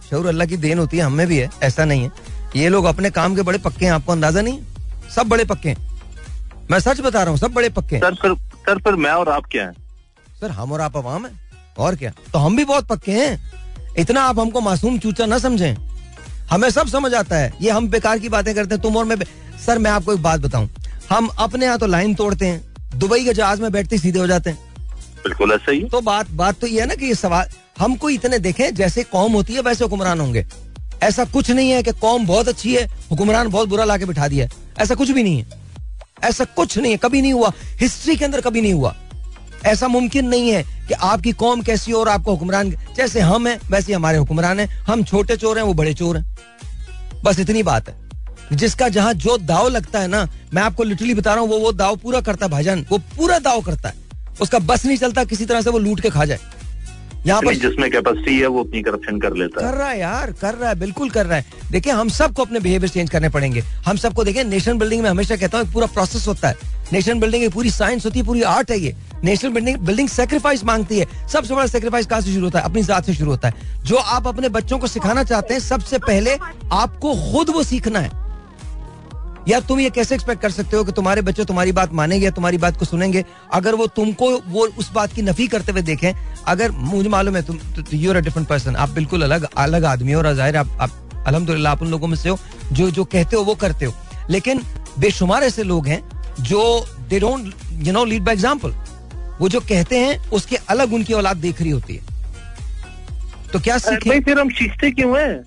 शऊर 0.09 0.27
अल्लाह 0.27 0.47
की 0.47 0.57
देन 0.57 0.79
होती 0.79 0.97
है 0.97 1.03
हमें 1.03 1.25
भी 1.27 1.37
है 1.37 1.49
ऐसा 1.63 1.85
नहीं 1.85 2.03
है। 2.03 2.11
ये 2.55 2.69
लोग 2.69 2.85
अपने 2.85 3.09
काम 3.11 3.35
के 3.35 3.41
बड़े 3.41 3.57
पक्के 3.59 3.85
हैं 3.85 3.91
आपको 3.93 4.11
अंदाज़ा 4.11 4.41
नहीं 4.41 4.59
सब 5.15 5.27
बड़े 5.27 5.45
पक्के 5.45 5.69
हैं। 5.69 5.77
मैं 6.71 6.79
सच 6.79 6.99
बता 7.01 7.21
रहा 7.21 7.29
हूँ 7.29 7.37
सब 7.39 7.53
बड़े 7.53 7.69
पक्के 7.69 7.95
हैं। 7.95 8.01
सर 8.01 8.15
फिर 8.21 8.33
सर 8.65 8.79
फिर 8.79 8.95
मैं 8.95 9.11
और 9.11 9.29
आप 9.29 9.45
क्या 9.51 9.65
हैं? 9.65 9.73
सर 10.41 10.51
हम 10.51 10.71
और 10.71 10.81
आप 10.81 10.97
अवाम 10.97 11.25
है 11.25 11.31
और 11.77 11.95
क्या? 11.95 12.11
तो 12.33 12.39
हम 12.39 12.55
भी 12.57 12.65
बहुत 12.65 12.87
पक्के 12.87 13.11
हैं। 13.11 13.93
इतना 13.99 14.21
आप 14.23 14.39
हमको 14.39 14.61
मासूम 14.61 14.97
चूचा 14.99 15.25
ना 15.25 15.37
समझें। 15.39 15.75
हमें 16.51 16.69
सब 16.69 16.87
समझ 16.87 17.13
आता 17.13 17.35
है 17.35 17.51
ये 17.61 17.71
हम 17.71 17.87
बेकार 17.89 18.19
की 18.19 18.29
बातें 18.29 18.53
करते 18.55 18.75
हैं 18.75 18.81
तुम 18.83 18.97
और 18.97 19.05
मैं 19.05 19.17
सर 19.65 19.79
मैं 19.79 19.91
आपको 19.91 20.13
एक 20.13 20.21
बात 20.23 20.39
बताऊँ। 20.39 20.69
हम 21.09 21.27
अपने 21.39 21.65
यहाँ 21.65 21.77
तो 21.77 21.87
लाइन 21.87 22.13
तोड़ते 22.15 22.45
हैं 22.45 22.70
दुबई 22.95 23.23
के 23.25 23.33
जहाज़ 23.33 23.61
में 23.61 23.71
बैठते 23.71 23.97
सीधे 23.97 24.19
हो 24.19 24.27
जाते 24.27 24.49
हैं। 24.49 24.57
बिल्कुल 25.23 25.51
ऐसा 25.51 25.71
ही 25.71 25.83
तो 25.83 26.01
बात 26.01 26.29
बात 26.31 26.59
तो 26.59 26.67
ये 26.67 26.81
है 26.81 26.87
ना 26.87 26.95
कि 26.95 27.05
ये 27.05 27.15
सवाल 27.15 27.49
हमको 27.79 28.09
इतने 28.09 28.39
देखें 28.39 28.73
जैसे 28.75 29.03
कौम 29.03 29.33
होती 29.33 29.53
है 29.53 29.61
वैसे 29.61 29.83
हुक्मरान 29.83 30.19
होंगे। 30.19 30.45
ऐसा 31.03 31.25
कुछ 31.25 31.51
नहीं 31.51 31.71
है 31.71 31.83
कि 31.83 31.91
कौम 31.91 32.25
बहुत 32.27 32.47
अच्छी 32.47 32.75
है 32.75 32.85
हुक्मरान 33.11 33.49
बहुत 33.49 33.69
बुरा 33.69 33.83
लाके 33.83 34.05
बिठा 34.05 34.27
दिया 34.27 34.45
है। 34.45 34.51
ऐसा 34.79 34.95
कुछ 34.95 35.11
भी 35.11 35.23
नहीं 35.23 35.37
है। 35.37 35.59
ऐसा 36.23 36.45
कुछ 36.45 36.77
नहीं 36.77 36.91
है 36.91 36.97
कभी 36.97 37.21
नहीं 37.21 37.33
हुआ। 37.33 37.51
हिस्ट्री 37.79 38.15
के 38.15 38.25
अंदर 38.25 38.41
कभी 38.41 38.61
नहीं 38.61 38.73
हुआ। 38.73 38.95
ऐसा 39.65 39.87
मुमकिन 39.87 40.27
नहीं 40.27 40.49
है 40.49 40.63
कि 40.87 40.93
आपकी 40.93 41.31
कौम 41.31 41.61
कैसी 41.61 41.91
हो 41.91 41.99
और 41.99 42.09
आपको 42.09 42.31
हुक्मरान 42.31 42.69
जैसे 42.97 43.19
हम 43.19 43.47
हैं 43.47 43.59
वैसे 43.71 43.93
हमारे 43.93 44.17
हुक्मरान 44.17 44.59
हैं। 44.59 44.67
हम 44.81 45.03
छोटे 45.03 45.37
चोर 45.37 45.57
हैं 45.57 45.65
वो 45.65 45.73
बड़े 45.73 45.93
चोर 45.93 46.17
हैं। 46.17 46.37
बस 47.23 47.39
इतनी 47.39 47.63
बात 47.63 47.89
है। 47.89 48.10
जिसका 48.53 48.87
जहाँ 48.89 49.13
जो 49.15 49.37
दाव 49.37 49.67
लगता 49.67 49.99
है 49.99 50.07
ना 50.07 50.27
मैं 50.53 50.61
आपको 50.61 50.83
लिटरली 50.83 51.13
बता 51.13 51.33
रहा 51.33 51.41
हूँ 51.41 51.49
वो 51.49 51.59
वो 51.59 51.71
दाव 51.71 51.95
पूरा 51.95 52.21
करता 52.21 52.45
है 52.45 52.51
भाईजान 52.51 52.85
वो 52.89 52.97
पूरा 53.17 53.39
दाव 53.39 53.61
करता 53.61 53.89
है। 53.89 53.95
उसका 54.41 54.59
बस 54.59 54.85
नहीं 54.85 54.97
चलता 54.97 55.23
किसी 55.23 55.45
तरह 55.45 55.61
से 55.61 55.69
वो 55.69 55.79
लूट 55.79 55.99
के 55.99 56.09
खा 56.09 56.25
जाए। 56.25 56.39
यहाँ 57.25 57.41
पर 57.41 57.53
जिसमें 57.53 57.89
कैपेसिटी 57.91 58.39
है 58.39 58.47
वो 58.47 58.61
उतनी 58.61 58.81
करप्शन 58.81 59.19
कर 59.19 59.33
लेता 59.33 59.65
है। 59.65 59.71
कर 59.71 59.77
रहा 59.77 59.89
है 59.89 59.99
यार 59.99 60.31
कर 60.31 60.53
रहा 60.53 60.69
है 60.69 60.75
बिल्कुल 60.75 61.09
कर 61.09 61.25
रहा 61.25 61.37
है। 61.37 61.45
देखिए 61.71 61.93
हम 61.93 62.09
सबको 62.09 62.43
अपने 62.43 62.59
बिहेवियर 62.59 62.89
चेंज 62.89 63.09
करने 63.09 63.29
पड़ेंगे। 63.29 63.61
हम 63.85 63.97
सबको 63.97 64.23
देखिए 64.23 64.43
नेशन 64.43 64.77
बिल्डिंग 64.77 65.03
में 65.03 65.09
हमेशा 65.09 65.35
कहता 65.35 65.57
हूँ 65.57 65.71
पूरा 65.73 65.87
प्रोसेस 65.87 66.27
होता 66.27 66.47
है। 66.47 66.55
नेशन 66.93 67.19
बिल्डिंग 67.19 67.51
पूरी 67.51 67.71
साइंस 67.71 68.05
होती 68.05 68.19
है 68.19 68.25
पूरी 68.25 68.41
आर्ट 68.43 68.71
है 68.71 68.79
ये। 68.79 68.95
नेशनल 69.23 69.51
बिल्डिंग 69.51 69.77
बिल्डिंग 69.77 70.09
सेक्रीफाइस 70.09 70.63
मांगती 70.63 70.99
है। 70.99 71.05
सबसे 71.27 71.53
बड़ा 71.53 71.65
सेक्रीफाइस 71.67 72.05
कहाँ 72.05 72.21
से 72.21 72.33
शुरू 72.33 72.45
होता 72.45 72.59
है? 72.59 72.65
अपनी 72.65 72.83
जात 72.83 73.05
से 73.05 73.13
शुरू 73.13 73.31
होता 73.31 73.47
है। 73.47 73.83
जो 73.83 73.95
आप 73.95 74.27
अपने 74.27 74.49
बच्चों 74.49 74.79
को 74.79 74.87
सिखाना 74.87 75.23
चाहते 75.23 75.53
हैं 75.53 75.61
सबसे 75.61 75.97
पहले 75.99 76.35
आपको 76.71 77.13
खुद 77.31 77.49
वो 77.49 77.63
सीखना 77.63 77.99
है। 77.99 78.20
यार 79.47 79.61
तुम 79.61 79.79
ये 79.79 79.89
कैसे 79.89 80.15
एक्सपेक्ट 80.15 80.41
कर 80.41 80.51
सकते 80.51 80.77
हो 80.77 80.83
कि 80.83 80.91
तुम्हारे 80.91 81.21
बच्चे 81.21 81.45
तुम्हारी 81.45 81.71
बात 81.71 81.93
मानेंगे 81.93 82.25
या 82.25 82.31
तुम्हारी 82.31 82.57
बात 82.57 82.77
को 82.77 82.85
सुनेंगे? 82.85 83.23
अगर 83.53 83.75
वो 83.75 83.87
तुमको 83.89 84.29
वो 84.47 84.67
उस 84.79 84.91
बात 84.93 85.13
की 85.13 85.21
नफी 85.21 85.47
करते 85.47 85.71
हुए 85.71 85.81
देखें 85.81 86.11
अगर 86.47 86.71
मुझे 86.71 87.09
मालूम 87.09 87.35
है 87.35 87.41
तुम 87.41 87.59
यूर 87.93 88.15
अ 88.15 88.19
डिफरेंट 88.19 88.47
पर्सन 88.47 88.75
आप 88.75 88.89
बिल्कुल 88.89 89.23
अलग 89.23 89.47
अलग 89.57 89.85
आदमी 89.85 90.11
हो 90.11 90.19
और 90.19 90.33
ज़ाहिर 90.33 90.57
आप, 90.57 90.77
आप 90.79 91.23
अलहमदुल्ला 91.27 91.71
आप 91.71 91.81
उन 91.81 91.91
लोगों 91.91 92.07
में 92.07 92.15
से 92.17 92.29
हो 92.29 92.37
जो 92.71 92.89
जो 92.91 93.03
कहते 93.05 93.35
हो 93.35 93.43
वो 93.43 93.55
करते 93.55 93.85
हो। 93.85 93.93
लेकिन 94.29 94.61
बेशुमार 94.99 95.43
ऐसे 95.43 95.63
लोग 95.63 95.87
हैं 95.87 96.01
जो 96.41 96.85
they 97.09 97.19
don't 97.19 97.53
you 97.87 97.93
know 97.93 98.05
lead 98.05 98.23
by 98.23 98.35
example 98.35 98.73
वो 99.39 99.49
जो 99.49 99.59
कहते 99.59 99.99
हैं 99.99 100.29
उसके 100.31 100.55
अलग 100.69 100.93
उनकी 100.93 101.13
औलाद 101.13 101.37
देख 101.37 101.61
रही 101.61 101.71
होती 101.71 101.95
है। 101.95 102.09
तो 103.53 103.59
क्या 103.59 103.77
सीखें? 103.77 104.09
भाई 104.09 104.19
फिर 104.19 104.39
हम 104.39 104.49
सीखते 104.51 104.91
क्यों 104.91 105.17
हैं? 105.19 105.43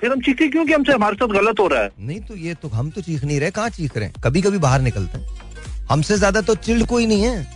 फिर 0.00 0.12
हम 0.12 0.20
चीखते 0.20 0.48
क्यों 0.48 0.64
कि 0.66 0.72
हमसे 0.72 0.92
हमारे 0.92 1.16
साथ 1.16 1.28
गलत 1.28 1.60
हो 1.60 1.66
रहा 1.68 1.82
है? 1.82 1.90
नहीं 2.00 2.20
तो 2.20 2.36
ये 2.36 2.54
तो 2.54 2.68
हम 2.70 2.90
तो 2.90 3.00
चीख 3.00 3.24
नहीं 3.24 3.38
रहे 3.40 3.50
कहाँ 3.50 3.68
चीख 3.70 3.96
रहे 3.96 4.04
हैं? 4.04 4.14
कभी 4.24 4.42
कभी 4.42 4.58
बाहर 4.58 4.80
निकलते 4.80 5.18
हैं। 5.18 5.26
हमसे 5.90 6.16
ज़्यादा 6.16 6.40
तो 6.40 6.54
चिल्ड 6.56 6.86
कोई 6.86 7.06
नहीं 7.06 7.22
है। 7.22 7.46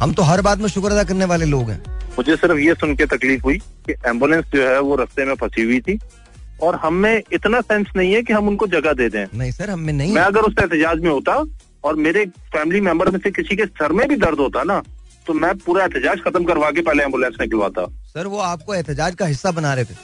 हम 0.00 0.12
तो 0.14 0.22
हर 0.22 0.42
बात 0.42 0.58
में 0.58 0.68
शुक्र 0.68 0.90
अदा 0.92 1.04
करने 1.04 1.24
वाले 1.24 1.46
लोग 1.46 1.70
हैं। 1.70 1.82
मुझे 2.18 2.36
सिर्फ़ 2.36 2.58
ये 2.58 2.74
सुन 2.74 2.94
के 2.96 3.06
तकलीफ़ 3.06 3.42
हुई 3.44 3.58
कि 3.86 3.92
एंबुलेंस 4.06 4.44
जो 4.54 4.62
है 4.68 4.80
वो 4.80 4.96
रस्ते 4.96 5.24
में 5.24 5.34
फंसी 5.36 5.62
हुई 5.62 5.80
थी 5.80 5.98
और 6.62 6.76
हमें 6.82 7.22
इतना 7.32 7.60
सेंस 7.62 7.86
नहीं 7.96 8.12
है 8.12 8.22
कि 8.22 8.32
हम 8.32 8.48
उनको 8.48 8.66
जगह 8.68 8.92
दे 8.92 9.08
दें। 9.08 9.24
नहीं 9.34 9.50
सर 9.52 9.70
हमें 9.70 9.92
नहीं 9.92 10.12
मैं 10.12 10.22
अगर 10.22 10.40
उस 10.40 10.54
एहतजाज 10.60 11.00
में 11.00 11.10
होता 11.10 11.34
और 11.84 11.96
मेरे 12.06 12.24
फैमिली 12.54 12.80
मेंबर 12.80 13.10
में 13.10 13.18
से 13.18 13.30
किसी 13.30 13.56
के 13.56 13.66
सर 13.78 13.92
में 13.92 14.06
भी 14.08 14.16
दर्द 14.18 14.38
होता 14.40 14.62
ना 14.62 14.82
तो 15.26 15.34
मैं 15.34 15.56
पूरा 15.58 15.84
एहतजाज 15.84 16.20
खत्म 16.24 16.44
करवा 16.44 16.70
के 16.70 16.82
पहले 16.82 17.02
एंबुलेंस 17.04 17.36
निकलवाता। 17.40 17.84
सर 18.14 18.26
वो 18.26 18.38
आपको 18.42 18.74
एहतजाज 18.74 19.14
का 19.14 19.26
हिस्सा 19.26 19.50
बना 19.50 19.74
रहे 19.74 19.84
थे। 19.84 19.94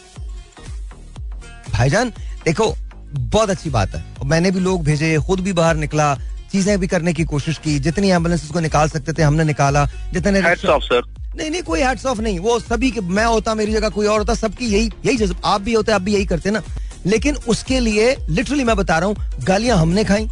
भाईजान 1.75 2.13
देखो 2.45 2.75
बहुत 3.15 3.51
अच्छी 3.51 3.71
बात 3.71 3.95
है। 3.95 4.05
मैंने 4.27 4.51
भी 4.51 4.61
लोग 4.61 4.85
भेजे 4.85 5.17
खुद 5.27 5.41
भी 5.41 5.53
बाहर 5.55 5.77
निकला 5.77 6.15
चीज़ें 6.53 6.79
भी 6.81 6.87
करने 6.87 7.13
की 7.13 7.25
कोशिश 7.27 7.59
की 7.59 7.79
जितनी 7.81 8.11
एंबुलेंस 8.11 8.51
को 8.51 8.61
निकाल 8.61 8.89
सकते 8.89 9.13
थे 9.13 9.23
हमने 9.23 9.45
निकाला 9.45 9.85
जितने 10.13 10.41
नहीं 11.37 11.51
नहीं 11.51 11.63
कोई 11.63 11.81
हेड्स 11.83 12.05
ऑफ़ 12.07 12.21
नहीं 12.21 12.39
वो 12.39 12.59
सभी 12.61 12.91
के 12.91 13.01
मैं 13.01 13.25
होता 13.25 13.55
मेरी 13.55 13.73
जगह 13.73 13.89
कोई 13.91 14.07
और 14.07 14.19
होता 14.19 14.35
सबकी 14.35 14.67
यही 14.67 14.91
यही 15.05 15.17
जज्ब 15.17 15.41
आप 15.45 15.61
भी 15.61 15.73
होते 15.73 15.93
आप 15.93 16.03
भी 16.03 16.15
यही 16.15 16.27
करते 16.27 16.51
ना। 16.51 16.63
लेकिन 17.07 17.37
उसके 17.49 17.81
लिए 17.81 18.15
लिटरली 18.31 18.65
मैं 18.65 18.77
बता 18.77 18.99
रहा 18.99 19.09
हूँ 19.09 19.45
गालियाँ 19.45 19.79
हमने 19.79 20.05
खाई 20.05 20.29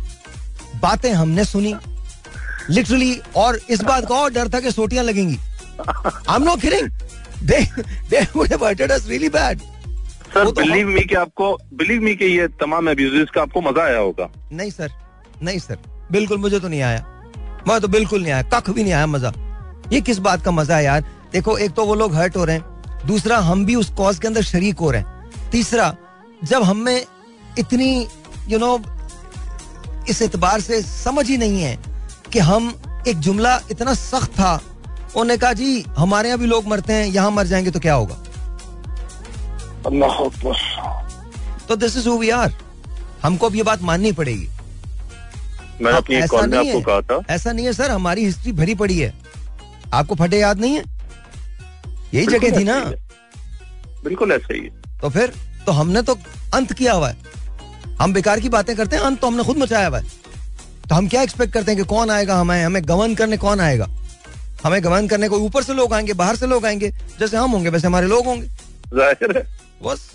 बातें 0.83 1.13
हमने 1.13 1.45
सुनी। 1.45 1.75
लिटरली 2.71 3.21
और 3.37 3.59
इस 3.71 3.83
बात 3.83 4.07
का 4.09 4.15
और 4.15 4.33
डर 4.33 4.49
था 4.49 4.61
कि 4.61 4.71
सोटियाँ 4.73 5.05
लगेंगी। 5.05 5.39
I 5.81 6.37
am 6.37 6.43
not 6.43 6.61
kidding 6.61 6.89
they 7.43 7.61
they 8.11 8.27
would 8.37 8.53
have 8.53 8.67
hurted 8.67 8.93
us 8.93 9.09
really 9.09 9.29
bad 9.31 9.61
sir 10.35 10.51
believe 10.53 10.89
me 10.89 11.01
कि 11.05 11.15
आपको 11.15 11.47
बिलीव 11.75 12.03
मी 12.03 12.15
कि 12.17 12.25
ये 12.25 12.47
तमाम 12.61 12.91
अब्यूजेस 12.91 13.31
का 13.35 13.41
आपको 13.43 13.61
मज़ा 13.61 13.83
आया 13.85 13.99
होगा। 13.99 14.29
नहीं 14.53 14.71
सर 14.71 14.91
नहीं 15.43 15.59
सर 15.59 15.79
बिल्कुल 16.13 16.39
मुझे 16.39 16.61
तो 16.61 16.69
नहीं 16.69 16.81
आया। 16.83 17.01
मैं 17.69 17.81
तो 17.81 17.89
बिल्कुल 17.89 18.23
नहीं 18.23 18.33
आया। 18.33 18.43
कख 18.55 18.71
भी 18.71 18.83
नहीं 18.83 18.93
आया 18.93 19.07
मज़ा। 19.07 19.33
ये 19.93 20.01
किस 20.01 20.19
बात 20.19 20.45
का 20.45 20.51
मज़ा 20.51 20.77
है 20.77 20.85
यार? 20.85 21.05
देखो 21.33 21.57
एक 21.59 21.73
तो 21.73 21.85
वो 21.87 21.95
लोग 21.95 22.15
हर्ट 22.15 22.37
हो 22.37 22.45
रहे 22.45 22.57
हैं। 22.57 23.07
दूसरा 23.07 23.39
हम 23.41 23.65
भी 23.67 23.75
उस 23.75 23.91
कॉज 23.91 24.19
के 24.19 24.29
अंदर 24.29 24.43
शरीक 24.45 24.79
हो 24.79 24.91
रहे 24.91 25.01
हैं। 25.01 25.51
तीसरा 25.51 25.95
जब 26.45 26.63
हम 26.63 26.77
में 26.77 27.05
इतनी 27.59 28.07
यू 28.49 28.59
नो 28.59 28.79
इस 30.09 30.23
एतबार 30.23 30.61
से 30.61 30.83
समझ 30.83 31.29
ही 31.29 31.37
नहीं 31.39 31.63
है 31.63 31.79
कि 32.33 32.39
हम 32.41 32.75
एक 33.09 33.19
जुमला 33.19 33.61
इतना 33.71 33.95
सख्त 33.95 34.33
था। 34.33 34.55
उन्होंने 34.55 35.37
कहा 35.37 35.53
जी 35.53 35.81
हमारे 35.99 36.29
यहाँ 36.29 36.41
भी 36.41 36.47
लोग 36.47 36.69
मरते 36.69 36.93
हैं 36.93 37.07
यहाँ 37.07 37.31
मर 37.31 37.47
जाएँगे 37.47 37.71
तो 37.71 37.81
क्या 37.81 37.95
होगा? 37.95 38.17
अल्लाह 39.87 40.29
तो 41.69 41.77
this 41.77 41.97
is 41.97 42.09
who 42.09 42.17
we 42.19 42.31
are 42.31 42.53
हमको 43.23 43.47
अब 43.47 43.55
ये 43.57 43.63
बात 43.63 43.83
माननी 43.83 44.13
पड़ेगी। 44.13 44.49
मैं 45.81 45.93
हाँ, 45.93 46.01
अपनी 46.01 46.17
ऐसा 46.17 46.47
नहीं 46.47 46.71
आपको 46.71 46.81
कहा 46.83 47.01
था। 47.01 47.35
ऐसा 47.35 47.53
नहीं 47.53 47.67
है 47.67 47.73
सर 47.73 47.91
हमारी 47.91 48.25
हिस्ट्री 48.25 48.53
भरी 48.53 48.75
पड़ी 48.75 48.99
है। 48.99 49.13
आपको 49.95 50.15
फटे 50.15 50.39
याद 50.41 50.61
नहीं 50.61 50.77
है? 50.77 50.85
यही 52.15 52.27
जगह 52.27 52.59
थी 52.59 52.65
ना। 52.65 52.79
बिल्कुल 54.05 54.33
ऐसा 54.33 54.55
ही 54.55 54.61
है। 54.61 54.71
तो 55.01 55.09
फिर 55.11 55.33
तो 55.67 55.73
हमने 55.73 56.03
तो 56.03 56.17
अंत 56.55 56.73
किया 56.73 56.93
हुआ 56.93 57.09
है। 57.09 57.17
हम 58.01 58.13
बेकार 58.13 58.41
की 58.41 58.49
बातें 58.49 58.75
करते 58.77 58.97
हैं 58.97 59.03
अंत 59.03 59.21
तो 59.21 59.27
हमने 59.27 59.45
खुद 59.45 59.59
मचाया 59.59 59.89
हुआ 59.89 59.99
है। 59.99 60.05
तो 60.89 60.95
हम 60.95 61.09
क्या 61.09 61.23
एक्सपेक्ट 61.23 61.53
करते 61.55 61.73
हैं 61.73 61.81
कि 61.81 61.87
कौन 61.87 62.11
आएगा 62.11 62.37
हमें? 62.37 62.65
हमें 62.65 62.83
गवर्न 62.85 63.15
करने 63.15 63.37
कौन 63.37 63.61
आएगा? 63.61 63.89
हमें 64.65 64.83
गवर्न 64.85 65.09
करने 65.09 65.29
को 65.29 65.39
ऊपर 65.41 65.63
से 65.63 65.75
लोग 65.75 65.95
आएँगे 65.95 66.13
बाहर 66.15 66.37
से 66.37 66.47
लोग 66.47 66.67
आएँगे? 66.67 66.91
जैसे 67.21 67.37
हम 67.37 67.51
होंगे 67.51 67.71
वैसे 67.71 67.87
हमारे 67.87 68.07
लोग 68.07 68.27
होंगे। 68.27 68.47
ज़ाहिर 68.97 69.37
है। 69.37 69.43
बस। 69.85 70.11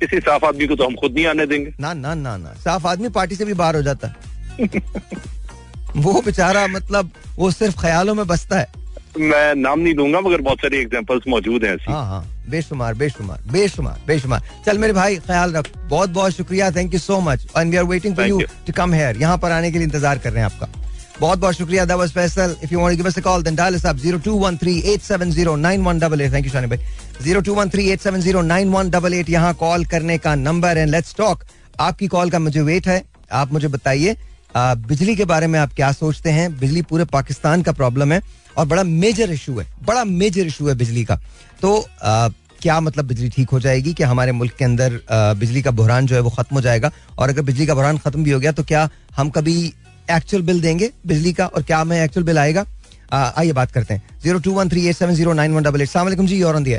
किसी 0.00 0.18
साफ़ 0.20 0.44
आदमी 0.44 0.66
को 0.66 0.76
तो 0.76 0.84
हम 0.84 0.94
खुद 0.94 1.14
नहीं 1.14 1.26
आने 1.26 1.46
देंगे। 1.46 1.72
ना 1.80 1.92
ना 1.94 2.14
ना 2.16 2.36
ना। 2.36 2.54
साफ़ 2.60 2.86
आदमी 2.86 3.08
पार्टी 3.10 3.34
से 3.34 3.44
भी 3.44 3.54
बाहर 3.54 3.76
हो 3.76 3.82
जाता 3.82 4.08
है। 4.08 4.14
वो 5.96 6.20
बेचारा 6.22 6.66
मतलब 6.68 7.10
वो 7.36 7.50
सिर्फ़ 7.52 7.80
ख्यालों 7.80 8.14
में 8.14 8.26
बसता 8.26 8.58
है। 8.58 8.82
मैं 9.20 9.54
नाम 9.54 9.80
नहीं 9.80 9.94
दूँगा 9.94 10.20
मगर 10.20 10.40
बहुत 10.42 10.58
सारी 10.58 10.78
एग्जांपल्स 10.78 11.22
मौजूद 11.28 11.64
हैं 11.64 11.74
ऐसी। 11.74 11.92
हाँ 11.92 12.04
हाँ। 12.06 12.24
बेशुमार 12.50 12.94
बेशुमार 12.94 13.42
बेशुमार 13.52 14.00
बेशुमार। 14.06 14.42
चल 14.66 14.78
मेरे 14.78 14.92
भाई 14.92 15.16
ख्याल 15.26 15.52
रख। 15.52 15.68
बहुत 15.78 16.10
बहुत 16.10 16.32
शुक्रिया 16.32 16.70
thank 16.70 16.94
you 16.94 17.00
so 17.00 17.20
much 17.20 17.46
and 17.56 17.70
we 17.70 17.76
are 17.76 17.84
waiting 17.84 18.16
for 18.16 18.26
you 18.26 18.40
to 18.66 18.72
come 18.76 18.94
here 18.94 19.16
यहाँ 19.16 19.38
पर 19.38 19.52
आने 19.52 19.70
के 19.70 19.78
लिए 19.78 19.86
इंतज़ार 19.86 20.18
कर 20.18 20.32
रहे 20.32 20.44
हैं 20.44 20.50
आपका। 20.52 20.68
बहुत 21.20 21.38
बहुत 21.38 21.54
शुक्रिया 21.54 21.84
that 21.84 21.96
was 21.96 22.12
Faisal 22.12 22.56
if 22.62 22.72
you 22.72 22.80
want 22.80 22.92
to 22.92 22.96
give 22.96 23.06
us 23.06 23.18
a 23.18 23.20
call 23.22 23.42
then 23.42 23.54
dial 23.56 23.74
us 23.74 23.86
up 23.86 23.96
02138709188 23.96 26.32
thank 26.32 26.46
you 26.46 26.52
Shani 26.52 26.66
भाई 26.66 26.78
02138709188 27.24 29.30
यहाँ 29.30 29.54
कॉल 29.54 29.84
करने 29.94 30.18
का 30.18 30.34
नंबर 30.36 30.78
है 30.78 30.86
लेट्स 30.86 31.14
टॉक 31.18 31.44
आपकी 31.80 32.06
कॉल 32.08 32.30
का 32.30 32.38
मुझे 32.38 32.60
वेट 32.62 32.88
है 32.88 33.02
आप 33.32 33.52
मुझे 33.52 33.68
बताइए 33.68 34.16
बिजली 34.56 35.14
के 35.16 35.24
बारे 35.24 35.46
में 35.46 35.58
आप 35.58 35.72
क्या 35.76 35.90
सोचते 35.92 36.30
हैं 36.30 36.58
बिजली 36.58 36.82
पूरे 36.90 37.04
पाकिस्तान 37.12 37.62
का 37.62 37.72
प्रॉब्लम 37.72 38.12
है 38.12 38.20
और 38.58 38.66
बड़ा 38.66 38.82
मेजर 38.84 39.30
इशू 39.32 39.58
है 39.58 39.66
बड़ा 39.86 40.04
मेजर 40.04 40.46
इशू 40.46 40.68
है 40.68 40.74
बिजली 40.74 41.04
का 41.04 41.18
तो 41.62 41.76
आ, 42.02 42.28
क्या 42.62 42.80
मतलब 42.80 43.04
बिजली 43.06 43.28
ठीक 43.28 43.50
हो 43.50 43.60
जाएगी 43.60 43.92
कि 43.94 44.02
हमारे 44.02 44.32
मुल्क 44.32 44.52
के 44.58 44.64
अंदर 44.64 45.00
बिजली 45.38 45.62
का 45.62 45.70
बहरान 45.80 46.06
जो 46.06 46.14
है 46.14 46.20
वो 46.20 46.30
खत्म 46.30 46.56
हो 46.56 46.60
जाएगा 46.62 46.90
और 47.18 47.28
अगर 47.28 47.42
बिजली 47.42 47.66
का 47.66 47.74
बहरान 47.74 47.98
खत्म 48.04 48.24
भी 48.24 48.30
हो 48.30 48.38
गया 48.40 48.52
तो 48.52 48.62
क्या 48.64 48.88
हम 49.16 49.30
कभी 49.30 49.72
एक्चुअल 50.10 50.42
बिल 50.42 50.60
देंगे 50.60 50.90
बिजली 51.06 51.32
का 51.32 51.46
और 51.46 51.62
क्या 51.62 51.78
हमें 51.78 52.02
एक्चुअल 52.02 52.26
बिल 52.26 52.38
आएगा? 52.38 52.64
आइए 53.12 53.52
बात 53.52 53.70
करते 53.72 53.94
हैं। 53.94 54.02
Zero 54.22 54.38
two 54.38 54.52
one 54.52 54.68
three 54.68 54.86
eight 54.88 54.96
seven 54.96 55.14
zero 55.14 55.32
nine 55.32 55.52
one 55.54 55.62
double 55.62 55.82
eight 55.82 55.88
सलाम 55.88 56.26
जी 56.26 56.42
और 56.42 56.56
ऑन 56.56 56.64
दी 56.64 56.74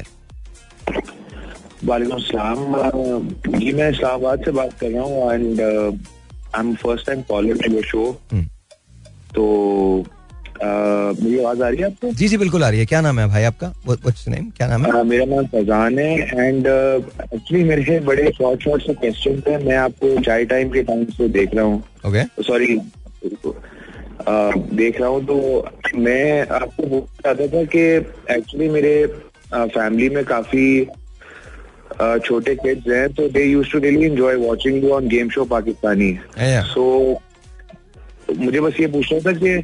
वालेकुम 1.85 2.19
सलाम। 2.19 3.59
जी 3.59 3.71
मैं 3.73 3.89
इस्लामाबाद 3.91 4.43
से 4.45 4.51
बात 4.51 4.79
कर 4.79 4.89
रहा 4.89 5.03
हूँ 5.03 5.33
and 5.33 5.61
I 5.61 6.59
am 6.59 6.73
first 6.75 7.05
time 7.07 7.21
caller 7.29 7.57
to 7.57 7.71
your 7.73 7.85
show. 7.85 8.11
तो 9.35 9.45
uh, 10.55 11.21
मेरी 11.21 11.39
आवाज़ 11.39 11.61
आ 11.63 11.67
रही 11.67 11.79
है 11.79 11.85
आपको? 11.85 12.11
जी 12.11 12.27
जी 12.27 12.37
बिल्कुल 12.37 12.63
आ 12.63 12.69
रही 12.69 12.79
है। 12.79 12.85
क्या 12.85 13.01
नाम 13.01 13.19
है 13.19 13.27
भाई 13.29 13.43
आपका? 13.43 13.67
व्हाट्स 13.87 14.27
नेम 14.27 14.49
क्या 14.57 14.67
नाम 14.67 14.85
है? 14.85 14.91
uh, 14.91 15.05
मेरा 15.05 15.25
नाम 15.25 15.45
फैजान 15.45 15.99
है 15.99 16.11
एंड 16.17 16.67
एक्चुअली 16.67 17.63
मेरे 17.63 17.99
बड़े 18.01 18.31
शॉर्ट 18.37 18.63
शॉर्ट 18.63 18.83
से 18.83 18.93
क्वेश्चन 18.93 19.41
थे 19.47 19.57
मैं 19.65 19.77
आपको 19.77 20.21
चाय 20.23 20.45
टाइम 20.53 20.69
के 20.69 20.83
टाइम 20.83 21.05
से 21.17 21.27
देख 21.29 21.55
रहा 21.55 21.65
हूँ। 21.65 21.83
ओके 22.07 22.23
देख 24.75 24.99
रहा 24.99 25.09
हूँ 25.09 25.25
तो 25.25 25.35
मैं 25.95 26.41
आपको 26.41 26.83
बोलना 26.83 27.21
चाहता 27.23 27.47
था 27.47 27.63
कि 27.75 27.81
एक्चुअली 28.35 28.69
मेरे 28.69 29.05
फैमिली 29.53 30.09
में 30.09 30.23
काफ़ी 30.25 30.87
छोटे 32.25 32.55
किड्स 32.55 32.87
हैं 32.91 33.07
तो 33.13 33.27
they 33.29 33.43
use 33.43 33.71
to 33.71 33.79
really 33.79 34.05
enjoy 34.05 34.35
watching 34.37 34.83
you 34.83 34.89
on 34.91 35.07
game 35.07 35.29
show 35.29 35.45
Pakistani. 35.45 36.11
So 36.63 36.83
मुझे 38.39 38.59
बस 38.59 38.79
ये 38.79 38.87
पूछना 38.87 39.19
था 39.19 39.31
कि 39.39 39.55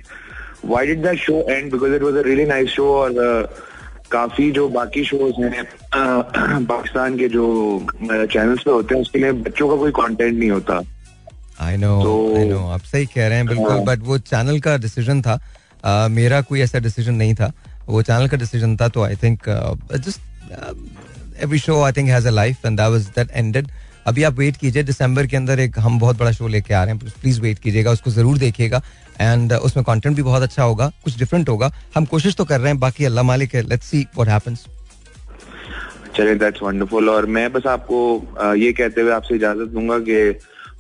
why 0.66 0.88
did 0.88 1.02
that 1.04 1.18
show 1.20 1.42
end 1.50 1.72
because 1.72 1.96
it 1.96 2.02
was 2.02 2.16
a 2.16 2.22
really 2.26 2.46
nice 2.46 2.70
show 2.70 2.86
और 2.94 3.14
काफ़ी 4.12 4.52
जो 4.52 4.68
बाकी 4.70 5.04
शोज़ 5.06 5.42
हैं 5.42 5.64
पाकिस्तान 6.66 7.18
के 7.18 7.28
जो 7.30 7.46
चैनल्स 8.04 8.64
पे 8.64 8.72
होते 8.72 8.96
हैं 8.96 9.02
उसके 9.02 9.20
लिए 9.20 9.32
बच्चों 9.32 9.70
का 9.70 9.76
कोई 9.76 9.92
कंटेंट 9.92 10.34
नहीं 10.40 10.50
होता। 10.52 10.82
आई 11.62 11.78
नो 11.78 11.94
आई 12.38 12.46
नो 12.50 12.60
आप 12.70 12.82
सही 12.92 13.06
कह 13.06 13.28
रहे 13.28 13.38
हैं 13.38 13.48
बिल्कुल 13.48 13.72
हाँ। 13.72 13.84
बट 13.86 14.00
वो 14.04 14.18
चैनल 14.20 14.60
का 14.60 14.78
डिसीज़न 14.80 15.22
था। 15.22 15.40
Uh, 15.82 16.10
मेरा 16.12 16.42
कोई 16.42 16.62
ऐसा 16.62 16.80
डिसीज़न 16.80 17.14
नहीं 17.16 17.34
था। 17.36 17.52
वो 17.88 18.02
चैनल 18.02 18.28
का 18.28 18.38
डिसीज़न 18.38 18.76
था 18.78 18.88
तो 18.88 19.04
I 19.04 19.16
think 19.24 19.48
just 19.98 21.42
every 21.44 21.60
show 21.60 21.82
I 21.84 21.92
think 21.92 22.10
has 22.10 22.28
a 22.28 22.32
life 22.32 22.66
and 22.66 22.78
that 22.80 22.90
was 22.92 23.06
that 23.16 23.32
ended 23.32 23.68
अभी 24.08 24.24
आप 24.24 24.34
वेट 24.34 24.58
कीजिए 24.58 24.84
दिसंबर 24.84 25.28
के 25.28 25.38
अंदर 25.38 25.60
एक 25.60 25.80
हम 25.80 26.00
बहुत 26.00 26.20
बड़ा 26.20 26.32
शो 26.32 26.48
लेके 26.48 26.74
आ 26.74 26.84
रहे 26.84 26.94
हैं 26.94 27.12
प्लीज़ 27.22 27.42
वेट 27.42 27.60
कीजिएगा 27.60 27.92
उसको 27.92 28.12
ज़रूर 28.12 28.38
देखिएगा। 28.38 28.82
एंड 29.22 29.54
उसमें 29.54 29.84
कंटेंट 29.86 30.16
भी 30.16 30.22
बहुत 30.22 30.44
अच्छा 30.44 30.64
होगा 30.64 30.92
कुछ 31.04 31.18
डिफरेंट 31.18 31.50
होगा। 31.50 31.72
हम 31.96 32.06
कोशिश 32.06 32.36
तो 32.36 32.46
कर 32.46 32.60
रहे 32.60 32.72
हैं 32.72 32.80
बाकी 32.80 33.06
अल्लाह 33.06 33.24
मालिक 33.24 33.56
है 33.56 33.62
लेट्स 33.70 33.86
सी 33.86 34.06
व्हाट 34.16 34.30
हैपेंस 34.30 34.66
चलिए 36.16 36.36
दैट्स 36.36 36.64
वंडरफुल 36.64 37.10
और 37.10 37.26
मैं 37.36 37.52
बस 37.54 37.68
आपको 37.68 38.00
ये 38.56 38.72
कहते 38.74 39.02
हुए 39.02 39.12
आपसे 39.14 39.36
इजाज़त 39.36 39.70
दूँगा 39.74 40.00
कि 40.00 40.18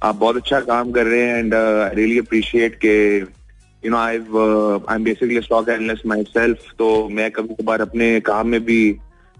आप 0.03 0.15
बहुत 0.15 0.35
अच्छा 0.35 0.59
काम 0.59 0.91
कर 0.91 1.05
रहे 1.05 1.21
हैं 1.21 1.37
एंड 1.39 1.53
आई 1.55 1.95
रियली 1.95 2.17
अप्रिशिएट 2.19 2.75
के 2.85 2.95
you 3.17 3.91
know 3.91 3.97
I 3.97 4.17
I 4.17 4.95
am 4.95 5.03
basically 5.03 5.41
stock 5.41 5.69
analyst 5.69 6.05
myself 6.29 6.71
तो 6.79 6.87
मैं 7.09 7.29
कभी 7.31 7.55
कभार 7.61 7.81
अपने 7.81 8.19
काम 8.29 8.47
में 8.47 8.63
भी 8.65 8.81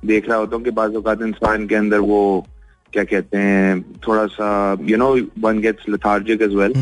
देख 0.06 0.30
रहा 0.30 0.38
होता 0.38 0.56
हूँ 0.56 0.64
कि 0.64 0.72
बाज 0.72 0.96
औकात 0.96 1.22
इंसान 1.22 1.68
के 1.68 1.76
अंदर 1.76 2.00
वो 2.12 2.22
क्या 2.94 3.04
कहते 3.04 3.38
हैं 3.38 3.82
थोड़ा 4.08 4.26
सा 4.28 4.48
you 4.86 4.98
know 4.98 5.10
one 5.40 5.60
gets 5.62 5.86
lethargic 5.90 6.42
as 6.42 6.54
well 6.56 6.74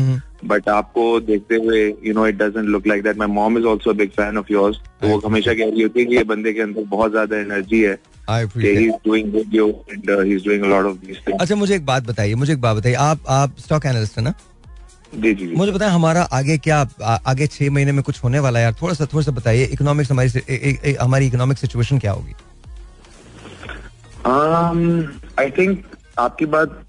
but 0.44 0.68
आपको 0.68 1.04
देखते 1.20 1.56
हुए 1.56 1.82
you 2.04 2.14
know 2.14 2.26
it 2.26 2.36
doesn't 2.36 2.68
look 2.68 2.86
like 2.86 3.02
that 3.02 3.18
my 3.18 3.28
mom 3.28 3.58
is 3.58 3.66
also 3.66 3.92
big 3.94 4.10
fan 4.10 4.38
of 4.38 4.52
yours 4.52 4.80
वो 5.04 5.18
हमेशा 5.26 5.54
कह 5.54 5.70
रही 5.70 5.82
होती 5.82 6.00
है 6.00 6.06
कि 6.06 6.16
ये 6.16 6.24
बंदे 6.24 6.52
के 6.52 6.60
अंदर 6.60 6.84
बहुत 6.88 7.10
ज़्यादा 7.10 7.38
एनर्जी 7.38 7.80
है। 7.82 7.98
आई 8.30 8.46
थिंग्स 8.46 8.94
अच्छा 11.40 11.54
मुझे 11.54 11.74
एक 11.74 11.86
बात 11.86 12.06
बताइए 12.06 12.34
मुझे 12.34 12.52
एक 12.52 12.60
बात 12.60 12.76
बताइए। 12.76 12.94
आप 12.94 13.18
आप 13.28 13.56
स्टॉक 13.58 13.86
एनालिस्ट 13.86 14.18
है 14.18 14.24
ना? 14.24 14.34
जी 15.14 15.34
जी 15.34 15.46
मुझे 15.56 15.72
बताएँ 15.72 15.90
हमारा 15.90 16.22
आगे 16.22 16.58
क्या 16.58 16.88
आगे 17.26 17.46
छह 17.46 17.70
महीने 17.70 17.92
में 17.92 18.02
कुछ 18.02 18.24
होने 18.24 18.38
वाला 18.38 18.58
है? 18.58 18.64
यार 18.64 18.74
थोड़ा 18.82 18.94
सा 18.94 19.06
थोड़ा 19.06 19.24
सा 19.24 19.32
बताइए 19.32 19.64
इकोनॉमिक्स 19.64 20.10
हमारी 20.10 20.30
ए- 20.48 20.54
ए- 20.54 20.90
ए- 20.90 20.96
हमारी 21.00 21.26
इकोनॉमिक 21.26 21.58
सिचुएशन 21.58 21.98
क्या 21.98 22.12
होगी? 22.12 22.32
Um 24.30 24.80
i 25.38 25.50
think 25.58 25.76
आपकी 26.18 26.46
बात 26.46 26.80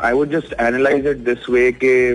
I 0.00 0.12
would 0.12 0.30
just 0.30 0.54
analyse 0.60 1.06
it 1.06 1.16
this 1.16 1.50
way 1.50 1.72
के 1.72 2.14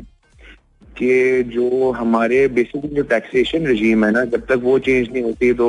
कि 1.00 1.44
जो 1.44 1.92
हमारे 1.92 2.48
बेसिकली 2.48 2.96
जो 2.96 3.04
टैक्सेशन 3.04 3.68
रजीम 3.68 4.06
है 4.06 4.12
ना 4.12 4.26
जब 4.26 4.42
तक 4.42 4.60
वो 4.64 4.80
चेंज 4.80 5.08
नहीं 5.14 5.24
होती 5.24 5.54
तो 5.54 5.68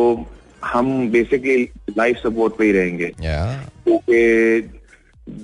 हम 0.64 1.08
बेसिकली 1.10 1.62
लाइफ 1.98 2.16
सपोर्ट 2.16 2.56
पे 2.58 2.64
ही 2.64 2.72
रहेंगे। 2.72 3.10
क्योंकि 3.84 4.78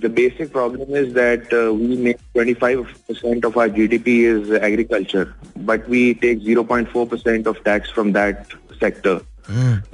basic 0.08 0.52
problem 0.52 0.96
is 0.96 1.08
that 1.14 1.54
we 1.54 1.96
make 2.04 2.16
25 2.38 2.92
percent 3.08 3.44
of 3.44 3.58
our 3.60 3.68
GDP 3.68 4.18
is 4.26 4.52
agriculture 4.54 5.32
but 5.70 5.88
we 5.90 6.12
take 6.22 6.38
0.4 6.46 7.06
percent 7.10 7.48
of 7.48 7.56
tax 7.64 7.92
from 7.94 8.12
that 8.12 8.56
sector 8.80 9.20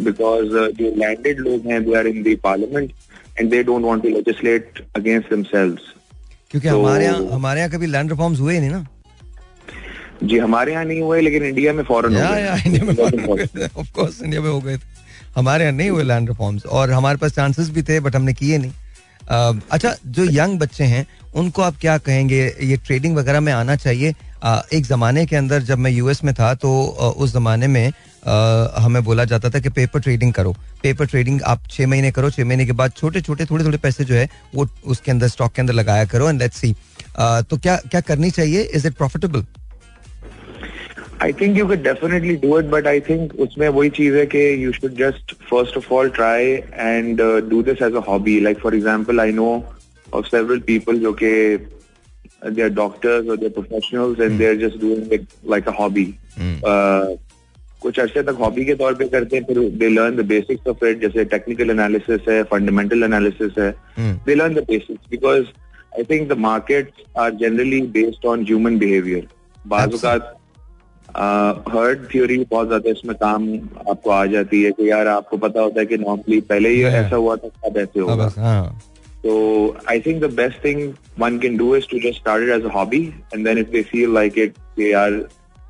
because 0.04 0.48
जो 0.78 0.94
लैंडेड 0.96 1.40
लोग 1.40 1.66
हैं 1.70 1.78
वे 1.78 1.98
are 1.98 2.06
in 2.06 2.22
the 2.22 2.36
end 3.38 3.50
they 3.50 3.62
don't 3.62 3.84
want 3.84 4.02
to 4.02 4.08
legislate 4.08 4.84
against 4.96 5.30
themselves 5.30 5.92
क्योंकि 6.50 6.68
so, 6.68 6.74
हमारे 6.74 7.04
यहाँ 7.04 7.26
हमारे 7.32 7.60
यहाँ 7.60 7.70
कभी 7.70 7.86
land 7.86 8.10
reforms 8.10 8.40
हुए 8.40 8.58
नहीं 8.58 8.70
ना? 8.70 8.86
जी 10.22 10.38
हमारे 10.38 10.72
यहाँ 10.72 10.84
नहीं 10.84 11.00
हुए 11.02 11.20
लेकिन 11.20 11.44
इंडिया 11.44 11.72
में 11.72 11.82
फॉरन 11.84 12.16
हो 12.16 12.20
गए। 12.20 12.62
इंडिया 12.66 12.84
में 14.42 14.50
हो 14.50 14.60
गए। 14.60 14.76
हमारे 15.36 15.64
यहाँ 15.64 15.76
नहीं 15.76 15.90
हुए 15.90 16.04
लैंड 16.04 16.28
रिफॉर्म्स 16.28 16.66
और 16.66 16.90
हमारे 16.90 17.18
पास 17.18 17.32
चांसेस 17.32 17.70
भी 17.70 17.82
थे 17.82 17.98
बट 18.00 18.16
हमने 18.16 18.32
किए 18.34 18.58
नहीं। 18.58 18.72
अ, 19.22 19.60
अच्छा 19.72 19.94
जो 20.06 20.24
यंग 20.32 20.58
बच्चे 20.58 20.84
हैं 20.84 21.06
उनको 21.34 21.62
आप 21.62 21.76
क्या 21.80 21.96
कहेंगे? 22.00 22.44
ये 22.62 22.76
ट्रेडिंग 22.76 23.16
वगैरह 23.16 23.40
में 23.40 23.52
आना 23.52 23.76
चाहिए। 23.76 24.14
अ, 24.42 24.62
एक 24.72 24.86
जमाने 24.86 25.24
के 25.26 25.36
अंदर 25.36 25.62
जब 25.62 25.78
मैं 25.78 25.90
यूएस 25.90 26.22
में 26.24 26.34
था 26.34 26.54
तो 26.56 26.72
अ, 26.86 27.12
उस 27.16 27.32
जमाने 27.32 27.66
में 27.68 27.92
हमें 28.78 29.02
बोला 29.04 29.24
जाता 29.24 29.50
था 29.50 29.58
कि 29.58 29.68
पेपर 29.70 30.00
ट्रेडिंग 30.00 30.32
करो। 30.32 30.54
पेपर 30.82 31.06
ट्रेडिंग 31.06 31.40
आप 31.42 31.62
छह 31.70 31.86
महीने 31.86 32.10
करो 32.10 32.30
छह 32.30 32.44
महीने 32.44 32.66
के 32.66 32.72
बाद 32.72 32.92
छोटे 32.96 33.20
छोटे 33.20 33.44
थोड़े 33.44 33.64
थोड़े 33.64 33.78
पैसे 33.78 34.04
जो 34.04 34.14
है 34.14 34.28
वो 34.54 34.68
उसके 34.86 35.10
अंदर 35.10 35.28
स्टॉक 35.28 35.52
के 35.52 35.62
अंदर 35.62 35.74
लगाया 35.74 36.04
करो 36.04 36.28
एंड 36.28 36.42
लेट्स 36.42 36.56
सी 36.56 36.74
तो 37.18 37.56
क्या 37.56 37.76
क्या 37.76 38.00
करनी 38.00 38.30
चाहिए? 38.30 38.62
Is 38.64 38.86
it 38.86 38.94
profitable 38.94 39.44
I 41.22 41.32
think 41.40 41.58
you 41.58 41.66
can 41.68 41.82
definitely 41.82 42.34
do 42.44 42.58
it 42.58 42.66
but 42.70 42.86
I 42.86 43.00
think 43.08 43.34
उसमें 43.40 43.68
वही 43.68 43.90
चीज़ 43.98 44.14
है 44.16 44.24
कि 44.26 44.64
you 44.64 44.72
should 44.72 44.96
just 44.98 45.34
first 45.50 45.76
of 45.76 45.92
all 45.94 46.08
try 46.16 46.44
and 46.44 47.20
do 47.50 47.62
this 47.62 47.82
as 47.82 47.94
a 47.96 48.02
hobby 48.08 48.38
like 48.40 48.58
for 48.58 48.74
example 48.74 49.20
I 49.20 49.32
know 49.32 49.52
of 50.14 50.26
several 50.26 50.58
people 50.66 50.98
जो 50.98 51.12
कि 51.22 51.30
they 52.46 52.62
are 52.62 52.68
doctors 52.68 53.28
और 53.28 53.36
they 53.36 53.46
are 53.46 53.52
professionals 53.52 54.20
and 54.20 54.38
they 54.38 54.48
are 54.48 54.56
just 54.66 54.80
doing 54.80 55.12
it 55.12 55.26
like 55.50 55.68
a 55.68 55.72
hobby 55.78 56.04
कुछ 57.82 57.98
अरसे 58.00 58.22
तक 58.22 58.36
hobby 58.40 58.64
के 58.64 58.74
तौर 58.74 58.94
पे 58.94 59.08
करते 59.08 59.36
हैं 59.36 59.44
फिर 59.44 59.58
they 59.78 59.88
learn 59.88 60.16
the 60.16 60.26
basics 60.26 60.68
of 60.68 60.84
it 60.86 61.00
जैसे 61.00 61.24
टेक्निकल 61.38 61.70
एनालिसिस 61.70 62.28
है 62.28 62.42
फंडामेंटल 62.50 63.02
एनालिसिस 63.02 63.58
है. 63.58 63.74
They 64.26 64.36
learn 64.36 64.54
the 64.58 64.66
basics 64.68 65.10
because 65.16 65.48
I 66.00 66.04
think 66.10 66.28
the 66.28 66.38
markets 66.44 67.08
are 67.16 67.32
generally 67.32 67.80
based 67.98 68.30
on 68.34 68.46
human 68.52 68.78
behavior. 68.84 69.24
बाज 69.66 69.94
हर्ड 71.14 72.06
थ्योरी 72.10 72.38
बहुत 72.50 72.66
ज़्यादा 72.66 72.90
इसमें 72.90 73.14
काम 73.16 73.48
आपको 73.90 74.10
आ 74.10 74.24
जाती 74.26 74.62
है 74.62 74.70
कि 74.72 74.90
यार 74.90 75.08
आपको 75.08 75.36
पता 75.38 75.60
होता 75.60 75.80
है 75.80 75.86
कि 75.86 75.98
नॉर्मली 75.98 76.40
पहले 76.42 76.70
Yeah. 76.72 76.94
ऐसा 76.96 77.16
हुआ 77.16 77.36
था 77.36 77.48
अब 77.66 77.76
ऐसे 77.78 78.00
हाँ 78.00 78.08
होगा 78.08 78.30
हाँ 78.38 78.78
तो 79.24 79.34
I 79.90 80.00
think 80.00 80.22
the 80.22 80.32
best 80.34 80.64
thing 80.64 80.92
one 81.18 81.38
can 81.38 81.56
do 81.56 81.74
is 81.76 81.84
to 81.90 81.98
just 82.00 82.20
start 82.20 82.48
as 82.50 82.64
a 82.64 82.72
hobby 82.74 83.02
and 83.34 83.44
then 83.44 83.58
if 83.58 83.68
they 83.70 83.82
feel 83.90 84.14
like 84.14 84.38
it 84.38 84.56
कि 84.76 84.92
यार 84.92 85.20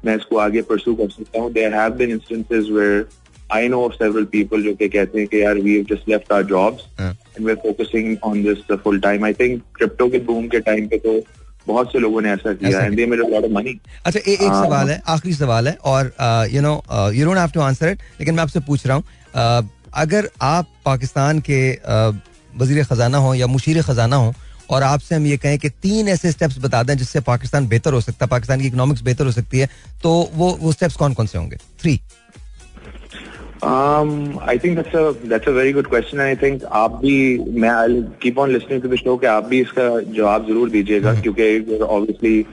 मैं 0.05 0.17
इसको 0.17 0.39
आगे 0.39 0.63
परसू 0.71 0.95
कर 0.95 1.09
सकता 1.11 1.41
हूँ 1.41 1.53
there 1.53 1.75
have 1.75 1.93
been 1.97 2.11
instances 2.11 2.71
where 2.71 3.05
I 3.53 3.69
know 3.69 3.83
of 3.85 3.93
several 3.95 4.25
people 4.33 4.63
जो 4.63 4.75
कि 4.75 4.89
कहते 4.89 5.19
हैं 5.19 5.29
कि 5.29 5.43
यार 5.43 5.59
we 5.59 5.75
have 5.75 5.85
just 5.91 6.09
left 6.09 6.33
our 6.33 6.43
jobs 6.47 6.87
हाँ। 7.01 7.11
And 7.11 7.47
we 7.47 7.53
are 7.53 7.59
focusing 7.63 8.17
on 8.25 8.43
this 8.43 8.73
full 8.75 9.01
time 9.01 9.25
I 9.25 9.33
think 9.41 9.63
crypto 9.77 10.09
के 10.09 10.19
बूम 10.31 10.49
के 10.49 10.61
टाइम 10.63 10.87
पे 10.89 10.99
तो 10.99 11.21
बहुत 11.67 11.93
से 11.93 11.99
लोगों 11.99 12.21
ने 12.21 12.31
ऐसा 12.31 12.53
किया 12.53 12.81
and 12.81 12.97
they 12.97 13.07
made 13.07 13.25
a 13.25 13.29
lot 13.29 13.45
of 13.45 13.51
money 13.53 13.79
अच्छा 14.05 14.21
ए, 14.21 14.33
एक 14.33 14.43
हाँ। 14.43 14.65
सवाल 14.65 14.91
है 14.91 15.03
आखिरी 15.09 15.35
सवाल 15.35 15.69
है 15.69 15.75
और 15.85 16.13
you 16.53 16.63
know 16.63 16.83
you 17.13 17.25
don't 17.27 17.39
have 17.39 17.51
to 17.55 17.61
answer 17.61 17.89
it 17.89 18.01
लेकिन 18.21 18.35
मैं 18.35 18.43
आपसे 18.43 18.61
पूछ 18.61 18.87
रहा 18.87 18.97
हूँ 18.97 19.05
uh, 19.05 19.69
अगर 19.95 20.29
आप 20.43 20.69
पाकिस्तान 20.85 21.41
के 21.41 21.61
uh, 21.75 22.15
वज़ीर 22.59 22.85
खजाना 22.85 23.19
हो 23.19 23.35
या 23.35 23.47
मुशीर 23.47 23.83
खजाना 23.83 24.17
हो 24.17 24.33
और 24.71 24.83
आपसे 24.83 25.15
हम 25.15 25.27
ये 25.27 25.37
कहें 25.37 25.59
कि 25.59 25.69
तीन 25.83 26.09
ऐसे 26.09 26.33
स्टेप्स 26.33 26.59
बता 26.59 26.83
दें 26.83 26.97
जिससे 26.97 27.21
पाकिस्तान 27.21 27.67
बेहतर 27.69 27.93
हो 27.93 28.01
सकता 28.01 28.25
है 28.25 28.29
पाकिस्तान 28.29 28.61
की 28.61 28.67
इकोनॉमिक्स 28.67 29.03
बेहतर 29.03 29.27
हो 29.27 29.33
सकती 29.33 29.59
है 29.59 29.69
तो 30.03 30.13
वो 30.35 30.51
वो 30.61 30.73
स्टेप्स 30.73 30.97
कौन 30.97 31.15
कौन 31.15 31.27
से 31.27 31.39
होंगे? 31.39 31.57
Three 31.81 32.01
Um, 33.63 34.41
I 34.43 34.59
think 34.59 34.77
that's 34.77 34.93
a 34.93 35.13
that's 35.33 35.47
a 35.47 35.53
very 35.53 35.73
good 35.73 35.89
question. 35.89 36.19
And 36.19 36.29
I 36.29 36.35
think 36.35 36.65
आप 36.65 36.99
भी 37.03 37.17
मैं 37.63 37.71
I'll 37.71 38.03
keep 38.23 38.39
on 38.45 38.53
listening 38.53 38.81
to 38.83 38.89
the 38.89 38.97
show 38.97 39.19
कि 39.21 39.27
आप 39.27 39.45
भी 39.49 39.61
इसका 39.61 39.89
जवाब 40.17 40.47
ज़रूर 40.47 40.71
दीजिएगा 40.71 41.13
क्योंकि 41.21 41.49
you're 41.69 41.89
obviously 41.97 42.47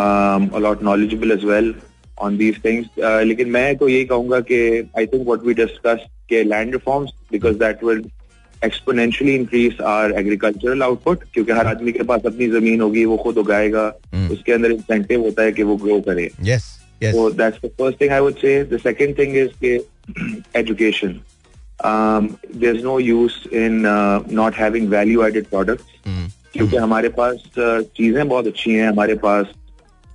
um, 0.00 0.50
a 0.54 0.60
lot 0.66 0.84
knowledgeable 0.88 1.32
as 1.36 1.44
well 1.44 1.72
on 2.18 2.36
these 2.42 2.60
things. 2.66 2.86
Uh, 2.98 3.22
लेकिन 3.30 3.50
मैं 3.56 3.76
तो 3.76 3.88
यही 3.88 4.04
कहूँगा 4.12 4.40
कि 4.50 4.60
I 5.02 5.06
think 5.06 5.26
what 5.32 5.48
we 5.48 5.56
discussed 5.62 6.12
के 6.28 6.44
land 6.44 6.78
reforms 6.78 7.10
because 7.30 7.58
that 7.58 7.82
will 7.82 8.04
exponentially 8.62 9.34
increase 9.40 9.80
our 9.80 10.12
agricultural 10.22 10.82
output 10.82 11.26
क्योंकि 11.34 11.52
हर 11.52 11.66
आदमी 11.66 11.92
के 11.92 12.02
पास 12.12 12.26
अपनी 12.26 12.48
ज़मीन 12.50 12.80
होगी 12.80 13.04
वो 13.04 13.16
खुद 13.24 13.38
उगाएगा 13.38 13.92
Hmm. 14.14 14.30
उसके 14.32 14.52
अंदर 14.52 14.70
इंसेंटिव 14.72 15.20
होता 15.22 15.42
है 15.42 15.52
कि 15.52 15.62
वो 15.62 15.76
ग्रो 15.76 16.00
करे 16.08 16.30
that's 17.30 17.60
the 17.60 17.70
first 17.78 17.98
thing 17.98 18.12
I 18.12 18.20
would 18.20 18.38
say. 18.38 18.62
The 18.62 18.78
second 18.78 19.16
thing 19.16 19.34
is 19.34 19.50
ke, 19.62 19.84
education. 20.54 21.22
Um, 21.80 22.38
there's 22.54 22.82
no 22.82 22.98
use 22.98 23.46
in 23.52 23.84
uh, 23.86 24.22
not 24.40 24.54
having 24.54 24.88
value-added 24.88 25.50
products. 25.50 25.92
क्योंकि 26.52 26.76
हमारे 26.76 27.08
पास 27.16 27.42
uh, 27.58 27.80
चीज़ें 27.96 28.28
बहुत 28.28 28.46
अच्छी 28.46 28.72
हैं। 28.72 28.88
हमारे 28.88 29.14
पास 29.24 29.46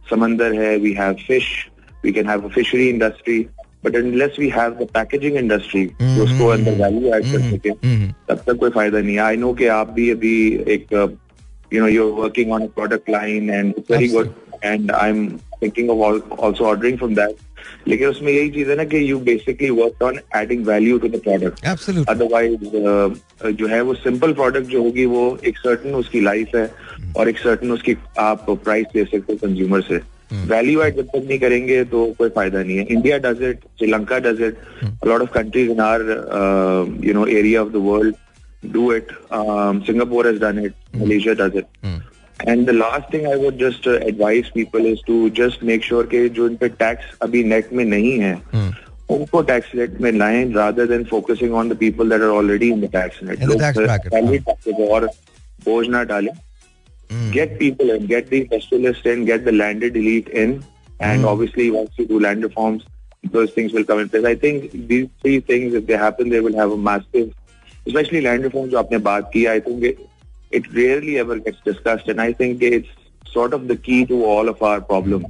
समंदर 0.09 0.53
है 0.61 0.75
we 0.77 0.93
have 0.93 1.13
fish 1.27 1.49
we 2.03 2.11
can 2.13 2.29
have 2.29 2.45
a 2.45 2.47
fishery 2.55 2.87
industry 2.89 3.39
but 3.85 3.95
unless 3.95 4.35
we 4.39 4.47
have 4.55 4.71
the 4.81 4.87
packaging 4.93 5.35
industry 5.37 5.85
जो 6.01 6.23
उसको 6.23 6.47
अंदर 6.47 6.73
वैल्यू 6.81 7.13
ऐड 7.13 7.31
कर 7.31 7.41
सके 7.51 7.71
तब 8.29 8.43
तक 8.47 8.57
कोई 8.59 8.69
फ़ायदा 8.69 8.99
नहीं 8.99 9.15
है। 9.15 9.21
आई 9.21 9.37
नो 9.37 9.53
कि 9.53 9.67
आप 9.75 9.89
भी 9.99 10.09
अभी 10.09 10.33
एक 10.75 10.93
you 11.73 11.81
know 11.81 11.87
you 11.87 12.07
are 12.07 12.21
working 12.21 12.51
on 12.51 12.61
a 12.61 12.67
product 12.75 13.09
line 13.09 13.49
and 13.49 13.73
it's 13.77 13.91
very 13.91 14.07
good 14.07 14.33
and 14.63 14.91
I 14.91 15.09
am 15.09 15.27
thinking 15.61 15.89
of 15.89 16.41
also 16.45 16.65
ordering 16.65 16.97
from 16.97 17.15
that 17.15 17.50
लेकिन 17.87 18.07
उसमें 18.07 18.31
यही 18.31 18.49
चीज़ 18.49 18.69
है 18.69 18.75
ना 18.75 18.83
कि 18.83 19.09
you 19.11 19.19
basically 19.29 19.69
work 19.81 20.03
on 20.03 20.19
adding 20.37 20.65
value 20.67 20.97
to 20.97 21.07
the 21.07 21.21
product 21.23 21.65
otherwise 22.09 22.65
जो 23.59 23.67
है 23.67 23.81
वो 23.81 23.93
सिंपल 23.95 24.33
प्रोडक्ट 24.33 24.67
जो 24.69 24.83
होगी 24.83 25.05
वो 25.15 25.25
एक 25.45 25.57
सर्टन 25.57 25.95
उसकी 25.95 26.21
लाइफ 26.21 26.55
है 26.55 26.69
और 27.17 27.29
एक 27.29 27.37
सर्टन 27.37 27.71
उसकी 27.71 27.95
आप 28.19 28.49
प्राइस 28.49 28.87
दे 28.93 29.03
सकते 29.05 29.33
हो 29.33 29.47
कंज्यूमर 29.47 29.81
से. 29.81 29.99
वैल्यू 30.49 30.81
एड 30.81 30.95
जब 30.95 31.07
तक 31.07 31.23
नहीं 31.27 31.39
करेंगे 31.39 31.83
तो 31.85 32.05
कोई 32.17 32.29
फ़ायदा 32.35 32.61
नहीं 32.63 32.77
है. 32.77 32.85
India 32.89 33.17
does 33.25 33.41
it 33.43 33.59
Sri Lanka 33.79 34.19
does 34.25 34.41
it 34.41 34.57
lot 35.07 35.21
of 35.21 35.31
countries 35.33 35.71
in 35.71 35.79
our 35.81 36.01
you 37.05 37.13
know 37.13 37.25
area 37.39 37.61
of 37.63 37.69
the 37.71 37.81
world 37.85 38.15
do 38.73 38.91
it 38.93 39.11
Singapore 39.87 40.27
has 40.27 40.39
done 40.41 40.65
it 40.65 40.73
Malaysia 41.01 41.33
does 41.45 41.57
it 41.57 41.65
and 42.47 42.65
the 42.67 42.69
last 42.75 43.13
thing 43.13 43.25
I 43.27 43.35
would 43.39 43.57
just 43.59 43.87
advise 43.87 44.49
people 44.55 44.85
is 44.91 44.99
to 45.07 45.17
just 45.39 45.63
make 45.69 45.83
sure 45.85 46.05
के 46.11 46.27
जो 46.37 46.47
इन 46.49 46.55
पे 46.61 46.69
tax 46.83 47.17
अभी 47.21 47.43
net 47.53 47.73
में 47.73 47.83
नहीं 47.85 48.17
है 48.19 48.33
उनको 49.15 49.41
tax 49.49 49.75
net 49.75 49.99
में 50.01 50.11
लाए 50.11 50.43
rather 50.53 50.87
than 50.87 51.03
focusing 51.09 51.53
on 51.61 51.69
the 51.69 51.77
people 51.77 52.09
that 52.09 52.21
are 52.21 52.27
already 52.27 52.69
in 52.71 52.81
the 52.81 52.89
tax 52.93 53.19
net 53.23 53.43
और 54.89 55.09
बोझ 55.65 55.87
ना 55.87 56.03
डाले। 56.11 56.31
Get 57.33 57.57
people 57.59 57.89
in 57.95 58.07
get 58.07 58.29
the 58.29 58.33
industrialist 58.33 59.07
and 59.07 59.25
get 59.25 59.45
the 59.45 59.49
landed 59.49 59.91
elite 59.93 60.29
in 60.43 60.59
and 61.01 61.25
obviously 61.25 61.69
once 61.69 61.99
you 61.99 62.05
do 62.07 62.19
land 62.19 62.43
reforms 62.43 62.81
those 63.33 63.51
things 63.55 63.73
will 63.73 63.83
come 63.89 63.99
in 64.01 64.07
place. 64.09 64.23
I 64.27 64.31
think 64.43 64.63
these 64.91 65.03
three 65.23 65.39
things, 65.49 65.75
if 65.79 65.83
they 65.89 65.97
happen, 66.03 66.29
they 66.29 66.39
will 66.45 66.55
have 66.59 66.71
a 66.75 66.77
massive, 66.85 67.27
especially 67.89 68.21
land 68.27 68.47
reform, 68.47 68.71
jo 68.71 68.79
aapne 68.79 68.99
baat 69.07 69.27
ki, 69.35 69.43
I 69.51 69.59
think 69.59 69.83
it 70.50 70.72
rarely 70.74 71.18
ever 71.18 71.38
gets 71.38 71.58
discussed, 71.64 72.08
and 72.08 72.20
I 72.20 72.32
think 72.32 72.62
it's 72.62 72.88
sort 73.32 73.52
of 73.54 73.66
the 73.68 73.76
key 73.76 74.04
to 74.06 74.24
all 74.24 74.48
of 74.48 74.62
our 74.62 74.80
problem. 74.80 75.26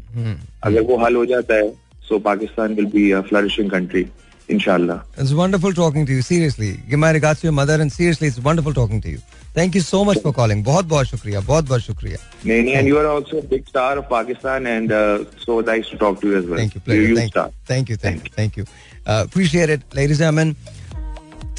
अगर 0.64 0.80
वो 0.90 0.96
हल 1.04 1.14
हो 1.16 1.24
जाता 1.26 1.54
है, 1.54 1.72
so 2.08 2.20
Pakistan 2.20 2.76
will 2.76 2.90
be 2.98 3.10
a 3.12 3.22
flourishing 3.22 3.68
country, 3.70 4.08
inshallah. 4.48 5.02
It's 5.16 5.32
wonderful 5.32 5.72
talking 5.72 6.06
to 6.06 6.12
you. 6.12 6.22
Seriously, 6.22 6.68
give 6.90 6.98
my 6.98 7.10
regards 7.10 7.40
to 7.40 7.46
your 7.48 7.56
mother, 7.62 7.80
and 7.86 7.92
seriously, 7.92 8.28
it's 8.28 8.38
wonderful 8.50 8.72
talking 8.80 9.00
to 9.06 9.10
you. 9.16 9.18
Thank 9.54 9.74
you 9.74 9.80
so 9.80 10.04
much 10.04 10.18
for 10.24 10.32
calling. 10.38 10.62
बहुत 10.64 10.84
बहुत 10.88 11.06
शुक्रिया 11.06 11.40
बहुत 11.50 11.64
बहुत 11.68 11.80
शुक्रिया 11.82 12.18
Naini, 12.50 12.74
and 12.80 12.86
you 12.88 12.98
are 13.02 13.06
also 13.12 13.38
a 13.38 13.42
big 13.52 13.66
star 13.68 13.96
of 13.98 14.08
Pakistan, 14.10 14.66
and 14.66 14.92
uh, 14.92 15.24
so 15.44 15.60
nice 15.60 15.88
to 15.88 15.96
talk 16.02 16.20
to 16.20 16.28
you 16.32 16.36
as 16.40 16.44
well. 16.46 16.58
Thank 16.58 16.74
you, 16.74 16.80
You're 16.84 16.96
pleasure. 16.96 17.04
a 17.04 17.08
huge 17.08 17.18
Thank 17.18 17.34
you, 17.34 17.40
star. 17.40 17.50
thank 17.72 17.88
you, 17.88 17.96
thank 17.96 18.24
you, 18.24 18.30
thank 18.40 18.56
you. 18.58 18.66
Uh, 19.06 19.22
appreciate 19.26 19.70
it, 19.70 19.82
ladies 19.94 20.20
and 20.20 20.36
gentlemen. 20.36 20.56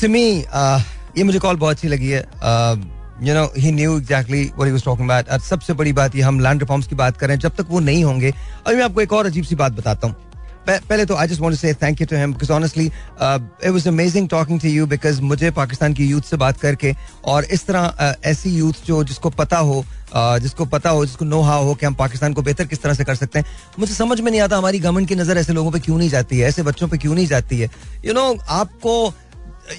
To 0.04 0.08
me, 0.18 0.46
uh, 0.54 0.80
ये 1.18 1.24
मुझे 1.24 1.40
call 1.40 1.56
बहुत 1.66 1.76
अच्छी 1.76 1.88
लगी 1.88 2.10
है. 2.10 2.24
Uh, 2.42 2.78
you 3.25 3.35
know, 3.35 3.47
he 3.57 3.71
knew 3.71 3.93
exactly 3.97 4.43
what 4.57 4.69
he 4.69 4.73
was 4.73 4.85
talking 4.87 5.09
about. 5.09 5.29
और 5.29 5.41
सबसे 5.41 5.73
बड़ी 5.73 5.93
बात 5.93 6.17
ये 6.17 6.23
हम 6.23 6.41
लैंड 6.41 6.61
रिफॉर्म्स 6.61 6.87
की 6.87 6.95
बात 6.97 7.17
करें 7.17 7.39
जब 7.39 7.57
तक 7.59 7.67
वो 7.71 7.81
नहीं 7.81 8.05
होंगे। 8.05 8.33
अभी 8.67 8.77
मैं 8.77 8.85
आपको 8.85 9.01
एक 9.01 9.13
और 9.13 9.27
अजीब 9.27 9.45
सी 9.45 9.55
बात 9.55 9.73
बताता 9.73 10.07
हूँ। 10.07 10.17
पहले 10.69 11.05
तो 11.07 11.15
I 11.17 11.29
just 11.29 11.41
want 11.41 11.53
to 11.53 11.57
say 11.59 11.73
thank 11.75 12.01
you 12.01 12.07
to 12.07 12.17
him 12.17 12.33
because 12.33 12.51
honestly 12.53 12.85
it 12.87 13.69
was 13.69 13.87
amazing 13.89 14.29
talking 14.29 14.61
to 14.61 14.69
you 14.69 14.87
because 14.87 15.21
मुझे 15.23 15.51
पाकिस्तान 15.51 15.95
की 15.95 16.07
यूथ 16.07 16.23
से 16.23 16.37
बात 16.37 16.61
करके 16.61 16.95
और 17.25 17.45
इस 17.45 17.67
तरह 17.67 17.95
uh, 17.95 18.25
ऐसी 18.25 18.51
यूथ 18.57 18.87
जो 18.87 19.03
जिसको 19.05 19.31
पता 19.31 19.59
हो 19.59 19.85
uh, 20.17 20.39
जिसको 20.39 20.65
पता 20.67 20.91
हो 20.91 21.05
जिसको 21.07 21.25
नो 21.25 21.41
हाउ 21.43 21.65
हो 21.65 21.75
कि 21.75 21.87
हम 21.87 21.95
पाकिस्तान 21.95 22.33
को 22.33 22.43
बेहतर 22.43 22.67
किस 22.67 22.83
तरह 22.83 22.95
से 22.95 23.05
कर 23.05 23.15
सकते 23.15 23.39
हैं। 23.39 23.47
मुझे 23.79 23.95
समझ 23.95 24.21
में 24.21 24.31
नहीं 24.31 24.41
आता 24.41 24.57
हमारी 24.57 24.79
गवर्नमेंट 24.79 25.09
की 25.09 25.15
नज़र 25.15 25.39
ऐसे 25.39 25.53
लोगों 25.53 25.71
पर 25.71 25.79
क्यों 25.79 25.99
नहीं 25.99 26.09
जाती 26.09 26.39
है 26.39 26.49
ऐसे 26.49 26.63
बच्चों 26.63 26.89
पर 26.89 26.97
क्यों 26.97 27.15
नहीं 27.15 27.27
जाती 27.27 27.59
है? 27.61 27.71
यू 28.05 28.13
नो 28.13 28.35
आपको 28.49 29.15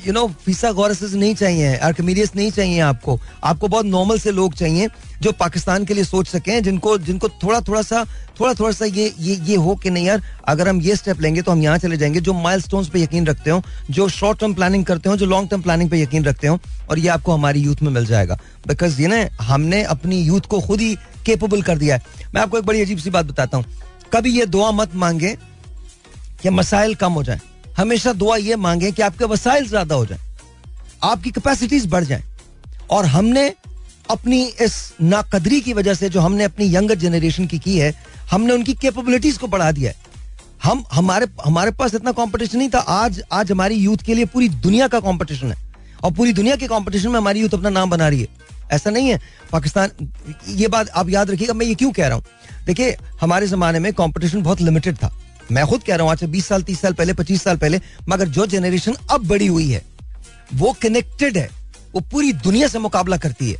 यू 0.07 0.13
नो 0.13 0.27
फीसा 0.45 0.71
गौरसेस 0.71 1.13
नहीं 1.13 1.35
चाहिए 1.35 1.75
आर्कमीडियस 1.77 2.35
नहीं 2.35 2.51
चाहिए 2.51 2.79
आपको। 2.79 3.19
आपको 3.43 3.67
बहुत 3.67 3.85
नॉर्मल 3.85 4.19
से 4.19 4.31
लोग 4.31 4.53
चाहिए 4.53 4.87
जो 5.21 5.31
पाकिस्तान 5.31 5.85
के 5.85 5.93
लिए 5.93 6.03
सोच 6.03 6.27
सकें, 6.27 6.63
जिनको 6.63 6.97
जिनको 6.97 7.29
थोड़ा 7.29 7.59
थोड़ा 7.61 7.81
सा 7.81 8.05
थोड़ा 8.39 8.53
थोड़ा 8.53 8.71
सा 8.71 8.85
ये 8.85 9.13
ये 9.19 9.35
ये 9.35 9.55
हो 9.55 9.75
कि 9.75 9.89
नहीं 9.89 10.05
यार, 10.05 10.21
अगर 10.47 10.67
हम 10.67 10.81
ये 10.81 10.95
स्टेप 10.95 11.21
लेंगे 11.21 11.41
तो 11.41 11.51
हम 11.51 11.61
यहाँ 11.61 11.77
चले 11.77 11.97
जाएँगे, 11.97 12.19
जो 12.19 12.33
माइल 12.33 12.61
पे 12.73 13.01
यकीन 13.01 13.27
रखते 13.27 13.49
हो, 13.49 13.63
जो 13.89 14.09
शॉर्ट 14.09 14.39
टर्म 14.39 14.53
प्लानिंग 14.53 14.85
करते 14.85 15.09
हो, 15.09 15.17
जो 15.17 15.25
लॉन्ग 15.25 15.49
टर्म 15.49 15.61
प्लानिंग 15.61 15.89
पे 15.89 16.01
यकीन 16.01 16.25
रखते 16.25 16.47
हो, 16.47 16.59
और 16.89 16.99
ये 16.99 17.07
आपको 17.07 17.31
हमारी 17.31 17.59
यूथ 17.59 17.75
में 17.83 17.91
मिल 17.91 18.05
जाएगा। 18.05 18.39
बिकॉज़ 18.67 19.01
ये 19.01 19.07
ना, 19.07 19.27
हमने 19.41 19.83
अपनी 19.83 20.21
यूथ 20.21 20.41
को 20.41 20.61
खुद 20.61 20.81
ही 20.81 20.95
केपेबल 21.25 21.61
कर 21.61 21.77
दिया 21.77 21.95
है। 21.95 22.03
मैं 22.35 22.41
आपको 22.41 22.57
एक 22.57 22.63
बड़ी 22.63 22.81
अजीब 22.81 22.97
सी 22.97 23.09
बात 23.09 23.25
बताता 23.25 23.57
हूँ। 23.57 23.65
कभी 24.13 24.39
ये 24.39 24.45
दुआ 24.45 24.71
मत 24.71 24.95
मांगे 24.95 25.37
कि 26.41 26.49
मसाइल 26.49 26.95
कम 26.95 27.13
हो 27.13 27.23
जाए। 27.23 27.39
हमेशा 27.77 28.13
दुआ 28.13 28.35
ये 28.37 28.55
मांगे 28.57 28.91
कि 28.91 29.01
आपके 29.01 29.25
वसाइल 29.25 29.67
ज़्यादा 29.67 29.95
हो 29.95 30.05
जाए, 30.05 30.19
आपकी 31.03 31.31
कैपेसिटीज 31.31 31.85
बढ़ 31.87 32.03
जाए। 32.03 32.23
और 32.89 33.05
हमने 33.07 33.47
अपनी 34.11 34.43
इस 34.61 34.73
नाकदरी 35.01 35.59
की 35.61 35.73
वजह 35.73 35.93
से 35.93 36.09
जो 36.09 36.21
हमने 36.21 36.43
अपनी 36.43 36.65
यंगर 36.75 36.95
जनरेशन 36.97 37.45
की 37.47 37.59
की 37.59 37.77
है, 37.77 37.93
हमने 38.31 38.53
उनकी 38.53 38.73
कैपेबिलिटीज 38.75 39.37
को 39.37 39.47
बढ़ा 39.47 39.71
दिया 39.71 39.91
है। 39.91 40.11
हम, 40.63 40.83
हमारे 40.93 41.27
हमारे 41.45 41.71
पास 41.71 41.95
इतना 41.95 42.11
कंपटीशन 42.13 42.57
नहीं 42.57 42.69
था, 42.69 42.79
आज 42.79 43.21
आज 43.31 43.51
हमारी 43.51 43.75
यूथ 43.75 44.03
के 44.05 44.13
लिए 44.13 44.25
पूरी 44.27 44.49
दुनिया 44.49 44.87
का 44.87 44.99
कंपटीशन 45.01 45.47
है। 45.47 45.57
और 46.03 46.11
पूरी 46.13 46.33
दुनिया 46.33 46.55
के 46.55 46.67
कंपटीशन 46.67 47.09
में 47.09 47.17
हमारी 47.17 47.41
यूथ 47.41 47.53
अपना 47.53 47.69
नाम 47.71 47.89
बना 47.89 48.07
रही 48.07 48.21
है। 48.21 48.27
ऐसा 48.71 48.89
नहीं 48.89 49.09
है, 49.09 49.19
पाकिस्तान, 49.51 49.89
ये 50.49 50.67
बात 50.67 50.89
आप 50.89 51.09
याद 51.09 51.31
रखिएगा, 51.31 51.53
मैं 51.53 51.65
ये 51.65 51.75
क्यों 51.75 51.91
कह 51.91 52.07
रहा 52.07 52.15
हूँ? 52.15 52.23
देखिए, 52.65 52.95
हमारे 53.21 53.47
जमाने 53.47 53.79
में 53.79 53.91
कंपटीशन 53.93 54.41
बहुत 54.41 54.61
लिमिटेड 54.61 54.95
था। 54.95 55.11
मैं 55.51 55.65
खुद 55.67 55.83
कह 55.83 55.95
रहा 55.95 56.03
हूँ, 56.03 56.11
आज 56.11 56.19
से 56.19 56.27
बीस 56.27 56.47
साल, 56.47 56.61
तीस 56.61 56.81
साल 56.81 56.93
पहले, 56.93 57.13
पच्चीस 57.13 57.43
साल 57.43 57.57
पहले, 57.57 57.81
मगर 58.09 58.27
जो 58.27 58.45
जनरेशन 58.45 58.95
अब 59.11 59.27
बड़ी 59.27 59.47
हुई 59.47 59.69
है, 59.69 59.81
वो 60.53 60.75
कनेक्टेड 60.81 61.37
है, 61.37 61.49
वो 61.95 62.01
पूरी 62.01 62.33
दुनिया 62.33 62.67
से 62.67 62.79
मुकाबला 62.79 63.17
करती 63.17 63.51
है। 63.51 63.57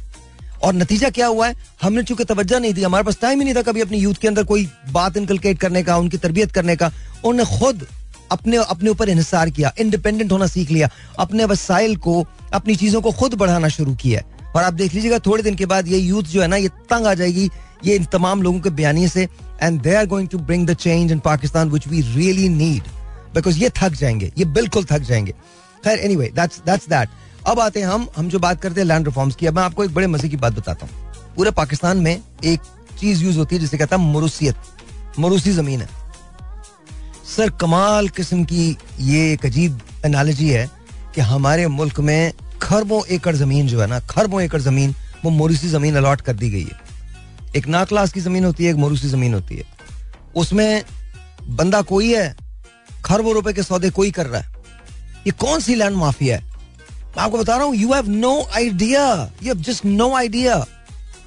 और 0.64 0.74
नतीजा 0.74 1.10
क्या 1.10 1.28
हुआ 1.28 1.48
है? 1.48 1.56
हमने 1.82 2.04
चूँकि 2.04 2.24
तवज्जो 2.24 2.60
नहीं 2.60 2.74
दी, 2.74 2.84
हमारे 2.84 3.04
पास 3.04 3.18
टाइम 3.22 3.40
ही 3.40 3.46
नहीं 3.46 3.56
था 3.56 3.62
कभी 3.62 3.82
अपनी 3.82 3.98
यूथ 3.98 4.14
के 4.14 4.28
अंदर 4.28 4.44
कोई 4.44 4.70
बात 4.92 5.18
इनकलकेट 5.18 5.60
करने 5.60 5.84
का, 5.84 5.98
उनकी 5.98 6.18
तरबियत 6.18 6.52
करने 6.52 6.76
का। 6.76 6.92
उन्होंने 7.26 7.60
खुद 7.60 7.86
अपने 8.32 8.58
अपने 8.58 8.90
ऊपर 8.90 9.10
इंसार 9.10 9.50
किया 9.50 9.72
इंडिपेंडेंट 9.80 10.32
होना 10.32 10.48
सीख 10.48 10.72
लिया, 10.72 10.90
अपने 11.20 11.46
वसाइल 11.46 11.96
को, 11.98 12.26
अपनी 12.54 12.76
चीज़ों 12.76 13.02
को 13.02 13.12
खुद 13.12 13.34
बढ़ाना 13.34 13.68
शुरू 13.68 13.96
किया 13.96 14.22
और 14.56 14.64
आप 14.64 14.74
देख 14.74 14.94
लीजिएगा, 14.94 15.20
थोड़े 15.20 15.44
दिन 15.44 15.56
के 15.56 15.66
बाद 15.66 15.88
ये 15.88 15.98
यूथ 15.98 16.24
जो 16.24 16.42
है 16.42 16.48
ना, 16.48 16.56
ये 16.56 16.68
तंग 16.90 17.08
आ 17.08 17.14
जाएगी, 17.14 17.50
ये 17.86 17.96
इन 17.96 18.06
तमाम 18.06 18.42
लोगों 18.42 18.60
के 18.60 18.70
बयानी 18.70 19.08
से 19.08 19.28
and 19.64 19.82
they 19.82 19.96
are 19.96 20.06
going 20.06 20.30
to 20.30 20.38
bring 20.40 20.68
the 20.68 20.74
change 20.76 21.12
in 21.12 21.20
Pakistan 21.20 21.70
which 21.70 21.88
we 21.88 22.02
really 22.02 22.50
need 22.50 22.88
because 23.36 23.60
ये 23.60 23.70
थक 23.82 23.94
जाएँगे 23.94 24.32
ये 24.38 24.46
बिल्कुल 24.54 24.86
थक 24.92 25.02
जाएँगे 25.02 25.32
खैर 25.84 26.00
एनी 26.00 26.16
वे 26.16 26.32
दैट 26.36 27.10
अब 27.48 27.60
आते 27.60 27.80
हैं 27.80 27.88
हम 27.88 28.08
हम 28.18 28.30
जो 28.30 28.40
बात 28.40 28.62
करते 28.62 28.82
हैं 28.82 28.88
लैंड 28.88 29.06
रिफॉर्म्स 29.06 29.36
की 29.36 29.46
अब 29.46 29.56
मैं 29.56 29.64
आपको 29.64 29.84
एक 29.84 29.94
बड़े 29.94 30.08
मज़े 30.08 30.30
की 30.30 30.38
बात 30.38 30.54
बताता 30.54 30.86
हूँ 30.86 31.34
पूरे 31.36 31.52
पाकिस्तान 31.52 31.98
में 31.98 32.14
एक 32.44 32.60
चीज़ 33.00 33.24
यूज़ 33.24 33.38
होती 33.38 33.56
है 33.56 33.62
जिसे 33.62 33.78
कहता 33.78 33.96
है 33.96 34.14
मरूसियत 34.14 35.20
मरूसी 35.20 35.52
ज़मीन 35.52 35.82
है 35.82 35.88
सर 37.36 37.50
कमाल 37.62 38.10
किस्म 38.10 38.44
की 38.46 38.66
ये 39.02 39.32
एक 39.34 39.46
अजीब 39.46 39.80
एनालॉजी 40.06 40.50
है 40.50 40.70
कि 41.16 41.22
हमारे 41.22 41.68
मुल्क 41.70 42.00
में 42.00 42.34
खरबों 42.62 43.02
एकड़ 43.12 43.36
ज़मीन 43.36 43.68
जो 43.68 43.82
है 43.82 43.88
ना 43.88 44.00
खरबों 44.10 44.42
एकड़ 44.42 44.62
ज़मीन 44.62 44.96
वो 45.24 45.32
मोरूसी 45.32 45.70
ज़मीन 45.70 45.96
अलॉट 45.96 46.22
कर 46.22 46.34
दी 46.34 46.50
गई 46.50 46.64
है 46.64 46.83
एक 47.56 47.68
ना 47.68 47.84
क्लास 47.86 48.12
की 48.14 48.20
ज़मीन 48.20 48.46
होती 48.46 48.66
है, 48.66 48.70
एक 48.70 48.78
मोरूसी 48.78 49.08
ज़मीन 49.08 49.34
होती 49.34 49.56
है। 49.56 49.64
उसमें 50.36 50.84
बंदा 51.48 51.82
कोई 51.82 52.14
है, 52.14 52.36
खरबों 53.06 53.34
रुपए 53.34 53.54
के 53.54 53.64
सौदे 53.64 53.90
कोई 53.90 54.12
कर 54.12 54.26
रहा 54.26 54.42
है। 54.42 54.52
ये 55.28 55.32
कौन 55.32 55.60
सी 55.60 55.76
लैंड 55.76 55.96
माफिया 55.96 56.38
है? 56.38 56.44
मैं 57.18 57.24
आपको 57.24 57.38
बता 57.38 57.56
रहा 57.56 57.66
हूँ 57.66 57.76
you 57.76 57.94
have 57.94 58.10
no 58.10 58.50
idea 58.56 59.32
you 59.44 59.54
have 59.54 59.64
just 59.64 59.86
no 59.86 60.14
idea 60.16 60.66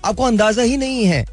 आपको 0.05 0.23
अंदाज़ा 0.23 0.63
ही 0.63 0.77
नहीं 0.77 1.05
है। 1.05 1.25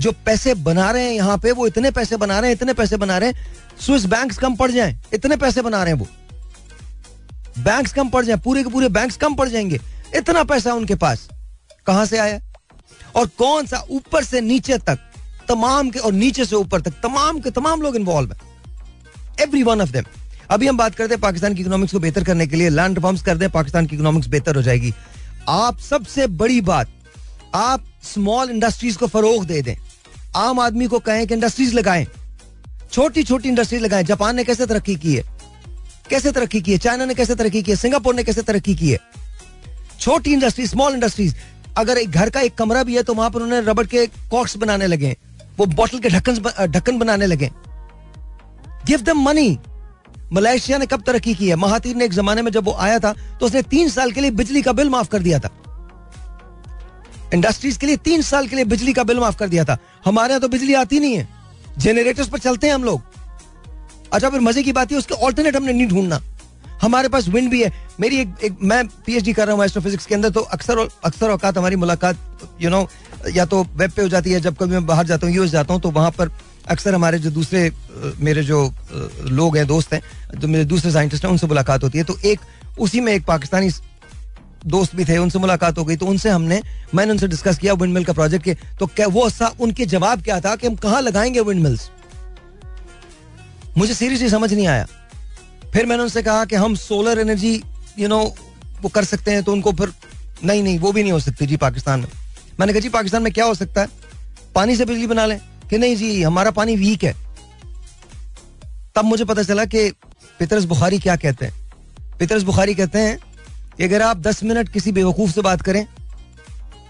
जो 0.00 0.12
पैसे 0.12 0.54
बना 0.54 0.90
रहे 0.90 1.04
हैं 1.04 1.12
यहाँ 1.12 1.38
पे, 1.38 1.52
वो 1.52 1.66
इतने 1.66 1.90
पैसे 1.90 2.16
बना 2.16 2.38
रहे 2.40 2.50
हैं, 2.50 2.56
इतने 2.56 2.72
पैसे 2.72 2.96
बना 2.96 3.18
रहे 3.18 3.30
हैं। 3.30 3.46
स्विस 3.80 4.04
बैंक्स 4.04 4.38
कम 4.38 4.56
पड़ 4.56 4.70
जाएँ, 4.70 5.00
इतने 5.14 5.36
पैसे 5.36 5.62
बना 5.62 5.82
रहे 5.82 5.92
हैं 5.92 6.00
वो। 6.00 6.06
बैंक्स 7.58 7.92
कम 7.92 8.08
पड़ 8.08 8.24
जाए, 8.24 8.36
पूरे 8.36 8.62
के 8.62 8.70
पूरे 8.70 8.88
बैंक्स 8.88 9.16
कम 9.16 9.34
पड़ 9.34 9.48
जाएँगे। 9.48 9.80
इतना 10.16 10.44
पैसा 10.44 10.74
उनके 10.74 10.94
पास। 10.94 11.28
कहाँ 11.86 12.06
से 12.06 12.18
आया? 12.18 12.40
और 13.16 13.26
कौन 13.26 13.66
सा 13.66 13.84
ऊपर 13.90 14.24
से 14.24 14.40
नीचे 14.40 14.78
तक, 14.78 14.98
तमाम 15.48 15.90
के 15.90 15.98
और 15.98 16.12
नीचे 16.12 16.44
से 16.44 16.56
ऊपर 16.56 16.80
तक, 16.80 16.90
तमाम 16.90 17.40
के 17.40 17.50
तमाम 17.50 17.82
लोग 17.82 17.96
इन्वॉल्व 17.96 18.32
है। 18.32 18.38
एवरी 19.40 19.62
वन 19.62 19.80
ऑफ़ 19.80 19.90
देम 19.90 20.04
अभी 20.50 20.66
हम 20.66 20.76
बात 20.76 20.94
करते 20.94 21.14
हैं 21.14 21.20
पाकिस्तान 21.20 21.54
की 21.54 21.60
इकोनॉमिक्स 21.60 21.92
को 21.92 21.98
बेहतर 21.98 22.24
करने 22.24 22.46
के 22.46 22.56
लिए। 22.56 22.68
लैंड 22.68 22.96
रिफॉर्म्स 22.98 23.22
कर 23.22 23.36
दें, 23.36 23.50
पाकिस्तान 23.50 23.86
की 23.86 23.94
इकोनॉमिक्स 23.94 24.28
बेहतर 24.28 24.56
हो 24.56 24.62
जाएगी। 24.62 24.94
आप 25.48 25.78
सबसे 25.78 26.26
बड़ी 26.26 26.60
बात, 26.60 26.88
आप 27.54 27.84
स्मॉल 28.02 28.50
इंडस्ट्रीज़ 28.50 28.98
को 28.98 29.06
फरोग 29.06 29.44
दे 29.44 29.62
दें। 29.62 29.76
आम 30.36 30.60
आदमी 30.60 30.86
को 30.86 30.98
कहें 30.98 31.26
कि 31.26 31.34
इंडस्ट्रीज़ 31.34 31.74
लगाएँ। 31.74 32.06
छोटी 32.92 33.24
छोटी 33.24 33.48
इंडस्ट्रीज़ 33.48 33.82
लगाएँ। 33.82 34.04
जापान 34.04 34.36
ने 34.36 34.44
कैसे 34.44 34.66
तरक्की 34.66 34.96
की 34.96 35.14
है? 35.14 35.22
कैसे 36.10 36.32
तरक्की 36.32 36.60
की 36.60 36.72
है? 36.72 36.78
चाइना 36.78 37.04
ने 37.04 37.14
कैसे 37.14 37.34
तरक्की 37.34 37.62
की 37.62 37.70
है? 37.70 37.76
सिंगापुर 37.76 38.14
ने 38.14 38.24
कैसे 38.24 38.42
तरक्की 38.42 38.74
की 38.74 38.90
है? 38.90 38.98
छोटी 40.00 40.32
इंडस्ट्री 40.32 40.66
स्मॉल 40.66 40.94
इंडस्ट्रीज़ 40.94 41.34
अगर 41.76 41.98
एक 41.98 42.10
घर 42.10 42.30
का 42.30 42.40
एक 42.40 42.54
कमरा 42.54 42.82
भी 42.82 42.96
है 42.96 43.02
तो 43.02 43.14
वहाँ 43.14 43.30
पर 43.30 43.42
उन्होंने 43.42 43.66
रबड़ 43.66 43.86
के 43.86 44.06
कॉक्स 44.06 44.56
बनाने 44.56 44.86
लगे, 44.86 45.16
वो 45.58 45.66
बॉटल 45.66 45.98
के 45.98 46.08
ढक्कन 46.08 46.38
ढक्कन 46.68 46.98
बनाने 46.98 47.26
लगे। 47.26 47.50
गिव 48.86 49.00
दम 49.02 49.22
मनी 49.22 49.58
मलेशिया 50.32 50.78
ने 50.78 50.86
कब 50.86 51.02
तरक्की 51.06 51.34
की 51.34 51.48
है? 51.48 51.56
महातीर 51.56 51.96
ने 51.96 52.04
एक 52.04 52.12
जमाने 52.12 52.42
में 52.42 52.50
जब 52.52 52.64
वो 52.64 52.72
आया 52.74 52.98
था 52.98 53.12
तो 53.40 53.46
उसने 53.46 53.62
तीन 53.64 53.88
साल 53.88 54.12
के 54.12 54.20
लिए 54.20 54.30
बिजली 54.32 54.62
का 54.62 54.72
बिल 54.72 54.88
माफ़ 54.90 55.08
कर 55.08 55.22
दिया 55.22 55.38
था। 55.38 55.50
इंडस्ट्रीज़ 57.34 57.78
के 57.78 57.86
लिए 57.86 57.96
तीन 57.98 58.22
साल 58.22 58.48
के 58.48 58.56
लिए 58.56 58.64
बिजली 58.64 58.92
का 58.92 59.04
बिल 59.04 59.18
माफ़ 59.20 59.36
कर 59.38 59.48
दिया 59.48 59.64
था। 59.64 59.76
हमारे 60.04 60.32
यहाँ 60.32 60.40
तो 60.40 60.48
बिजली 60.48 60.74
आती 60.74 61.00
नहीं 61.00 61.16
है। 61.16 61.28
जनरेटर्स 61.78 62.28
पर 62.28 62.38
चलते 62.38 62.66
हैं 62.66 62.74
हम 62.74 62.84
लोग। 62.84 63.02
अच्छा 64.12 64.30
फिर 64.30 64.40
मज़े 64.40 64.62
की 64.62 64.72
बात 64.72 64.92
है 64.92 64.98
उसके 64.98 65.14
ऑल्टरनेट 65.16 65.56
हमने 65.56 65.72
नहीं 65.72 65.86
ढूंढना। 65.88 66.20
हमारे 66.84 67.08
पास 67.08 67.28
विंड 67.28 67.50
भी 67.50 67.62
है। 67.62 67.72
मेरी 68.00 68.16
एक, 68.20 68.28
एक 68.44 68.56
मैं 68.62 68.86
पीएचडी 69.06 69.32
कर 69.32 69.46
रहा 69.46 69.56
हूँ 69.56 69.64
एस्ट्रोफिजिक्स 69.64 70.06
के 70.06 70.14
अंदर 70.14 70.30
तो 70.30 70.40
अक्सर 70.40 70.78
अक्सर 71.04 71.30
औकात 71.30 71.58
हमारी 71.58 71.76
मुलाकात 71.76 72.16
यू 72.62 72.70
नो 72.70 72.88
या 73.34 73.44
तो 73.46 73.62
वेब 73.76 73.90
पे 73.90 74.02
हो 74.02 74.08
जाती 74.08 74.32
है 74.32 74.40
जब 74.40 74.56
कभी 74.56 74.72
मैं 74.72 74.86
बाहर 74.86 75.06
जाता 75.06 75.26
हूँ 75.26 75.34
यूएस 75.34 75.50
जाता 75.50 75.74
हूँ 75.74 75.82
तो 75.82 75.90
वहाँ 75.90 76.10
पर 76.10 76.30
अक्सर 76.68 76.94
हमारे 76.94 77.18
जो 77.18 77.30
दूसरे 77.30 77.70
मेरे 78.20 78.42
जो 78.42 78.58
लोग 79.30 79.56
हैं 79.56 79.66
दोस्त 79.66 79.92
हैं 79.92 80.02
जो 80.38 80.48
मेरे 80.48 80.64
दूसरे 80.64 80.90
साइंटिस्ट 80.92 81.24
हैं 81.24 81.30
उनसे 81.32 81.46
मुलाकात 81.46 81.82
होती 81.84 81.98
है। 81.98 82.04
तो 82.04 82.18
एक 82.24 82.40
उसी 82.78 83.00
में 83.00 83.12
एक 83.12 83.24
पाकिस्तानी 83.24 83.70
दोस्त 84.66 84.94
भी 84.96 85.04
थे 85.04 85.16
उनसे 85.18 85.38
मुलाकात 85.38 85.78
हो 85.78 85.84
गई 85.84 85.96
तो 85.96 86.06
उनसे 86.06 86.30
हमने 86.30 86.60
मैंने 86.94 87.12
उनसे 87.12 87.28
डिस्कस 87.28 87.58
किया 87.58 87.72
विंड 87.74 87.94
मिल 87.94 88.04
का 88.04 88.12
प्रोजेक्ट 88.12 88.44
के। 88.44 88.54
तो 88.80 88.86
क्या 88.86 89.06
वो 89.06 89.28
उनके 89.60 89.86
जवाब 89.86 90.22
क्या 90.22 90.40
था 90.40 90.54
कि 90.56 90.66
हम 90.66 90.76
कहाँ 90.76 91.00
लगाएँगे 91.02 91.40
विंड 91.40 91.62
मिल्स 91.62 91.90
मुझे 93.76 93.94
सीरियसली 93.94 94.28
समझ 94.28 94.52
नहीं 94.52 94.66
आया। 94.66 94.86
फिर 95.74 95.86
मैंने 95.86 96.02
उनसे 96.02 96.22
कहा 96.22 96.44
कि 96.44 96.56
हम 96.56 96.74
सोलर 96.76 97.18
एनर्जी 97.18 97.62
यू 97.98 98.08
नो 98.08 98.18
वो 98.82 98.88
कर 98.88 99.04
सकते 99.04 99.30
हैं 99.30 99.42
तो 99.42 99.52
उनको 99.52 99.72
फिर 99.72 99.92
नहीं 100.44 100.62
नहीं, 100.62 100.78
वो 100.78 100.92
भी 100.92 101.02
नहीं 101.02 101.12
हो 101.12 101.18
सकती 101.20 101.46
जी 101.46 101.56
पाकिस्तान 101.56 102.00
में। 102.00 102.08
मैंने 102.60 102.72
कहा, 102.72 102.80
जी, 102.80 102.88
पाकिस्तान 102.88 103.22
में 103.22 103.32
क्या 103.32 103.44
हो 103.44 103.54
सकता 103.54 103.80
है? 103.80 103.88
पानी 104.54 104.76
से 104.76 104.84
बिजली 104.84 105.06
बना 105.06 105.26
लें? 105.26 105.38
कि 105.70 105.78
नहीं 105.78 105.96
जी, 105.96 106.22
हमारा 106.22 106.50
पानी 106.50 106.76
वीक 106.76 107.04
है। 107.04 107.14
तब 108.96 109.04
मुझे 109.04 109.24
पता 109.24 109.42
चला 109.42 109.64
कि 109.64 109.90
पितरस 110.38 110.64
बुखारी 110.64 110.98
क्या 110.98 111.16
कहते 111.16 111.46
हैं। 111.46 111.54
पितरस 112.18 112.42
बुखारी 112.42 112.74
कहते 112.74 112.98
हैं, 112.98 113.18
कि 113.76 113.84
अगर 113.84 114.02
आप 114.02 114.16
10 114.18 114.42
मिनट 114.44 114.68
किसी 114.68 114.92
बेवकूफ़ 114.92 115.30
से 115.30 115.42
बात 115.42 115.62
करें 115.62 115.86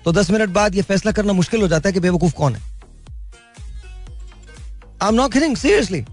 तो 0.04 0.12
10 0.12 0.30
मिनट 0.30 0.48
बाद 0.48 0.74
यह 0.74 0.82
फैसला 0.82 1.12
करना 1.12 1.32
मुश्किल 1.32 1.62
हो 1.62 1.68
जाता 1.68 1.88
है 1.88 1.92
कि 1.92 2.00
बेवकूफ़ 2.00 2.32
कौन 2.32 2.54
है। 2.54 2.62
I 5.02 5.08
am 5.08 5.14
not 5.14 5.32
kidding 5.32 5.56
seriously 5.56 6.04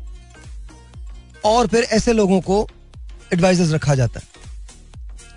और 1.45 1.67
फिर 1.67 1.83
ऐसे 1.91 2.13
लोगों 2.13 2.39
को 2.41 2.67
एडवाइजर्स 3.33 3.71
रखा 3.71 3.95
जाता 3.95 4.19
है। 4.19 4.25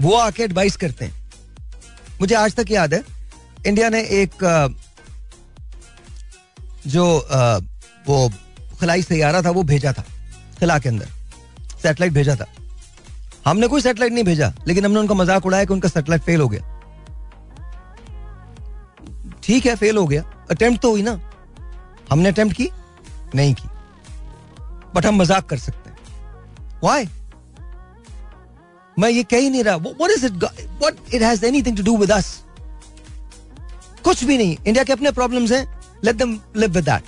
वो 0.02 0.14
आके 0.16 0.42
एडवाइस 0.42 0.76
करते 0.76 1.04
हैं। 1.04 1.14
मुझे 2.20 2.34
आज 2.34 2.54
तक 2.54 2.70
याद 2.70 2.94
है 2.94 3.02
इंडिया 3.66 3.88
ने 3.88 4.00
एक 4.12 4.44
जो 6.86 7.04
वो 8.06 8.28
खलाई 8.80 9.02
सैयारा 9.02 9.42
था, 9.42 9.50
वो 9.50 9.62
भेजा 9.64 9.92
था, 9.92 10.04
खिला 10.58 10.78
के 10.78 10.88
अंदर। 10.88 11.08
सैटेलाइट 11.82 12.12
भेजा 12.12 12.34
था। 12.36 12.46
हमने 13.46 13.66
कोई 13.68 13.80
सैटेलाइट 13.80 14.12
नहीं 14.12 14.24
भेजा, 14.24 14.52
लेकिन 14.66 14.84
हमने 14.84 14.98
उनका 14.98 15.14
मज़ाक 15.14 15.46
उड़ाया 15.46 15.64
कि 15.64 15.72
उनका 15.72 15.88
सैटेलाइट 15.88 16.22
फेल 16.22 16.40
हो 16.40 16.48
गया। 16.48 16.70
ठीक 19.42 19.66
है 19.66 19.74
फेल 19.76 19.96
हो 19.96 20.06
गया। 20.06 20.22
अटेम्प्ट 20.50 20.82
तो 20.82 20.90
हुई 20.90 21.02
ना। 21.02 21.18
हमने 22.10 22.28
अटेम्प्ट 22.28 22.56
की? 22.56 22.68
नहीं 23.34 23.54
की। 23.54 23.68
बट 24.94 25.06
हम 25.06 25.16
मज़ाक 25.16 25.46
कर 25.46 25.58
सकते 25.58 25.83
वाई 26.84 27.08
मैं 28.96 29.10
ये 29.10 29.22
कह 29.22 29.36
ही 29.36 29.50
नहीं 29.50 29.64
रहा। 29.64 29.76
What 29.76 30.10
is 30.10 30.26
it 30.26 30.32
what 30.32 31.14
it 31.14 31.22
has 31.22 31.44
anything 31.46 31.76
to 31.76 31.82
do 31.82 31.96
with 31.98 32.10
us 32.12 32.26
कुछ 34.04 34.24
भी 34.24 34.36
नहीं। 34.38 34.56
इंडिया 34.56 34.84
के 34.84 34.92
अपने 34.92 35.10
प्रॉब्लम्स 35.12 35.52
हैं। 35.52 35.64
Let 36.04 36.16
them 36.16 36.38
live 36.56 36.70
with 36.70 36.84
that 36.84 37.02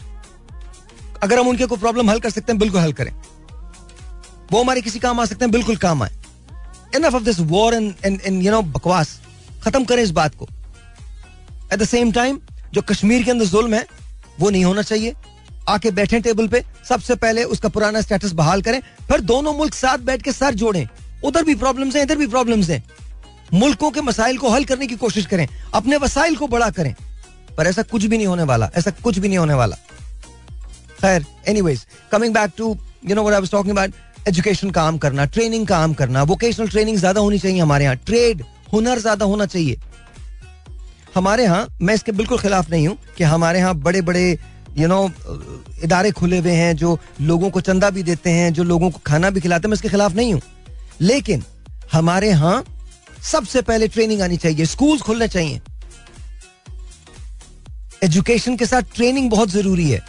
अगर 1.22 1.38
हम 1.38 1.48
उनके 1.48 1.66
कोई 1.66 1.78
प्रॉब्लम 1.78 2.10
हल 2.10 2.20
कर 2.20 2.30
सकते 2.30 2.52
हैं, 2.52 2.58
बिल्कुल 2.58 2.80
हल 2.80 2.92
करें। 2.92 3.12
वो 4.52 4.62
हमारे 4.62 4.80
किसी 4.80 4.98
काम 4.98 5.20
आ 5.20 5.24
सकते 5.24 5.44
हैं, 5.44 5.52
बिल्कुल 5.52 5.76
काम 5.76 6.02
आए। 6.02 6.12
Enough 6.96 7.14
of 7.14 7.22
this 7.22 7.40
war 7.40 7.74
and 7.74 7.94
and 8.04 8.42
you 8.42 8.52
know 8.52 8.62
बकवास। 8.62 9.18
खत्म 9.64 9.84
करें 9.84 10.02
इस 10.02 10.10
बात 10.12 10.34
को। 10.34 10.48
एट 11.72 11.78
द 11.78 11.84
सेम 11.84 12.12
टाइम 12.12 12.40
जो 12.74 12.82
कश्मीर 12.82 13.22
के 13.22 13.30
अंदर 13.30 13.44
जुल्म 13.46 13.74
है, 13.74 13.86
वो 14.40 14.50
नहीं 14.50 14.64
होना 14.64 14.82
चाहिए। 14.82 15.14
आके 15.68 15.90
बैठे 15.90 16.20
टेबल 16.20 16.48
पे, 16.48 16.62
सबसे 16.88 17.14
पहले 17.16 17.44
उसका 17.46 17.68
पुराना 17.68 18.00
स्टेटस 18.00 18.32
बहाल 18.34 18.62
करें, 18.62 18.80
फिर 19.08 19.20
दोनों 19.22 19.52
मुल्क 19.54 19.74
साथ 19.74 19.98
बैठ 20.00 20.22
के 20.22 20.32
सर 20.32 20.54
जोड़ें। 20.54 20.86
उधर 21.24 21.44
भी 21.44 21.54
प्रॉब्लम्स 21.54 21.96
हैं, 21.96 22.02
इधर 22.02 22.16
भी 22.16 22.26
प्रॉब्लम्स 22.26 22.70
हैं। 22.70 22.82
मुल्कों 23.54 23.90
के 23.90 24.00
मसाइल 24.00 24.38
को 24.38 24.50
हल 24.50 24.64
करने 24.64 24.86
की 24.86 24.96
कोशिश 24.96 25.26
करें, 25.26 25.46
अपने 25.74 25.96
वसाइल 25.96 26.36
को 26.36 26.46
बड़ा 26.48 26.70
करें। 26.70 26.94
पर 27.56 27.66
ऐसा 27.66 27.82
कुछ 27.84 28.04
भी 28.04 28.16
नहीं 28.16 28.26
होने 28.26 28.42
वाला, 28.42 28.70
ऐसा 28.76 28.90
कुछ 29.02 29.18
भी 29.18 29.28
नहीं 29.28 29.38
होने 29.38 29.54
वाला। 29.54 29.76
खैर 31.00 31.24
anyways 31.48 31.86
coming 32.12 32.34
back 32.34 32.50
to 32.58 32.76
you 33.08 33.14
know 33.14 33.22
what 33.22 33.34
I 33.34 33.48
talking 33.48 33.76
about 33.76 34.28
education 34.28 34.70
काम 34.70 34.98
करना 34.98 35.24
ट्रेनिंग 35.26 35.66
काम 35.66 35.94
करना। 35.94 36.22
वोकेशनल 36.24 36.68
ट्रेनिंग 36.68 36.98
ज़्यादा 36.98 37.20
होनी 37.20 37.38
चाहिए 37.38 37.60
हमारे 37.60 37.84
यहाँ। 37.84 37.96
ट्रेड 37.96 38.42
हुनर 38.72 38.98
ज़्यादा 38.98 39.24
होना 39.24 39.46
चाहिए। 39.46 39.76
हमारे 41.14 41.44
यहाँ, 41.44 41.66
मैं 41.82 41.94
इसके 41.94 42.12
बिल्कुल 42.12 42.38
खिलाफ 42.38 42.70
नहीं 42.70 42.88
हूँ 42.88 42.96
कि 43.16 43.24
हमारे 43.24 43.58
यहाँ 43.58 43.74
बड़े 43.76 44.00
बड़े 44.02 44.38
यू 44.78 44.88
नो 44.88 45.10
इदारे 45.84 46.10
खुले 46.10 46.38
हुए 46.38 46.52
हैं, 46.52 46.76
जो 46.76 46.98
लोगों 47.22 47.50
को 47.50 47.60
चंदा 47.60 47.90
भी 47.90 48.02
देते 48.02 48.30
हैं, 48.30 48.52
जो 48.52 48.64
लोगों 48.64 48.90
को 48.90 49.00
खाना 49.06 49.30
भी 49.30 49.40
खिलाते 49.40 49.66
हैं, 49.66 49.70
मैं 49.70 49.74
इसके 49.74 49.88
खिलाफ 49.88 50.14
नहीं 50.14 50.32
हूँ। 50.32 50.42
लेकिन 51.00 51.44
हमारे 51.92 52.28
यहाँ 52.28 52.64
सबसे 53.24 53.62
पहले 53.62 53.88
ट्रेनिंग 53.88 54.20
आनी 54.22 54.36
चाहिए 54.36 54.66
स्कूल 54.66 54.98
खुलने 55.00 55.28
चाहिए। 55.28 55.60
एजुकेशन 58.04 58.56
के 58.56 58.66
साथ 58.66 58.82
ट्रेनिंग 58.94 59.30
बहुत 59.30 59.50
ज़रूरी 59.50 59.90
है। 59.90 60.02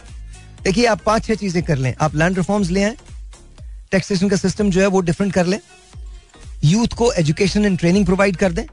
देखिए, 0.64 0.86
आप 0.86 1.00
पाँच 1.06 1.24
छह 1.26 1.34
चीज़ें 1.34 1.62
कर 1.62 1.76
लें। 1.76 1.94
आप 1.96 2.14
लैंड 2.14 2.36
रिफॉर्म्स 2.38 2.70
ले 2.70 2.82
आए 2.84 2.96
टैक्सेशन 3.92 4.28
का 4.28 4.36
सिस्टम 4.36 4.70
जो 4.70 4.80
है 4.80 4.86
वो 4.86 5.00
डिफरेंट 5.00 5.32
कर 5.32 5.46
लें 5.46 5.58
यूथ 6.64 6.94
को 6.96 7.10
एजुकेशन 7.12 7.64
एंड 7.64 7.78
ट्रेनिंग 7.78 8.04
प्रोवाइड 8.06 8.36
कर 8.36 8.52
दें, 8.52 8.64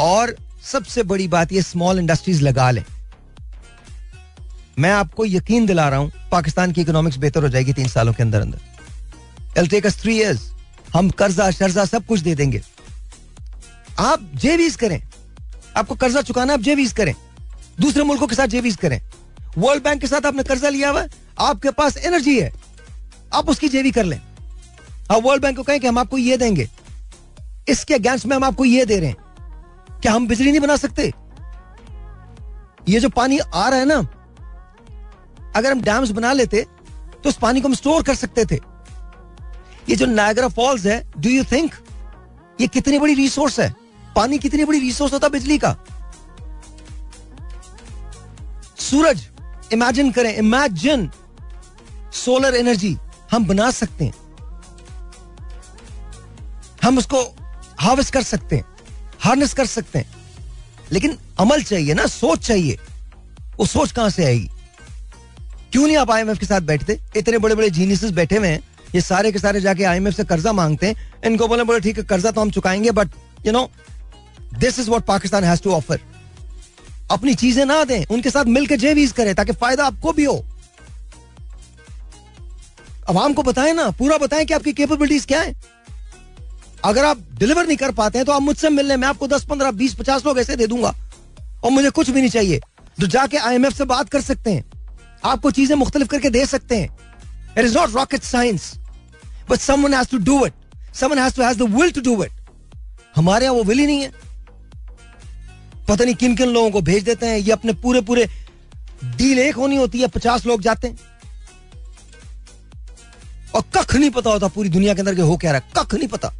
और 0.00 0.34
सबसे 0.64 1.02
बड़ी 1.02 1.26
बात, 1.28 1.52
ये 1.52 1.62
स्मॉल 1.62 1.98
इंडस्ट्रीज़ 1.98 2.42
लगा 2.42 2.70
लें। 2.70 2.84
मैं 4.78 4.90
आपको 4.90 5.24
यकीन 5.26 5.66
दिला 5.66 5.88
रहा 5.88 5.98
हूँ, 5.98 6.10
पाकिस्तान 6.30 6.72
की 6.72 6.80
इकोनॉमिक्स 6.80 7.16
बेहतर 7.16 7.42
हो 7.42 7.48
जाएगी 7.48 7.72
तीन 7.72 7.88
सालों 7.88 8.12
के 8.12 8.22
अंदर 8.22 8.40
अंदर 8.40 9.58
एल 9.58 9.68
टेक 9.68 9.86
थ्री 9.86 10.16
ईयर्स 10.16 10.50
हम 10.94 11.10
कर्जा, 11.10 11.50
शर्जा 11.50 11.84
सब 11.84 12.06
कुछ 12.06 12.20
दे 12.20 12.34
देंगे। 12.34 12.62
आप 13.98 14.30
जेवीज 14.34 14.76
करें। 14.76 15.00
आपको 15.76 15.94
कर्जा 15.94 16.22
चुकाना 16.22 16.54
आप 16.54 16.60
जेवीज 16.60 16.92
करें। 16.92 17.14
दूसरे 17.80 18.02
मुल्कों 18.02 18.26
के 18.26 18.34
साथ 18.34 18.46
जेवीज 18.46 18.76
करें। 18.76 19.00
वर्ल्ड 19.58 19.84
बैंक 19.84 20.00
के 20.00 20.06
साथ 20.06 20.26
आपने 20.26 20.42
कर्जा 20.42 20.68
लिया 20.68 20.90
हुआ 20.90 21.04
आपके 21.40 21.70
पास 21.70 21.96
एनर्जी 21.96 22.38
है। 22.40 22.52
आप 23.34 23.48
उसकी 23.48 23.68
जेवी 23.68 23.90
कर 23.90 24.04
लें। 24.04 24.20
आप 25.10 25.22
वर्ल्ड 25.22 25.42
बैंक 25.42 25.56
को 25.56 25.62
कहें 25.62 25.80
कि 25.80 25.86
हम 25.86 25.98
आपको 25.98 26.18
ये 26.18 26.36
देंगे। 26.36 26.68
इसके 27.68 27.94
अगेंस्ट 27.94 28.26
में 28.26 28.36
हम 28.36 28.44
आपको 28.44 28.64
ये 28.64 28.84
दे 28.86 28.98
रहे 29.00 29.08
हैं। 29.08 30.00
क्या 30.02 30.12
हम 30.12 30.26
बिजली 30.28 30.50
नहीं 30.50 30.60
बना 30.60 30.76
सकते? 30.76 31.12
ये 32.88 33.00
जो 33.00 33.08
पानी 33.08 33.38
आ 33.38 33.68
रहा 33.68 33.78
है 33.78 33.84
ना 33.84 34.00
अगर 35.56 35.72
हम 35.72 35.80
डैम्स 35.80 36.10
बना 36.10 36.32
लेते 36.32 36.66
तो 37.14 37.28
उस 37.28 37.36
पानी 37.36 37.60
को 37.60 37.68
हम 37.68 37.74
स्टोर 37.74 38.02
कर 38.02 38.14
सकते 38.14 38.44
थे। 38.44 38.58
ये 39.88 39.96
जो 39.96 40.06
नायगरा 40.06 40.48
फॉल्स 40.48 40.86
है 40.86 41.00
डू 41.18 41.30
यू 41.30 41.44
थिंक 41.44 41.74
ये 42.60 42.66
कितनी 42.66 42.98
बड़ी 42.98 43.14
रिसोर्स 43.14 43.58
है? 43.60 43.74
पानी 44.16 44.38
कितनी 44.38 44.64
बड़ी 44.64 44.80
रिसोर्स 44.80 45.12
होता 45.12 45.28
बिजली 45.28 45.58
का? 45.58 45.76
सूरज 48.78 49.28
इमेजिन 49.72 50.10
करें 50.12 50.34
इमेजिन 50.36 51.10
सोलर 52.14 52.54
एनर्जी 52.54 52.96
हम 53.30 53.44
बना 53.46 53.70
सकते 53.70 54.04
हैं। 54.04 54.14
हम 56.82 56.98
उसको 56.98 57.22
हार्वेस्ट 57.80 58.12
कर 58.14 58.22
सकते 58.22 58.56
हैं 58.56 58.64
हार्नेस 59.20 59.54
कर 59.54 59.66
सकते 59.66 59.98
हैं। 59.98 60.14
लेकिन 60.92 61.18
अमल 61.40 61.62
चाहिए 61.62 61.94
ना, 61.94 62.06
सोच 62.06 62.46
चाहिए। 62.46 62.78
वो 63.58 63.66
सोच 63.66 63.92
कहाँ 63.92 64.10
से 64.10 64.24
आएगी? 64.24 64.50
क्यों 65.72 65.86
नहीं 65.86 65.96
आप 65.96 66.10
आईएमएफ 66.10 66.38
के 66.38 66.46
साथ 66.46 66.60
बैठते? 66.60 66.98
इतने 67.16 67.38
बड़े 67.38 67.54
बड़े 67.54 67.70
जीनियस 67.70 68.04
बैठे 68.04 68.36
हुए 68.36 68.48
हैं। 68.48 68.60
ये 68.94 69.00
सारे 69.00 69.32
के 69.32 69.38
सारे 69.38 69.60
जाके 69.60 69.84
आईएमएफ 69.84 70.14
से 70.14 70.24
कर्जा 70.24 70.52
मांगते 70.52 70.86
हैं। 70.86 70.94
इनको 71.24 71.48
बोले 71.48 71.64
बोले, 71.64 71.80
ठीक 71.80 71.98
है, 71.98 72.04
कर्जा 72.04 72.30
तो 72.30 72.40
हम 72.40 72.50
चुकाएँगे 72.50 72.90
but 72.90 73.10
you 73.46 73.52
know 73.52 73.70
this 74.58 74.78
is 74.78 74.90
what 74.90 75.04
Pakistan 75.04 75.44
has 75.44 75.62
to 75.62 75.70
offer 75.70 76.00
अपनी 77.10 77.34
चीज़ें 77.34 77.64
ना 77.66 77.84
दें, 77.84 78.04
उनके 78.10 78.30
साथ 78.30 78.44
मिलकर 78.44 78.76
जेवीज 78.76 79.12
करें, 79.12 79.34
ताकि 79.34 79.52
फ़ायदा 79.52 79.86
आपको 79.86 80.12
भी 80.12 80.24
हो। 80.24 80.44
अवाम 83.08 83.32
को 83.32 83.42
बताएँ 83.42 83.72
ना, 83.72 83.90
पूरा 83.90 84.18
बताएँ 84.18 84.44
कि 84.44 84.54
आपकी 84.54 84.72
कैपेबिलिटीज 84.72 85.24
क्या 85.24 85.40
है? 85.40 85.54
अगर 86.84 87.04
आप 87.04 87.18
डिलीवर 87.32 87.66
नहीं 87.66 87.76
कर 87.76 87.90
पाते 87.92 88.18
हैं 88.18 88.26
तो 88.26 88.32
आप 88.32 88.42
मुझसे 88.42 88.70
मिलने, 88.70 88.96
मैं 88.96 89.08
आपको 89.08 89.26
दस, 89.26 89.44
पंद्रह, 89.44 89.70
बीस, 89.70 89.94
पचास 89.94 90.26
लोग 90.26 90.38
ऐसे 90.38 90.56
दे 90.56 90.66
दूँगा। 90.66 90.94
और 91.64 91.70
मुझे 91.70 91.90
कुछ 91.90 92.10
भी 92.10 92.20
नहीं 92.20 92.30
चाहिए। 92.30 92.60
तो 93.00 93.06
जाके 93.06 93.36
आईएमएफ 93.36 93.72
से 93.72 93.84
बात 93.84 94.08
कर 94.08 94.20
सकते 94.20 94.52
हैं। 94.52 94.64
आपको 95.24 95.50
चीज़ें 95.50 95.76
मुख्तलिफ़ 95.76 96.08
करके 96.08 96.30
दे 96.30 96.44
सकते 96.46 96.76
हैं। 96.76 96.88
It 97.58 97.64
is 97.64 97.76
not 97.78 97.94
rocket 97.94 98.22
science 98.22 98.72
but 99.50 99.58
someone 99.60 99.94
has 99.94 100.08
to 100.10 100.18
do 100.20 100.44
it 100.46 100.52
someone 100.94 101.18
has 101.18 101.36
to 101.36 101.42
has 101.42 101.58
the 101.58 101.70
will 101.74 101.90
to 101.92 102.00
do 102.02 102.22
it 102.24 102.32
हमारे 103.14 103.44
यहाँ 103.44 103.56
वो 103.56 103.62
विल 103.64 103.78
ही 103.78 103.86
नहीं 103.86 104.02
है। 104.02 104.10
पता 105.88 106.04
नहीं 106.04 106.14
किन 106.14 106.36
किन 106.36 106.48
लोगों 106.48 106.70
को 106.70 106.80
भेज 106.82 107.02
देते 107.04 107.26
हैं। 107.26 107.38
ये 107.38 107.52
अपने 107.52 107.72
पूरे 107.82 108.00
पूरे 108.00 108.28
डील 109.16 109.38
एक 109.38 109.56
होनी 109.56 109.76
होती 109.76 110.00
है, 110.00 110.06
पचास 110.08 110.46
लोग 110.46 110.62
जाते 110.62 110.88
हैं। 110.88 110.98
और 113.54 113.62
कख 113.74 113.94
नहीं 113.94 114.10
पता 114.10 114.30
होता 114.30 114.48
पूरी 114.48 114.68
दुनिया 114.68 114.94
के 114.94 115.00
अंदर 115.00 115.14
के 115.14 115.22
हो 115.22 115.36
क्या 115.36 115.52
रहा 115.52 115.82
कख 115.82 115.94
नहीं 115.94 116.08
पता। 116.08 116.32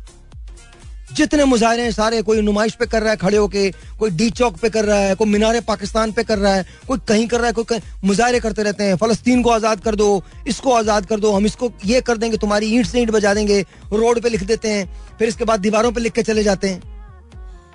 जितने 1.13 1.45
मुजाहरे 1.45 1.83
हैं 1.83 1.93
सारे, 1.93 2.21
कोई 2.23 2.41
नुमाइश 2.43 2.75
पे 2.75 2.87
कर 2.87 3.03
रहा 3.03 3.11
है 3.11 3.17
खड़े 3.17 3.37
होके, 3.37 3.71
कोई 3.99 4.11
डी 4.11 4.29
चौक 4.33 4.57
पे 4.57 4.69
कर 4.71 4.85
रहा 4.85 4.99
है, 4.99 5.15
कोई 5.15 5.29
मीनारे 5.29 5.61
पाकिस्तान 5.63 6.13
पे 6.13 6.23
कर 6.25 6.39
रहा 6.39 6.55
है, 6.55 6.65
कोई 6.89 6.99
कहीं 7.09 7.27
कर 7.29 7.39
रहा 7.39 7.47
है, 7.47 7.53
कोई 7.55 7.81
मुजाहरे 8.05 8.41
करते 8.41 8.63
रहते 8.63 8.85
हैं, 8.85 8.97
फलस्तीन 8.97 9.43
को 9.43 9.51
आज़ाद 9.51 9.81
कर 9.81 9.95
दो, 9.95 10.23
इसको 10.47 10.73
आज़ाद 10.73 11.07
कर 11.07 11.21
दो, 11.21 11.33
हम 11.33 11.47
इसको 11.47 11.71
ये 11.85 12.01
कर 12.01 12.17
देंगे, 12.17 12.37
तुम्हारी 12.37 12.75
ईंट 12.77 12.87
से 12.87 13.01
ईंट 13.01 13.11
बजा 13.11 13.35
देंगे, 13.35 13.61
रोड 13.93 14.21
पे 14.23 14.29
लिख 14.29 14.43
देते 14.45 14.69
हैं, 14.69 14.89
फिर 15.19 15.29
इसके 15.29 15.45
बाद 15.45 15.61
दीवारों 15.61 15.93
पे 15.93 16.01
लिख 16.01 16.13
के 16.13 16.23
चले 16.23 16.43
जाते 16.43 16.69
हैं। 16.69 16.83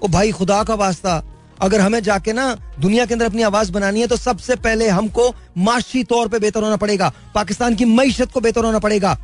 ओ 0.03 0.07
भाई, 0.07 0.31
खुदा 0.31 0.63
का 0.63 0.75
वास्ता, 0.75 1.23
अगर 1.61 1.81
हमें 1.81 2.01
जाके 2.03 2.33
ना 2.33 2.53
दुनिया 2.79 3.05
के 3.05 3.13
अंदर 3.13 3.25
अपनी 3.25 3.41
आवाज़ 3.43 3.71
बनानी 3.71 4.01
है 4.01 4.07
तो 4.07 4.15
सबसे 4.17 4.55
पहले 4.57 4.87
हमको 4.89 5.33
माशी 5.59 6.03
तौर 6.05 6.27
पे 6.27 6.39
बेहतर 6.39 6.63
होना 6.63 6.75
पड़ेगा, 6.77 7.13
पाकिस्तान 7.35 7.75
की 7.75 7.85
मीशत 7.87 8.31
को 8.31 8.39
बेहतर 8.39 8.65
होना 8.65 8.79
पड़ेगा। 8.79 9.17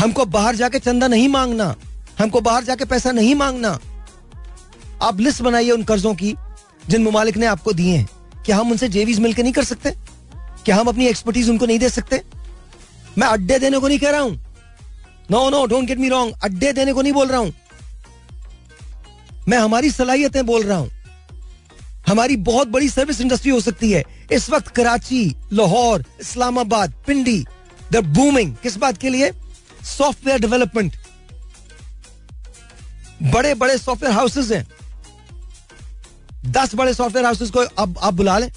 हमको 0.00 0.24
बाहर 0.26 0.56
जाके 0.56 0.78
चंदा 0.80 1.08
नहीं 1.08 1.28
मांगना। 1.28 1.74
हमको 2.18 2.40
बाहर 2.40 2.64
जाके 2.64 2.84
पैसा 2.84 3.12
नहीं 3.12 3.34
मांगना। 3.34 3.78
आप 5.02 5.20
लिस्ट 5.20 5.42
बनाइए 5.42 5.70
उन 5.70 5.82
कर्जों 5.82 6.14
की, 6.14 6.34
जिन 6.88 7.02
ममालिक 7.02 7.36
ने 7.36 7.46
आपको 7.46 7.72
दिए 7.72 7.96
हैं। 7.96 8.08
क्या 8.44 8.56
हम 8.56 8.70
उनसे 8.70 8.88
जेवीज 8.88 9.20
मिलकर 9.20 9.42
नहीं 9.42 9.52
कर 9.52 9.64
सकते? 9.64 9.90
क्या 10.64 10.76
हम 10.76 10.86
अपनी 10.86 11.06
एक्सपर्टीज 11.06 11.50
उनको 11.50 11.66
नहीं 11.66 11.78
दे 11.78 11.88
सकते? 11.88 12.22
मैं 13.18 13.26
अड्डे 13.26 13.58
देने 13.58 13.78
को 13.78 13.88
नहीं 13.88 13.98
कह 13.98 14.10
रहा 14.10 14.20
हूँ। 14.20 14.40
No 15.30 15.50
no 15.50 15.66
don't 15.66 15.84
get 15.84 15.98
me 15.98 16.08
wrong 16.08 16.34
अड्डे 16.44 16.72
देने 16.72 16.92
को 16.92 17.02
नहीं 17.02 17.12
बोल 17.12 17.28
रहा 17.28 17.40
हूँ। 17.40 17.52
मैं 19.48 19.58
हमारी 19.58 19.90
सलाहियतें 19.90 20.44
बोल 20.46 20.62
रहा 20.62 20.78
हूँ। 20.78 20.90
हमारी 22.08 22.36
बहुत 22.36 22.68
बड़ी 22.68 22.88
सर्विस 22.88 23.20
इंडस्ट्री 23.20 23.50
हो 23.50 23.60
सकती 23.60 23.90
है। 23.92 24.04
इस 24.32 24.50
वक्त 24.50 24.68
कराची, 24.68 25.34
लाहौर, 25.52 26.04
इस्लामाबाद, 26.20 26.92
पिंडी 27.06 27.44
द 27.92 27.96
बूमिंग 27.96 28.54
किस 28.62 28.76
बात 28.76 28.98
के 28.98 29.10
लिए? 29.10 29.30
सॉफ्टवेयर 29.84 30.40
डेवलपमेंट 30.40 30.96
बड़े 33.22 33.54
बड़े 33.54 33.76
सॉफ्टवेयर 33.78 34.14
हाउसेस 34.14 34.50
हैं। 34.52 34.66
दस 36.52 36.74
बड़े 36.74 36.94
सॉफ्टवेयर 36.94 37.26
हाउसेस 37.26 37.50
को 37.50 37.60
अब 37.78 37.98
आप 38.02 38.14
बुला 38.14 38.38
लें। 38.38 38.50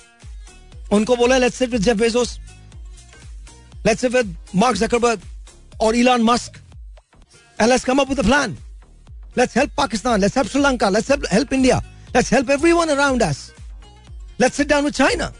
उनको 0.91 1.16
बोले 1.16 1.39
let's 1.39 1.57
sit 1.57 1.70
with 1.70 1.82
Jeff 1.82 1.97
Bezos 1.97 2.38
let's 3.86 4.01
sit 4.01 4.11
with 4.11 4.36
Mark 4.55 4.78
Zuckerberg 4.78 5.22
और 5.82 5.95
Elon 5.95 6.24
Musk 6.24 6.61
and 7.59 7.70
let's 7.70 7.86
come 7.86 7.99
up 7.99 8.09
with 8.09 8.20
a 8.20 8.24
plan 8.24 8.57
let's 9.38 9.57
help 9.57 9.72
Pakistan 9.78 10.22
let's 10.22 10.38
help 10.38 10.49
Sri Lanka 10.51 10.89
let's 10.89 11.11
help 11.11 11.53
India 11.53 11.78
let's 12.16 12.34
help 12.34 12.49
everyone 12.51 12.89
around 12.89 13.24
us 13.24 13.49
let's 14.41 14.57
sit 14.57 14.68
down 14.68 14.84
with 14.84 14.93
China 14.93 15.32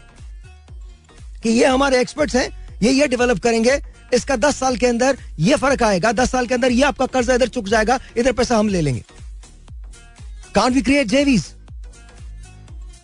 कि 1.42 1.50
ये 1.50 1.66
हमारे 1.66 2.00
experts 2.00 2.34
हैं, 2.36 2.48
ये 2.82 2.90
ये 2.92 3.06
develop 3.08 3.38
करेंगे। 3.42 3.80
इसका 4.14 4.36
दस 4.36 4.56
साल 4.56 4.76
के 4.76 4.86
अंदर 4.86 5.16
ये 5.38 5.56
फ़र्क 5.56 5.82
आएगा, 5.82 6.12
दस 6.12 6.30
साल 6.30 6.46
के 6.46 6.54
अंदर 6.54 6.72
ये 6.72 6.82
आपका 6.84 7.06
कर्जा 7.08 7.34
इधर 7.34 7.48
चुक 7.48 7.68
जाएगा, 7.68 7.98
इधर 8.16 8.32
पैसा 8.32 8.56
हम 8.58 8.68
ले 8.68 8.80
लेंगे। 8.80 9.02
कान 10.56 10.72
वी 10.74 10.82
क्रिएट 10.82 11.06
जेवीज 11.08 11.44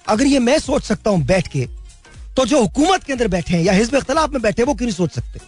अगर 0.08 0.26
ये 0.26 0.38
मैं 0.40 0.58
सोच 0.58 0.82
सकता 0.82 1.10
हूँ 1.10 1.24
बैठ 1.26 1.48
के 1.48 1.66
तो 2.36 2.44
जो 2.46 2.60
हुकूमत 2.60 3.04
के 3.04 3.12
अंदर 3.12 3.28
बैठे 3.28 3.54
हैं 3.54 3.62
या 3.62 3.72
हिजब 3.72 3.94
इख्तलाफ 3.96 4.30
में 4.32 4.40
बैठे 4.42 4.62
वो 4.62 4.74
क्यों 4.74 4.86
नहीं 4.86 4.96
सोच 4.96 5.12
सकते? 5.12 5.40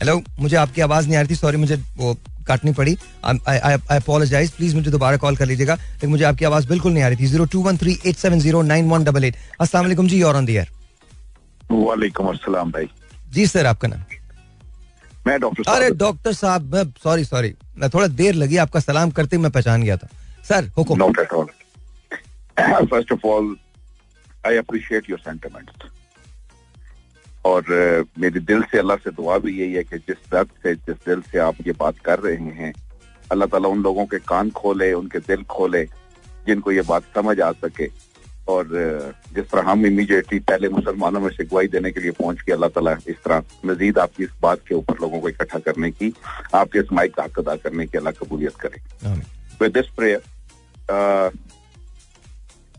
Hello 0.00 0.22
मुझे 0.40 0.56
आपकी 0.56 0.80
आवाज़ 0.80 1.06
नहीं 1.08 1.16
आ 1.16 1.20
रही 1.20 1.28
थी 1.30 1.34
सॉरी 1.34 1.56
मुझे 1.56 1.76
वो 1.98 2.16
काटनी 2.46 2.72
पड़ी। 2.72 2.96
आई 3.24 3.72
अपोलोजाइज 3.92 4.50
प्लीज़ 4.52 4.74
मुझे 4.76 4.90
दोबारा 4.90 5.16
कॉल 5.16 5.36
कर 5.36 5.46
लीजिएगा। 5.46 5.74
लेकिन 5.74 6.10
मुझे 6.10 6.24
आपकी 6.24 6.44
आवाज़ 6.44 6.68
बिल्कुल 6.68 6.92
नहीं 6.92 7.04
आ 7.04 7.08
रही 7.08 7.16
थी। 7.16 7.26
Zero 7.26 7.44
two 7.52 7.62
one 7.62 7.76
three 7.76 7.98
eight 8.06 8.16
seven 8.16 8.40
zero 8.40 8.62
nine 8.64 8.90
one 8.90 9.04
double 9.04 9.24
eight 9.24 9.36
असला 9.60 9.82
जी 10.04 10.22
और 10.22 10.36
ऑन 10.36 10.46
दी 10.46 10.58
वालेकुम 11.70 12.26
अस्सलाम 12.28 12.70
भाई। 12.70 12.88
जी 13.32 13.46
सर 13.46 13.66
आपका 13.66 13.88
नाम? 13.88 14.00
मैं 15.26 15.38
डॉक्टर 15.40 15.70
अरे 15.72 15.90
डॉक्टर 15.98 16.32
साहब 16.34 16.74
मैं 16.74 16.84
सॉरी 17.02 17.24
सॉरी 17.24 17.54
मैं 17.78 17.88
थोड़ा 17.90 18.06
देर 18.16 18.34
लगी 18.34 18.56
आपका 18.64 18.80
सलाम 18.80 19.10
करते 19.10 19.38
मैं 19.38 19.50
पहचान 19.50 19.82
गया 19.82 19.96
था। 19.96 20.08
Sir 20.48 20.70
Hukum. 20.76 20.98
Not 20.98 21.18
at 21.18 21.32
all 21.32 21.46
first 22.86 23.12
of 23.12 23.26
all 23.26 23.56
I 24.46 24.56
appreciate 24.56 25.10
your 25.10 25.18
sentiments 25.18 25.92
और 27.46 27.64
मेरे 28.18 28.40
दिल 28.40 28.62
से 28.72 28.78
अल्लाह 28.78 28.96
से 29.04 29.10
दुआ 29.16 29.38
भी 29.38 29.58
यही 29.60 29.72
है 29.72 29.82
कि 29.84 29.98
जिस 30.08 30.30
दर्द 30.32 30.48
से 30.62 30.74
जिस 30.74 30.96
दिल 31.06 31.20
से 31.32 31.38
आप 31.46 31.56
ये 31.66 31.72
बात 31.80 31.98
कर 32.04 32.18
रहे 32.20 32.54
हैं 32.60 32.72
अल्लाह 33.32 33.48
ताला 33.52 33.68
उन 33.68 33.82
लोगों 33.82 34.06
के 34.06 34.18
कान 34.28 34.50
खोले 34.56 34.92
उनके 34.92 35.18
दिल 35.28 35.42
खोले 35.56 35.84
जिनको 36.46 36.72
ये 36.72 36.82
बात 36.88 37.02
समझ 37.14 37.40
आ 37.40 37.50
सके। 37.64 37.88
और 38.48 38.64
जिस 39.34 39.44
तरह 39.50 39.70
हम 39.70 39.86
इमीडिएटली 39.86 40.38
पहले 40.48 40.68
मुसलमानों 40.68 41.20
में 41.20 41.30
गुआई 41.50 41.66
देने 41.74 41.90
के 41.90 42.00
लिए 42.00 42.10
पहुँच 42.18 42.40
के 42.46 42.52
अल्लाह 42.52 42.70
ताला 42.70 42.92
इस 43.08 43.22
तरह 43.24 43.42
मजीद 43.66 43.98
आपकी 43.98 44.24
इस 44.24 44.30
बात 44.42 44.60
के 44.68 44.74
ऊपर 44.74 45.00
लोगों 45.00 45.20
को 45.20 45.28
इकट्ठा 45.28 45.58
करने 45.68 45.90
की 45.90 46.12
आपके 46.54 46.78
इस 46.78 46.92
माइक 46.92 47.14
का 47.14 47.22
अदा 47.40 47.54
करने 47.64 47.86
की 47.86 47.98
अल्लाह 47.98 48.12
कबूलियत 48.20 48.56
करे। 48.64 48.80
विद 49.60 49.72
दिस 49.72 49.88
प्रेयर 49.96 50.20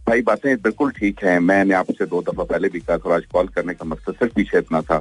भाई 0.08 0.22
बातें 0.22 0.56
बिल्कुल 0.62 0.92
ठीक 0.92 1.24
है। 1.24 1.40
मैंने 1.42 1.74
आपसे 1.74 2.06
दो 2.06 2.22
दफ़ा 2.22 2.44
पहले 2.44 2.70
भी 2.70 2.80
कहा 2.80 2.98
था 2.98 3.16
आज 3.16 3.26
कॉल 3.32 3.48
करने 3.56 3.74
का 3.74 3.86
मकसद 3.86 4.14
सिर्फ़ 4.14 4.34
पीछे 4.34 4.58
इतना 4.58 4.82
था 4.82 4.98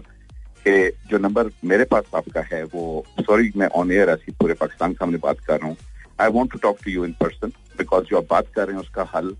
कि 0.66 0.76
जो 1.10 1.18
नंबर 1.18 1.50
मेरे 1.64 1.84
पास 1.84 2.04
आपका 2.16 2.42
है 2.52 2.62
वो 2.64 3.04
सॉरी 3.20 3.52
मैं 3.56 3.66
ऑन 3.80 3.92
एयर 3.92 4.10
ऐसी 4.10 4.32
पूरे 4.40 4.54
पाकिस्तान 4.54 4.92
के 4.92 4.96
सामने 4.98 5.18
बात 5.22 5.40
कर 5.46 5.58
रहा 5.58 5.68
हूँ। 5.68 5.76
I 6.20 6.28
want 6.30 6.52
to 6.52 6.58
talk 6.62 6.78
to 6.84 6.90
you 6.90 7.04
in 7.04 7.12
person 7.20 7.52
because 7.78 8.04
जो 8.04 8.16
आप 8.18 8.26
बात 8.30 8.46
कर 8.54 8.66
रहे 8.66 8.76
हैं 8.76 8.82
उसका 8.82 9.06
हल 9.14 9.34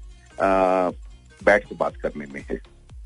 बैठ 1.41 1.65
के 1.65 1.75
बात 1.77 1.97
करने 2.03 2.27
में 2.35 2.41
है। 2.51 2.61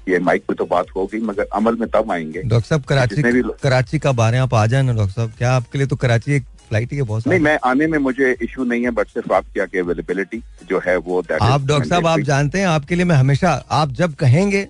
ये 0.09 0.19
माइक 0.19 0.45
पे 0.49 0.55
तो 0.55 0.65
बात 0.67 0.87
होगी 0.97 1.21
मगर 1.23 1.47
अमल 1.55 1.77
में 1.77 1.89
तब 1.95 2.11
आएँगे। 2.13 2.43
डॉक्टर 2.43 2.69
साहब 2.69 2.85
कराची 2.85 3.23
कराची 3.63 3.99
कब 3.99 4.21
आ 4.21 4.29
रहे 4.29 4.39
हैं 4.39 4.43
आप 4.43 4.55
आ 4.55 4.67
जाए 4.67 4.83
ना 4.83 4.93
डॉक्टर 4.93 5.13
साहब। 5.13 5.33
क्या 5.39 5.53
आपके 5.53 5.79
लिए 5.79 5.87
तो 5.87 5.97
कराची 5.97 6.33
एक 6.35 6.45
फ़्लाइट 6.69 6.93
ही 6.93 6.97
है 6.97 7.03
बहुत 7.05 7.27
नहीं 7.29 7.41
मैं 7.41 7.59
आने 7.64 7.87
में 7.87 7.99
मुझे 7.99 8.37
इशू 8.43 8.64
नहीं 8.64 8.85
है 8.85 8.91
बट 8.93 9.09
सिर्फ़ 9.09 9.33
आपकी 9.35 9.61
आगे 9.61 9.79
अवेलेबिलिटी 9.79 10.43
जो 10.69 10.81
है 10.87 10.97
वो 10.99 11.21
आप 11.21 11.62
डॉक्टर 11.66 11.89
साहब 11.89 12.07
आप 12.07 12.21
जानते 12.31 12.59
हैं 12.59 12.66
आपके 12.69 12.95
लिए 12.95 13.05
मैं 13.05 13.16
हमेशा 13.16 13.53
आप 13.73 13.93
जब 14.01 14.14
कहेंगे 14.16 14.66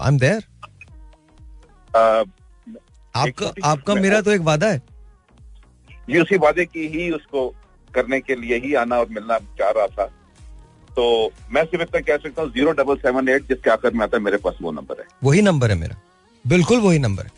आई 0.00 0.08
एम 0.08 0.18
देयर 0.18 0.44
आपका 3.14 3.52
आपका 3.64 3.94
मेरा 3.94 4.20
तो 4.20 4.30
एक 4.32 4.40
वादा 4.42 4.68
है। 4.68 4.78
जी 6.08 6.20
उसी 6.20 6.36
वादे 6.38 6.64
की 6.64 6.86
ही 6.88 7.10
उसको 7.10 7.48
करने 7.90 8.20
के 8.20 8.34
लिए 8.36 8.58
ही 8.58 8.74
आना 8.74 8.98
और 8.98 9.08
मिलना 9.10 9.38
चाह 9.58 9.70
रहा 9.70 9.86
था। 9.88 10.06
तो 10.90 11.04
मैं 11.52 11.64
सिर्फ़ 11.64 11.82
इतना 11.82 12.00
कह 12.00 12.16
सकता 12.22 12.42
हूँ 12.42 12.50
ज़ीरो 12.52 12.72
डबल 12.72 12.96
सेवन 12.98 13.28
एट 13.28 13.48
जिसके 13.48 13.70
आखिर 13.70 13.92
में 13.92 14.02
आता 14.04 14.16
है 14.16 14.22
मेरे 14.22 14.36
पास 14.44 14.54
वो 14.62 14.72
नंबर 14.72 15.00
है। 15.00 15.06
वही 15.24 15.42
नंबर 15.42 15.70
है 15.70 15.76
मेरा। 15.78 15.96
बिल्कुल 16.44 16.80
वही 16.80 16.98
नंबर 16.98 17.24
है। 17.24 17.30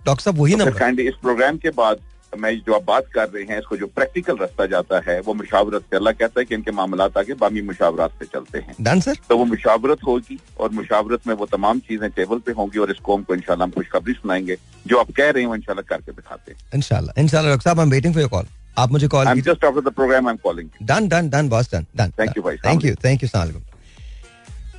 डॉक्टर 0.00 0.22
साहब 0.22 0.38
वही 0.38 0.54
नंबर 0.54 0.94
तो 0.94 1.02
इस 1.02 1.14
प्रोग्राम 1.22 1.56
के 1.56 1.70
बाद 1.72 2.00
मैं 2.38 2.52
जो 2.66 2.74
आप 2.74 2.82
बात 2.84 3.06
कर 3.14 3.28
रहे 3.28 3.42
हैं 3.44 3.58
इसको 3.58 3.76
जो 3.76 3.86
प्रैक्टिकल 3.86 4.36
रास्ता 4.36 4.66
जाता 4.66 5.00
है 5.08 5.18
वो 5.26 5.34
मुशावरत 5.34 5.82
से 5.90 5.96
अल्लाह 5.96 6.12
कहता 6.12 6.40
है 6.40 6.44
कि 6.44 6.54
इनके 6.54 6.70
मामला 6.72 7.04
आगे 7.18 7.34
बामी 7.40 7.62
मुशावरत 7.62 8.12
से 8.18 8.24
चलते 8.34 8.58
हैं। 8.58 8.74
Done 8.80 9.00
sir? 9.00 9.16
तो 9.28 9.36
वो 9.38 9.44
मुशावरत 9.44 9.98
होगी 10.06 10.38
और 10.60 10.70
मुशावरत 10.78 11.26
में 11.26 11.34
वो 11.34 11.46
तमाम 11.52 11.80
चीज़ें 11.88 12.10
टेबल 12.10 12.38
पे 12.46 12.52
होंगी 12.52 12.78
और 12.78 12.90
इसको 12.90 13.16
हमको 13.16 13.34
इंशाल्लाह 13.34 13.66
हम 13.66 13.72
खुशखबरी 13.72 14.12
सुनाएँगे। 14.12 14.56
जो 14.86 14.98
आप 14.98 15.10
कह 15.16 15.30
रहे 15.30 15.42
हैं 15.42 15.48
वो 15.48 15.56
इंशाल्लाह 15.56 15.84
करके 15.88 16.12
दिखाते 16.12 16.52
हैं। 16.52 16.58
डॉक्टर 16.80 17.58
साहब 17.58 17.80
I 17.80 17.86
am 17.86 17.90
waiting 17.90 18.14
for 18.14 18.22
your 18.22 18.30
call 18.30 18.46
आप 18.78 18.92
मुझे 18.92 19.08
call 19.08 19.40
just 19.40 19.64
after 19.64 19.90
the 19.90 19.92
program 19.94 20.28
I 20.28 20.32
am 20.32 20.38
calling 20.44 20.68
done 20.92 21.08
done 21.08 21.30
done 21.30 21.48
boss 21.48 21.74
done 21.74 21.86
done 21.96 22.12
thank 22.18 22.36
you 22.36 22.42
भाई 22.42 22.56
थैंक 22.64 22.84
यू 22.84 22.94
थैंक 23.04 23.22
यू 23.22 23.28
सलाम 23.28 23.60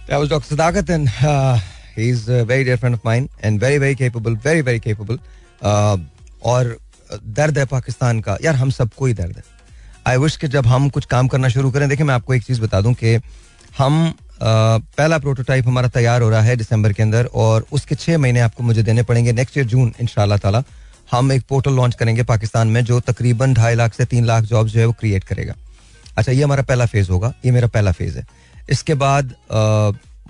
That 0.07 0.19
was 0.21 0.29
Dr. 0.31 0.47
Sadakat, 0.47 0.89
and 0.93 1.07
uh, 1.27 1.57
he's 1.95 2.23
a 2.27 2.39
very 2.43 2.63
dear 2.69 2.75
friend 2.79 2.95
of 2.97 3.05
mine 3.05 3.27
and 3.41 3.61
very, 3.61 3.77
very 3.77 3.95
capable, 3.95 4.33
very, 4.47 4.63
very 4.69 4.81
capable. 4.85 5.19
Uh, 5.61 5.97
और 6.53 6.75
दर्द 7.15 7.57
है 7.57 7.65
पाकिस्तान 7.67 8.19
का। 8.21 8.37
यार 8.43 8.55
हम 8.55 8.69
सबको 8.71 9.05
ही 9.05 9.13
दर्द 9.13 9.37
है। 9.37 9.43
आई 10.07 10.17
विश 10.17 10.35
कि 10.37 10.47
जब 10.49 10.67
हम 10.67 10.89
कुछ 10.89 11.05
काम 11.05 11.27
करना 11.27 11.49
शुरू 11.49 11.71
करें 11.71 11.87
देखिए 11.89 12.05
मैं 12.05 12.13
आपको 12.13 12.33
एक 12.33 12.43
चीज़ 12.43 12.61
बता 12.61 12.81
दूँ 12.81 12.93
कि 12.93 13.19
हम 13.77 14.13
अ, 14.33 14.45
पहला 14.97 15.17
प्रोटोटाइप 15.19 15.67
हमारा 15.67 15.87
तैयार 15.89 16.21
हो 16.21 16.29
रहा 16.29 16.41
है 16.41 16.55
दिसंबर 16.55 16.93
के 16.93 17.03
अंदर 17.03 17.25
और 17.33 17.65
उसके 17.71 17.95
छः 17.95 18.17
महीने 18.17 18.39
आपको 18.41 18.63
मुझे 18.63 18.83
देने 18.83 19.03
पड़ेंगे 19.03 19.33
नेक्स्ट 19.33 19.57
ईयर 19.57 19.67
जून 19.67 19.93
इन 20.01 20.07
ताला। 20.37 20.63
हम 21.11 21.31
एक 21.31 21.43
पोर्टल 21.49 21.73
लॉन्च 21.73 21.95
करेंगे 21.95 22.23
पाकिस्तान 22.23 22.67
में 22.67 22.83
जो 22.85 22.99
तकरीबन 23.01 23.53
ढाई 23.53 23.75
लाख 23.75 23.93
से 23.93 24.05
तीन 24.05 24.25
लाख 24.25 24.43
जॉब 24.45 24.67
जो 24.67 24.79
है 24.79 24.85
वो 24.85 24.93
क्रिएट 24.99 25.23
करेगा। 25.23 25.55
अच्छा 26.17 26.31
ये 26.31 26.43
हमारा 26.43 26.63
पहला 26.63 26.85
फ़ेज़ 26.85 27.11
होगा 27.11 27.33
ये 27.45 27.51
मेरा 27.51 27.67
पहला 27.69 27.91
फ़ेज़ 27.91 28.17
है। 28.17 28.25
इसके 28.69 28.93
बाद 28.95 29.33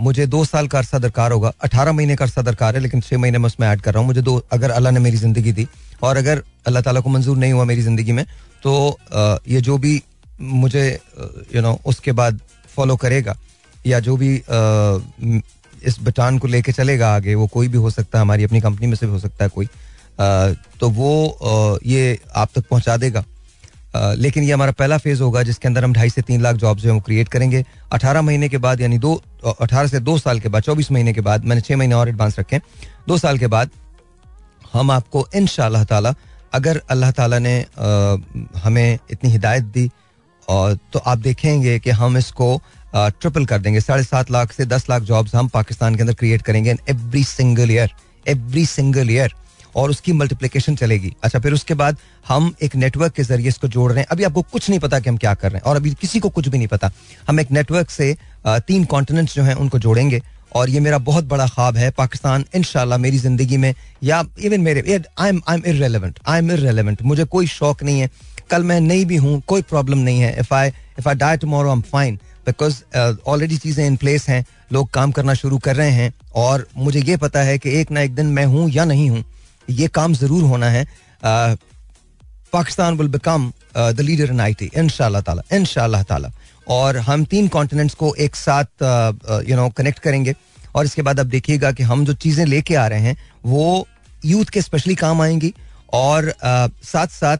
मुझे 0.01 0.25
दो 0.27 0.43
साल 0.45 0.67
का 0.67 0.77
अरसा 0.77 0.99
दरकार 0.99 1.31
होगा 1.31 1.51
अठारह 1.63 1.91
महीने 1.91 2.15
का 2.15 2.25
अरसा 2.25 2.41
दरकार 2.41 2.75
है 2.75 2.81
लेकिन 2.81 3.01
छः 3.01 3.17
महीने 3.17 3.37
में 3.37 3.45
उसमें 3.45 3.67
ऐड 3.67 3.81
कर 3.81 3.93
रहा 3.93 3.99
हूँ। 3.99 4.07
मुझे 4.07 4.21
दो 4.21 4.35
अगर 4.51 4.71
अल्लाह 4.71 4.93
ने 4.93 4.99
मेरी 4.99 5.17
ज़िंदगी 5.17 5.51
दी 5.51 5.67
और 6.03 6.17
अगर 6.17 6.43
अल्लाह 6.67 6.81
ताला 6.83 6.99
को 6.99 7.09
मंजूर 7.09 7.37
नहीं 7.37 7.53
हुआ 7.53 7.63
मेरी 7.65 7.81
ज़िंदगी 7.81 8.11
में 8.11 8.25
तो 8.63 8.97
ये 9.47 9.61
जो 9.61 9.77
भी 9.77 10.01
मुझे 10.39 10.85
यू 11.55 11.61
नो 11.61 11.79
उसके 11.85 12.11
बाद 12.13 12.39
फॉलो 12.75 12.95
करेगा, 12.97 13.35
या 13.85 13.99
जो 13.99 14.15
भी 14.17 14.35
इस 15.81 15.97
बटान 16.01 16.37
को 16.39 16.47
लेके 16.47 16.71
चलेगा 16.71 17.13
आगे, 17.15 17.35
वो 17.35 17.47
कोई 17.47 17.67
भी 17.67 17.77
हो 17.77 17.89
सकता 17.91 18.17
है, 18.17 18.21
हमारी 18.21 18.43
अपनी 18.43 18.61
कंपनी 18.61 18.87
में 18.87 18.95
से 18.95 19.05
भी 19.05 19.11
हो 19.11 19.19
सकता 19.19 19.43
है 19.43 19.49
कोई 19.49 19.67
तो 20.79 20.89
वो 20.91 21.79
ये 21.85 22.17
आप 22.35 22.49
तक 22.55 22.67
पहुँचा 22.69 22.97
देगा 22.97 23.23
लेकिन 23.95 24.43
ये 24.43 24.51
हमारा 24.51 24.71
पहला 24.73 24.97
फ़ेज़ 24.97 25.21
होगा, 25.21 25.41
जिसके 25.43 25.67
अंदर 25.67 25.83
हम 25.83 25.93
ढाई 25.93 26.09
से 26.09 26.21
तीन 26.23 26.41
लाख 26.41 26.55
जॉब 26.55 26.77
जो 26.77 26.89
है 26.89 26.93
वो 26.93 26.99
क्रिएट 27.01 27.27
करेंगे 27.29 27.63
अठारह 27.91 28.21
महीने 28.21 28.49
के 28.49 28.57
बाद, 28.57 28.81
यानी 28.81 28.97
दो 28.97 29.13
अठारह 29.51 29.87
से 29.87 29.99
दो 30.01 30.17
साल 30.19 30.39
के 30.39 30.49
बाद, 30.49 30.63
चौबीस 30.63 30.91
महीने 30.91 31.13
के 31.13 31.21
बाद, 31.21 31.45
मैंने 31.45 31.61
छः 31.61 31.77
महीने 31.77 31.95
और 31.95 32.09
एडवांस 32.09 32.39
रखे। 32.39 32.59
दो 33.07 33.17
साल 33.17 33.37
के 33.37 33.47
बाद 33.47 33.69
हम 34.73 34.91
आपको 34.91 35.27
इन 35.35 35.47
ताला, 35.57 36.13
अगर 36.53 36.81
अल्लाह 36.89 37.11
ताला 37.11 37.39
ने 37.39 37.55
हमें 38.63 38.99
इतनी 39.11 39.29
हिदायत 39.31 39.63
दी 39.65 39.89
और 40.47 40.77
तो 40.93 40.99
आप 40.99 41.17
देखेंगे 41.19 41.77
कि 41.79 41.89
हम 41.91 42.17
इसको 42.17 42.55
ट्रिपल 42.95 43.45
कर 43.45 43.59
देंगे। 43.59 43.79
साढ़े 43.81 44.03
सात 44.03 44.31
लाख 44.31 44.51
से 44.51 44.65
दस 44.65 44.89
लाख 44.89 45.01
जॉब्स 45.03 45.35
हम 45.35 45.47
पाकिस्तान 45.49 45.95
के 45.95 46.01
अंदर 46.01 46.13
क्रिएट 46.13 46.41
करेंगे 46.41 46.71
in 46.71 46.79
every 46.89 47.23
single 47.25 47.71
year 47.71 47.93
every 48.25 48.65
single 48.65 49.11
year 49.11 49.33
और 49.75 49.89
उसकी 49.89 50.13
मल्टीप्लिकेशन 50.13 50.75
चलेगी। 50.75 51.13
अच्छा 51.23 51.39
फिर 51.39 51.53
उसके 51.53 51.73
बाद 51.73 51.97
हम 52.27 52.53
एक 52.63 52.75
नेटवर्क 52.75 53.13
के 53.13 53.23
ज़रिए 53.23 53.47
इसको 53.47 53.67
जोड़ 53.67 53.91
रहे 53.91 54.01
हैं। 54.01 54.07
अभी 54.11 54.23
आपको 54.23 54.41
कुछ 54.43 54.69
नहीं 54.69 54.79
पता 54.79 54.99
कि 54.99 55.09
हम 55.09 55.17
क्या 55.17 55.33
कर 55.33 55.51
रहे 55.51 55.57
हैं, 55.57 55.63
और 55.63 55.75
अभी 55.75 55.93
किसी 56.01 56.19
को 56.19 56.29
कुछ 56.29 56.47
भी 56.47 56.57
नहीं 56.57 56.67
पता। 56.67 56.91
हम 57.27 57.39
एक 57.39 57.51
नेटवर्क 57.51 57.89
से 57.89 58.15
तीन 58.45 58.85
कॉन्टिनेंट्स 58.85 59.35
जो 59.35 59.43
हैं 59.43 59.55
उनको 59.55 59.79
जोड़ेंगे। 59.79 60.21
और 60.55 60.69
ये 60.69 60.79
मेरा 60.79 60.97
बहुत 61.07 61.25
बड़ा 61.27 61.47
ख्वाब 61.47 61.77
है 61.77 61.89
पाकिस्तान 61.97 62.45
इनशाला 62.55 62.97
मेरी 62.97 63.17
ज़िंदगी 63.17 63.57
में 63.57 63.73
या 64.03 64.23
इवन 64.39 64.61
मेरे 64.61 64.81
I 65.19 65.29
am 65.29 65.41
I 65.49 65.57
am 65.57 65.63
irrelevant 65.67 66.19
I 66.27 66.39
am 66.39 66.51
irrelevant 66.51 67.01
मुझे 67.01 67.25
कोई 67.25 67.47
शौक 67.47 67.83
नहीं 67.83 67.99
है। 67.99 68.09
कल 68.49 68.63
मैं 68.63 68.79
नहीं 68.81 69.05
भी 69.05 69.15
हूँ 69.17 69.41
कोई 69.47 69.61
प्रॉब्लम 69.63 69.97
नहीं 69.99 70.19
है। 70.21 70.39
If 70.39 70.53
I 70.53 70.69
if 70.99 71.09
I 71.09 71.15
die 71.15 71.37
tomorrow 71.37 71.69
I 71.69 71.75
am 71.75 71.81
fine 71.91 72.19
because 72.45 72.81
already 72.95 73.57
चीज़ें 73.57 73.85
इन 73.85 73.95
प्लेस 73.97 74.27
हैं 74.29 74.45
लोग 74.73 74.89
काम 74.93 75.11
करना 75.11 75.33
शुरू 75.33 75.57
कर 75.57 75.75
रहे 75.75 75.91
हैं 75.91 76.13
और 76.35 76.67
मुझे 76.77 77.01
ये 77.01 77.17
पता 77.17 77.41
है 77.41 77.57
कि 77.59 77.79
एक 77.79 77.91
ना 77.91 78.01
एक 78.01 78.15
दिन 78.15 78.25
मैं 78.37 78.45
हूँ 78.45 78.69
या 78.71 78.85
नहीं 78.85 79.09
हूँ 79.09 79.23
ये 79.67 79.87
काम 79.89 80.13
ज़रूर 80.13 80.43
होना 80.43 80.69
है। 80.69 80.85
Uh, 80.85 81.57
Pakistan 82.53 82.97
will 82.97 83.07
become 83.07 83.51
the 83.75 84.01
leader 84.01 84.31
in 84.31 84.39
I 84.41 84.53
T 84.53 84.69
इन 84.77 84.89
ताला 84.89 85.41
इन 85.53 85.65
ताला। 86.03 86.31
और 86.67 86.97
हम 86.97 87.25
तीन 87.25 87.47
कॉन्टिनेंट्स 87.47 87.95
को 87.95 88.13
एक 88.15 88.35
साथ 88.35 88.83
यू 89.49 89.55
नो 89.55 89.69
कनेक्ट 89.69 89.99
करेंगे। 89.99 90.35
और 90.75 90.85
इसके 90.85 91.01
बाद 91.01 91.19
अब 91.19 91.27
देखिएगा 91.27 91.71
कि 91.71 91.83
हम 91.83 92.05
जो 92.05 92.13
चीज़ें 92.13 92.45
लेके 92.45 92.75
आ 92.75 92.87
रहे 92.87 92.99
हैं 92.99 93.17
वो 93.45 93.87
यूथ 94.25 94.45
के 94.45 94.61
स्पेशली 94.61 94.95
काम 94.95 95.21
आएँगी। 95.21 95.53
और 95.93 96.29
uh, 96.29 96.85
साथ 96.85 97.07
साथ 97.07 97.37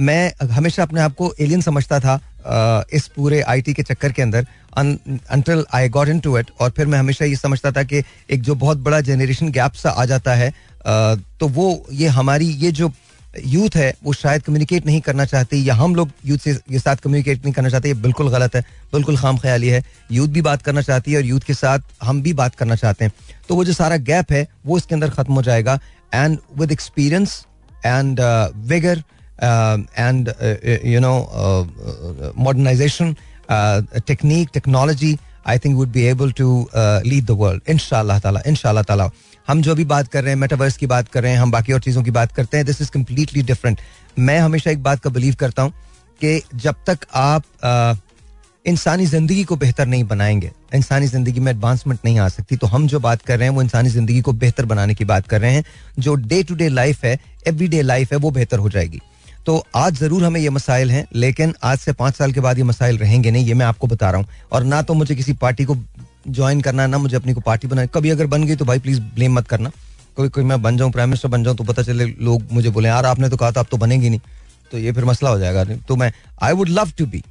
मैं 0.00 0.48
हमेशा 0.48 0.82
अपने 0.82 1.00
आप 1.00 1.14
को 1.14 1.32
एलियन 1.40 1.60
समझता 1.60 2.00
था 2.00 2.18
uh, 2.18 2.94
इस 2.94 3.06
पूरे 3.06 3.40
आईटी 3.42 3.74
के 3.74 3.82
चक्कर 3.82 4.12
के 4.12 4.22
अंदर 4.22 4.46
until 5.30 5.64
I 5.74 5.88
got 5.88 6.08
into 6.20 6.38
it 6.38 6.50
और 6.60 6.70
फिर 6.70 6.86
मैं 6.86 6.98
हमेशा 6.98 7.24
ये 7.24 7.36
समझता 7.36 7.72
था 7.72 7.82
कि 7.82 8.02
एक 8.30 8.42
जो 8.42 8.54
बहुत 8.54 8.78
बड़ा 8.78 9.00
जनरेशन 9.00 9.48
गैप 9.48 9.72
सा 9.72 9.90
आ 9.90 10.04
जाता 10.04 10.34
है 10.34 10.50
uh, 10.50 11.20
तो 11.40 11.48
वो 11.48 11.86
ये 11.92 12.08
हमारी 12.08 12.46
ये 12.46 12.72
जो 12.72 12.88
यूथ 13.44 13.76
है, 13.76 13.92
वो 14.04 14.12
शायद 14.12 14.42
कम्युनिकेट 14.42 14.86
नहीं 14.86 15.00
करना 15.00 15.24
चाहती, 15.24 15.68
या 15.68 15.74
हम 15.74 15.94
लोग 15.94 16.10
यूथ 16.26 16.38
से 16.38 16.50
ये 16.70 16.78
साथ 16.78 16.96
कम्युनिकेट 16.96 17.44
नहीं 17.44 17.52
करना 17.54 17.68
चाहते, 17.68 17.88
ये 17.88 17.94
बिल्कुल 17.96 18.28
गलत 18.30 18.54
है, 18.56 18.62
बिल्कुल 18.92 19.16
खाम 19.16 19.38
ख्याली 19.38 19.68
है। 19.68 19.82
यूथ 20.12 20.28
भी 20.28 20.42
बात 20.42 20.62
करना 20.62 20.82
चाहती 20.82 21.12
है 21.12 21.18
और 21.18 21.24
यूथ 21.24 21.40
के 21.40 21.54
साथ 21.54 21.78
हम 22.02 22.22
भी 22.22 22.32
बात 22.34 22.54
करना 22.54 22.76
चाहते 22.76 23.04
हैं। 23.04 23.12
तो 23.48 23.54
वो 23.54 23.64
जो 23.64 23.72
सारा 23.72 23.96
गैप 23.98 24.32
है, 24.32 24.46
वो 24.66 24.78
इसके 24.78 24.94
अंदर 24.94 25.10
खत्म 25.10 25.34
हो 25.34 25.42
जाएगा। 25.42 25.78
And 26.14 26.38
with 26.58 26.72
experience 26.72 27.44
and 27.86 28.20
vigour 28.68 29.02
and 29.98 30.32
you 30.84 31.00
know 31.00 31.14
modernisation 32.38 33.14
technique 34.06 34.48
technology 34.54 35.16
I 35.48 35.58
think 35.58 35.76
would 35.76 35.88
be 35.92 36.02
able 36.04 36.32
to 36.32 36.48
lead 36.76 37.24
the 37.26 37.36
world 37.40 37.70
इन 37.70 37.78
ताला 37.90 38.42
इन 38.46 38.56
ताला 38.64 39.10
हम 39.48 39.62
जो 39.62 39.74
भी 39.74 39.84
बात 39.86 40.08
कर 40.08 40.22
रहे 40.22 40.32
हैं 40.32 40.40
मेटावर्स 40.40 40.76
की 40.76 40.86
बात 40.86 41.08
कर 41.08 41.22
रहे 41.22 41.32
हैं, 41.32 41.38
हम 41.38 41.50
बाकी 41.50 41.72
और 41.72 41.80
चीज़ों 41.80 42.02
की 42.02 42.10
बात 42.10 42.32
करते 42.32 42.56
हैं 42.56 42.66
दिस 42.66 42.80
इज़ 42.82 42.90
कम्प्लीटली 42.90 43.42
डिफरेंट 43.44 43.80
मैं 44.18 44.38
हमेशा 44.38 44.70
एक 44.70 44.82
बात 44.82 45.00
का 45.00 45.10
बिलीव 45.10 45.34
करता 45.40 45.62
हूँ 45.62 45.72
कि 46.20 46.40
जब 46.56 46.74
तक 46.86 47.06
आप 47.14 48.02
इंसानी 48.66 49.06
ज़िंदगी 49.06 49.42
को 49.44 49.56
बेहतर 49.56 49.86
नहीं 49.86 50.04
बनाएँगे, 50.04 50.50
इंसानी 50.74 51.06
ज़िंदगी 51.06 51.40
में 51.40 51.50
एडवांसमेंट 51.52 52.00
नहीं 52.04 52.18
आ 52.18 52.28
सकती 52.28 52.56
तो 52.56 52.66
हम 52.66 52.86
जो 52.88 53.00
बात 53.00 53.22
कर 53.22 53.38
रहे 53.38 53.48
हैं, 53.48 53.54
वो 53.54 53.62
इंसानी 53.62 53.88
ज़िंदगी 53.88 54.20
को 54.20 54.32
बेहतर 54.34 54.64
बनाने 54.66 54.94
की 54.94 55.04
बात 55.04 55.26
कर 55.28 55.40
रहे 55.40 55.52
हैं। 55.52 55.64
जो 55.98 56.14
डे 56.14 56.42
टू 56.42 56.54
डे 56.54 56.68
लाइफ 56.68 57.04
है 57.04 57.18
एवरी 57.46 57.68
डे 57.68 57.82
लाइफ 57.82 58.12
है, 58.12 58.18
वो 58.18 58.30
बेहतर 58.30 58.58
हो 58.58 58.68
जाएगी। 58.70 59.00
तो 59.46 59.62
आज 59.76 59.98
ज़रूर 59.98 60.24
हमें 60.24 60.40
ये 60.40 60.50
मसाइल 60.50 60.90
हैं, 60.90 61.06
लेकिन 61.14 61.52
आज 61.64 61.78
से 61.78 61.92
पाँच 61.94 62.14
साल 62.14 62.32
के 62.32 62.40
बाद 62.40 62.58
ये 62.58 62.64
मसाइल 62.64 62.96
रहेंगे 62.98 63.30
नहीं, 63.30 63.44
ये 63.46 63.54
मैं 63.54 63.66
आपको 63.66 63.86
बता 63.86 64.10
रहा 64.10 64.20
हूँ। 64.20 64.28
और 64.52 64.64
ना 64.64 64.80
तो 64.82 64.94
मुझे 64.94 65.14
किसी 65.14 65.32
पार्टी 65.34 65.64
को 65.64 65.76
ज्वाइन 66.28 66.60
करना 66.60 66.82
है 66.82 66.88
ना 66.88 66.98
मुझे 66.98 67.16
अपनी 67.16 67.34
को 67.34 67.40
पार्टी 67.40 67.68
बनाए 67.68 67.88
कभी 67.94 68.10
अगर 68.10 68.26
बन 68.26 68.44
गई 68.44 68.56
तो 68.56 68.64
भाई 68.64 68.78
प्लीज़ 68.78 69.00
ब्लेम 69.14 69.36
मत 69.36 69.48
करना। 69.48 69.70
कोई 70.16 70.28
कोई 70.28 70.44
मैं 70.44 70.60
बन 70.62 70.76
जाऊँ 70.76 70.92
प्राइम 70.92 71.08
मिनिस्टर 71.08 71.28
बन 71.28 71.44
जाऊँ 71.44 71.56
तो 71.56 71.64
पता 71.64 71.82
चले 71.82 72.04
लोग 72.04 72.42
मुझे 72.52 72.70
बोले, 72.70 72.88
यार, 72.88 73.06
आपने 73.06 73.28
तो 73.28 73.36
कहा 73.36 73.52
था 73.52 73.60
आप 73.60 73.68
तो 73.70 73.76
बनेंगे 73.76 74.08
नहीं। 74.08 74.20
तो 74.72 74.78
ये 74.78 74.92
फिर 74.92 75.04
मसला 75.04 75.30
हो 75.30 75.38
जाएगा। 75.38 75.64
तो 75.64 75.96
मैं 75.96 76.12
I 76.42 76.52
would 76.52 76.68
love 76.70 76.92
to 76.98 77.06
be 77.06 77.22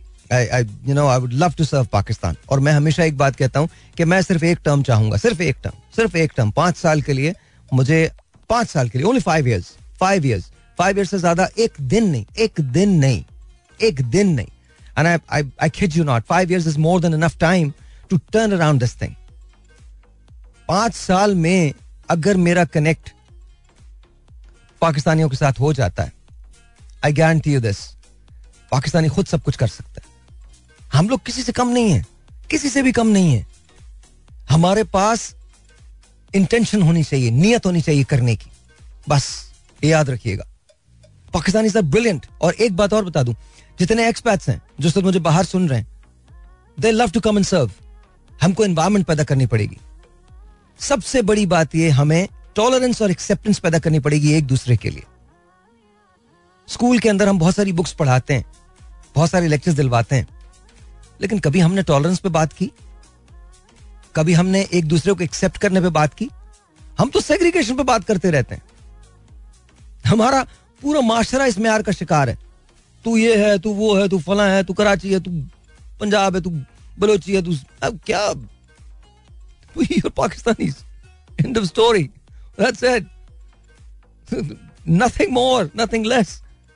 you 0.87 0.93
know 0.93 1.07
I 1.07 1.19
would 1.19 1.33
love 1.33 1.53
to 1.57 1.63
serve 1.65 1.87
Pakistan 1.93 2.35
और 2.49 2.59
मैं 2.59 2.71
हमेशा 2.73 3.03
एक 3.03 3.17
बात 3.17 3.35
कहता 3.35 3.59
हूँ 3.59 3.69
कि 3.97 4.05
मैं 4.05 4.21
सिर्फ़ 4.21 4.45
एक 4.45 4.59
टर्म 4.65 4.83
चाहूँगा, 4.83 5.17
सिर्फ़ 5.17 5.41
एक 5.41 5.57
टर्म 5.63 5.77
सिर्फ़ 5.95 6.17
एक 6.17 6.31
टर्म 6.37 6.51
पाँच 6.53 6.77
साल 6.77 7.01
के 7.01 7.13
लिए, 7.13 7.33
मुझे, 7.69 8.11
पाँच 8.49 8.67
साल 8.69 8.89
के 8.89 8.99
लिए 8.99 9.07
only 9.07 9.21
five 9.21 9.47
years 9.47 9.71
five 9.99 10.25
years 10.25 10.51
five 10.77 10.97
year 10.97 11.05
से 11.05 11.17
ज़्यादा, 11.19 11.47
एक 11.57 11.73
दिन 11.81 12.09
नहीं, 12.09 12.25
एक 12.37 12.61
दिन 12.61 12.89
नहीं, 12.99 13.23
एक 13.79 14.01
दिन 14.01 14.33
नहीं। 14.35 14.47
And 14.97 15.07
I 15.07 15.17
I 15.31 15.51
I 15.61 15.69
kid 15.69 15.95
you 15.95 16.03
not 16.03 16.23
five 16.25 16.51
years 16.51 16.67
is 16.67 16.77
more 16.79 17.01
than 17.01 17.13
enough 17.13 17.37
time 17.39 17.71
to 18.09 18.17
turn 18.33 18.51
around 18.51 18.79
this 18.79 19.01
thing 19.01 19.13
पाँच 20.67 20.93
साल 20.95 21.35
में 21.35 21.73
अगर 22.09 22.37
मेरा 22.37 22.65
कनेक्ट 22.67 23.09
पाकिस्तानियों 24.81 25.29
के 25.29 25.35
साथ 25.35 25.59
हो 25.59 25.73
जाता 25.73 26.03
है 26.03 26.13
I 27.05 27.13
guarantee 27.13 27.53
you 27.53 27.59
this 27.61 27.77
Pakistani 28.71 29.09
खुद 29.09 29.25
सब 29.25 29.41
कुछ 29.43 29.55
कर 29.55 29.67
सकता 29.67 30.01
है। 30.01 30.13
हम 30.93 31.09
लोग 31.09 31.23
किसी 31.25 31.43
से 31.43 31.51
कम 31.51 31.67
नहीं 31.67 31.91
है, 31.91 32.05
किसी 32.49 32.69
से 32.69 32.81
भी 32.83 32.91
कम 32.91 33.07
नहीं 33.07 33.33
है। 33.33 33.45
हमारे 34.49 34.83
पास 34.85 35.33
इंटेंशन 36.33 36.81
होनी 36.81 37.03
चाहिए, 37.03 37.31
नियत 37.31 37.65
होनी 37.65 37.81
चाहिए 37.81 38.03
करने 38.03 38.35
की। 38.35 38.49
बस 39.09 39.27
याद 39.81 40.09
रखिएगा। 40.09 40.45
पाकिस्तानी 41.35 41.69
सर 41.69 41.81
ब्रिलियंट 41.83 42.25
और 42.41 42.53
एक 42.55 42.75
बात 42.75 42.93
और 42.93 43.05
बता 43.05 43.23
दूँ, 43.23 43.35
जितने 43.79 44.07
एक्सपैट्स 44.09 44.49
हैं, 44.49 44.61
जो 44.79 44.89
सर 44.89 45.03
मुझे 45.03 45.19
बाहर 45.21 45.45
सुन 45.45 45.67
रहे 45.69 45.79
हैं 45.79 45.87
they 46.77 46.91
love 46.91 47.09
to 47.09 47.19
come 47.19 47.37
and 47.37 47.45
serve 47.45 47.71
हमको 48.41 48.63
एनवायरमेंट 48.65 49.05
पैदा 49.05 49.23
करनी 49.23 49.45
पड़ेगी। 49.45 49.77
सबसे 50.79 51.21
बड़ी 51.21 51.45
बात 51.45 51.75
यह 51.75 51.99
हमें 51.99 52.27
टॉलरेंस 52.55 53.01
और 53.01 53.11
एक्सेप्टेंस 53.11 53.59
पैदा 53.59 53.79
करनी 53.79 53.99
पड़ेगी 53.99 54.33
एक 54.33 54.45
दूसरे 54.47 54.77
के 54.77 54.89
लिए। 54.89 55.03
स्कूल 56.67 56.99
के 56.99 57.09
अंदर 57.09 57.29
हम 57.29 57.39
बहुत 57.39 57.55
सारी 57.55 57.71
बुक्स 57.73 57.93
पढ़ाते 57.93 58.33
हैं, 58.33 58.45
बहुत 59.15 59.29
सारे 59.29 59.47
लेक्चर्स 59.47 59.75
दिलवाते 59.75 60.15
हैं, 60.15 60.27
लेकिन 61.21 61.39
कभी 61.39 61.59
हमने 61.59 61.83
टॉलरेंस 61.83 62.19
पे 62.19 62.29
बात 62.31 62.53
की? 62.53 62.71
कभी 64.15 64.33
हमने 64.33 64.67
एक 64.73 64.85
दूसरे 64.85 65.13
को 65.13 65.23
एक्सेप्ट 65.23 65.57
करने 65.57 65.81
पे 65.81 65.89
बात 65.91 66.13
की? 66.13 66.29
हम 66.99 67.09
तो 67.09 67.21
सेग्रीगेशन 67.21 67.75
पे 67.75 67.83
बात 67.83 68.03
करते 68.03 68.31
रहते 68.31 68.55
हैं। 68.55 68.63
हमारा 70.05 70.45
पूरा 70.85 71.01
माशरा 71.01 71.45
इस 71.45 71.57
मैार 71.59 71.81
का 71.83 71.91
शिकार 71.91 72.29
है। 72.29 72.37
तू 73.05 73.17
ये 73.17 73.35
है, 73.37 73.57
तू 73.59 73.73
वो 73.73 73.95
है, 73.95 74.07
तू 74.09 74.19
फला 74.21 74.47
है, 74.47 74.63
तू 74.63 74.73
कराची 74.73 75.13
है, 75.13 75.19
तू 75.19 75.31
पंजाब 75.99 76.35
है, 76.35 76.41
तू 76.41 76.49
बलोची 76.99 77.35
है, 77.35 77.41
तू 77.43 77.55
अब 77.83 77.99
क्या? 78.05 78.33
Pakistani. 79.75 80.65
End 81.39 81.57
of 81.57 81.65
story 81.65 82.09
nothing 84.89 85.31
more 85.33 85.69
nothing 85.77 86.05
less 86.05 86.29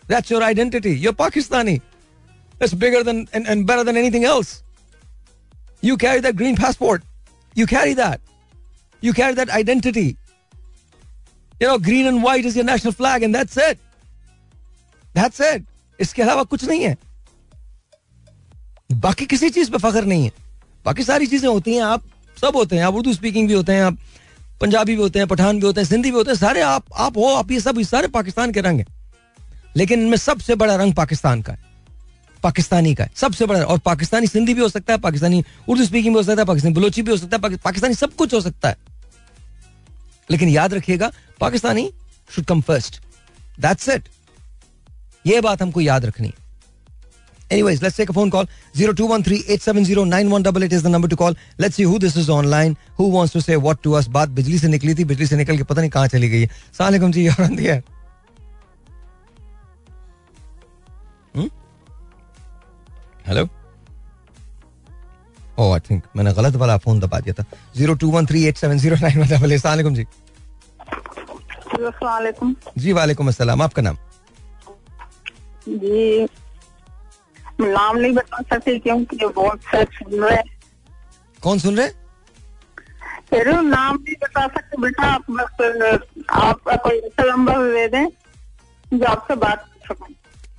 that's 0.05 0.31
your 0.31 0.43
identity 0.43 0.93
your 1.03 1.13
Pakistani 1.15 1.73
it's 1.73 2.73
bigger 2.73 3.03
than 3.03 3.25
and 3.35 3.65
better 3.67 3.83
than 3.83 3.97
anything 3.97 4.25
else 4.25 4.61
you 5.83 5.97
carry 5.97 6.19
that 6.21 6.35
green 6.35 6.55
passport 6.55 7.03
you 7.55 7.65
carry 7.67 7.95
that 7.95 8.19
you 9.03 9.13
carry 9.13 9.33
that 9.35 9.49
identity 9.49 10.07
you 11.61 11.69
know 11.69 11.77
green 11.87 12.07
and 12.07 12.21
white 12.21 12.45
is 12.45 12.57
your 12.57 12.65
national 12.65 12.91
flag 12.93 13.23
and 13.23 13.35
that's 13.37 13.57
it 13.57 13.77
that's 15.19 15.55
it. 15.55 15.61
इसके 15.99 16.21
अलावा 16.21 16.43
कुछ 16.43 16.65
नहीं 16.65 16.81
है। 16.81 16.97
बाकी 18.91 19.25
किसी 19.25 19.49
चीज़ 19.49 19.71
पे 19.71 19.77
फख्र 19.77 20.05
नहीं 20.05 20.23
है। 20.23 20.31
बाकी 20.85 21.03
सारी 21.03 21.27
चीज़ें 21.27 21.49
होती 21.49 21.75
हैं, 21.75 21.81
आप 21.81 22.03
सब 22.41 22.55
होते 22.55 22.75
हैं, 22.75 22.83
आप 22.83 22.93
उर्दू 22.93 23.13
स्पीकिंग 23.13 23.47
भी 23.47 23.53
होते 23.53 23.71
हैं, 23.71 23.83
आप 23.83 23.97
पंजाबी 24.61 24.95
भी 24.95 25.01
होते 25.01 25.19
हैं, 25.19 25.27
पठान 25.27 25.59
भी 25.59 25.65
होते 25.65 25.81
हैं, 25.81 25.87
सिंधी 25.87 26.11
भी 26.11 26.17
होते 26.17 26.31
हैं, 26.31 26.37
सारे 26.37 26.61
आप 26.61 26.83
आप 26.95 27.17
हो, 27.17 27.25
आप 27.25 27.51
ये 27.51 27.59
सब 27.59 27.81
सारे 27.81 28.07
पाकिस्तान 28.07 28.51
के 28.51 28.61
रंग 28.61 28.79
हैं। 28.79 28.85
लेकिन 29.75 30.01
इनमें 30.01 30.17
सबसे 30.17 30.55
बड़ा 30.55 30.75
रंग 30.75 30.93
पाकिस्तान 30.93 31.41
का 31.41 31.53
है। 31.53 31.59
पाकिस्तानी 32.43 32.95
का 32.95 33.03
है, 33.03 33.11
सबसे 33.15 33.45
बड़ा। 33.45 33.63
और 33.63 33.79
पाकिस्तानी 33.79 34.27
सिंधी 34.27 34.53
भी 34.53 34.61
हो 34.61 34.69
सकता 34.69 34.93
है, 34.93 34.99
पाकिस्तानी 34.99 35.43
उर्दू 35.67 35.85
स्पीकिंग 35.85 36.15
भी 36.15 36.19
हो 36.19 36.23
सकता 36.23 36.41
है, 36.41 36.45
पाकिस्तानी 36.45 36.75
बलोची 36.75 37.01
भी 37.01 37.11
हो 37.11 37.17
सकता 37.17 37.37
है 37.37 37.57
पाकिस्तानी 37.57 37.93
सब 37.93 38.13
कुछ 38.13 38.33
हो 38.33 38.41
सकता 38.41 38.69
है। 38.69 38.77
लेकिन 40.31 40.49
याद 40.49 40.73
रखिएगा, 40.73 41.11
Pakistani 41.39 41.93
should 42.31 42.45
come 42.45 42.61
first 42.61 43.01
that's 43.59 43.89
it 43.89 44.09
ये 45.25 45.41
बात 45.41 45.61
हमको 45.61 45.81
याद 45.81 46.05
रखनी 46.05 46.27
है 46.27 46.47
Anyways, 47.51 47.79
let's 47.81 47.95
take 47.97 48.09
a 48.09 48.13
phone 48.13 48.29
call. 48.29 48.45
0213-870-9188 48.75 50.71
is 50.71 50.83
the 50.83 50.89
number 50.89 51.07
to 51.07 51.15
call. 51.15 51.33
Let's 51.57 51.75
see 51.75 51.83
who 51.83 51.97
this 51.97 52.15
is 52.15 52.29
online. 52.29 52.75
Who 52.97 53.07
wants 53.07 53.33
to 53.33 53.41
say 53.41 53.55
what 53.57 53.81
to 53.83 53.93
us? 53.99 54.07
बात 54.07 54.29
बिजली 54.29 54.59
से 54.59 54.67
निकली 54.67 54.93
थी 54.95 55.05
बिजली 55.11 55.25
से 55.27 55.35
निकल 55.35 55.57
के 55.57 55.63
पता 55.63 55.81
नहीं 55.81 55.91
कहाँ 55.91 56.07
चली 56.07 56.29
गई 56.29 56.41
है 56.41 56.49
सलाम 56.77 57.11
जी 57.11 57.27
यार 57.27 57.47
दिया 57.55 57.81
हेलो 63.27 63.47
ओह 65.59 65.73
आई 65.73 65.79
थिंक 65.89 66.03
मैंने 66.15 66.33
गलत 66.33 66.55
वाला 66.55 66.77
फ़ोन 66.85 66.99
दबा 66.99 67.19
दिया 67.19 67.33
था 67.39 67.45
zero 67.77 67.93
two 68.01 68.09
one 68.11 68.25
three 68.25 68.43
eight 68.47 68.57
seven 68.57 68.77
zero 68.77 68.95
nine 69.01 69.19
one 69.19 69.57
सलाम 69.57 69.93
जी 69.93 70.05
वालेकुम 72.03 72.55
जी 72.77 72.93
वालेकुम 72.93 73.27
अस्सलाम 73.27 73.61
आपका 73.61 73.81
नाम 73.81 73.97
जी 75.69 76.27
नाम 77.61 77.97
नहीं 77.97 78.13
बता 78.13 78.41
सकती 78.41 78.77
क्योंकि 78.79 79.17
बहुत 79.25 79.61
सुन 79.75 80.23
रहे। 80.23 80.41
कौन 81.43 81.59
सुन 81.59 81.77
रहे? 81.77 81.87
हूँ 83.33 83.63
नाम 83.63 83.95
नहीं 83.95 84.15
बता 84.23 84.47
सकते 84.47 84.81
बेटा 84.81 85.07
आप 85.07 85.25
बस 85.31 86.21
आपका 86.29 86.75
कोई 86.75 86.97
ऐसा 86.97 87.23
नंबर 87.23 87.73
दे 87.73 87.87
दें 87.87 88.07
जो 88.97 89.05
आपसे 89.05 89.35
बात 89.35 89.65
कर 89.65 89.93
सकूँ। 89.93 90.07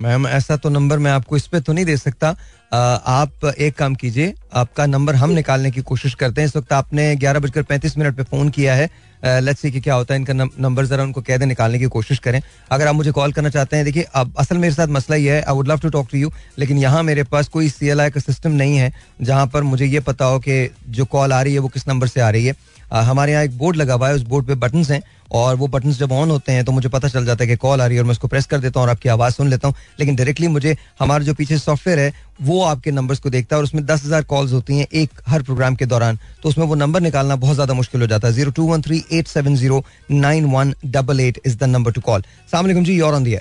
मैम 0.01 0.27
ऐसा 0.27 0.57
तो 0.57 0.69
नंबर 0.69 0.99
मैं 0.99 1.11
आपको 1.11 1.37
इस 1.37 1.47
पे 1.47 1.59
तो 1.59 1.73
नहीं 1.73 1.85
दे 1.85 1.97
सकता। 1.97 2.35
आ, 2.73 2.77
आप 2.77 3.45
एक 3.57 3.77
काम 3.77 3.95
कीजिए 3.95 4.33
आपका 4.53 4.85
नंबर 4.85 5.15
हम 5.15 5.29
निकालने 5.29 5.71
की 5.71 5.81
कोशिश 5.81 6.13
करते 6.15 6.41
हैं। 6.41 6.47
इस 6.47 6.55
वक्त 6.55 6.73
आपने 6.73 7.15
ग्यारह 7.15 7.39
बजकर 7.39 7.63
पैंतीस 7.63 7.97
मिनट 7.97 8.15
पे 8.17 8.23
फ़ोन 8.23 8.49
किया 8.49 8.75
है। 8.75 8.89
लेट्स 9.23 9.61
सी 9.61 9.71
कि 9.71 9.79
क्या 9.81 9.93
होता 9.93 10.13
है, 10.13 10.19
इनका 10.19 10.33
नंबर 10.33 10.85
जरा 10.85 11.03
उनको 11.03 11.21
कह 11.21 11.37
दें 11.37 11.45
निकालने 11.45 11.79
की 11.79 11.85
कोशिश 11.87 12.19
करें। 12.19 12.41
अगर 12.71 12.87
आप 12.87 12.95
मुझे 12.95 13.11
कॉल 13.11 13.31
करना 13.33 13.49
चाहते 13.49 13.75
हैं, 13.75 13.85
देखिए, 13.85 14.03
अब 14.03 14.33
असल 14.39 14.57
मेरे 14.57 14.73
साथ 14.73 14.87
मसला 14.89 15.15
ये 15.15 15.35
है 15.35 15.41
I 15.41 15.55
would 15.55 15.67
love 15.67 15.79
to 15.79 15.89
talk 15.89 16.07
to 16.11 16.17
you 16.17 16.31
लेकिन 16.59 16.77
यहाँ 16.77 17.03
मेरे 17.03 17.23
पास 17.25 17.47
कोई 17.49 17.69
सीएलआई 17.69 18.09
का 18.09 18.19
सिस्टम 18.19 18.51
नहीं 18.53 18.77
है, 18.77 18.91
जहाँ 19.21 19.47
पर 19.47 19.63
मुझे 19.63 19.85
ये 19.85 19.99
पता 20.01 20.25
हो 20.25 20.39
कि 20.39 20.69
जो 20.89 21.05
कॉल 21.05 21.33
आ 21.33 21.41
रही 21.41 21.53
है, 21.53 21.59
वो 21.59 21.67
किस 21.67 21.87
नंबर 21.87 22.07
से 22.07 22.21
आ 22.21 22.29
रही 22.29 22.45
है। 22.45 22.55
हमारे 22.91 23.31
यहाँ 23.31 23.43
एक 23.43 23.57
बोर्ड 23.57 23.77
लगा 23.77 23.93
हुआ 23.93 24.07
है 24.07 24.15
उस 24.15 24.21
बोर्ड 24.27 24.45
पे 24.47 24.55
बटन्स 24.57 24.89
हैं 24.91 25.01
और 25.31 25.55
वो 25.55 25.67
बटन्स 25.67 25.97
जब 25.99 26.11
ऑन 26.11 26.29
होते 26.31 26.51
हैं 26.51 26.63
तो 26.65 26.71
मुझे 26.71 26.89
पता 26.89 27.07
चल 27.07 27.25
जाता 27.25 27.43
है 27.43 27.47
कि 27.49 27.55
कॉल 27.57 27.81
आ 27.81 27.85
रही 27.85 27.95
है 27.95 28.01
और 28.01 28.05
मैं 28.05 28.11
उसको 28.11 28.27
प्रेस 28.27 28.45
कर 28.45 28.59
देता 28.59 28.79
हूँ 28.79 28.87
और 28.87 28.91
आपकी 28.91 29.09
आवाज़ 29.09 29.33
सुन 29.33 29.49
लेता 29.49 29.67
हूँ। 29.67 29.75
लेकिन 29.99 30.15
डायरेक्टली 30.15 30.47
मुझे 30.47 30.75
हमारा 30.99 31.23
जो 31.23 31.33
पीछे 31.33 31.57
सॉफ्टवेयर 31.57 31.99
है 31.99 32.13
वो 32.41 32.61
आपके 32.63 32.91
नंबर्स 32.91 33.19
को 33.19 33.29
देखता 33.29 33.55
है 33.55 33.57
और 33.57 33.63
उसमें 33.63 33.85
दस 33.85 34.03
हज़ार 34.05 34.23
कॉल्स 34.23 34.51
होती 34.53 34.77
हैं 34.77 34.87
एक 34.93 35.21
हर 35.27 35.43
प्रोग्राम 35.43 35.75
के 35.75 35.85
दौरान। 35.85 36.19
तो 36.43 36.49
उसमें 36.49 36.65
वो 36.65 36.75
नंबर 36.75 37.01
निकालना 37.01 37.35
बहुत 37.37 37.55
ज़्यादा 37.55 37.73
मुश्किल 37.73 38.01
हो 38.01 38.07
जाता 38.07 38.27
है। 38.27 38.33
Zero 38.33 38.51
two 38.51 38.65
one 38.67 38.81
three 38.81 39.03
eight 39.11 39.27
seven 39.27 39.55
zero 39.55 39.83
nine 40.11 40.45
one 40.53 40.73
double 40.87 41.19
eight 41.19 41.39
is 41.45 41.57
the 41.57 41.63
number 41.65 41.91
to 41.91 42.01
call 42.01 42.23
सलाम 42.51 42.83
जी 42.83 42.97
योर 42.97 43.13
ऑन 43.13 43.23
दी 43.23 43.35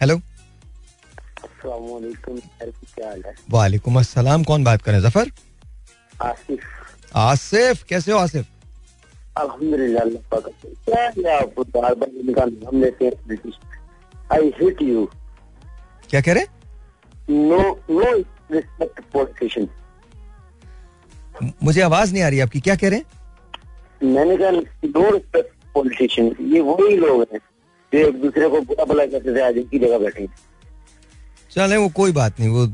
हेलो 0.00 0.20
वालेकुम 3.50 3.98
अस्सलाम 3.98 4.44
कौन 4.44 4.64
बात 4.64 4.82
करें 4.82 5.00
ज़फ़र? 5.00 5.30
आसिफ। 6.22 6.60
आसिफ 7.14 7.82
कैसे 7.82 8.12
हो 8.12 8.18
आसिफ? 8.18 8.46
अल्हम्दुलिल्लाह। 9.36 10.04
क्या 10.34 11.02
है। 11.02 11.10
हैं। 16.12 16.22
कह 16.22 16.32
रहे? 16.32 16.44
नो 17.30 17.60
नो 17.90 18.12
रिस्पेक्ट 18.52 19.00
पॉलिटिशियन 19.12 19.68
मुझे 21.62 21.80
आवाज़ 21.80 22.12
नहीं 22.12 22.22
आ 22.22 22.28
रही 22.28 22.40
आपकी। 22.40 22.60
क्या 22.60 22.76
कह 22.76 22.88
रहे 22.88 22.98
हैं? 22.98 23.06
मैंने 24.14 24.36
कहा 24.36 24.50
नो 24.50 25.10
रिस्पेक्ट 25.10 25.54
पॉलिटिशियन 25.74 26.36
ये 26.40 26.60
वही 26.60 26.96
लोग 26.96 27.26
हैं 27.32 27.38
जो 27.92 27.98
एक 27.98 28.22
दूसरे 28.22 28.48
को 28.48 28.60
बुरा 28.60 28.84
भला 28.84 29.06
कहते 29.06 29.34
थे 29.36 29.42
आज 29.42 29.56
इनकी 29.56 29.78
जगह 29.78 29.98
बैठे 29.98 30.22
हैं। 30.22 30.34
चले 31.50 31.76
वो 31.76 31.88
कोई 31.88 32.12
बात 32.12 32.40
नहीं 32.40 32.48
वो 32.48 32.66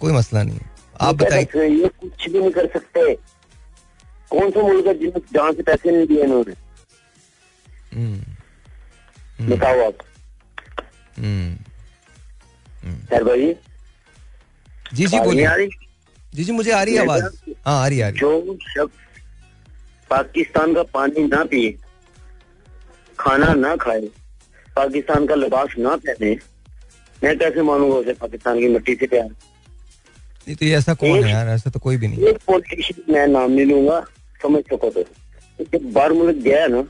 कोई 0.00 0.12
मसला 0.12 0.42
नहीं 0.42 0.60
आप 1.00 1.14
बताइए। 1.14 1.68
ये 1.68 1.88
कुछ 2.00 2.28
भी 2.30 2.38
नहीं 2.38 2.50
कर 2.50 2.66
सकते। 2.66 3.18
कौन 4.32 4.50
सा 4.50 4.62
मुल्क 4.62 4.86
है 4.86 4.94
जिन्हें 4.98 5.20
जहाँ 5.34 5.52
से 5.52 5.62
पैसे 5.62 5.90
नहीं 5.90 6.06
दिए 6.06 6.22
इन्होंने? 6.24 6.54
बताओ 9.48 9.86
आप। 9.86 9.98
सर 13.10 13.24
भाई। 13.24 13.54
जी 14.94 15.06
जी 15.06 15.18
बोलिए। 15.20 15.44
आ 15.46 15.54
रही? 15.54 15.68
जी 16.34 16.44
जी 16.44 16.52
मुझे 16.52 16.70
आ 16.72 16.82
रही 16.82 16.94
है 16.94 17.00
आवाज़। 17.00 17.22
हाँ 17.66 17.82
आ 17.82 17.86
रही 17.88 18.00
आ 18.00 18.08
रही। 18.08 18.14
है। 18.14 18.20
जो 18.20 18.56
शख्स 18.62 18.96
पाकिस्तान 20.10 20.74
का 20.74 20.82
पानी 20.94 21.24
ना 21.26 21.42
पिए 21.44 21.70
खाना 23.18 23.52
ना 23.54 23.74
खाए 23.76 24.00
पाकिस्तान 24.76 25.26
का 25.26 25.34
लिबास 25.34 25.74
ना 25.78 25.96
पहने 25.98 26.30
मैं 27.22 27.36
कैसे 27.38 27.62
मानूँगा 27.62 27.96
उसे 27.96 28.12
पाकिस्तान 28.20 28.58
की 28.60 28.68
मिट्टी 28.68 28.94
से 28.94 29.06
प्यार? 29.06 29.28
नहीं 29.28 30.56
तो 30.56 30.64
ये 30.66 30.76
ऐसा 30.76 30.94
कौन 30.94 31.24
है 31.24 31.30
यार? 31.30 31.48
ऐसा 31.48 31.70
तो 31.70 31.78
कोई 31.80 31.96
भी 31.96 32.08
नहीं। 32.08 32.26
एक 32.28 32.38
पॉलिटिशियन 32.46 33.12
मैं 33.14 33.26
नाम 33.28 33.50
नहीं 33.50 33.66
लूँगा। 33.66 33.98
समझ 34.42 34.62
सको 34.64 34.90
तो। 34.90 35.02
जब 35.72 35.90
बाहर 35.92 36.12
मुल्क 36.12 36.36
गया 36.44 36.66
ना 36.66 36.84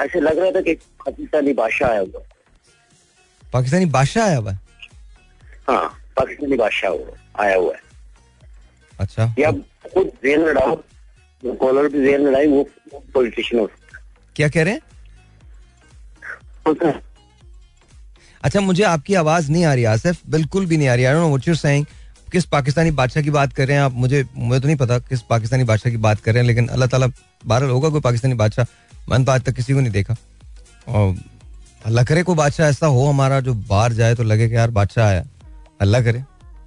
ऐसे 0.00 0.20
लग 0.20 0.38
रहा 0.38 0.50
था 0.50 0.60
कि 0.60 0.74
पाकिस्तानी 1.06 1.52
बादशाह 1.54 1.90
आया 1.90 2.00
हुआ। 2.00 2.22
पाकिस्तानी 3.52 3.86
बादशाह 3.96 4.26
आया 4.26 4.36
हुआ 4.36 4.52
हाँ? 5.68 5.86
पाकिस्तानी 6.16 6.56
बादशाह 6.56 7.42
आया 7.42 7.56
हुआ 7.56 7.74
है। 7.74 7.80
अच्छा। 9.00 9.34
या 9.38 9.50
खुद 9.94 10.10
जेल 10.24 10.40
लड़ाओ 10.48 10.76
कॉलर 11.42 11.88
पे 11.88 12.04
जेल 12.04 12.26
लड़ाई 12.28 12.46
वो 12.48 12.62
पॉलिटिशियन 13.14 13.60
हो। 13.60 13.70
क्या 14.36 14.48
कह 14.48 14.62
रहे 14.62 14.74
हैं? 14.74 14.80
अच्छा 18.42 18.60
मुझे 18.60 18.82
आपकी 18.84 19.14
आवाज़ 19.14 19.50
नहीं 19.52 19.64
आ 19.64 19.72
रही 19.74 19.84
आसिफ। 19.84 20.20
बिल्कुल 20.30 20.66
भी 20.66 20.76
नहीं 20.76 20.88
आ 20.88 20.94
रही। 20.94 21.04
I 21.04 21.12
don't 21.12 21.22
know 21.22 21.28
what 21.28 21.48
you 21.48 21.54
saying 21.54 21.86
किस 22.32 22.44
पाकिस्तानी 22.44 22.90
बादशाह 22.90 23.22
की 23.22 23.30
बात 23.30 23.52
कर 23.52 23.66
रहे 23.68 23.76
हैं 23.76 23.84
आप? 23.84 23.92
मुझे 23.92 24.24
मुझे 24.36 24.60
तो 24.60 24.66
नहीं 24.66 24.76
पता 24.76 24.98
किस 24.98 25.22
पाकिस्तानी 25.22 25.64
बादशाह 25.64 25.90
की 25.90 25.96
बात 25.96 26.20
कर 26.20 26.32
रहे 26.32 26.42
हैं, 26.42 26.46
लेकिन 26.46 26.68
अल्लाह 26.68 26.88
ताला 26.88 27.06
बहरहाल 27.46 27.70
होगा 27.70 27.88
कोई 27.88 28.00
पाकिस्तानी 28.00 28.34
बादशाह। 28.34 28.66
मैंने 29.08 29.24
तो 29.24 29.32
आज 29.32 29.40
तक 29.40 29.52
किसी 29.52 29.72
को 29.72 29.80
नहीं 29.80 29.92
देखा। 29.92 30.16
और 30.88 31.16
अल्लाह 31.86 32.04
करे 32.04 32.22
कोई 32.22 32.36
बादशाह 32.36 32.68
ऐसा 32.68 32.86
हो 32.86 33.06
हमारा 33.06 33.40
जो 33.40 33.54
बाहर 33.54 33.92
जाए 33.92 34.14
तो 34.14 34.22
लगे 34.22 34.48
कि 34.48 34.56
यार 34.56 34.70
बादशाह 34.70 35.08
आया। 35.08 35.24
अल्लाह 35.80 36.02
करे। 36.02 36.24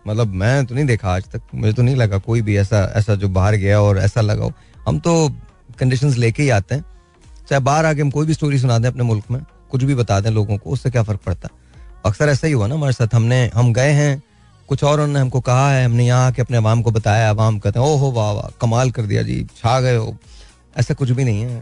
मतलब 0.07 0.33
मैं 0.33 0.65
तो 0.65 0.75
नहीं 0.75 0.85
देखा 0.85 1.09
आज 1.09 1.23
तक। 1.23 1.41
मुझे 1.55 1.73
तो 1.73 1.81
नहीं 1.81 1.95
लगा 1.95 2.17
कोई 2.17 2.41
भी 2.41 2.57
ऐसा 2.57 2.93
ऐसा 2.95 3.15
जो 3.15 3.29
बाहर 3.29 3.55
गया 3.55 3.81
और 3.81 3.97
ऐसा 3.97 4.21
लगा 4.21 4.43
हो। 4.43 4.53
हम 4.87 4.99
तो 4.99 5.29
कंडीशंस 5.79 6.17
लेके 6.17 6.43
ही 6.43 6.49
आते 6.49 6.75
हैं। 6.75 6.85
चाहे 7.49 7.59
बाहर 7.59 7.85
आके 7.85 8.01
हम 8.01 8.09
कोई 8.11 8.27
भी 8.27 8.33
स्टोरी 8.33 8.59
सुना 8.59 8.77
दें 8.79 8.89
अपने 8.89 9.03
मुल्क 9.03 9.23
में, 9.31 9.41
कुछ 9.71 9.83
भी 9.83 9.95
बता 9.95 10.19
दें 10.19 10.29
लोगों 10.31 10.57
को, 10.57 10.69
उससे 10.69 10.91
क्या 10.91 11.03
फ़र्क 11.03 11.19
पड़ता 11.25 11.49
है? 11.51 11.59
अक्सर 12.05 12.29
ऐसा 12.29 12.47
ही 12.47 12.53
हुआ 12.53 12.67
ना 12.67 12.75
हमारे 12.75 12.93
साथ। 12.93 13.15
हमने, 13.15 13.51
हम 13.55 13.73
गए 13.73 13.91
हैं 13.91 14.21
कुछ 14.69 14.83
और 14.83 14.99
उन्होंने 14.99 15.19
हमको 15.19 15.39
कहा 15.41 15.69
है 15.71 15.85
हमने 15.85 16.05
यहाँ 16.05 16.27
आके 16.27 16.41
अपने 16.41 16.57
अवाम 16.57 16.81
को 16.81 16.91
बताया 16.91 17.29
अवाम 17.29 17.59
कहते 17.59 17.79
हैं 17.79 17.87
ओहो 17.87 18.11
वाह 18.11 18.31
वाह 18.33 18.49
कमाल 18.61 18.91
कर 18.91 19.05
दिया 19.05 19.21
जी 19.23 19.43
छा 19.57 19.79
गए 19.81 19.95
हो। 19.95 20.15
ऐसा 20.77 20.93
कुछ 20.93 21.11
भी 21.11 21.23
नहीं 21.23 21.41
है। 21.41 21.61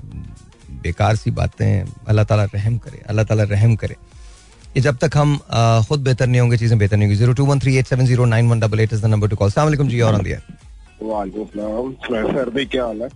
बेकार 0.83 1.15
सी 1.15 1.31
बातें 1.31 1.83
अल्लाह 2.07 2.25
ताला 2.25 2.43
रहम 2.55 2.77
करे 2.77 3.01
अल्लाह 3.09 3.25
ताला 3.25 3.43
रहम 3.51 3.75
करे। 3.75 3.95
ये 4.77 4.81
जब 4.81 4.97
तक 4.97 5.17
हम 5.17 5.39
आ, 5.49 5.81
खुद 5.87 5.99
बेहतर 6.03 6.27
नहीं 6.27 6.41
होंगे 6.41 6.57
चीज़ें 6.57 6.77
बेहतर 6.79 6.97
नहीं 6.97 7.07
होंगी। 7.07 7.17
Zero 7.17 7.33
two 7.33 7.45
one 7.45 7.59
three 7.59 7.75
eight 7.77 7.87
seven 7.87 8.05
zero 8.05 8.25
nine 8.25 8.49
one 8.49 8.59
double 8.59 8.79
eight 8.79 8.93
is 8.93 9.01
the 9.01 9.05
number 9.05 9.27
to 9.29 9.35
call. 9.35 9.49
सलाम 9.51 9.87
जी 9.87 10.01
और 10.01 10.13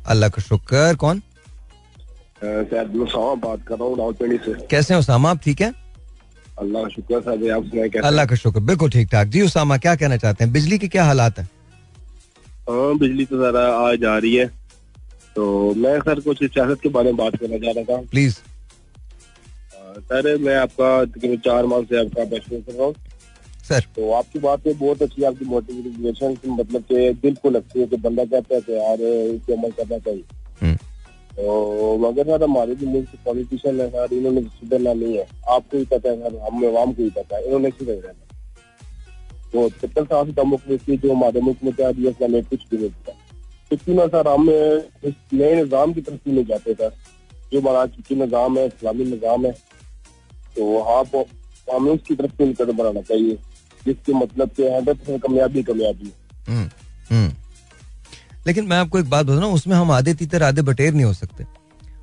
अल्लाह 0.08 0.30
का 0.30 0.42
शुक्र। 0.42 0.96
कौन? 0.96 1.22
सैद 2.44 2.88
बात 3.44 3.60
कर 3.68 3.76
रहा 3.76 3.86
हूँ 3.86 4.14
कैसे 4.70 4.94
हैं 4.94 5.00
उसामा? 5.00 5.30
आप 5.32 5.40
ठीक 5.44 5.62
है? 5.62 5.74
अल्लाह 6.58 6.84
का 6.84 6.90
शुक्र 6.90 7.22
सर 7.22 7.52
आप 7.52 7.64
सुनाए 7.64 7.90
कैसे 7.90 8.08
अल्लाह 8.08 8.26
का 8.26 8.36
शुक्र 8.36 8.60
बिल्कुल 8.70 8.90
ठीक 8.90 9.08
ठाक। 9.12 9.28
जी 9.28 9.42
उसामा 9.42 9.78
क्या 9.78 9.96
कहना 9.96 10.18
चाहते 10.18 10.44
हैं? 10.44 10.52
बिजली 10.54 10.78
के 10.78 10.88
क्या 10.88 11.04
हालात 11.06 11.40
हैं? 11.40 11.50
हाँ 12.70 12.98
बिजली 12.98 13.26
तो 13.26 13.38
जरा 13.42 13.66
आज 13.68 13.92
आ 13.92 13.96
जा 14.02 14.18
रही 14.18 14.36
है। 14.36 14.48
तो 15.36 15.74
मैं 15.78 16.00
सर 16.00 16.20
कुछ 16.20 16.44
सियासत 16.44 16.80
के 16.84 16.90
बारे 16.90 17.12
में 17.12 17.18
बात 17.18 17.36
करना 17.42 17.58
चाह 17.58 17.74
रहा 17.74 17.84
था। 17.84 18.02
प्लीज़ 18.12 18.36
सर 20.00 20.38
मैं 20.38 20.56
आपका 20.56 20.90
तकरीबन 21.06 21.38
चार 21.46 21.66
माह 21.66 21.82
से 21.84 22.00
आपका 22.00 22.24
बैचलर 22.32 22.60
कर 22.62 22.74
रहा 22.74 22.86
हूँ। 22.86 22.96
सर 23.70 23.86
तो 23.96 24.12
आपकी 24.14 24.40
बात 24.40 24.68
में 24.68 24.78
बहुत 24.80 25.02
अच्छी 25.02 25.24
आपकी 25.30 25.46
मोटिवेशन 25.46 26.38
मतलब 26.48 26.84
कि 26.92 27.14
दिल 27.22 27.36
को 27.44 27.50
लगती 27.50 27.80
है 27.80 27.86
कि 27.86 27.98
बंदा 28.04 28.26
कहता 28.26 28.56
है 28.56 28.62
कि 28.62 28.74
यार 28.74 29.02
इस 29.36 29.42
पे 29.48 29.54
अमल 29.54 29.72
करना 29.78 29.98
चाहिए। 29.98 30.24
तो 31.38 32.24
सर 32.24 32.44
हमारे 32.44 32.76
जो 32.76 32.88
मुल्क 32.88 33.10
पॉलिटिशियन 33.26 33.82
है 33.82 33.90
सर 33.90 34.14
इन्होंने 34.14 34.42
सुधरना 34.42 34.94
नहीं 34.94 35.18
है। 35.18 35.26
आपको 35.50 35.78
ही 35.78 35.86
पता 35.88 36.10
है 36.10 36.16
सर 36.20 36.38
हम 36.46 36.66
आवाम 36.68 36.94
को 36.94 37.04
ही 37.04 37.10
पता 37.18 37.36
है 37.36 37.46
इन्होंने 37.46 37.70
सुधर 37.72 37.94
रहना 37.96 38.24
तो 39.54 39.68
सत्तर 39.72 40.04
साल 40.06 40.26
से 40.26 40.32
डेमोक्रेसी 40.34 40.98
जो 40.98 41.14
हमारे 41.14 41.42
मुल्क 41.42 41.64
में 41.64 41.74
क्या 41.74 41.92
दिया 41.92 42.12
इसमें 42.12 42.44
कुछ 42.46 42.66
भी 42.72 42.78
नहीं 42.78 42.90
दिया 42.90 43.16
तो 43.72 43.94
ना 43.94 44.08
सर 44.08 44.28
हम 44.28 44.50
इस 44.50 45.14
नए 45.34 45.54
निज़ाम 45.56 45.94
की 45.94 46.02
तरफ़ 46.02 46.30
नहीं 46.30 46.46
जाते 46.46 46.74
सर। 46.74 46.94
जो 47.52 47.60
हमारा 47.60 47.86
चुकी 47.88 48.16
निज़ाम 48.16 48.58
है 48.58 48.66
इस्लामी 48.68 49.04
निज़ाम 49.06 49.46
है 49.46 49.52
तो 50.56 51.04
पर 51.06 51.26
हमें 51.68 51.92
उसकी 51.92 52.16
तरफ़ 52.16 52.32
क्यों 52.38 52.54
कदम 52.54 52.78
बढ़ाना 52.78 53.02
चाहिए। 53.04 53.38
जिसके 53.82 54.14
मतलब 54.14 54.50
के 54.58 54.64
हंड्रेड 54.66 54.98
परसेंट 54.98 55.22
कामयाबी 55.24 55.64
कामयाबी। 55.64 56.12
हम्म, 56.48 56.70
हम्म। 57.10 57.30
लेकिन 58.48 58.66
मैं 58.66 58.78
आपको 58.78 59.00
एक 59.00 59.10
बात 59.10 59.26
बता 59.26 59.36
रहा 59.36 59.46
हूँ 59.46 59.54
उसमें 59.54 59.76
हम 59.76 59.92
आधे 59.92 60.14
तीतर 60.14 60.44
आधे 60.44 60.62
बटेर 60.64 60.94
नहीं 60.94 61.06
हो 61.06 61.14
सकते। 61.14 61.46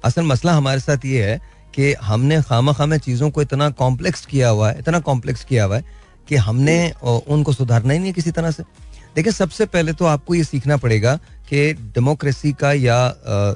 असल 0.04 0.22
मसला 0.22 0.52
हमारे 0.52 0.80
साथ 0.80 1.04
ये 1.06 1.22
है 1.24 1.40
कि 1.74 1.92
हमने 2.02 2.40
खामा 2.42 2.72
खामे 2.72 2.98
चीज़ों 2.98 3.30
को 3.30 3.42
इतना 3.42 3.68
कॉम्प्लेक्स 3.72 4.26
किया 4.26 4.48
हुआ 4.48 4.70
है, 4.70 4.78
इतना 4.78 5.00
कॉम्प्लेक्स 5.00 5.44
किया 5.44 5.64
हुआ 5.64 5.76
है 5.76 5.84
कि 6.28 6.36
हमने 6.38 6.76
उनको 7.02 7.52
सुधारना 7.52 7.92
ही 7.92 7.98
नहीं 7.98 8.08
है 8.08 8.12
किसी 8.12 8.30
तरह 8.30 8.50
से। 8.50 8.62
देखिए, 9.16 9.32
सबसे 9.32 9.66
पहले 9.66 9.92
तो 9.92 10.04
आपको 10.04 10.34
ये 10.34 10.44
सीखना 10.44 10.76
पड़ेगा 10.76 11.14
कि 11.48 11.72
डेमोक्रेसी 11.94 12.52
का 12.52 12.72
या 12.72 12.98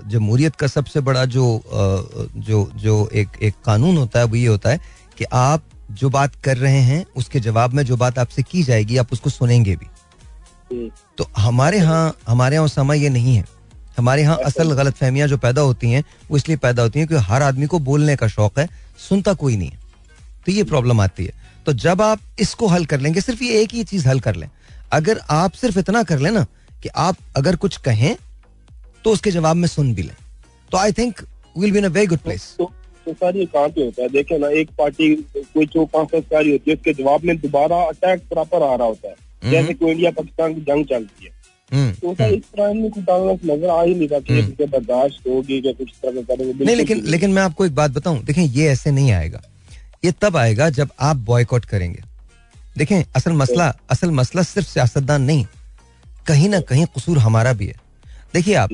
जमहूरियत 0.06 0.56
का 0.56 0.66
सबसे 0.66 1.00
बड़ा 1.00 1.24
जो 1.26 1.44
जो 2.38 2.68
जो 2.76 3.08
एक 3.14 3.42
एक 3.42 3.54
कानून 3.64 3.96
होता 3.96 4.18
है, 4.18 4.24
वो 4.24 4.36
ये 4.36 4.46
होता 4.46 4.70
है 4.70 4.80
कि 5.18 5.24
आप 5.32 5.62
जो 5.90 6.10
बात 6.10 6.34
कर 6.44 6.56
रहे 6.56 6.80
हैं, 6.80 7.04
उसके 7.16 7.40
जवाब 7.40 7.74
में 7.74 7.82
जो 7.84 7.96
बात 7.96 8.18
आपसे 8.18 8.42
की 8.42 8.62
जाएगी, 8.62 8.96
आप 8.96 9.12
उसको 9.12 9.30
सुनेंगे 9.30 9.76
भी। 9.76 9.86
तो 10.72 11.26
हमारे 11.36 11.78
यहाँ 11.78 12.16
हमारे 12.28 12.56
यहाँ 12.56 12.68
समय 12.68 13.02
ये 13.02 13.08
नहीं 13.08 13.34
है। 13.36 13.44
हमारे 13.98 14.22
यहाँ 14.22 14.36
असल 14.46 14.72
गलत 14.72 14.94
फहमियाँ 14.94 15.28
जो 15.28 15.36
पैदा 15.38 15.62
होती 15.62 15.90
हैं 15.90 16.02
वो 16.30 16.36
इसलिए 16.36 16.56
पैदा 16.58 16.82
होती 16.82 16.98
हैं 16.98 17.08
क्योंकि 17.08 17.24
हर 17.24 17.42
आदमी 17.42 17.66
को 17.66 17.78
बोलने 17.80 18.16
का 18.16 18.28
शौक 18.28 18.58
है 18.58 18.68
सुनता 18.98 19.32
कोई 19.34 19.56
नहीं 19.56 19.70
है। 19.70 19.78
तो 20.46 20.52
ये 20.52 20.64
प्रॉब्लम 20.64 21.00
आती 21.00 21.24
है। 21.24 21.32
तो 21.66 21.72
जब 21.74 22.02
आप 22.02 22.20
इसको 22.40 22.66
हल 22.66 22.84
कर 22.84 23.00
लेंगे 23.00 23.20
सिर्फ़ 23.20 23.42
ये 23.44 23.60
एक 23.62 23.74
ही 23.74 23.84
चीज़ 23.84 24.08
हल 24.08 24.20
कर 24.20 24.34
लें। 24.34 24.48
अगर 24.92 25.20
आप 25.30 25.52
सिर्फ़ 25.54 25.78
इतना 25.78 26.02
कर 26.02 26.18
लें 26.18 26.30
ना 26.30 26.46
कि 26.82 26.88
आप 26.96 27.16
अगर 27.36 27.56
कुछ 27.56 27.76
कहें 27.84 28.14
तो 29.04 29.10
उसके 29.10 29.30
जवाब 29.30 29.56
में 29.56 29.68
सुन 29.68 29.94
भी 29.94 30.02
लें। 30.02 30.14
तो 30.70 30.78
I 30.78 30.92
think 30.92 31.20
will 31.56 31.72
be 31.72 31.78
in 31.78 31.84
a 31.84 31.88
very 31.88 32.06
good 32.06 32.18
place 32.18 32.54
तो 32.58 32.70
सर 33.06 33.36
ये 33.36 33.44
कहाँ 33.46 33.68
पे 33.68 33.84
होता 33.84 34.02
है? 34.02 34.08
देखे 34.08 34.38
ना 34.38 34.48
एक 34.60 34.70
पार्टी 34.78 35.14
कोई 35.36 35.66
जो 35.66 35.84
पाँच 35.86 36.10
सौ 36.10 36.16
होती 36.18 36.70
है 36.70 36.76
उसके 36.76 36.92
जवाब 36.94 37.24
में 37.24 37.36
दोबारा 37.38 37.76
अटैक 37.84 38.22
प्रॉपर 38.30 38.62
आ 38.62 38.74
रहा 38.74 38.86
होता 38.86 39.08
है। 39.08 39.14
जैसे 39.44 39.74
कोई 39.74 39.90
इंडिया 39.90 40.10
पाकिस्तान 40.10 40.54
की 40.54 40.60
जंग 40.62 40.84
चलती 40.86 41.24
है। 41.24 41.36
तो 41.94 42.12
इस 42.12 42.42
तरह 42.46 42.72
में 42.74 42.90
कुछ 42.90 43.04
नज़र 43.44 43.68
आ 43.70 43.82
ही 43.82 43.94
नहीं 43.94 44.08
रहा 44.08 44.20
कि 44.20 44.66
बर्दाश्त 44.66 45.26
होगी 45.28 45.58
या 45.66 45.72
कुछ 45.72 45.92
तरह 46.02 46.22
करेंगे 46.22 46.64
नहीं 46.64 46.76
लेकिन 46.76 47.02
लेकिन 47.06 47.30
मैं 47.30 47.42
आपको 47.42 47.66
एक 47.66 47.74
बात 47.74 47.90
बताऊँ। 47.90 48.22
देखें 48.24 48.42
ये 48.42 48.68
ऐसे 48.68 48.90
नहीं 48.90 49.12
आएगा। 49.12 49.40
ये 50.04 50.12
तब 50.22 50.36
आएगा 50.36 50.68
जब 50.70 50.90
आप 51.00 51.16
बॉयकॉट 51.26 51.64
करेंगे। 51.64 52.02
देखें 52.76 53.02
असल 53.16 53.32
मसला 53.32 53.72
असल 53.90 54.10
मसला 54.10 54.42
सिर्फ़ 54.42 54.68
सियासतदान 54.68 55.22
नहीं 55.22 55.44
कहीं 56.26 56.48
ना 56.48 56.60
कहीं 56.60 56.86
कसूर 56.96 57.18
हमारा 57.18 57.52
भी 57.52 57.66
है। 57.66 57.74
देखिए 58.34 58.54
आप 58.54 58.70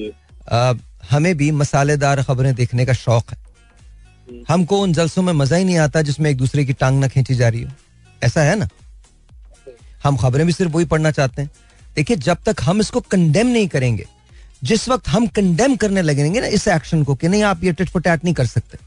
आ, 0.52 0.72
हमें 1.10 1.36
भी 1.36 1.50
मसालेदार 1.52 2.22
खबरें 2.22 2.54
देखने 2.54 2.86
का 2.86 2.92
शौक 2.92 3.30
है। 3.30 3.42
हमको 4.48 4.80
उन 4.80 4.92
जलसों 4.92 5.22
में 5.22 5.32
मज़ा 5.32 5.56
ही 5.56 5.64
नहीं 5.64 5.78
आता 5.78 6.02
जिसमें 6.02 6.30
एक 6.30 6.36
दूसरे 6.36 6.64
की 6.64 6.72
टांग 6.72 7.00
ना 7.00 7.08
खींची 7.08 7.34
जा 7.34 7.48
रही 7.48 7.62
हो। 7.62 7.70
ऐसा 8.22 8.42
है 8.42 8.56
ना? 8.56 8.68
हम 10.04 10.16
खबरें 10.16 10.44
भी 10.46 10.52
सिर्फ़ 10.52 10.72
वही 10.72 10.84
पढ़ना 10.86 11.10
चाहते 11.10 11.42
हैं। 11.42 11.50
देखिए 11.96 12.16
जब 12.18 12.38
तक 12.46 12.62
हम 12.62 12.80
इसको 12.80 13.00
कंडेम 13.02 13.46
नहीं 13.48 13.68
करेंगे 13.68 14.06
जिस 14.62 14.88
वक्त 14.88 15.08
हम 15.08 15.26
कंडेम 15.36 15.76
करने 15.76 16.02
लगेंगे 16.02 16.40
ना 16.40 16.46
इस 16.48 16.66
एक्शन 16.70 17.02
को 17.04 17.14
कि 17.14 17.28
नहीं 17.28 17.42
आप 17.44 17.64
ये 17.64 17.72
टिट 17.72 17.88
फॉर 17.88 18.02
टैट 18.02 18.24
नहीं 18.24 18.34
कर 18.34 18.46
सकते। 18.46 18.78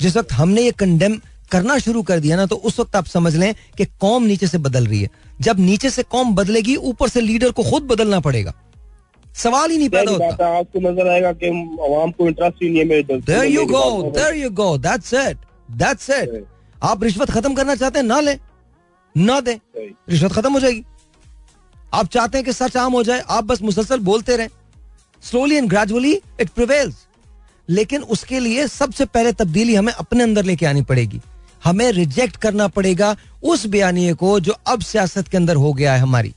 जिस 0.00 0.16
वक्त 0.16 0.32
हमने 0.32 0.62
ये 0.62 0.70
कंडेम 0.78 1.20
करना 1.50 1.78
शुरू 1.78 2.02
कर 2.02 2.20
दिया 2.20 2.36
ना 2.36 2.46
तो 2.46 2.56
उस 2.56 2.78
वक्त 2.80 2.96
आप 2.96 3.06
समझ 3.06 3.34
लें 3.36 3.54
कि 3.76 3.84
कौम 4.00 4.24
नीचे 4.24 4.46
से 4.46 4.58
बदल 4.58 4.86
रही 4.86 5.00
है। 5.02 5.10
जब 5.40 5.60
नीचे 5.60 5.90
से 5.90 6.02
कौम 6.04 6.34
बदलेगी 6.34 6.74
ऊपर 6.76 7.08
से 7.08 7.20
लीडर 7.20 7.50
को 7.50 7.62
खुद 7.70 7.82
बदलना 7.84 8.20
पड़ेगा। 8.20 8.52
सवाल 9.26 9.70
ही 9.70 9.78
नहीं 9.78 9.88
पैदा 9.88 10.12
होता। 10.12 10.46
आपको 10.58 10.80
नज़र 10.80 11.08
आएगा 11.08 11.32
कि 11.32 11.48
आवाम 11.86 12.10
को 12.10 12.26
इंटरेस्ट 12.28 12.62
ही 12.62 12.68
नहीं 12.68 12.78
है 12.78 12.84
मेरे 12.86 13.18
there 13.20 13.44
you 13.46 13.64
go 13.66 14.10
there 14.10 14.34
you 14.36 14.50
go 14.52 14.76
that's 14.78 15.14
it 15.14 15.38
that's 15.78 16.10
it 16.10 16.44
आप 16.82 17.02
रिश्वत 17.04 17.30
खत्म 17.30 17.54
करना 17.54 17.74
चाहते 17.74 17.98
हैं 17.98 18.06
ना 18.06 18.20
ले। 18.20 18.34
ना 19.14 19.40
दे। 19.40 19.58
रिश्वत 19.74 20.32
खत्म 20.32 20.52
हो 20.52 20.60
जाएगी। 20.60 20.84
आप 21.92 22.08
चाहते 22.08 22.38
हैं 22.38 22.44
कि 22.44 22.52
सच 22.52 22.76
आम 22.76 22.92
हो 22.92 23.02
जाए 23.02 23.20
आप 23.20 23.44
बस 23.44 23.62
मुसलसल 23.62 23.98
बोलते 24.00 24.36
रहें। 24.36 24.48
Slowly 25.22 25.56
and 25.56 25.68
gradually 25.68 26.12
it 26.40 26.48
prevails 26.50 27.06
लेकिन 27.68 28.02
उसके 28.04 28.40
लिए 28.40 28.66
सबसे 28.68 29.04
पहले 29.04 29.32
तब्दीली 29.34 29.74
हमें 29.74 29.92
अपने 29.92 30.22
अंदर 30.22 30.44
लेके 30.44 30.66
आनी 30.66 30.82
पड़ेगी। 30.82 31.20
हमें 31.64 31.90
रिजेक्ट 31.92 32.36
करना 32.36 32.68
पड़ेगा 32.68 33.16
उस 33.42 33.66
बयानिए 33.66 34.12
को 34.14 34.38
जो 34.40 34.54
अब 34.66 34.80
सियासत 34.82 35.28
के 35.28 35.36
अंदर 35.36 35.56
हो 35.56 35.72
गया 35.72 35.94
है 35.94 36.00
हमारी। 36.00 36.34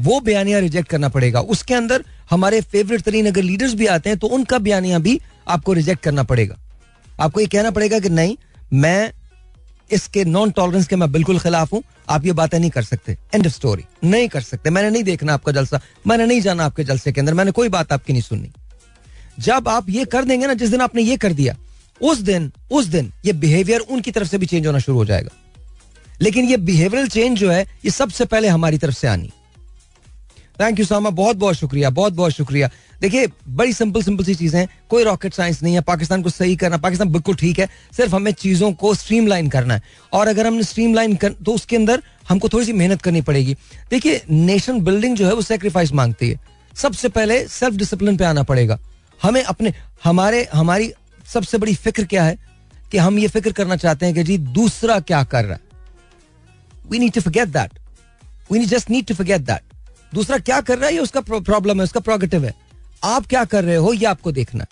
वो 0.00 0.20
बयानिया 0.20 0.58
रिजेक्ट 0.58 0.88
करना 0.88 1.08
पड़ेगा। 1.08 1.40
उसके 1.40 1.74
अंदर 1.74 2.04
हमारे 2.30 2.60
फेवरेट 2.62 3.00
तरीन 3.00 3.26
अगर 3.26 3.42
लीडर्स 3.42 3.74
भी 3.74 3.86
आते 3.86 4.10
हैं 4.10 4.18
तो 4.18 4.26
उनका 4.28 4.58
बयानिया 4.58 4.98
भी 4.98 5.20
आपको 5.48 5.72
रिजेक्ट 5.72 6.02
करना 6.02 6.22
पड़ेगा। 6.22 6.56
आपको 7.20 7.40
ये 7.40 7.46
कहना 7.46 7.70
पड़ेगा 7.70 7.98
कि 7.98 8.08
नहीं 8.10 8.36
मैं 8.72 9.12
इसके 9.92 10.24
नॉन 10.24 10.50
टॉलरेंस 10.50 10.86
के 10.86 10.96
मैं 10.96 11.12
बिल्कुल 11.12 11.38
खिलाफ 11.38 11.72
हूँ। 11.72 11.82
आप 12.08 12.26
ये 12.26 12.32
बातें 12.32 12.58
नहीं 12.58 12.70
कर 12.70 12.82
सकते। 12.82 13.18
एंड 13.34 13.46
ऑफ़ 13.46 13.54
स्टोरी 13.54 13.84
नहीं 14.04 14.28
कर 14.28 14.40
सकते। 14.40 14.70
मैंने 14.70 14.90
नहीं 14.90 15.02
देखना 15.02 15.34
आपका 15.34 15.52
जलसा। 15.52 15.80
मैंने 16.06 16.26
नहीं 16.26 16.40
जाना 16.40 16.64
आपके 16.64 16.84
जलसे 16.84 17.12
के 17.12 17.20
अंदर। 17.20 17.34
मैंने 17.34 17.50
कोई 17.50 17.68
बात 17.68 17.92
आपकी 17.92 18.12
नहीं 18.12 18.22
सुननी। 18.22 18.50
जब 19.38 19.68
आप 19.68 19.90
ये 19.90 20.04
कर 20.04 20.24
देंगे 20.24 20.46
ना, 20.46 20.54
जिस 20.54 20.70
दिन 20.70 20.80
आपने 20.80 21.02
ये 21.02 21.16
कर 21.16 21.32
दिया, 21.32 21.56
उस 22.02 22.18
दिन 22.18 22.52
उस 22.70 22.86
दिन 22.86 23.12
ये 23.24 23.32
बिहेवियर 23.32 23.80
उनकी 23.80 24.10
तरफ़ 24.10 24.28
से 24.28 24.38
भी 24.38 24.46
चेंज 24.46 24.66
होना 24.66 24.78
शुरू 24.78 24.98
हो 24.98 25.04
जाएगा। 25.04 25.30
लेकिन 26.22 26.44
ये 26.44 26.56
बिहेवियरल 26.56 27.08
चेंज 27.08 27.38
जो 27.38 27.50
है, 27.50 27.62
ये 27.62 27.90
सबसे 27.90 28.24
पहले 28.24 28.48
हमारी 28.48 28.78
तरफ़ 28.78 28.94
से 28.94 29.08
आनी। 29.08 29.30
थैंक 30.60 30.78
यू 30.78 30.84
सामा 30.84 31.10
बहुत 31.10 31.36
बहुत 31.36 31.54
शुक्रिया, 31.54 31.90
बहुत 31.90 32.12
बहुत 32.12 32.32
शुक्रिया। 32.32 32.70
देखिए, 33.00 33.28
बड़ी 33.48 33.72
सिंपल 33.72 34.02
सिंपल 34.02 34.24
सी 34.24 34.34
चीज़ें 34.34 34.60
हैं। 34.60 34.68
कोई 34.88 35.04
रॉकेट 35.04 35.34
साइंस 35.34 35.62
नहीं 35.62 35.74
है, 35.74 35.80
पाकिस्तान 35.80 36.22
को 36.22 36.30
सही 36.30 36.56
करना, 36.56 36.76
पाकिस्तान 36.76 37.08
बिल्कुल 37.08 37.34
ठीक 37.34 37.58
है। 37.58 37.68
सिर्फ़ 37.96 38.14
हमें 38.14 38.32
चीज़ों 38.32 38.72
को 38.72 38.94
स्ट्रीमलाइन 38.94 39.48
करना 39.48 39.74
है। 39.74 39.82
और 40.12 40.28
अगर 40.28 40.46
हमने 40.46 40.62
स्ट्रीमलाइन 40.62 41.16
कर 41.16 41.32
तो 41.32 41.52
उसके 41.52 41.76
अंदर 41.76 42.02
हमको 42.28 42.48
थोड़ी 42.48 42.66
सी 42.66 42.72
मेहनत 42.72 43.02
करनी 43.02 43.20
पड़ेगी। 43.20 43.54
देखिए 43.90 44.22
नेशन 44.30 44.80
बिल्डिंग 44.80 45.16
जो 45.16 45.26
है, 45.26 45.34
वो 45.34 45.42
सेक्रीफाइस 45.42 45.92
मांगती 45.92 46.30
है। 46.30 46.40
सबसे 46.74 47.08
पहले 47.08 47.48
सेल्फ 47.48 47.74
डिसिप्लिन 47.74 48.16
पे 48.16 48.24
आना 48.24 48.42
पड़ेगा। 48.42 48.78
हमें 49.22 49.42
अपने, 49.42 49.74
हमारे, 50.04 50.48
हमारी 50.54 50.92
सबसे 51.26 51.58
बड़ी 51.58 51.74
फ़िक्र 51.74 52.04
क्या 52.04 52.24
है? 52.24 52.38
कि 52.92 52.98
हम 52.98 53.18
ये 53.18 53.28
फ़िक्र 53.28 53.52
करना 53.52 53.76
चाहते 53.76 54.06
हैं 54.06 54.14
कि 54.14 54.22
जी, 54.22 54.38
दूसरा 54.38 55.00
क्या 55.00 55.24
कर 55.24 55.44
रहा 55.44 55.54
है? 55.54 55.60
We 56.90 56.98
need 56.98 57.12
to 57.12 57.20
forget 57.20 57.48
that 57.48 57.78
we 58.52 58.64
just 58.66 58.90
need 58.90 59.06
to 59.06 59.14
forget 59.14 59.40
that 59.40 59.69
दूसरा 60.14 60.38
क्या 60.40 60.60
कर 60.60 60.78
रहा 60.78 60.88
है? 60.88 60.94
ये 60.94 61.00
उसका 61.00 61.20
प्रॉब्लम 61.20 61.78
है 61.78 61.84
उसका 61.84 62.00
प्रोगेटिव 62.00 62.44
है। 62.44 62.54
आप 63.04 63.26
क्या 63.26 63.44
कर 63.46 63.64
रहे 63.64 63.76
हो 63.76 63.92
ये 63.92 64.06
आपको 64.06 64.32
देखना। 64.32 64.64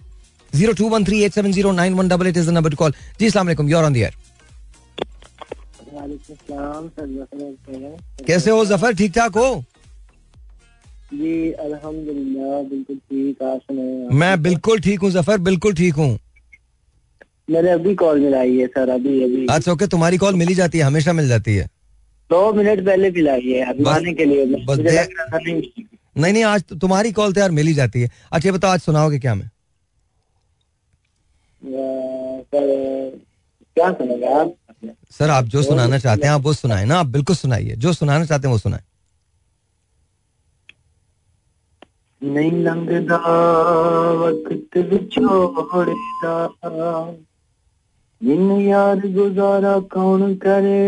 Zero 0.53 0.73
two 0.73 0.89
one 0.89 1.05
three 1.05 1.23
eight 1.25 1.33
seven 1.33 1.53
zero 1.53 1.73
nine 1.73 1.95
one 1.95 2.09
double 2.09 2.27
eight 2.27 2.37
is 2.37 2.51
number 2.51 2.75
call 2.75 2.93
जी 3.21 3.27
अस्सलाम 3.27 3.69
योर 3.71 3.85
ऑन 3.85 3.93
द 3.93 3.97
एयर 3.97 4.15
कैसे 8.27 8.51
हो? 8.51 8.65
ज़फ़र? 8.65 8.95
ठीक 8.95 9.13
ठाक 9.15 9.37
हो? 9.37 9.65
जी 11.13 11.51
अल्हम्दुलिल्लाह 11.53 12.63
बिल्कुल 12.71 12.97
ठीक 12.97 13.43
आप 13.43 13.61
सुनाए 13.61 14.17
मैं 14.19 14.43
बिल्कुल 14.43 14.81
ठीक 14.81 15.01
हूँ 15.01 15.11
ज़फ़र 15.11 15.39
बिल्कुल 15.41 15.75
ठीक 15.75 15.95
हूँ। 15.95 16.19
मैंने 17.51 17.71
अभी 17.71 17.95
कॉल 17.95 18.21
मिलाई 18.21 18.57
है 18.57 18.67
सर 18.69 18.89
अभी 18.91 19.23
अभी। 19.25 19.47
अच्छा 19.51 19.73
ओके 19.73 19.87
तुम्हारी 19.87 20.17
कॉल 20.19 20.35
मिली 20.37 20.55
जाती 20.55 20.79
है 20.79 20.85
हमेशा 20.85 21.13
मिल 21.13 21.29
जाती 21.29 21.55
है। 21.57 21.69
दो 22.31 22.53
मिनट 22.53 22.85
पहले 22.87 23.11
मिलाई 23.11 23.41
है 23.43 23.61
अभी 23.71 23.85
आने 23.91 24.13
के 24.15 24.25
लिए। 24.25 24.45
मुझे 24.45 24.83
लग 24.83 25.09
रहा 25.19 25.27
था 25.27 25.39
नहीं 25.39 25.63
नहीं 26.17 26.33
नहीं 26.33 26.45
आज 26.45 26.63
तो 26.63 26.77
तुम्हारी 26.77 27.13
कॉल 27.13 27.33
तो 27.33 27.41
यार 27.41 27.51
मिल 27.51 27.67
ही 27.67 27.75
जाती 27.75 28.01
है। 28.03 28.11
अच्छा 28.33 28.53
बताओ 28.53 28.71
आज 28.71 28.81
सुनाओगे 28.81 29.19
क्या 29.19 29.35
मैं 29.35 29.51
क्या 33.77 33.93
सुनेगा 33.93 34.29
आप? 34.41 34.55
सर 35.11 35.31
आप 35.31 35.45
जो 35.45 35.63
सुनाना 35.63 35.99
चाहते 35.99 36.27
हैं 36.27 36.35
आप 36.35 36.41
वो 36.41 36.53
सुनाए 36.55 36.85
ना 36.85 36.99
आप 36.99 37.07
बिल्कुल 37.07 37.37
सुनाइए। 37.37 37.75
जो 37.77 37.93
सुनाना 37.93 38.25
चाहते 38.25 38.49
हैं 38.49 38.53
वो 38.53 38.59
सुनाए। 38.59 38.83
नहीं 42.23 42.51
लंघदा 42.65 43.17
वक्त 44.21 44.77
विछोड़दा 44.93 46.37
जिन 48.22 48.52
यार 48.62 49.00
गुजारा 49.08 49.80
कौन 49.94 50.36
करे 50.36 50.82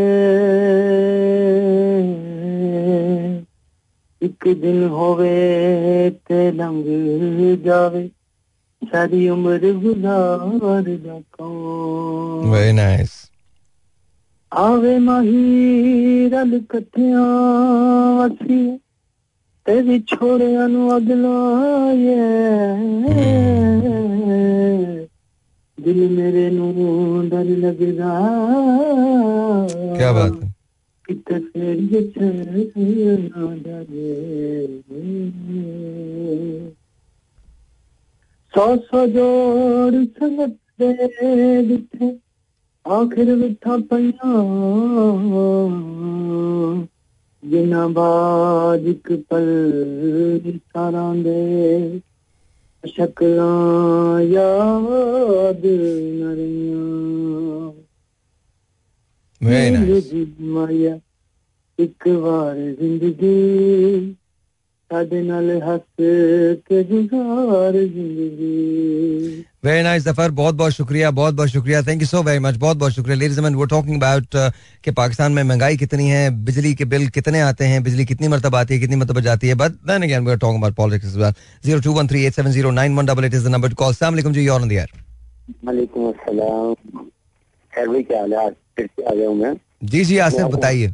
एक 4.22 4.48
दिन 4.62 4.84
होवे 4.88 5.34
ते 6.10 6.40
लंघ 6.52 6.86
जावे 7.66 8.08
सारी 8.82 9.30
उम्र 9.30 9.72
गुजारदा 9.84 11.20
कौन 11.38 12.52
वेरी 12.52 12.74
नाइस 12.74 13.16
ਆਵੇ 14.52 14.98
ਮਾਹੀ 15.00 16.30
ਰਲ 16.30 16.54
ਇਕੱਠਿਆਂ 16.54 17.24
ਵਸੀਏ 18.18 18.78
ਤੇ 19.66 19.82
ਵਿਛੋੜਿਆਂ 19.82 20.68
ਨੂੰ 20.70 20.98
ਅਗ 20.98 21.12
ਲਾਏ 25.80 25.84
ਦਿਲ 25.84 26.10
ਮੇਰੇ 26.10 26.50
ਨੂੰ 26.50 27.30
ਡਰ 27.30 27.46
ਲੱਗਦਾ 27.46 28.12
क्या 29.98 30.10
बात 30.14 30.34
है 30.44 30.48
कित 31.10 31.30
फिर 31.46 31.82
ये 31.92 32.00
चलना 32.14 33.46
जाए 33.66 34.64
सौ 38.54 38.66
सौ 38.86 39.04
जोड़ 39.08 40.02
संगत 40.18 40.58
दे 40.82 40.90
दिथे 41.64 42.10
आखिर 42.86 43.32
विठा 43.36 43.78
पया 43.92 44.34
जिना 47.44 47.88
बाज 47.88 48.88
एक 48.88 49.12
पल 49.30 49.48
सारा 50.58 51.06
दे 51.24 51.40
ਸ਼ਕਲਾਂ 52.84 54.22
ਯਾਦ 54.22 55.66
न 55.66 56.36
ਰਹੀਆਂ 56.36 56.76
Very 59.42 59.72
nice. 59.72 59.86
ਜ਼ਿੰਦਗੀ 59.86 60.44
ਮਾਇਆ 60.44 61.00
ਇੱਕ 61.80 62.08
ਵਾਰ 62.08 62.56
ਜ਼ਿੰਦਗੀ 62.56 64.16
वेरी 64.93 65.21
नाइस 69.83 70.03
ज़फ़र 70.05 70.31
बहुत 70.31 70.55
बहुत 70.55 70.73
शुक्रिया 70.73 71.11
बहुत 71.11 71.35
बहुत 71.35 71.49
शुक्रिया. 71.49 71.83
Thank 71.83 72.01
you 72.03 72.07
so 72.07 72.23
very 72.23 72.39
much 72.39 72.57
बहुत 72.57 72.77
बहुत 72.77 72.93
शुक्रिया. 72.93 73.17
लेडीज़ 73.17 73.41
एंड 73.41 73.57
वो 73.57 73.65
टॉकिंग 73.73 73.97
अबाउट 73.97 74.37
कि 74.85 74.91
पाकिस्तान 74.91 75.33
में 75.33 75.43
महँगाई 75.43 75.77
कितनी 75.77 76.09
है 76.09 76.31
बिजली 76.45 76.75
के 76.75 76.85
बिल 76.95 77.09
कितने 77.19 77.41
आते 77.41 77.65
हैं 77.65 77.83
बिजली 77.83 78.05
कितनी 78.05 78.29
मरतब 78.29 78.55
आती 78.55 78.75
है 78.75 78.81
कितनी 78.81 78.97
मरतबा 78.97 79.21
जाती 79.21 79.49
है. 79.49 79.55
But 79.55 79.71
then 79.91 80.03
again 80.03 80.25
we 80.27 80.31
are 80.31 80.39
talking 80.39 80.59
about 80.61 80.75
politics 80.77 81.07
as 81.11 81.17
well. 81.23 81.35
02138709188 81.67 83.35
is 83.35 83.43
the 83.45 83.51
number 83.57 83.71
to 83.71 83.77
call. 83.83 83.91
अस्सलाम 83.91 84.13
वालेकुम 84.13 84.33
जी 84.33 84.47
you're 84.47 84.61
on 84.61 84.69
the 84.73 84.79
air. 84.83 84.91
वालेकुम 85.65 86.09
अस्सलाम 86.09 86.75
खैर 87.73 87.89
भाई 87.89 88.03
क्या 88.03 88.21
हाल 88.21 88.33
है 88.33 88.39
आज 88.47 88.53
फिर 88.77 88.87
से 88.87 89.03
आ 89.03 89.15
गया 89.15 89.29
हूँ 89.29 89.37
मैं 89.43 89.55
जी 89.93 90.05
जी 90.05 90.19
आसिफ 90.31 90.47
बताइए 90.57 90.93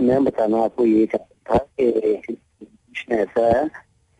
मैं 0.00 0.24
बताना 0.24 0.56
आपको 0.64 0.86
ये 0.86 1.06
चाहता 1.12 1.54
था 1.54 1.58
कि 1.80 2.36
कुछ 2.94 3.12
ऐसा 3.12 3.46
है 3.48 3.64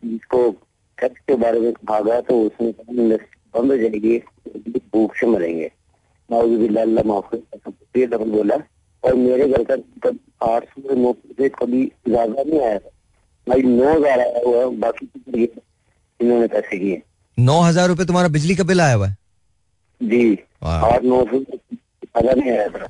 जिसको 0.03 0.49
टैक्स 0.97 1.19
के 1.27 1.35
बारे 1.35 1.59
में 1.59 1.71
गया 2.01 2.19
तो 2.21 2.39
उसमें 2.41 2.67
इंडस्ट्री 2.67 3.59
बंद 3.59 3.71
हो 3.71 3.77
जाएगी 3.77 4.17
भूख 4.93 5.15
से 5.15 5.27
मरेंगे। 5.27 5.71
बोला। 8.27 8.55
और 9.03 9.13
मेरे 9.15 9.47
घर 9.47 9.63
का 9.63 9.75
तब 9.75 10.19
आठ 10.43 10.63
सौ 10.65 10.95
नौ 10.95 11.11
सौ 11.13 11.49
कभी 11.55 11.83
ज़्यादा 12.07 12.43
नहीं 12.43 12.59
आया 12.61 12.77
था। 12.77 12.89
भाई 13.47 13.61
नौ 13.61 13.93
हज़ार 13.93 14.19
आया 14.19 14.41
हुआ 14.45 14.59
है 14.59 14.69
बाकी 14.77 15.05
तो 15.05 15.37
इन्होंने 15.37 16.47
पैसे 16.47 16.79
किए। 16.79 17.01
नौ 17.37 17.59
हज़ार 17.61 17.87
रुपए 17.87 18.05
तुम्हारा 18.05 18.29
बिजली 18.29 18.55
का 18.55 18.63
बिल 18.63 18.81
आया 18.81 18.93
हुआ 18.95 19.07
है? 19.07 19.17
जी। 20.01 20.37
आठ 20.65 21.03
नौ 21.03 21.23
सौ 21.25 21.39
ज़्यादा 21.39 22.33
नहीं 22.33 22.51
आया 22.51 22.67
था। 22.69 22.87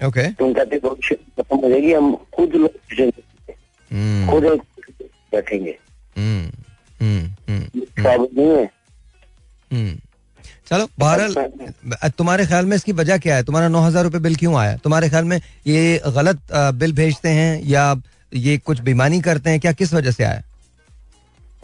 ओके 0.00 0.30
तुम 0.34 0.52
कहते 0.52 0.78
भविष्य 0.78 1.14
खत्म 1.14 1.56
हो 1.56 1.68
जाएगी 1.68 1.92
हम 1.92 2.14
खुद 2.36 2.54
लोग 2.56 2.70
खुद 4.30 4.44
एक 4.44 4.60
बैठेंगे। 5.32 5.76
हम्म 6.16 6.50
हम्म 7.00 7.24
हम्म 7.48 7.82
नहीं 7.98 8.48
है। 8.48 8.64
हम्म। 9.70 9.98
चलो 10.68 10.86
बहरहाल 10.98 12.10
तुम्हारे 12.18 12.46
ख्याल 12.46 12.66
में 12.66 12.76
इसकी 12.76 12.92
वजह 12.92 13.18
क्या 13.18 13.36
है? 13.36 13.42
तुम्हारा 13.44 13.68
नौ 13.68 13.80
हज़ार 13.80 14.04
रुपए 14.04 14.18
बिल 14.18 14.36
क्यों 14.36 14.54
आया? 14.58 14.76
तुम्हारे 14.76 15.08
ख्याल 15.08 15.24
में 15.24 15.40
ये 15.66 16.00
गलत 16.06 16.40
बिल 16.74 16.92
भेजते 16.92 17.28
हैं 17.28 17.62
या 17.66 17.94
ये 18.32 18.56
कुछ 18.58 18.80
बेईमानी 18.80 19.20
करते 19.20 19.50
हैं? 19.50 19.60
क्या 19.60 19.72
किस 19.72 19.94
वजह 19.94 20.10
से 20.10 20.24
आया? 20.24 20.42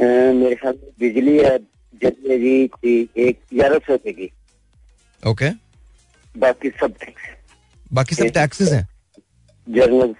मेरे 0.01 0.55
ख्याल 0.55 0.75
में 0.75 0.91
बिजली 1.01 1.37
है 1.39 1.57
जल्दी 2.03 2.67
थी 2.69 2.99
एक 3.19 3.39
ग्यारह 3.55 3.79
सौ 3.79 3.93
रुपए 3.93 4.13
की। 4.13 4.31
ओके। 5.23 5.51
बाकी 6.35 6.69
सब 6.81 6.95
टैक्स 7.01 7.23
बाकी 7.93 8.15
सब 8.15 8.29
टैक्सेस 8.35 8.73
हैं? 8.73 8.87
Journal 9.69 10.15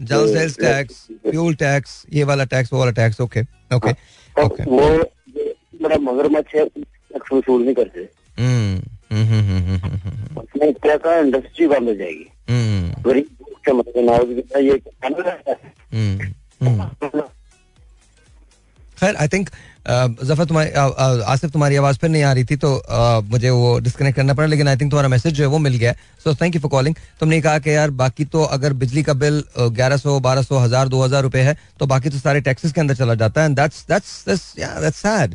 general 0.00 0.32
sales 0.32 0.56
tax 0.56 1.06
fuel 1.30 1.54
tax 1.54 2.06
ये 2.12 2.24
वाला 2.24 2.44
टैक्स 2.44 2.72
वो 2.72 2.78
वाला 2.78 2.90
टैक्स 2.90 3.20
ओके 3.20 3.40
ओके 3.74 3.90
ओके 4.44 4.62
वो 4.62 4.88
बड़ा 5.82 5.96
मगरमच्छ 5.96 6.54
है 6.54 6.64
टैक्स 6.66 7.32
वसूल 7.32 7.64
नहीं 7.64 7.74
करते। 7.74 8.08
हम्म 8.38 8.82
हम्म 9.12 9.40
हम्म 9.74 10.40
उसमें 10.40 10.68
एक 10.68 10.78
का 10.86 11.18
इंडस्ट्री 11.18 11.66
बंद 11.66 11.88
हो 11.88 11.94
जाएगी। 11.94 12.26
हम्म। 12.50 13.02
गरीब 13.02 13.26
से 13.66 13.72
मरेंगे 13.72 14.60
ये 14.60 14.80
है? 15.48 15.72
हम्म 15.94 16.32
हम्म। 16.66 17.20
खैर 19.00 19.16
आई 19.16 19.28
थिंक 19.28 19.50
ज़फ़र 19.86 20.44
तुम्हारी 20.44 20.70
आसिफ 21.24 21.50
तुम्हारी 21.52 21.76
आवाज़ 21.76 21.96
फिर 21.98 22.10
नहीं 22.10 22.22
आ 22.22 22.32
रही 22.32 22.44
थी 22.44 22.56
तो 22.56 22.70
मुझे 23.24 23.50
वो 23.50 23.78
डिस्कनेक्ट 23.80 24.16
करना 24.16 24.34
पड़ा, 24.34 24.46
लेकिन 24.46 24.68
आई 24.68 24.76
थिंक 24.76 24.90
तुम्हारा 24.90 25.08
मैसेज 25.08 25.34
जो 25.34 25.42
है 25.44 25.48
वो 25.48 25.58
मिल 25.58 25.76
गया। 25.76 25.92
So 26.24 26.34
thank 26.34 26.54
you 26.54 26.60
for 26.60 26.70
calling 26.70 26.94
तुमने 27.20 27.40
कहा 27.40 27.58
कि 27.58 27.70
यार, 27.70 27.90
बाकी 27.92 28.24
तो 28.26 28.42
अगर 28.44 28.72
बिजली 28.74 29.02
का 29.02 29.12
बिल 29.14 29.42
ग्यारह 29.58 29.96
सौ, 29.96 30.18
बारह 30.20 30.42
सौ, 30.42 30.58
हज़ार, 30.58 30.88
दो 30.88 31.02
हज़ार 31.02 31.22
रुपये 31.22 31.42
है 31.42 31.56
तो 31.78 31.86
बाकी 31.86 32.08
तो 32.08 32.18
सारे 32.18 32.40
टैक्सेस 32.42 32.72
के 32.72 32.80
अंदर 32.80 32.94
चला 32.94 33.14
जाता 33.14 33.42
है। 33.42 33.68
Sad 34.92 35.34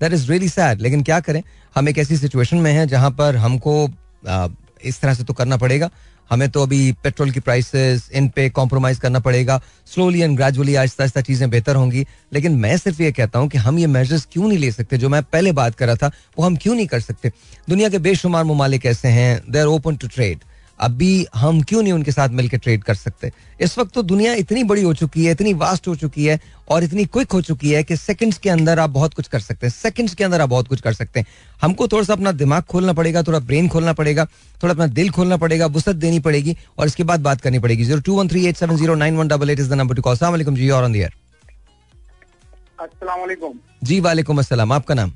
that 0.00 0.12
is 0.12 0.30
really 0.30 0.48
sad 0.48 0.80
लेकिन 0.80 1.02
क्या 1.02 1.20
करें? 1.20 1.42
हम 1.76 1.88
एक 1.88 1.98
ऐसी 1.98 2.16
सिचुएशन 2.16 2.56
में 2.58 2.72
हैं 2.72 2.86
जहाँ 2.88 3.10
पर 3.12 3.36
हमको 3.38 3.88
इस 4.84 5.00
तरह 5.00 5.14
से 5.14 5.24
तो 5.24 5.32
करना 5.34 5.56
पड़ेगा। 5.58 5.90
हमें 6.30 6.48
तो 6.50 6.62
अभी 6.62 6.92
पेट्रोल 7.04 7.30
की 7.30 7.40
प्राइसेस 7.40 8.08
इन 8.12 8.28
पे 8.28 8.48
कॉम्प्रोमाइज 8.50 8.98
करना 8.98 9.18
पड़ेगा। 9.18 9.60
Slowly 9.86 10.20
and 10.20 10.36
gradually 10.36 10.74
Aahista 10.74 11.02
Aahista 11.04 11.20
चीज़ें 11.20 11.48
बेहतर 11.50 11.76
होंगी। 11.76 12.06
लेकिन 12.32 12.56
मैं 12.56 12.76
सिर्फ़ 12.76 13.02
ये 13.02 13.12
कहता 13.12 13.38
हूँ 13.38 13.48
कि 13.48 13.58
हम 13.58 13.78
ये 13.78 13.86
मेजर्स 13.86 14.26
क्यों 14.32 14.48
नहीं 14.48 14.58
ले 14.58 14.70
सकते? 14.72 14.98
जो 14.98 15.08
मैं 15.08 15.22
पहले 15.22 15.52
बात 15.52 15.74
कर 15.74 15.86
रहा 15.86 15.96
था, 15.96 16.10
वो 16.38 16.44
हम 16.44 16.56
क्यों 16.56 16.74
नहीं 16.74 16.86
कर 16.86 17.00
सकते? 17.00 17.32
दुनिया 17.68 17.88
के 17.88 17.98
बेशुमार 17.98 18.44
ममालिक 18.44 18.86
ऐसे 18.86 19.08
हैं 19.08 19.42
they 19.50 19.58
are 19.58 19.66
open 19.66 19.96
to 19.96 20.08
trade 20.08 20.44
अभी 20.80 21.26
हम 21.34 21.60
क्यों 21.62 21.82
नहीं 21.82 21.92
उनके 21.92 22.12
साथ 22.12 22.28
मिलकर 22.30 22.58
ट्रेड 22.58 22.84
कर 22.84 22.94
सकते? 22.94 23.30
इस 23.60 23.78
वक्त 23.78 23.92
तो 23.94 24.02
दुनिया 24.02 24.32
इतनी 24.34 24.62
बड़ी 24.64 24.82
हो 24.82 24.92
चुकी 24.94 25.24
है 25.24 25.32
इतनी 25.32 25.52
वास्ट 25.54 25.88
हो 25.88 25.94
चुकी 25.96 26.24
है 26.26 26.38
और 26.68 26.84
इतनी 26.84 27.04
क्विक 27.06 27.32
हो 27.32 27.40
चुकी 27.42 27.72
है 27.72 27.82
कि 27.84 27.96
सेकंड्स 27.96 28.38
के 28.38 28.50
अंदर 28.50 28.78
आप 28.78 28.90
बहुत 28.90 29.14
कुछ 29.14 29.28
कर 29.28 29.40
सकते 29.40 29.66
हैं। 29.66 29.72
सेकंड्स 29.72 30.14
के 30.14 30.24
अंदर 30.24 30.40
आप 30.40 30.48
बहुत 30.48 30.68
कुछ 30.68 30.80
कर 30.80 30.92
सकते 30.92 31.20
हैं। 31.20 31.26
हमको 31.62 31.88
थोड़ा 31.88 32.04
सा 32.04 32.12
अपना 32.12 32.32
दिमाग 32.34 32.62
खोलना 32.70 32.92
पड़ेगा 32.92 33.22
थोड़ा 33.22 33.38
ब्रेन 33.40 33.68
खोलना 33.68 33.92
पड़ेगा 33.92 34.24
थोड़ा 34.62 34.72
अपना 34.74 34.86
दिल 34.88 35.10
खोलना 35.10 35.36
पड़ेगा 35.36 35.66
वसत 35.68 35.96
देनी 35.96 36.20
पड़ेगी 36.20 36.56
और 36.78 36.86
इसके 36.86 37.04
बाद 37.04 37.20
बात 37.22 37.40
करनी 37.40 37.58
पड़ेगी। 37.58 37.84
Zero 37.84 38.00
two 38.00 38.14
one 38.14 38.28
three 38.28 38.46
eight 38.46 38.56
seven 38.56 38.76
zero 38.76 38.94
nine 38.94 39.16
one 39.16 39.28
double 39.28 39.50
eight 39.50 39.60
is 39.60 39.70
the 39.70 39.72
number 39.74 39.94
to 39.94 40.02
call 40.02 40.16
सलाम 40.16 40.54
जी 40.54 40.70
और 40.70 40.84
ऑन 40.84 40.92
द 40.92 40.96
एयर 40.96 41.12
जी 43.84 44.00
वालेकुम 44.00 44.38
अस्सलाम। 44.38 44.72
आपका 44.72 44.94
नाम? 44.94 45.12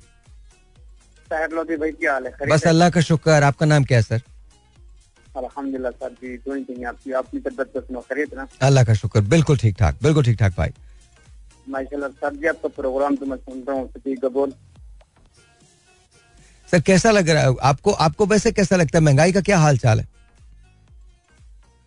भाई 1.31 1.91
क्या 1.91 2.13
हाल 2.13 2.27
है? 2.27 2.49
बस 2.49 2.67
अल्लाह 2.67 2.91
का 2.91 3.01
शुक्र 3.03 3.43
आपका 3.43 3.67
नाम 3.67 3.85
क्या 3.85 3.99
है 3.99 4.03
सर? 4.03 4.21
अल्हम्दुलिल्लाह 5.35 5.93
सर 5.93 6.13
जी 6.15 6.83
आपकी 6.85 7.13
आपकी 7.13 7.39
तबीयत 7.41 7.85
सुनो 7.87 8.01
खरीद 8.01 8.35
ना? 8.35 8.47
अल्लाह 8.63 8.85
का 8.85 8.95
शुक्र 8.95 9.21
बिल्कुल 9.33 9.57
ठीक 9.59 9.77
ठाक 9.79 9.95
बिल्कुल 10.03 10.25
ठीक 10.25 10.39
ठाक 10.39 10.53
भाई। 10.57 10.73
माशाल्लाह 11.69 12.11
सर 12.11 12.37
जी 12.37 12.47
आपका 12.49 12.69
प्रोग्राम 12.77 13.17
तो 13.17 13.27
मैं 13.27 13.37
सुन 13.39 13.65
रहा 13.69 13.77
हूँ 13.77 14.17
कबूल 14.23 14.53
सर 16.69 16.81
कैसा 16.81 17.11
लग 17.11 17.29
रहा 17.29 17.43
है? 17.43 17.55
आपको 17.63 17.93
आपको 18.05 18.27
वैसे 18.27 18.53
कैसा 18.53 18.77
लगता 18.77 18.99
है? 18.99 19.05
महँगाई 19.05 19.33
का 19.33 19.41
क्या 19.41 19.59
हाल 19.59 19.79
चाल 19.79 20.01
है? 20.01 20.07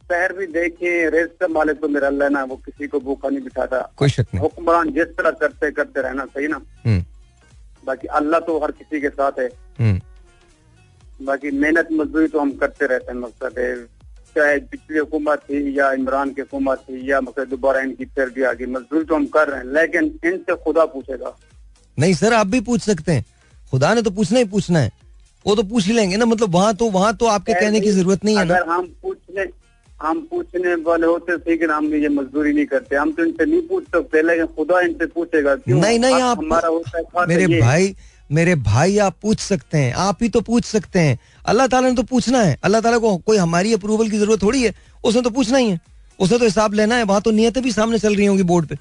शहर 0.10 0.34
भी 0.34 0.46
देखे 0.48 1.10
रेस 1.10 1.30
का 1.40 1.48
मालिक 1.48 1.80
तो 1.82 1.88
मेरा 1.88 2.08
अल्लाह 2.08 2.30
ना 2.30 2.44
वो 2.44 2.56
किसी 2.66 2.88
को 2.88 3.00
भूखा 3.00 3.30
नहीं 3.30 3.44
बिठाता। 3.44 3.80
कोई 3.98 4.10
शक 4.10 4.28
नहीं। 4.34 4.42
हुक्मरान 4.42 4.92
जिस 4.94 5.08
तरह 5.18 5.32
करते 5.42 5.72
करते 5.72 6.02
रहना 6.02 6.26
सही 6.26 6.48
ना। 6.48 6.62
हम्म। 6.86 7.04
बाकी 7.86 8.08
अल्लाह 8.20 8.40
तो 8.48 8.60
हर 8.64 8.72
किसी 8.72 9.02
के 9.02 9.10
साथ 9.10 9.40
है। 9.40 9.48
हम्म। 9.80 10.00
बाकी 11.20 11.52
मेहनत 11.52 11.88
मजदूरी 11.92 12.28
तो 12.28 12.40
हम 12.40 12.52
करते 12.58 12.88
रहते 12.88 13.12
हैं 13.12 13.20
मकसद 13.20 13.60
है। 13.60 13.76
चाहे 14.36 14.58
पिछली 14.72 14.98
हुकूमत 14.98 15.40
थी 15.50 15.78
या 15.80 15.92
इमरान 15.94 16.30
की 16.30 16.42
हुकूमत 16.42 16.84
थी 16.90 17.10
या 17.12 17.22
मतलब 17.22 17.48
दोबारा 17.50 17.82
इनकी 17.82 18.06
फिर 18.06 18.30
भी 18.30 18.44
आ 18.44 18.52
गई 18.54 18.66
मजदूरी 18.72 19.06
तो 19.06 19.16
हम 19.16 19.26
कर 19.36 19.48
रहे 19.50 19.60
हैं 19.60 19.74
लेकिन 19.74 20.04
इनसे 20.26 20.56
खुदा 20.64 20.86
पूछेगा। 20.88 21.36
नहीं 21.98 22.14
सर 22.14 22.34
आप 22.34 22.48
भी 22.48 22.60
पूछ 22.62 22.82
सकते 22.82 23.12
हैं। 23.12 23.26
खुदा 23.72 23.94
ने 23.94 24.02
तो 24.02 24.12
पूछना 24.12 24.40
ही 24.40 24.46
पूछना 24.48 24.80
है। 24.80 24.92
वो 25.46 25.56
तो 25.56 25.64
पूछ 25.64 25.86
ही 25.86 25.94
लेंगे 25.94 26.18
ना 26.18 26.26
मतलब 26.26 26.54
वहाँ 26.54 26.74
तो 26.76 26.90
वहाँ 26.92 27.16
तो 27.18 27.26
आपके 27.28 27.54
कहने 27.54 27.80
की 27.82 27.92
ज़रूरत 27.92 28.26
नहीं 28.26 28.38
है 28.38 28.44
ना। 28.46 28.56
अगर 28.56 28.70
हम 28.70 28.86
पूछने 29.02 29.46
हम 30.00 30.20
पूछने 30.32 30.74
वाले 30.84 31.08
होते 31.08 31.38
थे 31.38 31.58
कि 31.58 31.66
हम 31.66 31.86
ये 31.96 32.10
मजदूरी 32.10 32.54
नहीं 32.54 32.66
करते 32.66 32.96
हम 32.96 33.12
तो 33.12 33.24
इनसे 33.24 33.46
नहीं 33.46 33.62
पूछ 33.68 33.84
सकते 33.86 34.22
लेकिन 34.22 34.46
खुदा 34.56 34.82
इनसे 34.82 35.06
पूछेगा 35.16 35.56
नहीं 35.68 36.00
नहीं 36.00 36.22
आप 36.22 36.38
हमारा 36.38 36.68
होता 36.68 36.98
है 36.98 37.26
मेरे 37.28 37.48
भाई 37.62 37.96
मेरे 38.30 38.56
भाई 38.58 38.98
आप 38.98 39.16
पूछ 39.22 39.40
सकते 39.40 39.78
हैं, 39.78 39.94
आप 39.94 40.24
ही 40.24 40.30
तो 40.30 40.42
पूछ 40.42 40.66
सकते 40.66 41.00
हैं। 41.00 41.18
अल्लाह 41.46 41.68
ताला 41.68 41.90
ने 41.90 41.96
तो 41.96 42.04
पूछना 42.04 42.42
है। 42.42 42.58
अल्लाह 42.64 42.82
ताला 42.82 42.98
को 42.98 43.16
कोई 43.18 43.38
हमारी 43.38 43.74
अप्रूवल 43.74 44.10
की 44.10 44.18
ज़रूरत 44.18 44.42
थोड़ी 44.42 44.64
है, 44.64 44.74
उसने 45.04 45.22
तो 45.22 45.30
पूछना 45.30 45.58
ही 45.58 45.70
है। 45.70 45.80
उसने 46.20 46.38
तो 46.38 46.46
हिसाब 46.46 46.74
लेना 46.74 46.96
है, 46.96 47.04
वहाँ 47.04 47.22
तो 47.22 47.32
नियतें 47.32 47.62
भी 47.64 47.72
सामने 47.72 48.00
चल 48.00 48.16
रही 48.16 48.26
होंगी 48.26 48.44
बोर्ड 48.44 48.66
पे। 48.66 48.78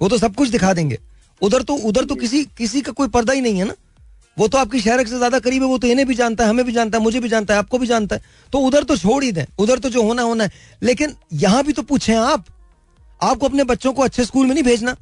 वो 0.00 0.08
तो 0.08 0.18
सब 0.18 0.34
कुछ 0.34 0.48
दिखा 0.48 0.72
देंगे। 0.72 0.98
उधर 1.42 1.62
तो 1.62 1.74
उधर 1.74 2.04
तो 2.04 2.14
किसी 2.14 2.44
किसी 2.58 2.80
का 2.80 2.92
कोई 2.92 3.08
पर्दा 3.08 3.32
ही 3.32 3.40
नहीं 3.40 3.58
है 3.58 3.64
ना। 3.64 3.74
वो 4.36 4.46
तो 4.48 4.58
आपकी 4.58 4.80
शहर 4.80 5.06
से 5.06 5.16
ज़्यादा 5.16 5.38
करीब 5.38 5.62
है, 5.62 5.68
वो 5.68 5.78
तो 5.78 5.86
इन्हें 5.86 6.06
भी 6.08 6.14
जानता 6.14 6.44
है, 6.44 6.50
हमें 6.50 6.64
भी 6.64 6.72
जानता 6.72 6.98
है, 6.98 7.04
मुझे 7.04 7.20
भी 7.20 7.28
जानता 7.28 7.54
है, 7.54 7.58
आपको 7.58 7.78
भी 7.78 7.86
जानता 7.86 8.16
है। 8.16 8.22
तो 8.52 8.58
उधर 8.58 8.84
तो 8.84 8.96
छोड़ 8.96 9.22
ही 9.24 9.32
दें, 9.32 9.44
उधर 9.58 9.78
तो 9.78 9.90
जो 9.90 10.02
होना 10.02 10.22
होना 10.22 10.44
है। 10.44 10.50
लेकिन 10.82 11.14
यहाँ 11.34 11.62
भी 11.64 11.72
तो 11.72 11.82
पूछे 11.82 12.14
आप। 12.14 12.44
आपको 13.20 13.46
अपने 13.46 13.64
बच्चों 13.64 13.92
को 13.92 14.02
अच्छे 14.02 14.24
स्कूल 14.24 14.46
में 14.46 14.54
नहीं 14.54 14.64
भेजना। 14.64 14.96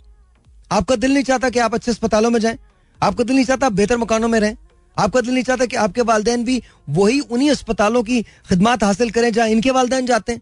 आपका 0.71 0.97
दिल 0.97 1.13
नहीं 1.15 1.25
चाहता 1.25 1.51
कि 1.51 1.59
आप 1.59 1.75
अच्छे 1.75 1.91
अस्पतालों 1.91 2.31
में 2.31 2.41
जाएँ। 2.41 2.59
आपका 3.03 3.25
दिल 3.25 3.37
नहीं 3.37 3.45
चाहता 3.45 3.67
आप 3.67 3.73
बेहतर 3.73 3.97
मकानों 3.99 4.29
में 4.29 4.39
रहें। 4.41 4.57
आपका 4.97 5.21
दिल 5.21 5.35
नहीं 5.35 5.45
चाहता 5.45 5.65
कि 5.67 5.77
आपके 5.77 6.03
वालदेन 6.03 6.45
भी 6.45 6.63
वही 6.91 7.21
उन्हीं 7.21 7.51
अस्पतालों 7.51 8.03
की 8.03 8.23
खिदमत 8.49 8.85
हासिल 8.85 9.11
करें 9.11 9.33
जहाँ 9.33 9.49
इनके 9.49 9.71
वालदेन 9.71 10.07
जाते 10.07 10.33
हैं। 10.33 10.41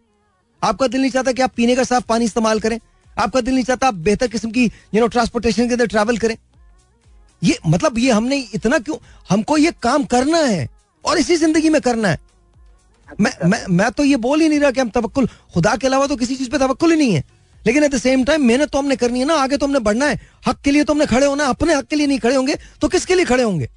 आपका 0.61 0.87
दिल 0.87 1.01
नहीं 1.01 1.11
चाहता 1.11 1.31
कि 1.31 1.41
आप 1.41 1.51
पीने 1.55 1.75
का 1.75 1.83
साफ़ 1.83 2.03
पानी 2.09 2.25
इस्तेमाल 2.25 2.59
करें। 2.59 2.79
आपका 3.17 3.41
दिल 3.41 3.53
नहीं 3.53 3.63
चाहता 3.63 3.87
आप 3.87 3.93
बेहतर 4.03 4.27
किस्म 4.27 4.51
की 4.51 4.65
यू 4.65 5.01
नो 5.01 5.07
ट्रांसपोर्टेशन 5.07 5.67
के 5.67 5.73
अंदर 5.73 5.87
ट्रैवल 5.87 6.17
करें। 6.17 6.35
ये 7.41 7.57
मतलब 7.67 7.97
ये 7.97 8.11
हमने 8.11 8.37
इतना 8.53 8.77
क्यों, 8.79 8.97
हमको 9.29 9.57
ये 9.57 9.71
काम 9.83 10.03
करना 10.05 10.37
है 10.37 10.67
और 11.05 11.17
इसी 11.17 11.35
ज़िंदगी 11.35 11.69
में 11.69 11.81
करना 11.81 12.07
है। 12.07 12.19
मैं 13.21 13.31
मैं 13.45 13.59
मैं 13.69 13.91
तो 13.91 14.03
ये 14.03 14.15
बोल 14.17 14.41
ही 14.41 14.49
नहीं 14.49 14.59
रहा 14.59 14.71
कि 14.71 14.81
हम 14.81 14.89
तवक्कुल, 14.89 15.27
खुदा 15.53 15.75
के 15.75 15.87
अलावा 15.87 16.07
तो 16.07 16.15
किसी 16.15 16.35
चीज़ 16.35 16.49
पे 16.49 16.57
तवक्कुल 16.57 16.91
ही 16.91 16.97
नहीं 16.97 17.13
है। 17.13 17.23
लेकिन 17.65 17.83
एट 17.83 17.91
द 17.91 17.97
सेम 17.97 18.23
टाइम 18.25 18.45
मेहनत 18.45 18.69
तो 18.69 18.79
हमने 18.79 18.95
करनी 18.95 19.19
है 19.19 19.25
ना, 19.25 19.35
आगे 19.35 19.57
तो 19.57 19.65
हमने 19.65 19.79
बढ़ना 19.81 20.05
है। 20.05 20.19
हक 20.47 20.59
के 20.63 20.71
लिए 20.71 20.83
तो 20.83 20.93
हमने 20.93 21.05
खड़े 21.05 21.25
होना 21.25 21.43
है, 21.43 21.49
अपने 21.49 21.73
हक 21.73 21.85
के 21.85 21.95
लिए 21.95 22.07
नहीं 22.07 22.19
खड़े 22.19 22.35
होंगे 22.35 22.55
तो 22.81 22.87
किसके 22.87 23.15
लिए 23.15 23.25
खड़े 23.25 23.43
होंगे? 23.43 23.69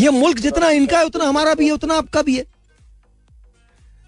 ये 0.00 0.10
मुल्क 0.10 0.38
जितना 0.38 0.70
इनका 0.70 0.98
है, 0.98 1.04
उतना 1.04 1.24
हमारा 1.24 1.54
भी 1.54 1.66
है, 1.66 1.72
उतना 1.72 1.94
आपका 1.94 2.22
भी 2.22 2.36
है। 2.36 2.44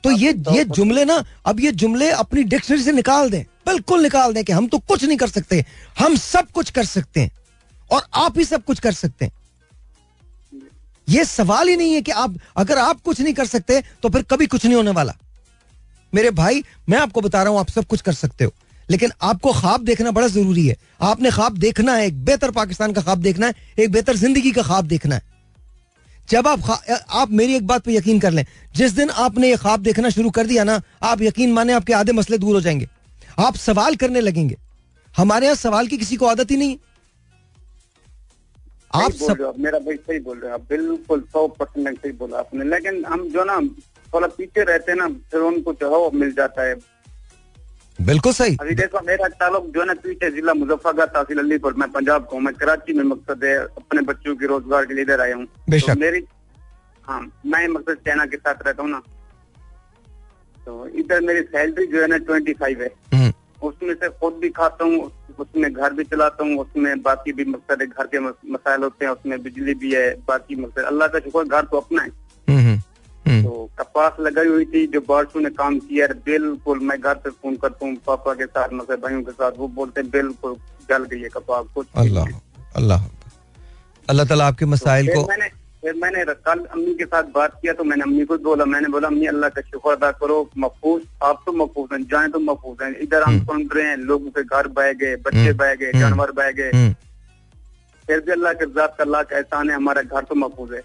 तो 0.04 0.10
ये 0.12 0.32
ये 0.52 0.64
जुमले 0.66 1.04
ना, 1.04 1.22
अब 1.46 1.60
ये 1.60 1.72
जुमले 1.72 2.10
अपनी 2.12 2.42
डिक्शनरी 2.44 2.82
से 2.82 2.92
निकाल 2.92 3.30
दें, 3.30 3.42
बिल्कुल 3.66 4.02
निकाल 4.02 4.32
दें 4.32 4.44
कि 4.44 4.52
हम 4.52 4.66
तो 4.68 4.78
कुछ 4.80 5.04
नहीं 5.04 5.16
कर 5.16 5.28
सकते, 5.28 5.64
हम 5.98 6.16
सब 6.16 6.50
कुछ 6.50 6.70
कर 6.70 6.84
सकते 6.86 7.20
हैं, 7.20 7.30
और 7.90 8.06
आप 8.14 8.38
ही 8.38 8.44
सब 8.44 8.64
कुछ 8.64 8.80
कर 8.80 8.92
सकते 8.94 9.24
हैं। 9.24 9.32
ये 11.09 11.24
सवाल 11.24 11.68
ही 11.68 11.76
नहीं 11.76 11.94
है 11.94 12.00
कि 12.02 12.12
आप, 12.12 12.34
अगर 12.56 12.78
आप 12.78 13.00
कुछ 13.00 13.20
नहीं 13.20 13.34
कर 13.34 13.46
सकते 13.46 13.82
तो 14.02 14.09
फिर 14.09 14.22
कभी 14.22 14.46
कुछ 14.46 14.64
नहीं 14.64 14.74
होने 14.74 14.90
वाला। 14.90 15.14
मेरे 16.12 16.30
भाई 16.32 16.62
मैं 16.89 16.98
आपको 16.98 17.20
बता 17.20 17.43
रहा 17.43 17.52
हूँ 17.52 17.60
आप 17.60 17.68
सब 17.70 17.84
कुछ 17.86 18.01
कर 18.01 18.12
सकते 18.14 18.44
हो। 18.44 18.52
लेकिन 18.89 19.10
आपको 19.22 19.52
ख्वाब 19.52 19.84
देखना 19.84 20.10
बड़ा 20.10 20.26
ज़रूरी 20.28 20.66
है। 20.66 20.76
आपने 21.02 21.30
ख्वाब 21.30 21.59
देखना 21.59 21.94
है 21.94 22.06
एक 22.06 22.24
बेहतर 22.24 22.51
पाकिस्तान 22.52 22.93
का 22.93 23.02
ख्वाब 23.02 23.18
देखना 23.20 23.47
है 23.47 23.55
एक 23.78 23.93
बेहतर 23.93 24.16
ज़िंदगी 24.16 24.51
का 24.52 24.62
ख्वाब 24.62 24.86
देखना 24.86 25.14
है। 25.14 25.22
जब 26.28 26.48
आप 26.48 26.70
आप 27.10 27.30
मेरी 27.32 27.55
एक 27.55 27.66
बात 27.66 27.82
पे 27.84 27.94
यकीन 27.94 28.18
कर 28.20 28.30
लें 28.32 28.44
जिस 28.74 28.93
दिन 28.93 29.10
आपने 29.20 29.48
ये 29.48 29.56
ख्वाब 29.59 29.80
देखना 29.82 30.10
शुरू 30.10 30.30
कर 30.30 30.47
दिया 30.47 30.64
ना 30.64 30.80
आप 31.02 31.22
यकीन 31.22 31.52
माने 31.52 31.72
आपके 31.72 31.93
आधे 31.94 32.12
मसले 32.12 32.39
दूर 32.39 32.55
हो 32.55 32.60
जाएँगे। 32.60 32.89
आप 33.40 33.56
सवाल 33.59 33.97
करने 33.97 34.20
लगेंगे। 34.20 34.56
हमारे 35.14 35.47
यहाँ 35.47 35.56
सवाल 35.56 35.86
की 35.86 35.97
किसी 35.98 36.16
को 36.16 36.26
आदत 36.26 36.51
ही 36.51 36.56
नहीं। 36.56 36.76
आप 38.94 39.12
सब 39.12 39.30
रहे 39.30 39.47
हो 39.47 39.55
मेरा 39.59 39.78
भाई 39.78 39.97
सही 39.97 40.18
बोल 40.20 40.39
रहे 40.39 40.51
हो 40.51 40.55
आप 40.55 40.66
बिल्कुल 40.70 41.20
सौ 41.22 41.47
परसेंट 41.51 41.98
सही 41.98 42.12
बोला 42.12 42.39
आपने। 42.39 42.64
लेकिन 42.66 43.05
हम 43.05 43.28
जो 43.30 43.44
ना 43.44 43.59
थोड़ा 44.14 44.26
पीछे 44.28 44.64
रहते 44.64 44.93
हैं 44.93 44.98
ना 44.98 45.09
फिर 45.32 45.40
उनको 45.43 45.72
जो 45.72 45.90
है 45.90 45.98
वो 45.98 46.10
मिल 46.14 46.32
जाता 46.34 46.62
है। 46.62 46.74
बिल्कुल 47.98 48.32
सही। 48.32 48.56
अभी 48.60 48.74
देखो 48.74 49.01
मेरा 49.06 49.28
ताल्लुक 49.30 49.66
जो 49.74 49.80
है 49.80 49.86
ना 49.86 49.94
पीछे 50.02 50.30
जिला 50.30 50.55
मुजफ्फरगढ़ 50.55 51.06
तहसील 51.06 51.39
अलीपुर। 51.39 51.74
मैं 51.74 51.90
पंजाब 51.93 52.24
को 52.26 52.39
मैं 52.40 52.55
कराची 52.55 52.93
में 52.93 53.05
मकसद 53.05 53.44
है 53.44 53.56
अपने 53.56 54.02
बच्चों 54.02 54.34
के 54.36 54.47
रोज़गार 54.47 54.86
के 54.86 54.94
लिए 54.94 55.05
इधर 55.05 55.20
आया 55.20 55.36
हूँ। 55.36 55.47
तो 55.47 55.94
मेरी 56.01 56.24
हाँ 57.05 57.20
मैं 57.47 57.66
मकसद 57.68 57.97
चाइना 58.06 58.26
के 58.26 58.36
साथ 58.36 58.66
रहता 58.66 58.82
हूँ 58.82 58.90
ना। 58.90 59.02
तो 60.66 60.86
इधर 60.89 61.20
मेरी 61.20 61.43
सैलरी 61.43 61.86
जो 61.86 62.01
है 62.01 62.06
ना 62.06 62.16
ट्वेंटी 62.18 62.52
फाइव 62.55 62.82
है। 62.82 63.30
उसमें 63.62 63.94
से 63.94 64.09
खुद 64.20 64.34
भी 64.40 64.48
खाता 64.51 64.84
हूँ 64.84 65.10
उसमें 65.39 65.72
घर 65.72 65.93
भी 65.93 66.05
चलाता 66.05 66.44
हूँ 66.44 66.56
उसमें 66.59 67.02
बाकी 67.02 67.32
भी 67.32 67.44
मकसद 67.44 67.80
है 67.80 67.86
घर 67.86 68.06
के 68.06 68.20
मसाइल 68.20 68.82
होते 68.82 69.05
हैं 69.05 69.12
उसमें 69.12 69.43
बिजली 69.43 69.74
भी 69.74 69.94
है 69.94 70.09
बाकी 70.28 70.56
मकसद। 70.56 70.84
अल्लाह 70.84 71.09
का 71.09 71.18
शुक्र 71.18 71.44
घर 71.44 71.64
तो 71.64 71.76
अपना 71.76 72.02
है। 72.02 72.10
कपास 73.78 74.20
लगाई 74.20 74.48
हुई 74.48 74.64
थी 74.66 74.86
जो 74.89 75.01
बारसू 75.09 75.40
ने 75.40 75.51
काम 75.52 75.78
किया 75.80 76.06
है। 76.06 76.14
बिल्कुल 76.26 76.78
मैं 76.89 77.01
घर 77.01 77.14
पे 77.16 77.30
फ़ोन 77.30 77.56
करता 77.62 77.86
हूँ 77.86 77.97
पापा 78.06 78.34
के 78.34 78.47
साथ 78.47 78.72
मतलब 78.74 79.01
भाइयों 79.01 79.22
के 79.22 79.32
साथ 79.32 79.59
वो 79.59 79.68
बोलते 79.78 80.01
हैं 80.01 80.10
बिल्कुल 80.10 80.56
जल 80.90 81.05
गई 81.10 81.20
है 81.22 81.28
कपास 81.30 81.66
कुछ 81.74 81.86
अल्लाह 81.97 82.26
अल्लाह। 82.76 83.09
अल्लाह 84.09 84.26
ताला 84.26 84.47
आपके 84.47 84.66
मसाइल 84.66 85.09
तो 85.09 85.14
को 85.14 85.28
मैंने 85.28 85.48
फिर 85.82 85.94
मैंने 86.02 86.24
कल 86.47 86.64
अम्मी 86.72 86.94
के 86.94 87.05
साथ 87.05 87.30
बात 87.34 87.59
किया 87.62 87.72
तो 87.74 87.84
मैंने 87.84 88.02
अम्मी 88.02 88.24
को 88.24 88.36
बोला 88.39 88.64
मैंने 88.64 88.89
बोला 88.89 89.09
अम्मी 89.09 89.26
अल्लाह 89.26 89.51
का 89.51 89.60
शुक्र 89.62 89.93
अदा 89.93 90.10
करो 90.18 90.36
महफूज 90.56 91.02
आप 91.24 91.43
तो 91.47 91.52
महफूज 91.52 91.89
हैं 91.93 92.02
जाए 92.12 92.28
तो 92.28 92.40
महफूज 92.40 92.82
हैं। 92.82 92.90
इधर 93.02 93.22
हम 93.22 93.39
सुन 93.44 93.68
रहे 93.74 93.86
हैं 93.86 93.97
लोगों 94.10 94.30
के 94.30 94.43
घर 94.44 94.68
बह 94.76 94.93
गए 95.01 95.16
बच्चे 95.24 95.52
बह 95.55 95.74
गए 95.74 95.93
जानवर 95.94 96.30
बह 96.32 96.51
गए। 96.59 96.70
फिर 98.09 98.20
भी 98.20 98.32
अल्लाह 98.32 98.52
के 98.52 98.66
जात 98.72 98.94
का 98.98 99.05
अल्लाह 99.05 99.22
का 99.22 99.36
एहसान 99.36 99.70
है 99.70 99.76
हमारा 99.76 100.02
घर 100.02 100.22
तो 100.24 100.34
महफूज 100.34 100.72
है। 100.72 100.82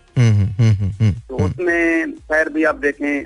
तो 1.37 1.45
उसमें 1.45 2.11
खैर 2.11 2.49
भी 2.49 2.63
आप 2.63 2.75
देखें 2.77 3.23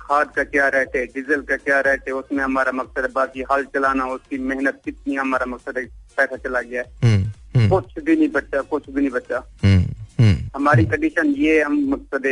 खाद 0.00 0.30
का 0.36 0.42
क्या 0.44 0.68
रेट 0.68 0.96
है 0.96 1.04
डीजल 1.06 1.42
का 1.42 1.56
क्या 1.56 1.80
रेट 1.80 2.08
है 2.08 2.14
उसमें 2.14 2.42
हमारा 2.44 2.72
मकसद 2.72 3.04
है 3.04 3.12
बाकी 3.12 3.42
हाल 3.50 3.64
चलाना 3.74 4.06
उसकी 4.08 4.38
मेहनत 4.40 4.80
कितनी 4.84 5.14
हमारा 5.16 5.46
मकसद 5.46 5.78
है 5.78 5.84
पैसा 6.16 6.36
चला 6.38 6.60
गया 6.62 6.82
है। 6.82 7.68
कुछ 7.68 7.98
भी 8.04 8.16
नहीं 8.16 8.28
बचा 8.28 8.60
कुछ 8.62 8.90
भी 8.90 9.00
नहीं 9.00 9.10
बचा। 9.10 9.38
हमारी 10.56 10.84
कंडीशन 10.86 11.28
ये 11.38 11.62
हम 11.62 11.78
मकसद 11.90 12.26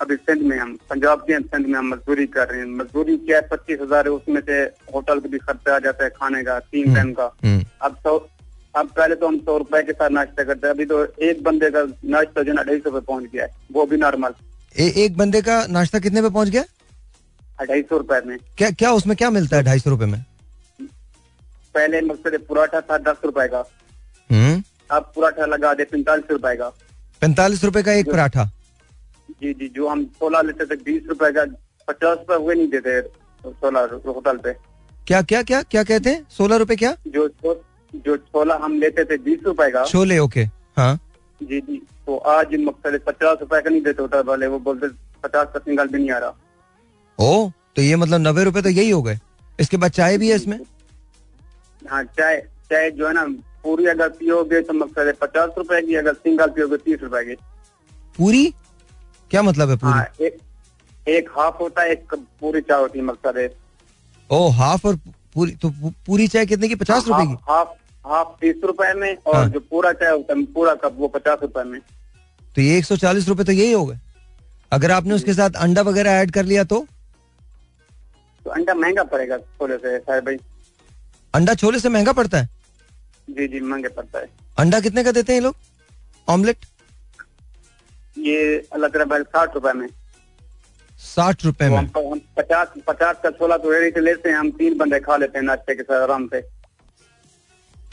अभी 0.00 0.16
सिंध 0.16 0.42
में 0.42 0.58
हम 0.58 0.74
पंजाब 0.90 1.20
के 1.20 1.38
सिंध 1.40 1.66
में 1.66 1.78
हम 1.78 1.88
मजदूरी 1.88 2.26
कर 2.26 2.48
रहे 2.48 2.60
हैं। 2.60 2.66
मजदूरी 2.68 3.16
क्या 3.18 3.36
है 3.38 3.48
पच्चीस 3.48 3.78
हज़ार 3.80 4.06
है 4.06 4.12
उसमें 4.12 4.40
से 4.40 4.62
होटल 4.94 5.20
का 5.20 5.28
भी 5.28 5.38
खर्चा 5.40 5.74
आ 5.76 5.78
जाता 5.78 6.04
है 6.04 6.10
खाने 6.10 6.42
का 6.44 6.58
तीन 6.62 6.94
टाइम 6.94 7.12
का। 7.12 7.26
अब 7.82 7.96
अब 8.76 8.88
पहले 8.88 9.14
तो 9.14 9.26
हम 9.26 9.38
सौ 9.38 9.56
रुपए 9.58 9.82
के 9.82 9.92
साथ 9.92 10.10
नाश्ता 10.10 10.44
करते 10.44 10.66
हैं। 10.66 10.74
अभी 10.74 10.84
तो 10.84 11.04
एक 11.22 11.42
बंदे 11.44 11.70
का 11.70 11.82
नाश्ता 12.04 12.42
जो 12.42 12.52
ना 12.52 12.62
ढाई 12.62 12.78
सौ 12.78 12.90
पे 12.90 13.00
पहुँच 13.00 13.24
गया 13.24 13.44
है। 13.44 13.50
वो 13.72 13.84
भी 13.86 13.96
नॉर्मल 13.96 14.34
एक 14.76 15.16
बंदे 15.16 15.40
का 15.42 15.64
नाश्ता 15.70 15.98
कितने 15.98 16.22
पे 16.22 16.30
पहुँच 16.30 16.48
गया? 16.48 16.64
ढाई 17.60 17.82
सौ 17.82 17.96
रुपए 17.98 18.20
में। 18.26 18.36
क्या 18.58 18.70
क्या 18.72 18.92
उसमें 18.92 19.16
क्या 19.16 19.30
मिलता 19.30 19.56
है 19.56 19.62
ढाई 19.62 19.78
सौ 19.78 19.90
रुपए 19.90 20.06
में? 20.06 20.24
पहले 21.74 22.00
मकसद 22.02 22.38
पराठा 22.48 22.80
था 22.80 22.98
दस 23.02 23.20
रुपए 23.24 23.46
का। 23.48 23.58
अब 24.90 25.12
पराठा 25.16 25.46
लगा 25.46 25.72
दे 25.74 25.84
पैंतालीस 25.86 26.30
रुपए 26.30 26.54
का। 26.56 26.68
पैंतालीस 27.22 27.64
रुपए 27.64 27.82
का 27.82 27.92
एक 27.92 28.10
पराठा? 28.10 28.44
जी 29.42 29.52
जी 29.52 29.68
जो 29.76 29.88
हम 29.88 30.04
सोलह 30.18 30.42
लेते 30.42 30.64
थे 30.66 30.76
बीस 30.82 31.06
रुपए 31.08 31.30
का 31.32 31.44
पचास 31.88 32.18
रुपए 32.18 32.34
हुए 32.34 32.54
नहीं 32.54 32.68
देते 32.68 33.00
सोलह 33.46 34.00
होटल 34.06 34.36
पे। 34.38 34.52
क्या 35.06 35.22
क्या 35.22 35.42
क्या 35.42 35.62
क्या 35.64 35.82
कहते 35.84 36.10
हैं? 36.10 36.26
सोलह 36.30 36.56
रुपए 36.56 36.76
क्या? 36.76 36.94
जो 37.08 37.28
जो 37.94 38.16
छोला 38.16 38.54
हम 38.62 38.78
लेते 38.80 39.04
थे 39.04 39.16
बीस 39.24 39.40
रुपए 39.46 39.70
का। 39.70 39.84
छोले 39.84 40.18
ओके 40.18 40.44
हाँ। 40.76 40.94
जी 41.40 41.60
जी। 41.60 41.76
तो 42.06 42.16
आज 42.16 42.54
मकसद 42.60 43.00
पचास 43.06 43.38
रुपए 43.40 43.60
का 43.60 43.70
नहीं 43.70 43.82
देते 43.82 44.02
होटल 44.02 44.22
वाले 44.26 44.46
वो 44.46 44.58
बोलते 44.58 44.88
पचास 45.24 45.48
का 45.52 45.58
सिंगल 45.58 45.88
भी 45.88 45.98
नहीं 45.98 46.10
आ 46.10 46.18
रहा। 46.18 46.34
ओ 47.18 47.50
तो 47.76 47.82
ये 47.82 47.96
मतलब 47.96 48.20
नब्बे 48.20 48.44
रुपए 48.44 48.62
तो 48.62 48.68
यही 48.68 48.90
हो 48.90 49.02
गए। 49.02 49.18
इसके 49.58 49.76
बाद 49.76 49.90
चाय 49.90 50.18
भी 50.18 50.30
है 50.30 50.36
इसमें? 50.36 50.58
हाँ 51.82 52.02
चाय 52.04 52.40
चाय 52.70 52.90
जो 52.90 53.06
है 53.06 53.12
ना 53.14 53.24
पूरी 53.62 53.86
अगर 53.86 54.08
पियोगे 54.08 54.60
तो 54.60 54.72
मकसद 54.72 55.06
है 55.06 55.12
पचास 55.12 55.50
रुपए 55.58 55.80
की 55.82 55.94
अगर 55.94 56.14
सिंगल 56.14 56.50
पियोगे 56.50 56.76
तीस 56.76 57.02
रुपए 57.02 57.24
की। 57.24 57.34
पूरी? 58.18 58.44
क्या 59.30 59.42
मतलब 59.42 59.70
है 59.70 59.76
पूरी? 59.76 59.92
हाँ, 59.92 60.06
एक, 60.20 60.36
एक 61.08 61.30
हाफ़ 61.36 61.56
होता 61.60 61.82
है 61.82 61.92
एक 61.92 62.14
पूरी 62.14 62.60
चाय 62.60 62.80
होती 62.80 62.98
है 62.98 63.04
मकसद 63.04 63.38
है। 63.38 63.48
ओ 64.30 64.48
हाफ़ 64.50 64.86
और 64.86 64.96
पूरी 65.34 65.52
तो 65.52 65.72
पूरी 66.06 66.28
चाय 66.28 66.46
कितने 66.46 66.68
की? 66.68 66.74
पचास 66.74 67.08
रुपए 67.08 67.26
की? 67.26 67.36
हाफ़ 67.48 67.68
हाफ़ 68.04 68.28
तीस 68.40 68.56
रुपए 68.64 68.92
में 68.94 69.16
और 69.16 69.34
हाँ। 69.34 69.48
जो 69.48 69.60
पूरा 69.60 69.92
चाय 69.92 70.10
होता 70.10 70.34
है 70.34 70.44
पूरा 70.54 70.74
कप 70.74 70.96
वो 70.96 71.08
पचास 71.08 71.38
रुपए 71.42 71.62
में। 71.64 71.80
तो 72.56 72.62
ये 72.62 72.76
एक 72.78 72.84
सौ 72.84 72.96
चालीस 72.96 73.28
रुपए 73.28 73.44
तो 73.44 73.52
यही 73.52 73.72
हो 73.72 73.84
गए। 73.86 73.98
अगर 74.72 74.90
आपने 74.90 75.14
उसके 75.14 75.34
साथ 75.34 75.56
अंडा 75.58 75.82
वगैरह 75.82 76.10
ऐड 76.12 76.30
कर 76.30 76.44
लिया 76.44 76.64
तो? 76.64 76.86
तो 78.46 78.50
अंडा 78.50 78.74
महँगा 78.74 79.02
पड़ेगा 79.04 79.38
छोले 79.38 79.76
से 79.76 79.98
साहब 79.98 80.24
भाई। 80.24 80.36
अंडा 81.34 81.54
छोले 81.54 81.80
से 81.80 81.88
महँगा 81.88 82.12
पड़ता 82.12 82.38
है? 82.38 82.48
जी 83.30 83.48
जी 83.48 83.60
महँगे 83.60 83.88
पड़ता 83.88 84.18
है। 84.18 84.28
अंडा 84.58 84.80
कितने 84.80 85.04
का 85.04 85.12
देते 85.12 85.32
हैं 85.32 85.40
ये 85.40 85.44
लोग? 85.44 85.56
ऑमलेट? 86.28 86.66
ये 88.16 88.58
अल्लाह 88.72 88.90
तरह 88.90 89.22
साठ 89.22 89.54
रुपए 89.54 89.72
में। 89.72 89.88
साठ 91.00 91.44
रुपए 91.44 91.68
में। 91.68 91.76
हम 91.76 92.20
पचास 92.36 92.68
पचास 92.86 93.16
का 93.22 93.30
छोला 93.30 93.56
तो 93.56 93.70
रेडी 93.70 93.90
से 93.90 94.00
लेते 94.00 94.28
हैं 94.28 94.36
हम 94.36 94.50
तीन 94.50 94.76
बंदे 94.78 95.00
खा 95.00 95.16
लेते 95.16 95.38
हैं 95.38 95.44
नाश्ते 95.46 95.74
के 95.74 95.82
साथ 95.82 96.02
आराम 96.02 96.26
से। 96.26 96.40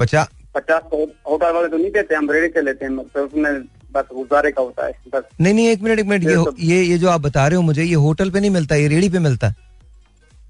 पचास? 0.01 0.27
पचास 0.55 0.81
तो 0.91 1.03
होटल 1.29 1.53
वाले 1.53 1.67
तो 1.67 1.77
नहीं 1.77 1.91
देते 1.91 2.15
हम 2.15 2.31
रेडी 2.31 2.47
से 2.53 2.61
लेते 2.61 2.85
हैं 2.85 2.91
मतलब 2.91 3.25
उसमें 3.25 3.61
बस 3.93 4.05
गुजारे 4.13 4.51
का 4.51 4.61
होता 4.61 4.85
है 4.85 4.93
बस। 5.13 5.23
नहीं 5.41 5.53
नहीं 5.53 5.67
एक 5.67 5.81
मिनट 5.81 5.99
एक 5.99 6.05
मिनट 6.05 6.23
ये 6.23 6.67
ये 6.67 6.83
ये 6.83 6.97
जो 6.97 7.09
आप 7.09 7.21
बता 7.21 7.47
रहे 7.47 7.55
हो 7.55 7.61
मुझे 7.63 7.83
ये 7.83 7.95
होटल 8.05 8.31
पे 8.31 8.39
नहीं 8.39 8.51
मिलता 8.51 8.75
ये 8.75 8.87
रेडी 8.87 9.09
पे 9.09 9.19
मिलता? 9.19 9.47
है 9.47 9.55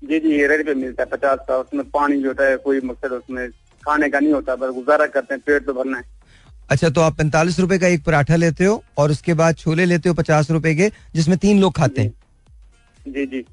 जी 0.04 0.20
जी 0.20 0.30
ये 0.32 0.48
रेडी 0.48 0.64
पे 0.64 0.74
मिलता 0.76 1.04
है 1.04 1.10
पचास 1.10 1.40
का 1.48 1.58
उसमें 1.58 1.84
पानी 1.90 2.22
जो 2.22 2.28
होता 2.28 2.44
है 2.44 2.58
कोई 2.60 2.82
मकसद 2.86 3.12
उसमें 3.14 3.48
खाने 3.84 4.10
का 4.10 4.20
नहीं 4.20 4.34
होता 4.34 4.56
बस 4.56 4.74
गुजारा 4.76 5.06
करते 5.08 5.34
हैं 5.34 5.44
पेट 5.46 5.66
तो 5.66 5.74
भरना 5.74 5.98
है। 5.98 6.04
अच्छा 6.70 6.90
तो 6.90 7.02
आप 7.02 7.18
पैंतालीस 7.18 7.60
रूपए 7.60 7.78
का 7.80 7.88
एक 7.88 8.04
पराठा 8.04 8.36
लेते 8.36 8.66
हो 8.66 8.84
और 8.98 9.12
उसके 9.12 9.34
बाद 9.34 9.56
छोले 9.56 9.86
लेते 9.86 10.10
हो 10.10 10.16
पचास 10.16 10.52
रूपए 10.52 10.76
के 10.76 10.92
जिसमें 11.16 11.38
तीन 11.38 11.60
लोग 11.62 11.74
खाते 11.76 12.02
हैं? 12.02 12.14
जी 13.08 13.26
जी। 13.26 13.46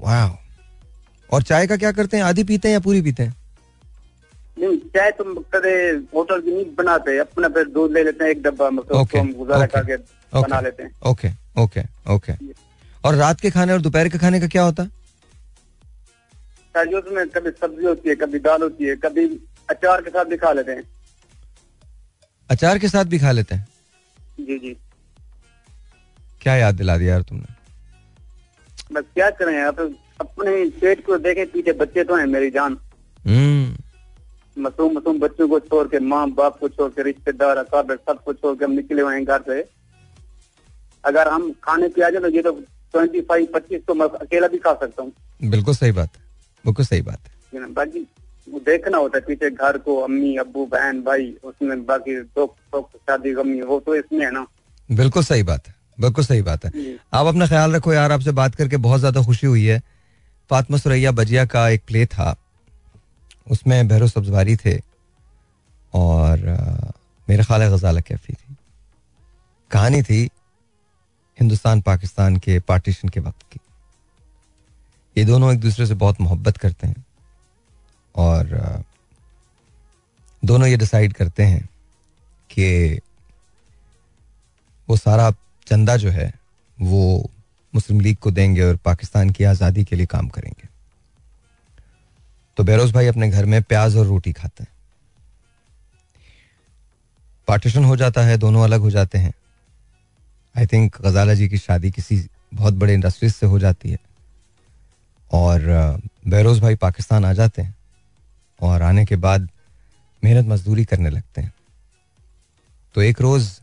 वाह 0.00 0.30
और 1.30 1.42
चाय 1.42 1.66
का 1.66 1.76
क्या 1.76 1.92
करते 1.92 2.16
हैं? 2.16 2.24
आधी 2.24 2.44
पीते 2.44 2.68
हैं 2.68 2.72
या 2.72 2.80
पूरी 2.80 3.02
पीते 3.02 3.22
हैं? 3.22 3.34
नहीं 4.58 4.78
चाय 4.78 5.10
तो 5.10 5.24
कदे 5.54 5.72
होटल 6.16 6.40
की 6.40 6.52
नहीं 6.52 6.74
बनाते 6.74 7.18
अपना 7.18 7.48
फिर 7.48 7.68
दूध 7.68 7.92
ले 7.92 8.04
लेते 8.04 8.24
हैं 8.24 8.30
एक 8.30 8.42
डब्बा 8.42 8.70
मतलब 8.70 8.96
okay, 8.96 9.18
हम 9.18 9.32
गुजारा 9.32 9.60
okay, 9.60 9.72
करके 9.72 9.96
okay, 9.96 10.42
बना 10.42 10.60
लेते 10.60 10.82
हैं। 10.82 10.90
Okay 11.06 11.28
okay 11.62 11.80
okay. 12.14 12.32
और 13.04 13.14
रात 13.14 13.40
के 13.40 13.50
खाने 13.50 13.72
और 13.72 13.80
दोपहर 13.80 14.08
के 14.08 14.18
खाने 14.18 14.40
का 14.40 14.46
क्या 14.46 14.62
होता? 14.62 14.82
है 14.82 14.88
सर 16.76 16.94
उसमें 16.94 17.28
कभी 17.28 17.50
सब्ज़ी 17.50 17.84
होती 17.84 18.08
है 18.08 18.14
कभी 18.14 18.38
दाल 18.38 18.62
होती 18.62 18.84
है 18.84 18.96
कभी 18.96 19.26
अचार 19.70 20.02
के 20.02 20.10
साथ 20.10 20.24
भी 20.24 20.36
खा 20.36 20.52
लेते 20.52 20.72
हैं। 20.72 20.82
अचार 22.50 22.78
के 22.78 22.88
साथ 22.88 23.04
भी 23.04 23.18
खा 23.18 23.32
लेते 23.32 23.54
हैं? 23.54 23.68
जी 24.40 24.58
जी। 24.58 24.76
क्या 26.40 26.56
याद 26.56 26.74
दिला 26.74 26.96
दिया 26.98 27.12
यार 27.12 27.22
तुमने? 27.22 27.54
बस 28.92 29.04
क्या 29.14 29.30
करें 29.30 29.62
आप 29.62 29.80
अपने 30.20 30.64
पेट 30.80 31.06
को 31.06 31.18
देखे 31.18 31.44
पीछे 31.44 31.72
बच्चे 31.72 32.04
तो 32.04 32.16
हैं 32.16 32.26
मेरी 32.26 32.50
जान। 32.50 32.76
हम्म। 33.26 33.76
मासूम 34.56 34.92
मासूम 34.94 35.18
बच्चों 35.20 35.48
को 35.48 35.58
छोड़ 35.60 35.86
के 35.88 35.98
माँ 36.02 36.28
बाप 36.32 36.58
को 36.58 36.68
छोड़ 36.68 36.90
के 36.90 37.02
रिश्तेदार 37.02 37.56
अकाबे 37.56 37.94
सबको 37.96 38.32
छोड़ 38.32 38.56
के 38.58 38.64
हम 38.64 38.72
निकले 38.72 39.02
हुए 39.02 39.14
हैं 39.14 39.24
घर 39.24 39.42
से। 39.48 39.64
अगर 41.04 41.28
हम 41.28 41.50
खाने 41.64 41.88
पे 41.88 42.02
आ 42.02 42.08
जाए 42.10 42.20
तो 42.22 42.28
ये 42.28 42.42
तो 42.42 42.52
ट्वेंटी 42.52 43.20
फाइव 43.22 43.46
पच्चीस 43.54 43.80
तो 43.86 43.94
मैं 43.94 44.06
अकेला 44.20 44.46
भी 44.48 44.58
खा 44.58 44.72
सकता 44.74 45.02
हूँ। 45.02 45.12
बिल्कुल 45.50 45.74
सही 45.74 45.92
बात 45.92 46.16
है। 46.16 46.22
बिल्कुल 46.64 46.84
सही 46.84 47.02
बात 47.02 47.18
है। 47.54 47.72
बाकी 47.72 48.06
वो 48.48 48.58
देखना 48.66 48.98
होता 48.98 49.18
है 49.18 49.24
पीछे 49.26 49.50
घर 49.50 49.78
को 49.78 49.96
अम्मी 50.00 50.36
अबू 50.36 50.64
बहन 50.66 51.02
भाई 51.02 51.34
उसमें 51.44 51.84
बाकी 51.86 52.14
दुख 52.16 52.54
सुख 52.66 52.88
शादी 52.90 53.32
गमी 53.34 53.60
वो 53.62 53.78
तो 53.86 53.94
इसमें 53.94 54.24
है 54.24 54.30
ना। 54.32 54.46
बिल्कुल 54.88 55.22
सही 55.24 55.42
बात 55.42 55.68
है। 55.68 55.74
बिल्कुल 56.00 56.24
सही 56.24 56.42
बात 56.42 56.64
है। 56.64 56.70
आप 57.14 57.26
अपना 57.26 57.46
ख्याल 57.46 57.74
रखो 57.74 57.92
यार 57.92 58.12
आपसे 58.12 58.32
बात 58.32 58.54
करके 58.54 58.76
बहुत 58.78 59.00
ज़्यादा 59.00 59.22
खुशी 59.22 59.46
हुई 59.46 59.64
है। 59.64 59.80
फातमा 60.50 60.78
सुरैया 60.78 61.12
बजिया 61.12 61.44
का 61.46 61.68
एक 61.68 61.82
प्ले 61.86 62.04
था। 62.06 62.34
उसमें 63.46 63.88
बहरो 63.88 64.08
सब्जवारी 64.08 64.56
थे 64.56 64.78
और 65.94 66.46
अ, 66.48 66.92
मेरा 67.28 67.44
ख्याल 67.44 67.68
गजाला 67.74 68.00
कैफी 68.00 68.32
थी। 68.32 68.56
कहानी 69.70 70.02
थी 70.02 70.22
हिंदुस्तान 71.38 71.80
पाकिस्तान 71.80 72.36
के 72.36 72.58
पार्टीशन 72.60 73.08
के 73.08 73.20
वक्त 73.20 73.42
की। 73.52 73.60
ये 75.16 75.24
दोनों 75.24 75.52
एक 75.52 75.60
दूसरे 75.60 75.86
से 75.86 75.94
बहुत 75.94 76.20
मोहब्बत 76.20 76.56
करते 76.56 76.86
हैं 76.86 77.04
और 78.14 78.52
अ, 78.54 78.82
दोनों 80.42 80.68
ये 80.68 80.76
डिसाइड 80.76 81.12
करते 81.12 81.42
हैं 81.42 81.68
कि 82.50 83.00
वो 84.88 84.96
सारा 84.96 85.30
चंदा 85.66 85.96
जो 85.96 86.10
है 86.10 86.32
वो 86.78 87.30
मुस्लिम 87.74 88.00
लीग 88.00 88.16
को 88.16 88.30
देंगे 88.30 88.62
और 88.62 88.76
पाकिस्तान 88.76 89.30
की 89.30 89.44
आज़ादी 89.44 89.84
के 89.84 89.96
लिए 89.96 90.06
काम 90.06 90.28
करेंगे। 90.28 90.68
तो 92.56 92.64
बेरोज 92.64 92.92
भाई 92.92 93.06
अपने 93.06 93.30
घर 93.30 93.44
में 93.44 93.62
प्याज 93.62 93.96
और 93.96 94.06
रोटी 94.06 94.32
खाते 94.32 94.64
हैं। 94.64 94.72
पार्टीशन 97.48 97.84
हो 97.84 97.96
जाता 97.96 98.22
है, 98.22 98.36
दोनों 98.38 98.64
अलग 98.64 98.80
हो 98.80 98.90
जाते 98.90 99.18
हैं। 99.18 99.32
आई 100.58 100.66
थिंक 100.66 101.00
गजाला 101.00 101.34
जी 101.34 101.48
की 101.48 101.58
शादी 101.58 101.90
किसी 101.90 102.28
बहुत 102.54 102.74
बड़े 102.74 102.94
इंडस्ट्रीज़ 102.94 103.34
से 103.34 103.46
हो 103.46 103.58
जाती 103.58 103.90
है। 103.90 103.98
और 105.32 105.60
बेरोज 106.28 106.60
भाई 106.60 106.74
पाकिस्तान 106.74 107.24
आ 107.24 107.32
जाते 107.32 107.62
हैं 107.62 107.74
और 108.60 108.82
आने 108.82 109.04
के 109.04 109.16
बाद 109.16 109.48
मेहनत 110.24 110.46
मजदूरी 110.46 110.84
करने 110.84 111.10
लगते 111.10 111.40
हैं। 111.40 111.52
तो 112.94 113.02
एक 113.02 113.20
रोज़ 113.20 113.60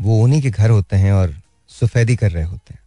वो 0.00 0.22
उन्हीं 0.22 0.42
के 0.42 0.50
घर 0.50 0.70
होते 0.70 0.96
हैं 0.96 1.12
और 1.12 1.40
सफेदी 1.68 2.16
कर 2.16 2.30
रहे 2.30 2.44
होते 2.44 2.74
हैं। 2.74 2.80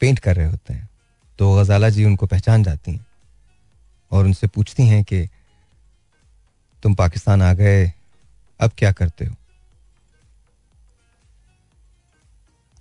पेंट 0.00 0.18
कर 0.18 0.36
रहे 0.36 0.46
होते 0.46 0.74
हैं 0.74 0.88
तो 1.38 1.54
गजाला 1.56 1.88
जी 1.90 2.04
उनको 2.04 2.26
पहचान 2.26 2.62
जाती 2.62 2.92
हैं 2.92 3.06
और 4.12 4.24
उनसे 4.24 4.46
पूछती 4.46 4.86
हैं 4.86 5.02
कि 5.04 5.26
तुम 6.82 6.94
पाकिस्तान 6.94 7.42
आ 7.42 7.52
गए, 7.52 7.92
अब 8.60 8.70
क्या 8.78 8.92
करते 8.92 9.24
हो? 9.24 9.34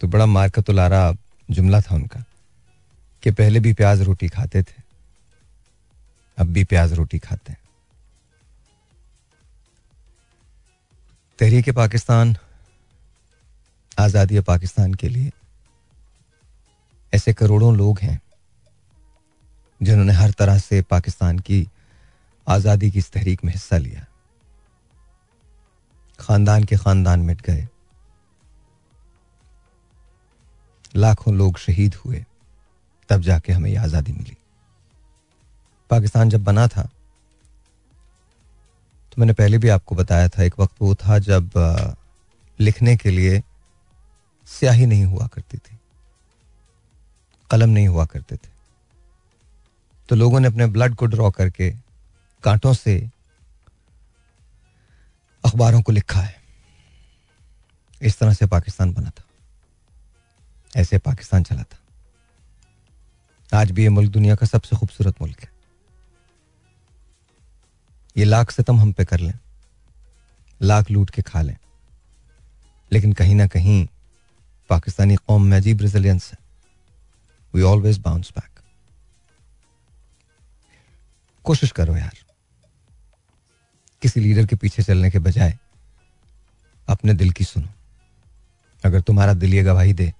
तो 0.01 0.07
बड़ा 0.07 0.25
मारकतुलारा 0.25 1.13
जुमला 1.49 1.79
था 1.81 1.95
उनका 1.95 2.23
कि 3.23 3.31
पहले 3.31 3.59
भी 3.59 3.73
प्याज 3.73 4.01
रोटी 4.01 4.27
खाते 4.27 4.61
थे, 4.63 4.81
अब 6.37 6.47
भी 6.47 6.63
प्याज 6.63 6.93
रोटी 6.93 7.19
खाते 7.19 7.51
हैं। 7.51 7.59
तहरीक 11.39 11.69
पाकिस्तान, 11.75 12.35
आज़ादी 13.99 14.39
पाकिस्तान 14.41 14.93
के 14.93 15.09
लिए 15.09 15.31
ऐसे 17.15 17.33
करोड़ों 17.33 17.75
लोग 17.77 17.99
हैं, 17.99 18.19
जिन्होंने 19.81 20.13
हर 20.13 20.31
तरह 20.31 20.57
से 20.59 20.81
पाकिस्तान 20.83 21.39
की 21.39 21.67
आज़ादी 22.47 22.91
की 22.91 22.99
इस 22.99 23.11
तहरीक 23.11 23.43
में 23.45 23.51
हिस्सा 23.53 23.77
लिया। 23.77 24.05
खानदान 26.19 26.63
के 26.63 26.77
खानदान 26.77 27.19
मिट 27.21 27.41
गए। 27.41 27.67
लाखों 30.95 31.33
लोग 31.35 31.57
शहीद 31.59 31.95
हुए, 31.95 32.23
तब 33.09 33.21
जाके 33.21 33.53
हमें 33.53 33.69
यह 33.71 33.83
आज़ादी 33.83 34.11
मिली। 34.13 34.37
पाकिस्तान 35.89 36.29
जब 36.29 36.43
बना 36.43 36.67
था 36.67 36.89
तो 39.11 39.19
मैंने 39.19 39.33
पहले 39.33 39.57
भी 39.57 39.69
आपको 39.69 39.95
बताया 39.95 40.29
था, 40.29 40.43
एक 40.43 40.59
वक्त 40.59 40.81
वो 40.81 40.93
था 40.97 41.17
जब 41.21 41.51
लिखने 42.59 42.95
के 42.97 43.09
लिए 43.11 43.41
स्याही 44.47 44.85
नहीं 44.85 45.05
हुआ 45.05 45.27
करती 45.27 45.57
थी। 45.57 45.77
कलम 47.51 47.69
नहीं 47.69 47.87
हुआ 47.87 48.05
करते 48.05 48.35
थे। 48.35 48.49
तो 50.09 50.15
लोगों 50.15 50.39
ने 50.39 50.47
अपने 50.47 50.65
ब्लड 50.67 50.95
को 50.95 51.05
ड्रॉ 51.05 51.31
करके 51.31 51.71
कांटों 52.43 52.73
से 52.73 52.97
अखबारों 55.43 55.81
को 55.81 55.91
लिखा 55.91 56.21
है। 56.21 56.35
इस 58.01 58.19
तरह 58.19 58.33
से 58.33 58.45
पाकिस्तान 58.45 58.93
बना 58.93 59.09
था। 59.09 59.23
ऐसे 60.75 60.97
पाकिस्तान 60.97 61.43
चला 61.43 61.63
था। 61.63 61.77
आज 63.53 63.71
भी 63.71 63.83
ये 63.83 63.89
मुल्क 63.89 64.11
दुनिया 64.11 64.35
का 64.35 64.45
सबसे 64.45 64.75
खूबसूरत 64.75 65.21
मुल्क 65.21 65.41
है। 65.41 65.49
ये 68.17 68.23
लाख 68.23 68.51
सितम 68.51 68.79
हम 68.79 68.91
पे 68.91 69.05
कर 69.05 69.19
लें, 69.19 69.33
लाख 70.61 70.91
लूट 70.91 71.09
के 71.09 71.21
खा 71.21 71.41
लें, 71.41 71.57
लेकिन 72.91 73.13
कहीं 73.13 73.35
ना 73.35 73.47
कहीं 73.47 73.87
पाकिस्तानी 74.69 75.15
कौम 75.15 75.43
में 75.43 75.57
अजीब 75.57 75.81
रेजिलियंस 75.81 76.31
है। 76.31 76.37
वी 77.55 77.61
ऑलवेज 77.61 77.97
बाउंस 77.97 78.29
बैक 78.29 78.59
कोशिश 81.43 81.71
करो 81.71 81.95
यार। 81.97 82.17
किसी 84.01 84.19
लीडर 84.19 84.45
के 84.45 84.55
पीछे 84.55 84.83
चलने 84.83 85.11
के 85.11 85.19
बजाय 85.19 85.57
अपने 86.87 87.13
दिल 87.13 87.31
की 87.31 87.43
सुनो। 87.43 87.67
अगर 88.85 89.01
तुम्हारा 89.01 89.33
दिल 89.33 89.53
ये 89.53 89.63
गवाही 89.63 89.93
दे 89.93 90.13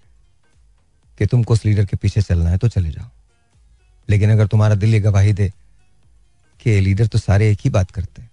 कि 1.18 1.26
तुमको 1.26 1.54
उस 1.54 1.66
लीडर 1.66 1.86
के 1.86 1.98
पीछे 1.98 2.22
चलना 2.22 2.50
है 2.50 2.58
तो 2.58 2.68
चले 2.68 2.90
जाओ। 2.90 3.10
लेकिन 4.10 4.32
अगर 4.32 4.48
तुम्हारा 4.48 4.76
दिल 4.76 4.94
ये 4.94 5.00
गवाही 5.00 5.34
दे 5.34 5.54
कि 6.62 6.70
ये 6.70 6.80
लीडर 6.80 7.08
तो 7.08 7.18
सारे 7.18 7.52
एक 7.52 7.60
ही 7.62 7.70
बात 7.70 7.92
करते 7.92 8.22
हैं। 8.22 8.32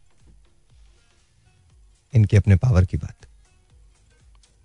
इनके 2.15 2.37
अपने 2.37 2.57
पावर 2.57 2.85
की 2.85 2.97
बात। 2.97 3.27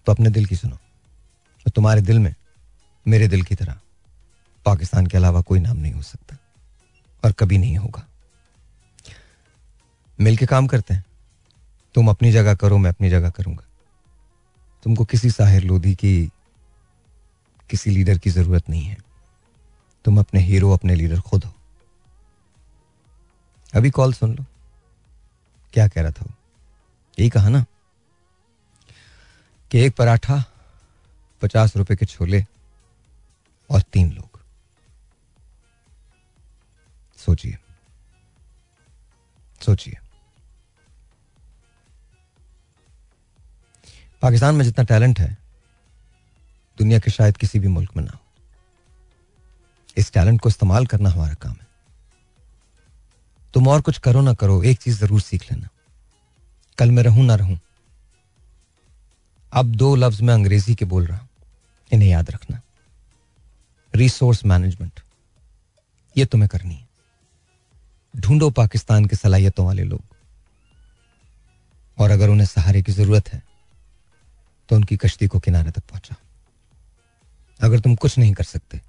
तो 0.05 0.11
अपने 0.11 0.29
दिल 0.29 0.45
की 0.45 0.55
सुनो। 0.55 0.75
और 0.75 1.69
तुम्हारे 1.69 2.01
दिल 2.01 2.19
में 2.19 2.35
मेरे 3.07 3.27
दिल 3.27 3.43
की 3.43 3.55
तरह। 3.55 3.79
पाकिस्तान 4.67 5.07
के 5.07 5.17
अलावा 5.17 5.41
कोई 5.41 5.59
नाम 5.59 5.77
नहीं 5.77 5.93
हो 5.93 6.01
सकता 6.01 6.37
और 7.25 7.31
कभी 7.31 7.57
नहीं 7.57 7.77
होगा। 7.77 8.07
मिलके 10.21 10.45
काम 10.45 10.67
करते 10.67 10.93
हैं। 10.93 11.05
तुम 11.95 12.09
अपनी 12.09 12.31
जगह 12.31 12.55
करो, 12.55 12.77
मैं 12.77 12.89
अपनी 12.89 13.09
जगह 13.09 13.29
करूँगा। 13.29 13.63
तुमको 14.83 15.05
किसी 15.05 15.31
साहिर 15.31 15.63
लोधी 15.63 15.95
की, 15.95 16.31
किसी 17.69 17.91
लीडर 17.91 18.17
की 18.17 18.29
ज़रूरत 18.29 18.69
नहीं 18.69 18.83
है। 18.83 18.97
तुम 20.05 20.19
अपने 20.19 20.39
हीरो, 20.39 20.73
अपने 20.73 20.95
लीडर 20.95 21.21
खुद 21.21 21.43
हो। 21.45 21.53
अभी 23.73 23.89
कॉल 23.89 24.13
सुन 24.13 24.35
लो। 24.35 24.45
क्या 25.73 25.87
कह 25.87 26.01
रहा 26.01 26.11
था 26.11 26.25
वो? 26.25 26.35
यही 27.19 27.29
कहा 27.29 27.49
ना? 27.49 27.65
कि 29.71 29.79
एक 29.79 29.95
पराठा, 29.95 30.45
पचास 31.41 31.77
रुपए 31.77 31.95
के 31.95 32.05
छोले 32.05 32.45
और 33.69 33.81
तीन 33.81 34.11
लोग। 34.11 34.36
सोचिए। 37.27 37.57
सोचिए। 39.61 39.97
पाकिस्तान 44.21 44.55
में 44.55 44.63
जितना 44.65 44.85
टैलेंट 44.85 45.19
है, 45.19 45.37
दुनिया 46.77 46.99
के 46.99 47.11
शायद 47.11 47.37
किसी 47.37 47.59
भी 47.59 47.67
मुल्क 47.67 47.95
में 47.97 48.03
ना 48.03 48.11
हो। 48.11 48.19
इस 49.97 50.11
टैलेंट 50.13 50.41
को 50.41 50.49
इस्तेमाल 50.49 50.85
करना 50.85 51.09
हमारा 51.09 51.33
काम 51.33 51.51
है। 51.51 51.67
तुम 53.53 53.67
और 53.67 53.81
कुछ 53.81 53.97
करो 53.97 54.21
ना 54.21 54.33
करो, 54.33 54.63
एक 54.63 54.77
चीज़ 54.77 54.99
ज़रूर 54.99 55.21
सीख 55.21 55.51
लेना। 55.51 55.69
कल 56.77 56.91
मैं 56.91 57.03
रहूँ 57.03 57.25
ना 57.25 57.35
रहूँ। 57.35 57.59
अब 59.53 59.75
दो 59.75 59.95
लफ्ज 59.95 60.21
मैं 60.21 60.33
अंग्रेज़ी 60.33 60.75
के 60.75 60.85
बोल 60.85 61.05
रहा 61.05 61.17
हूँ, 61.17 61.29
इन्हें 61.91 62.09
याद 62.09 62.31
रखना। 62.31 62.61
रिसोर्स 63.95 64.45
मैनेजमेंट 64.45 64.99
ये 66.17 66.25
तुम्हें 66.25 66.49
करनी 66.49 66.75
है। 66.75 66.86
ढूंढो 68.17 68.49
पाकिस्तान 68.51 69.05
के 69.05 69.15
सलाहियतों 69.15 69.65
वाले 69.65 69.83
लोग। 69.83 70.01
और 71.97 72.11
अगर 72.11 72.29
उन्हें 72.29 72.45
सहारे 72.47 72.81
की 72.81 72.91
ज़रूरत 72.91 73.27
है 73.29 73.41
तो 74.69 74.75
उनकी 74.75 74.97
कश्ती 74.97 75.27
को 75.27 75.39
किनारे 75.39 75.71
तक 75.71 75.83
पहुँचा। 75.83 76.15
अगर 77.59 77.79
तुम 77.79 77.95
कुछ 77.95 78.17
नहीं 78.17 78.33
कर 78.33 78.43
सकते 78.45 78.79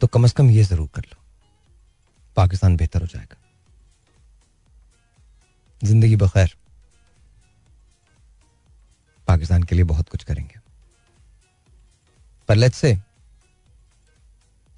तो 0.00 0.06
कम 0.08 0.26
से 0.26 0.34
कम 0.36 0.50
ये 0.50 0.62
ज़रूर 0.64 0.88
कर 0.94 1.02
लो। 1.02 1.16
पाकिस्तान 2.36 2.76
बेहतर 2.76 3.00
हो 3.00 3.06
जाएगा। 3.06 3.36
ज़िंदगी 5.80 6.16
बखैर, 6.16 6.54
पाकिस्तान 9.28 9.62
के 9.62 9.74
लिए 9.74 9.84
बहुत 9.84 10.08
कुछ 10.08 10.24
करेंगे। 10.24 10.60
पर 12.48 12.56
let's 12.56 12.78
say 12.78 12.92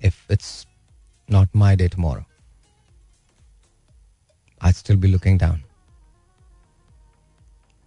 if 0.01 0.33
it's 0.33 0.67
not 1.29 1.57
my 1.57 1.77
day 1.77 1.89
tomorrow 1.89 2.25
I'd 4.65 4.77
still 4.77 4.97
be 4.97 5.09
looking 5.09 5.37
down 5.37 5.63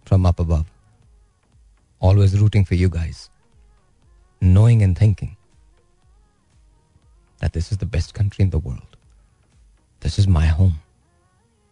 from 0.04 0.24
up 0.24 0.38
above. 0.38 0.66
Always 1.98 2.38
rooting 2.40 2.64
for 2.64 2.76
you 2.76 2.88
guys, 2.88 3.30
knowing 4.40 4.82
and 4.82 4.96
thinking 4.96 5.36
that 7.40 7.52
this 7.52 7.72
is 7.72 7.78
the 7.78 7.86
best 7.86 8.14
country 8.14 8.44
in 8.44 8.50
the 8.50 8.60
world. 8.60 8.96
This 10.00 10.20
is 10.20 10.28
my 10.28 10.46
home. 10.46 10.78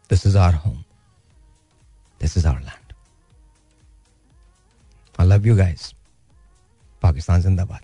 This 0.08 0.26
is 0.26 0.34
our 0.34 0.50
home. 0.50 0.84
This 2.18 2.36
is 2.36 2.44
our 2.44 2.60
land. 2.60 2.92
I 5.18 5.24
love 5.24 5.46
you 5.46 5.56
guys. 5.56 5.94
Pakistan 7.00 7.42
Zindabad. 7.42 7.80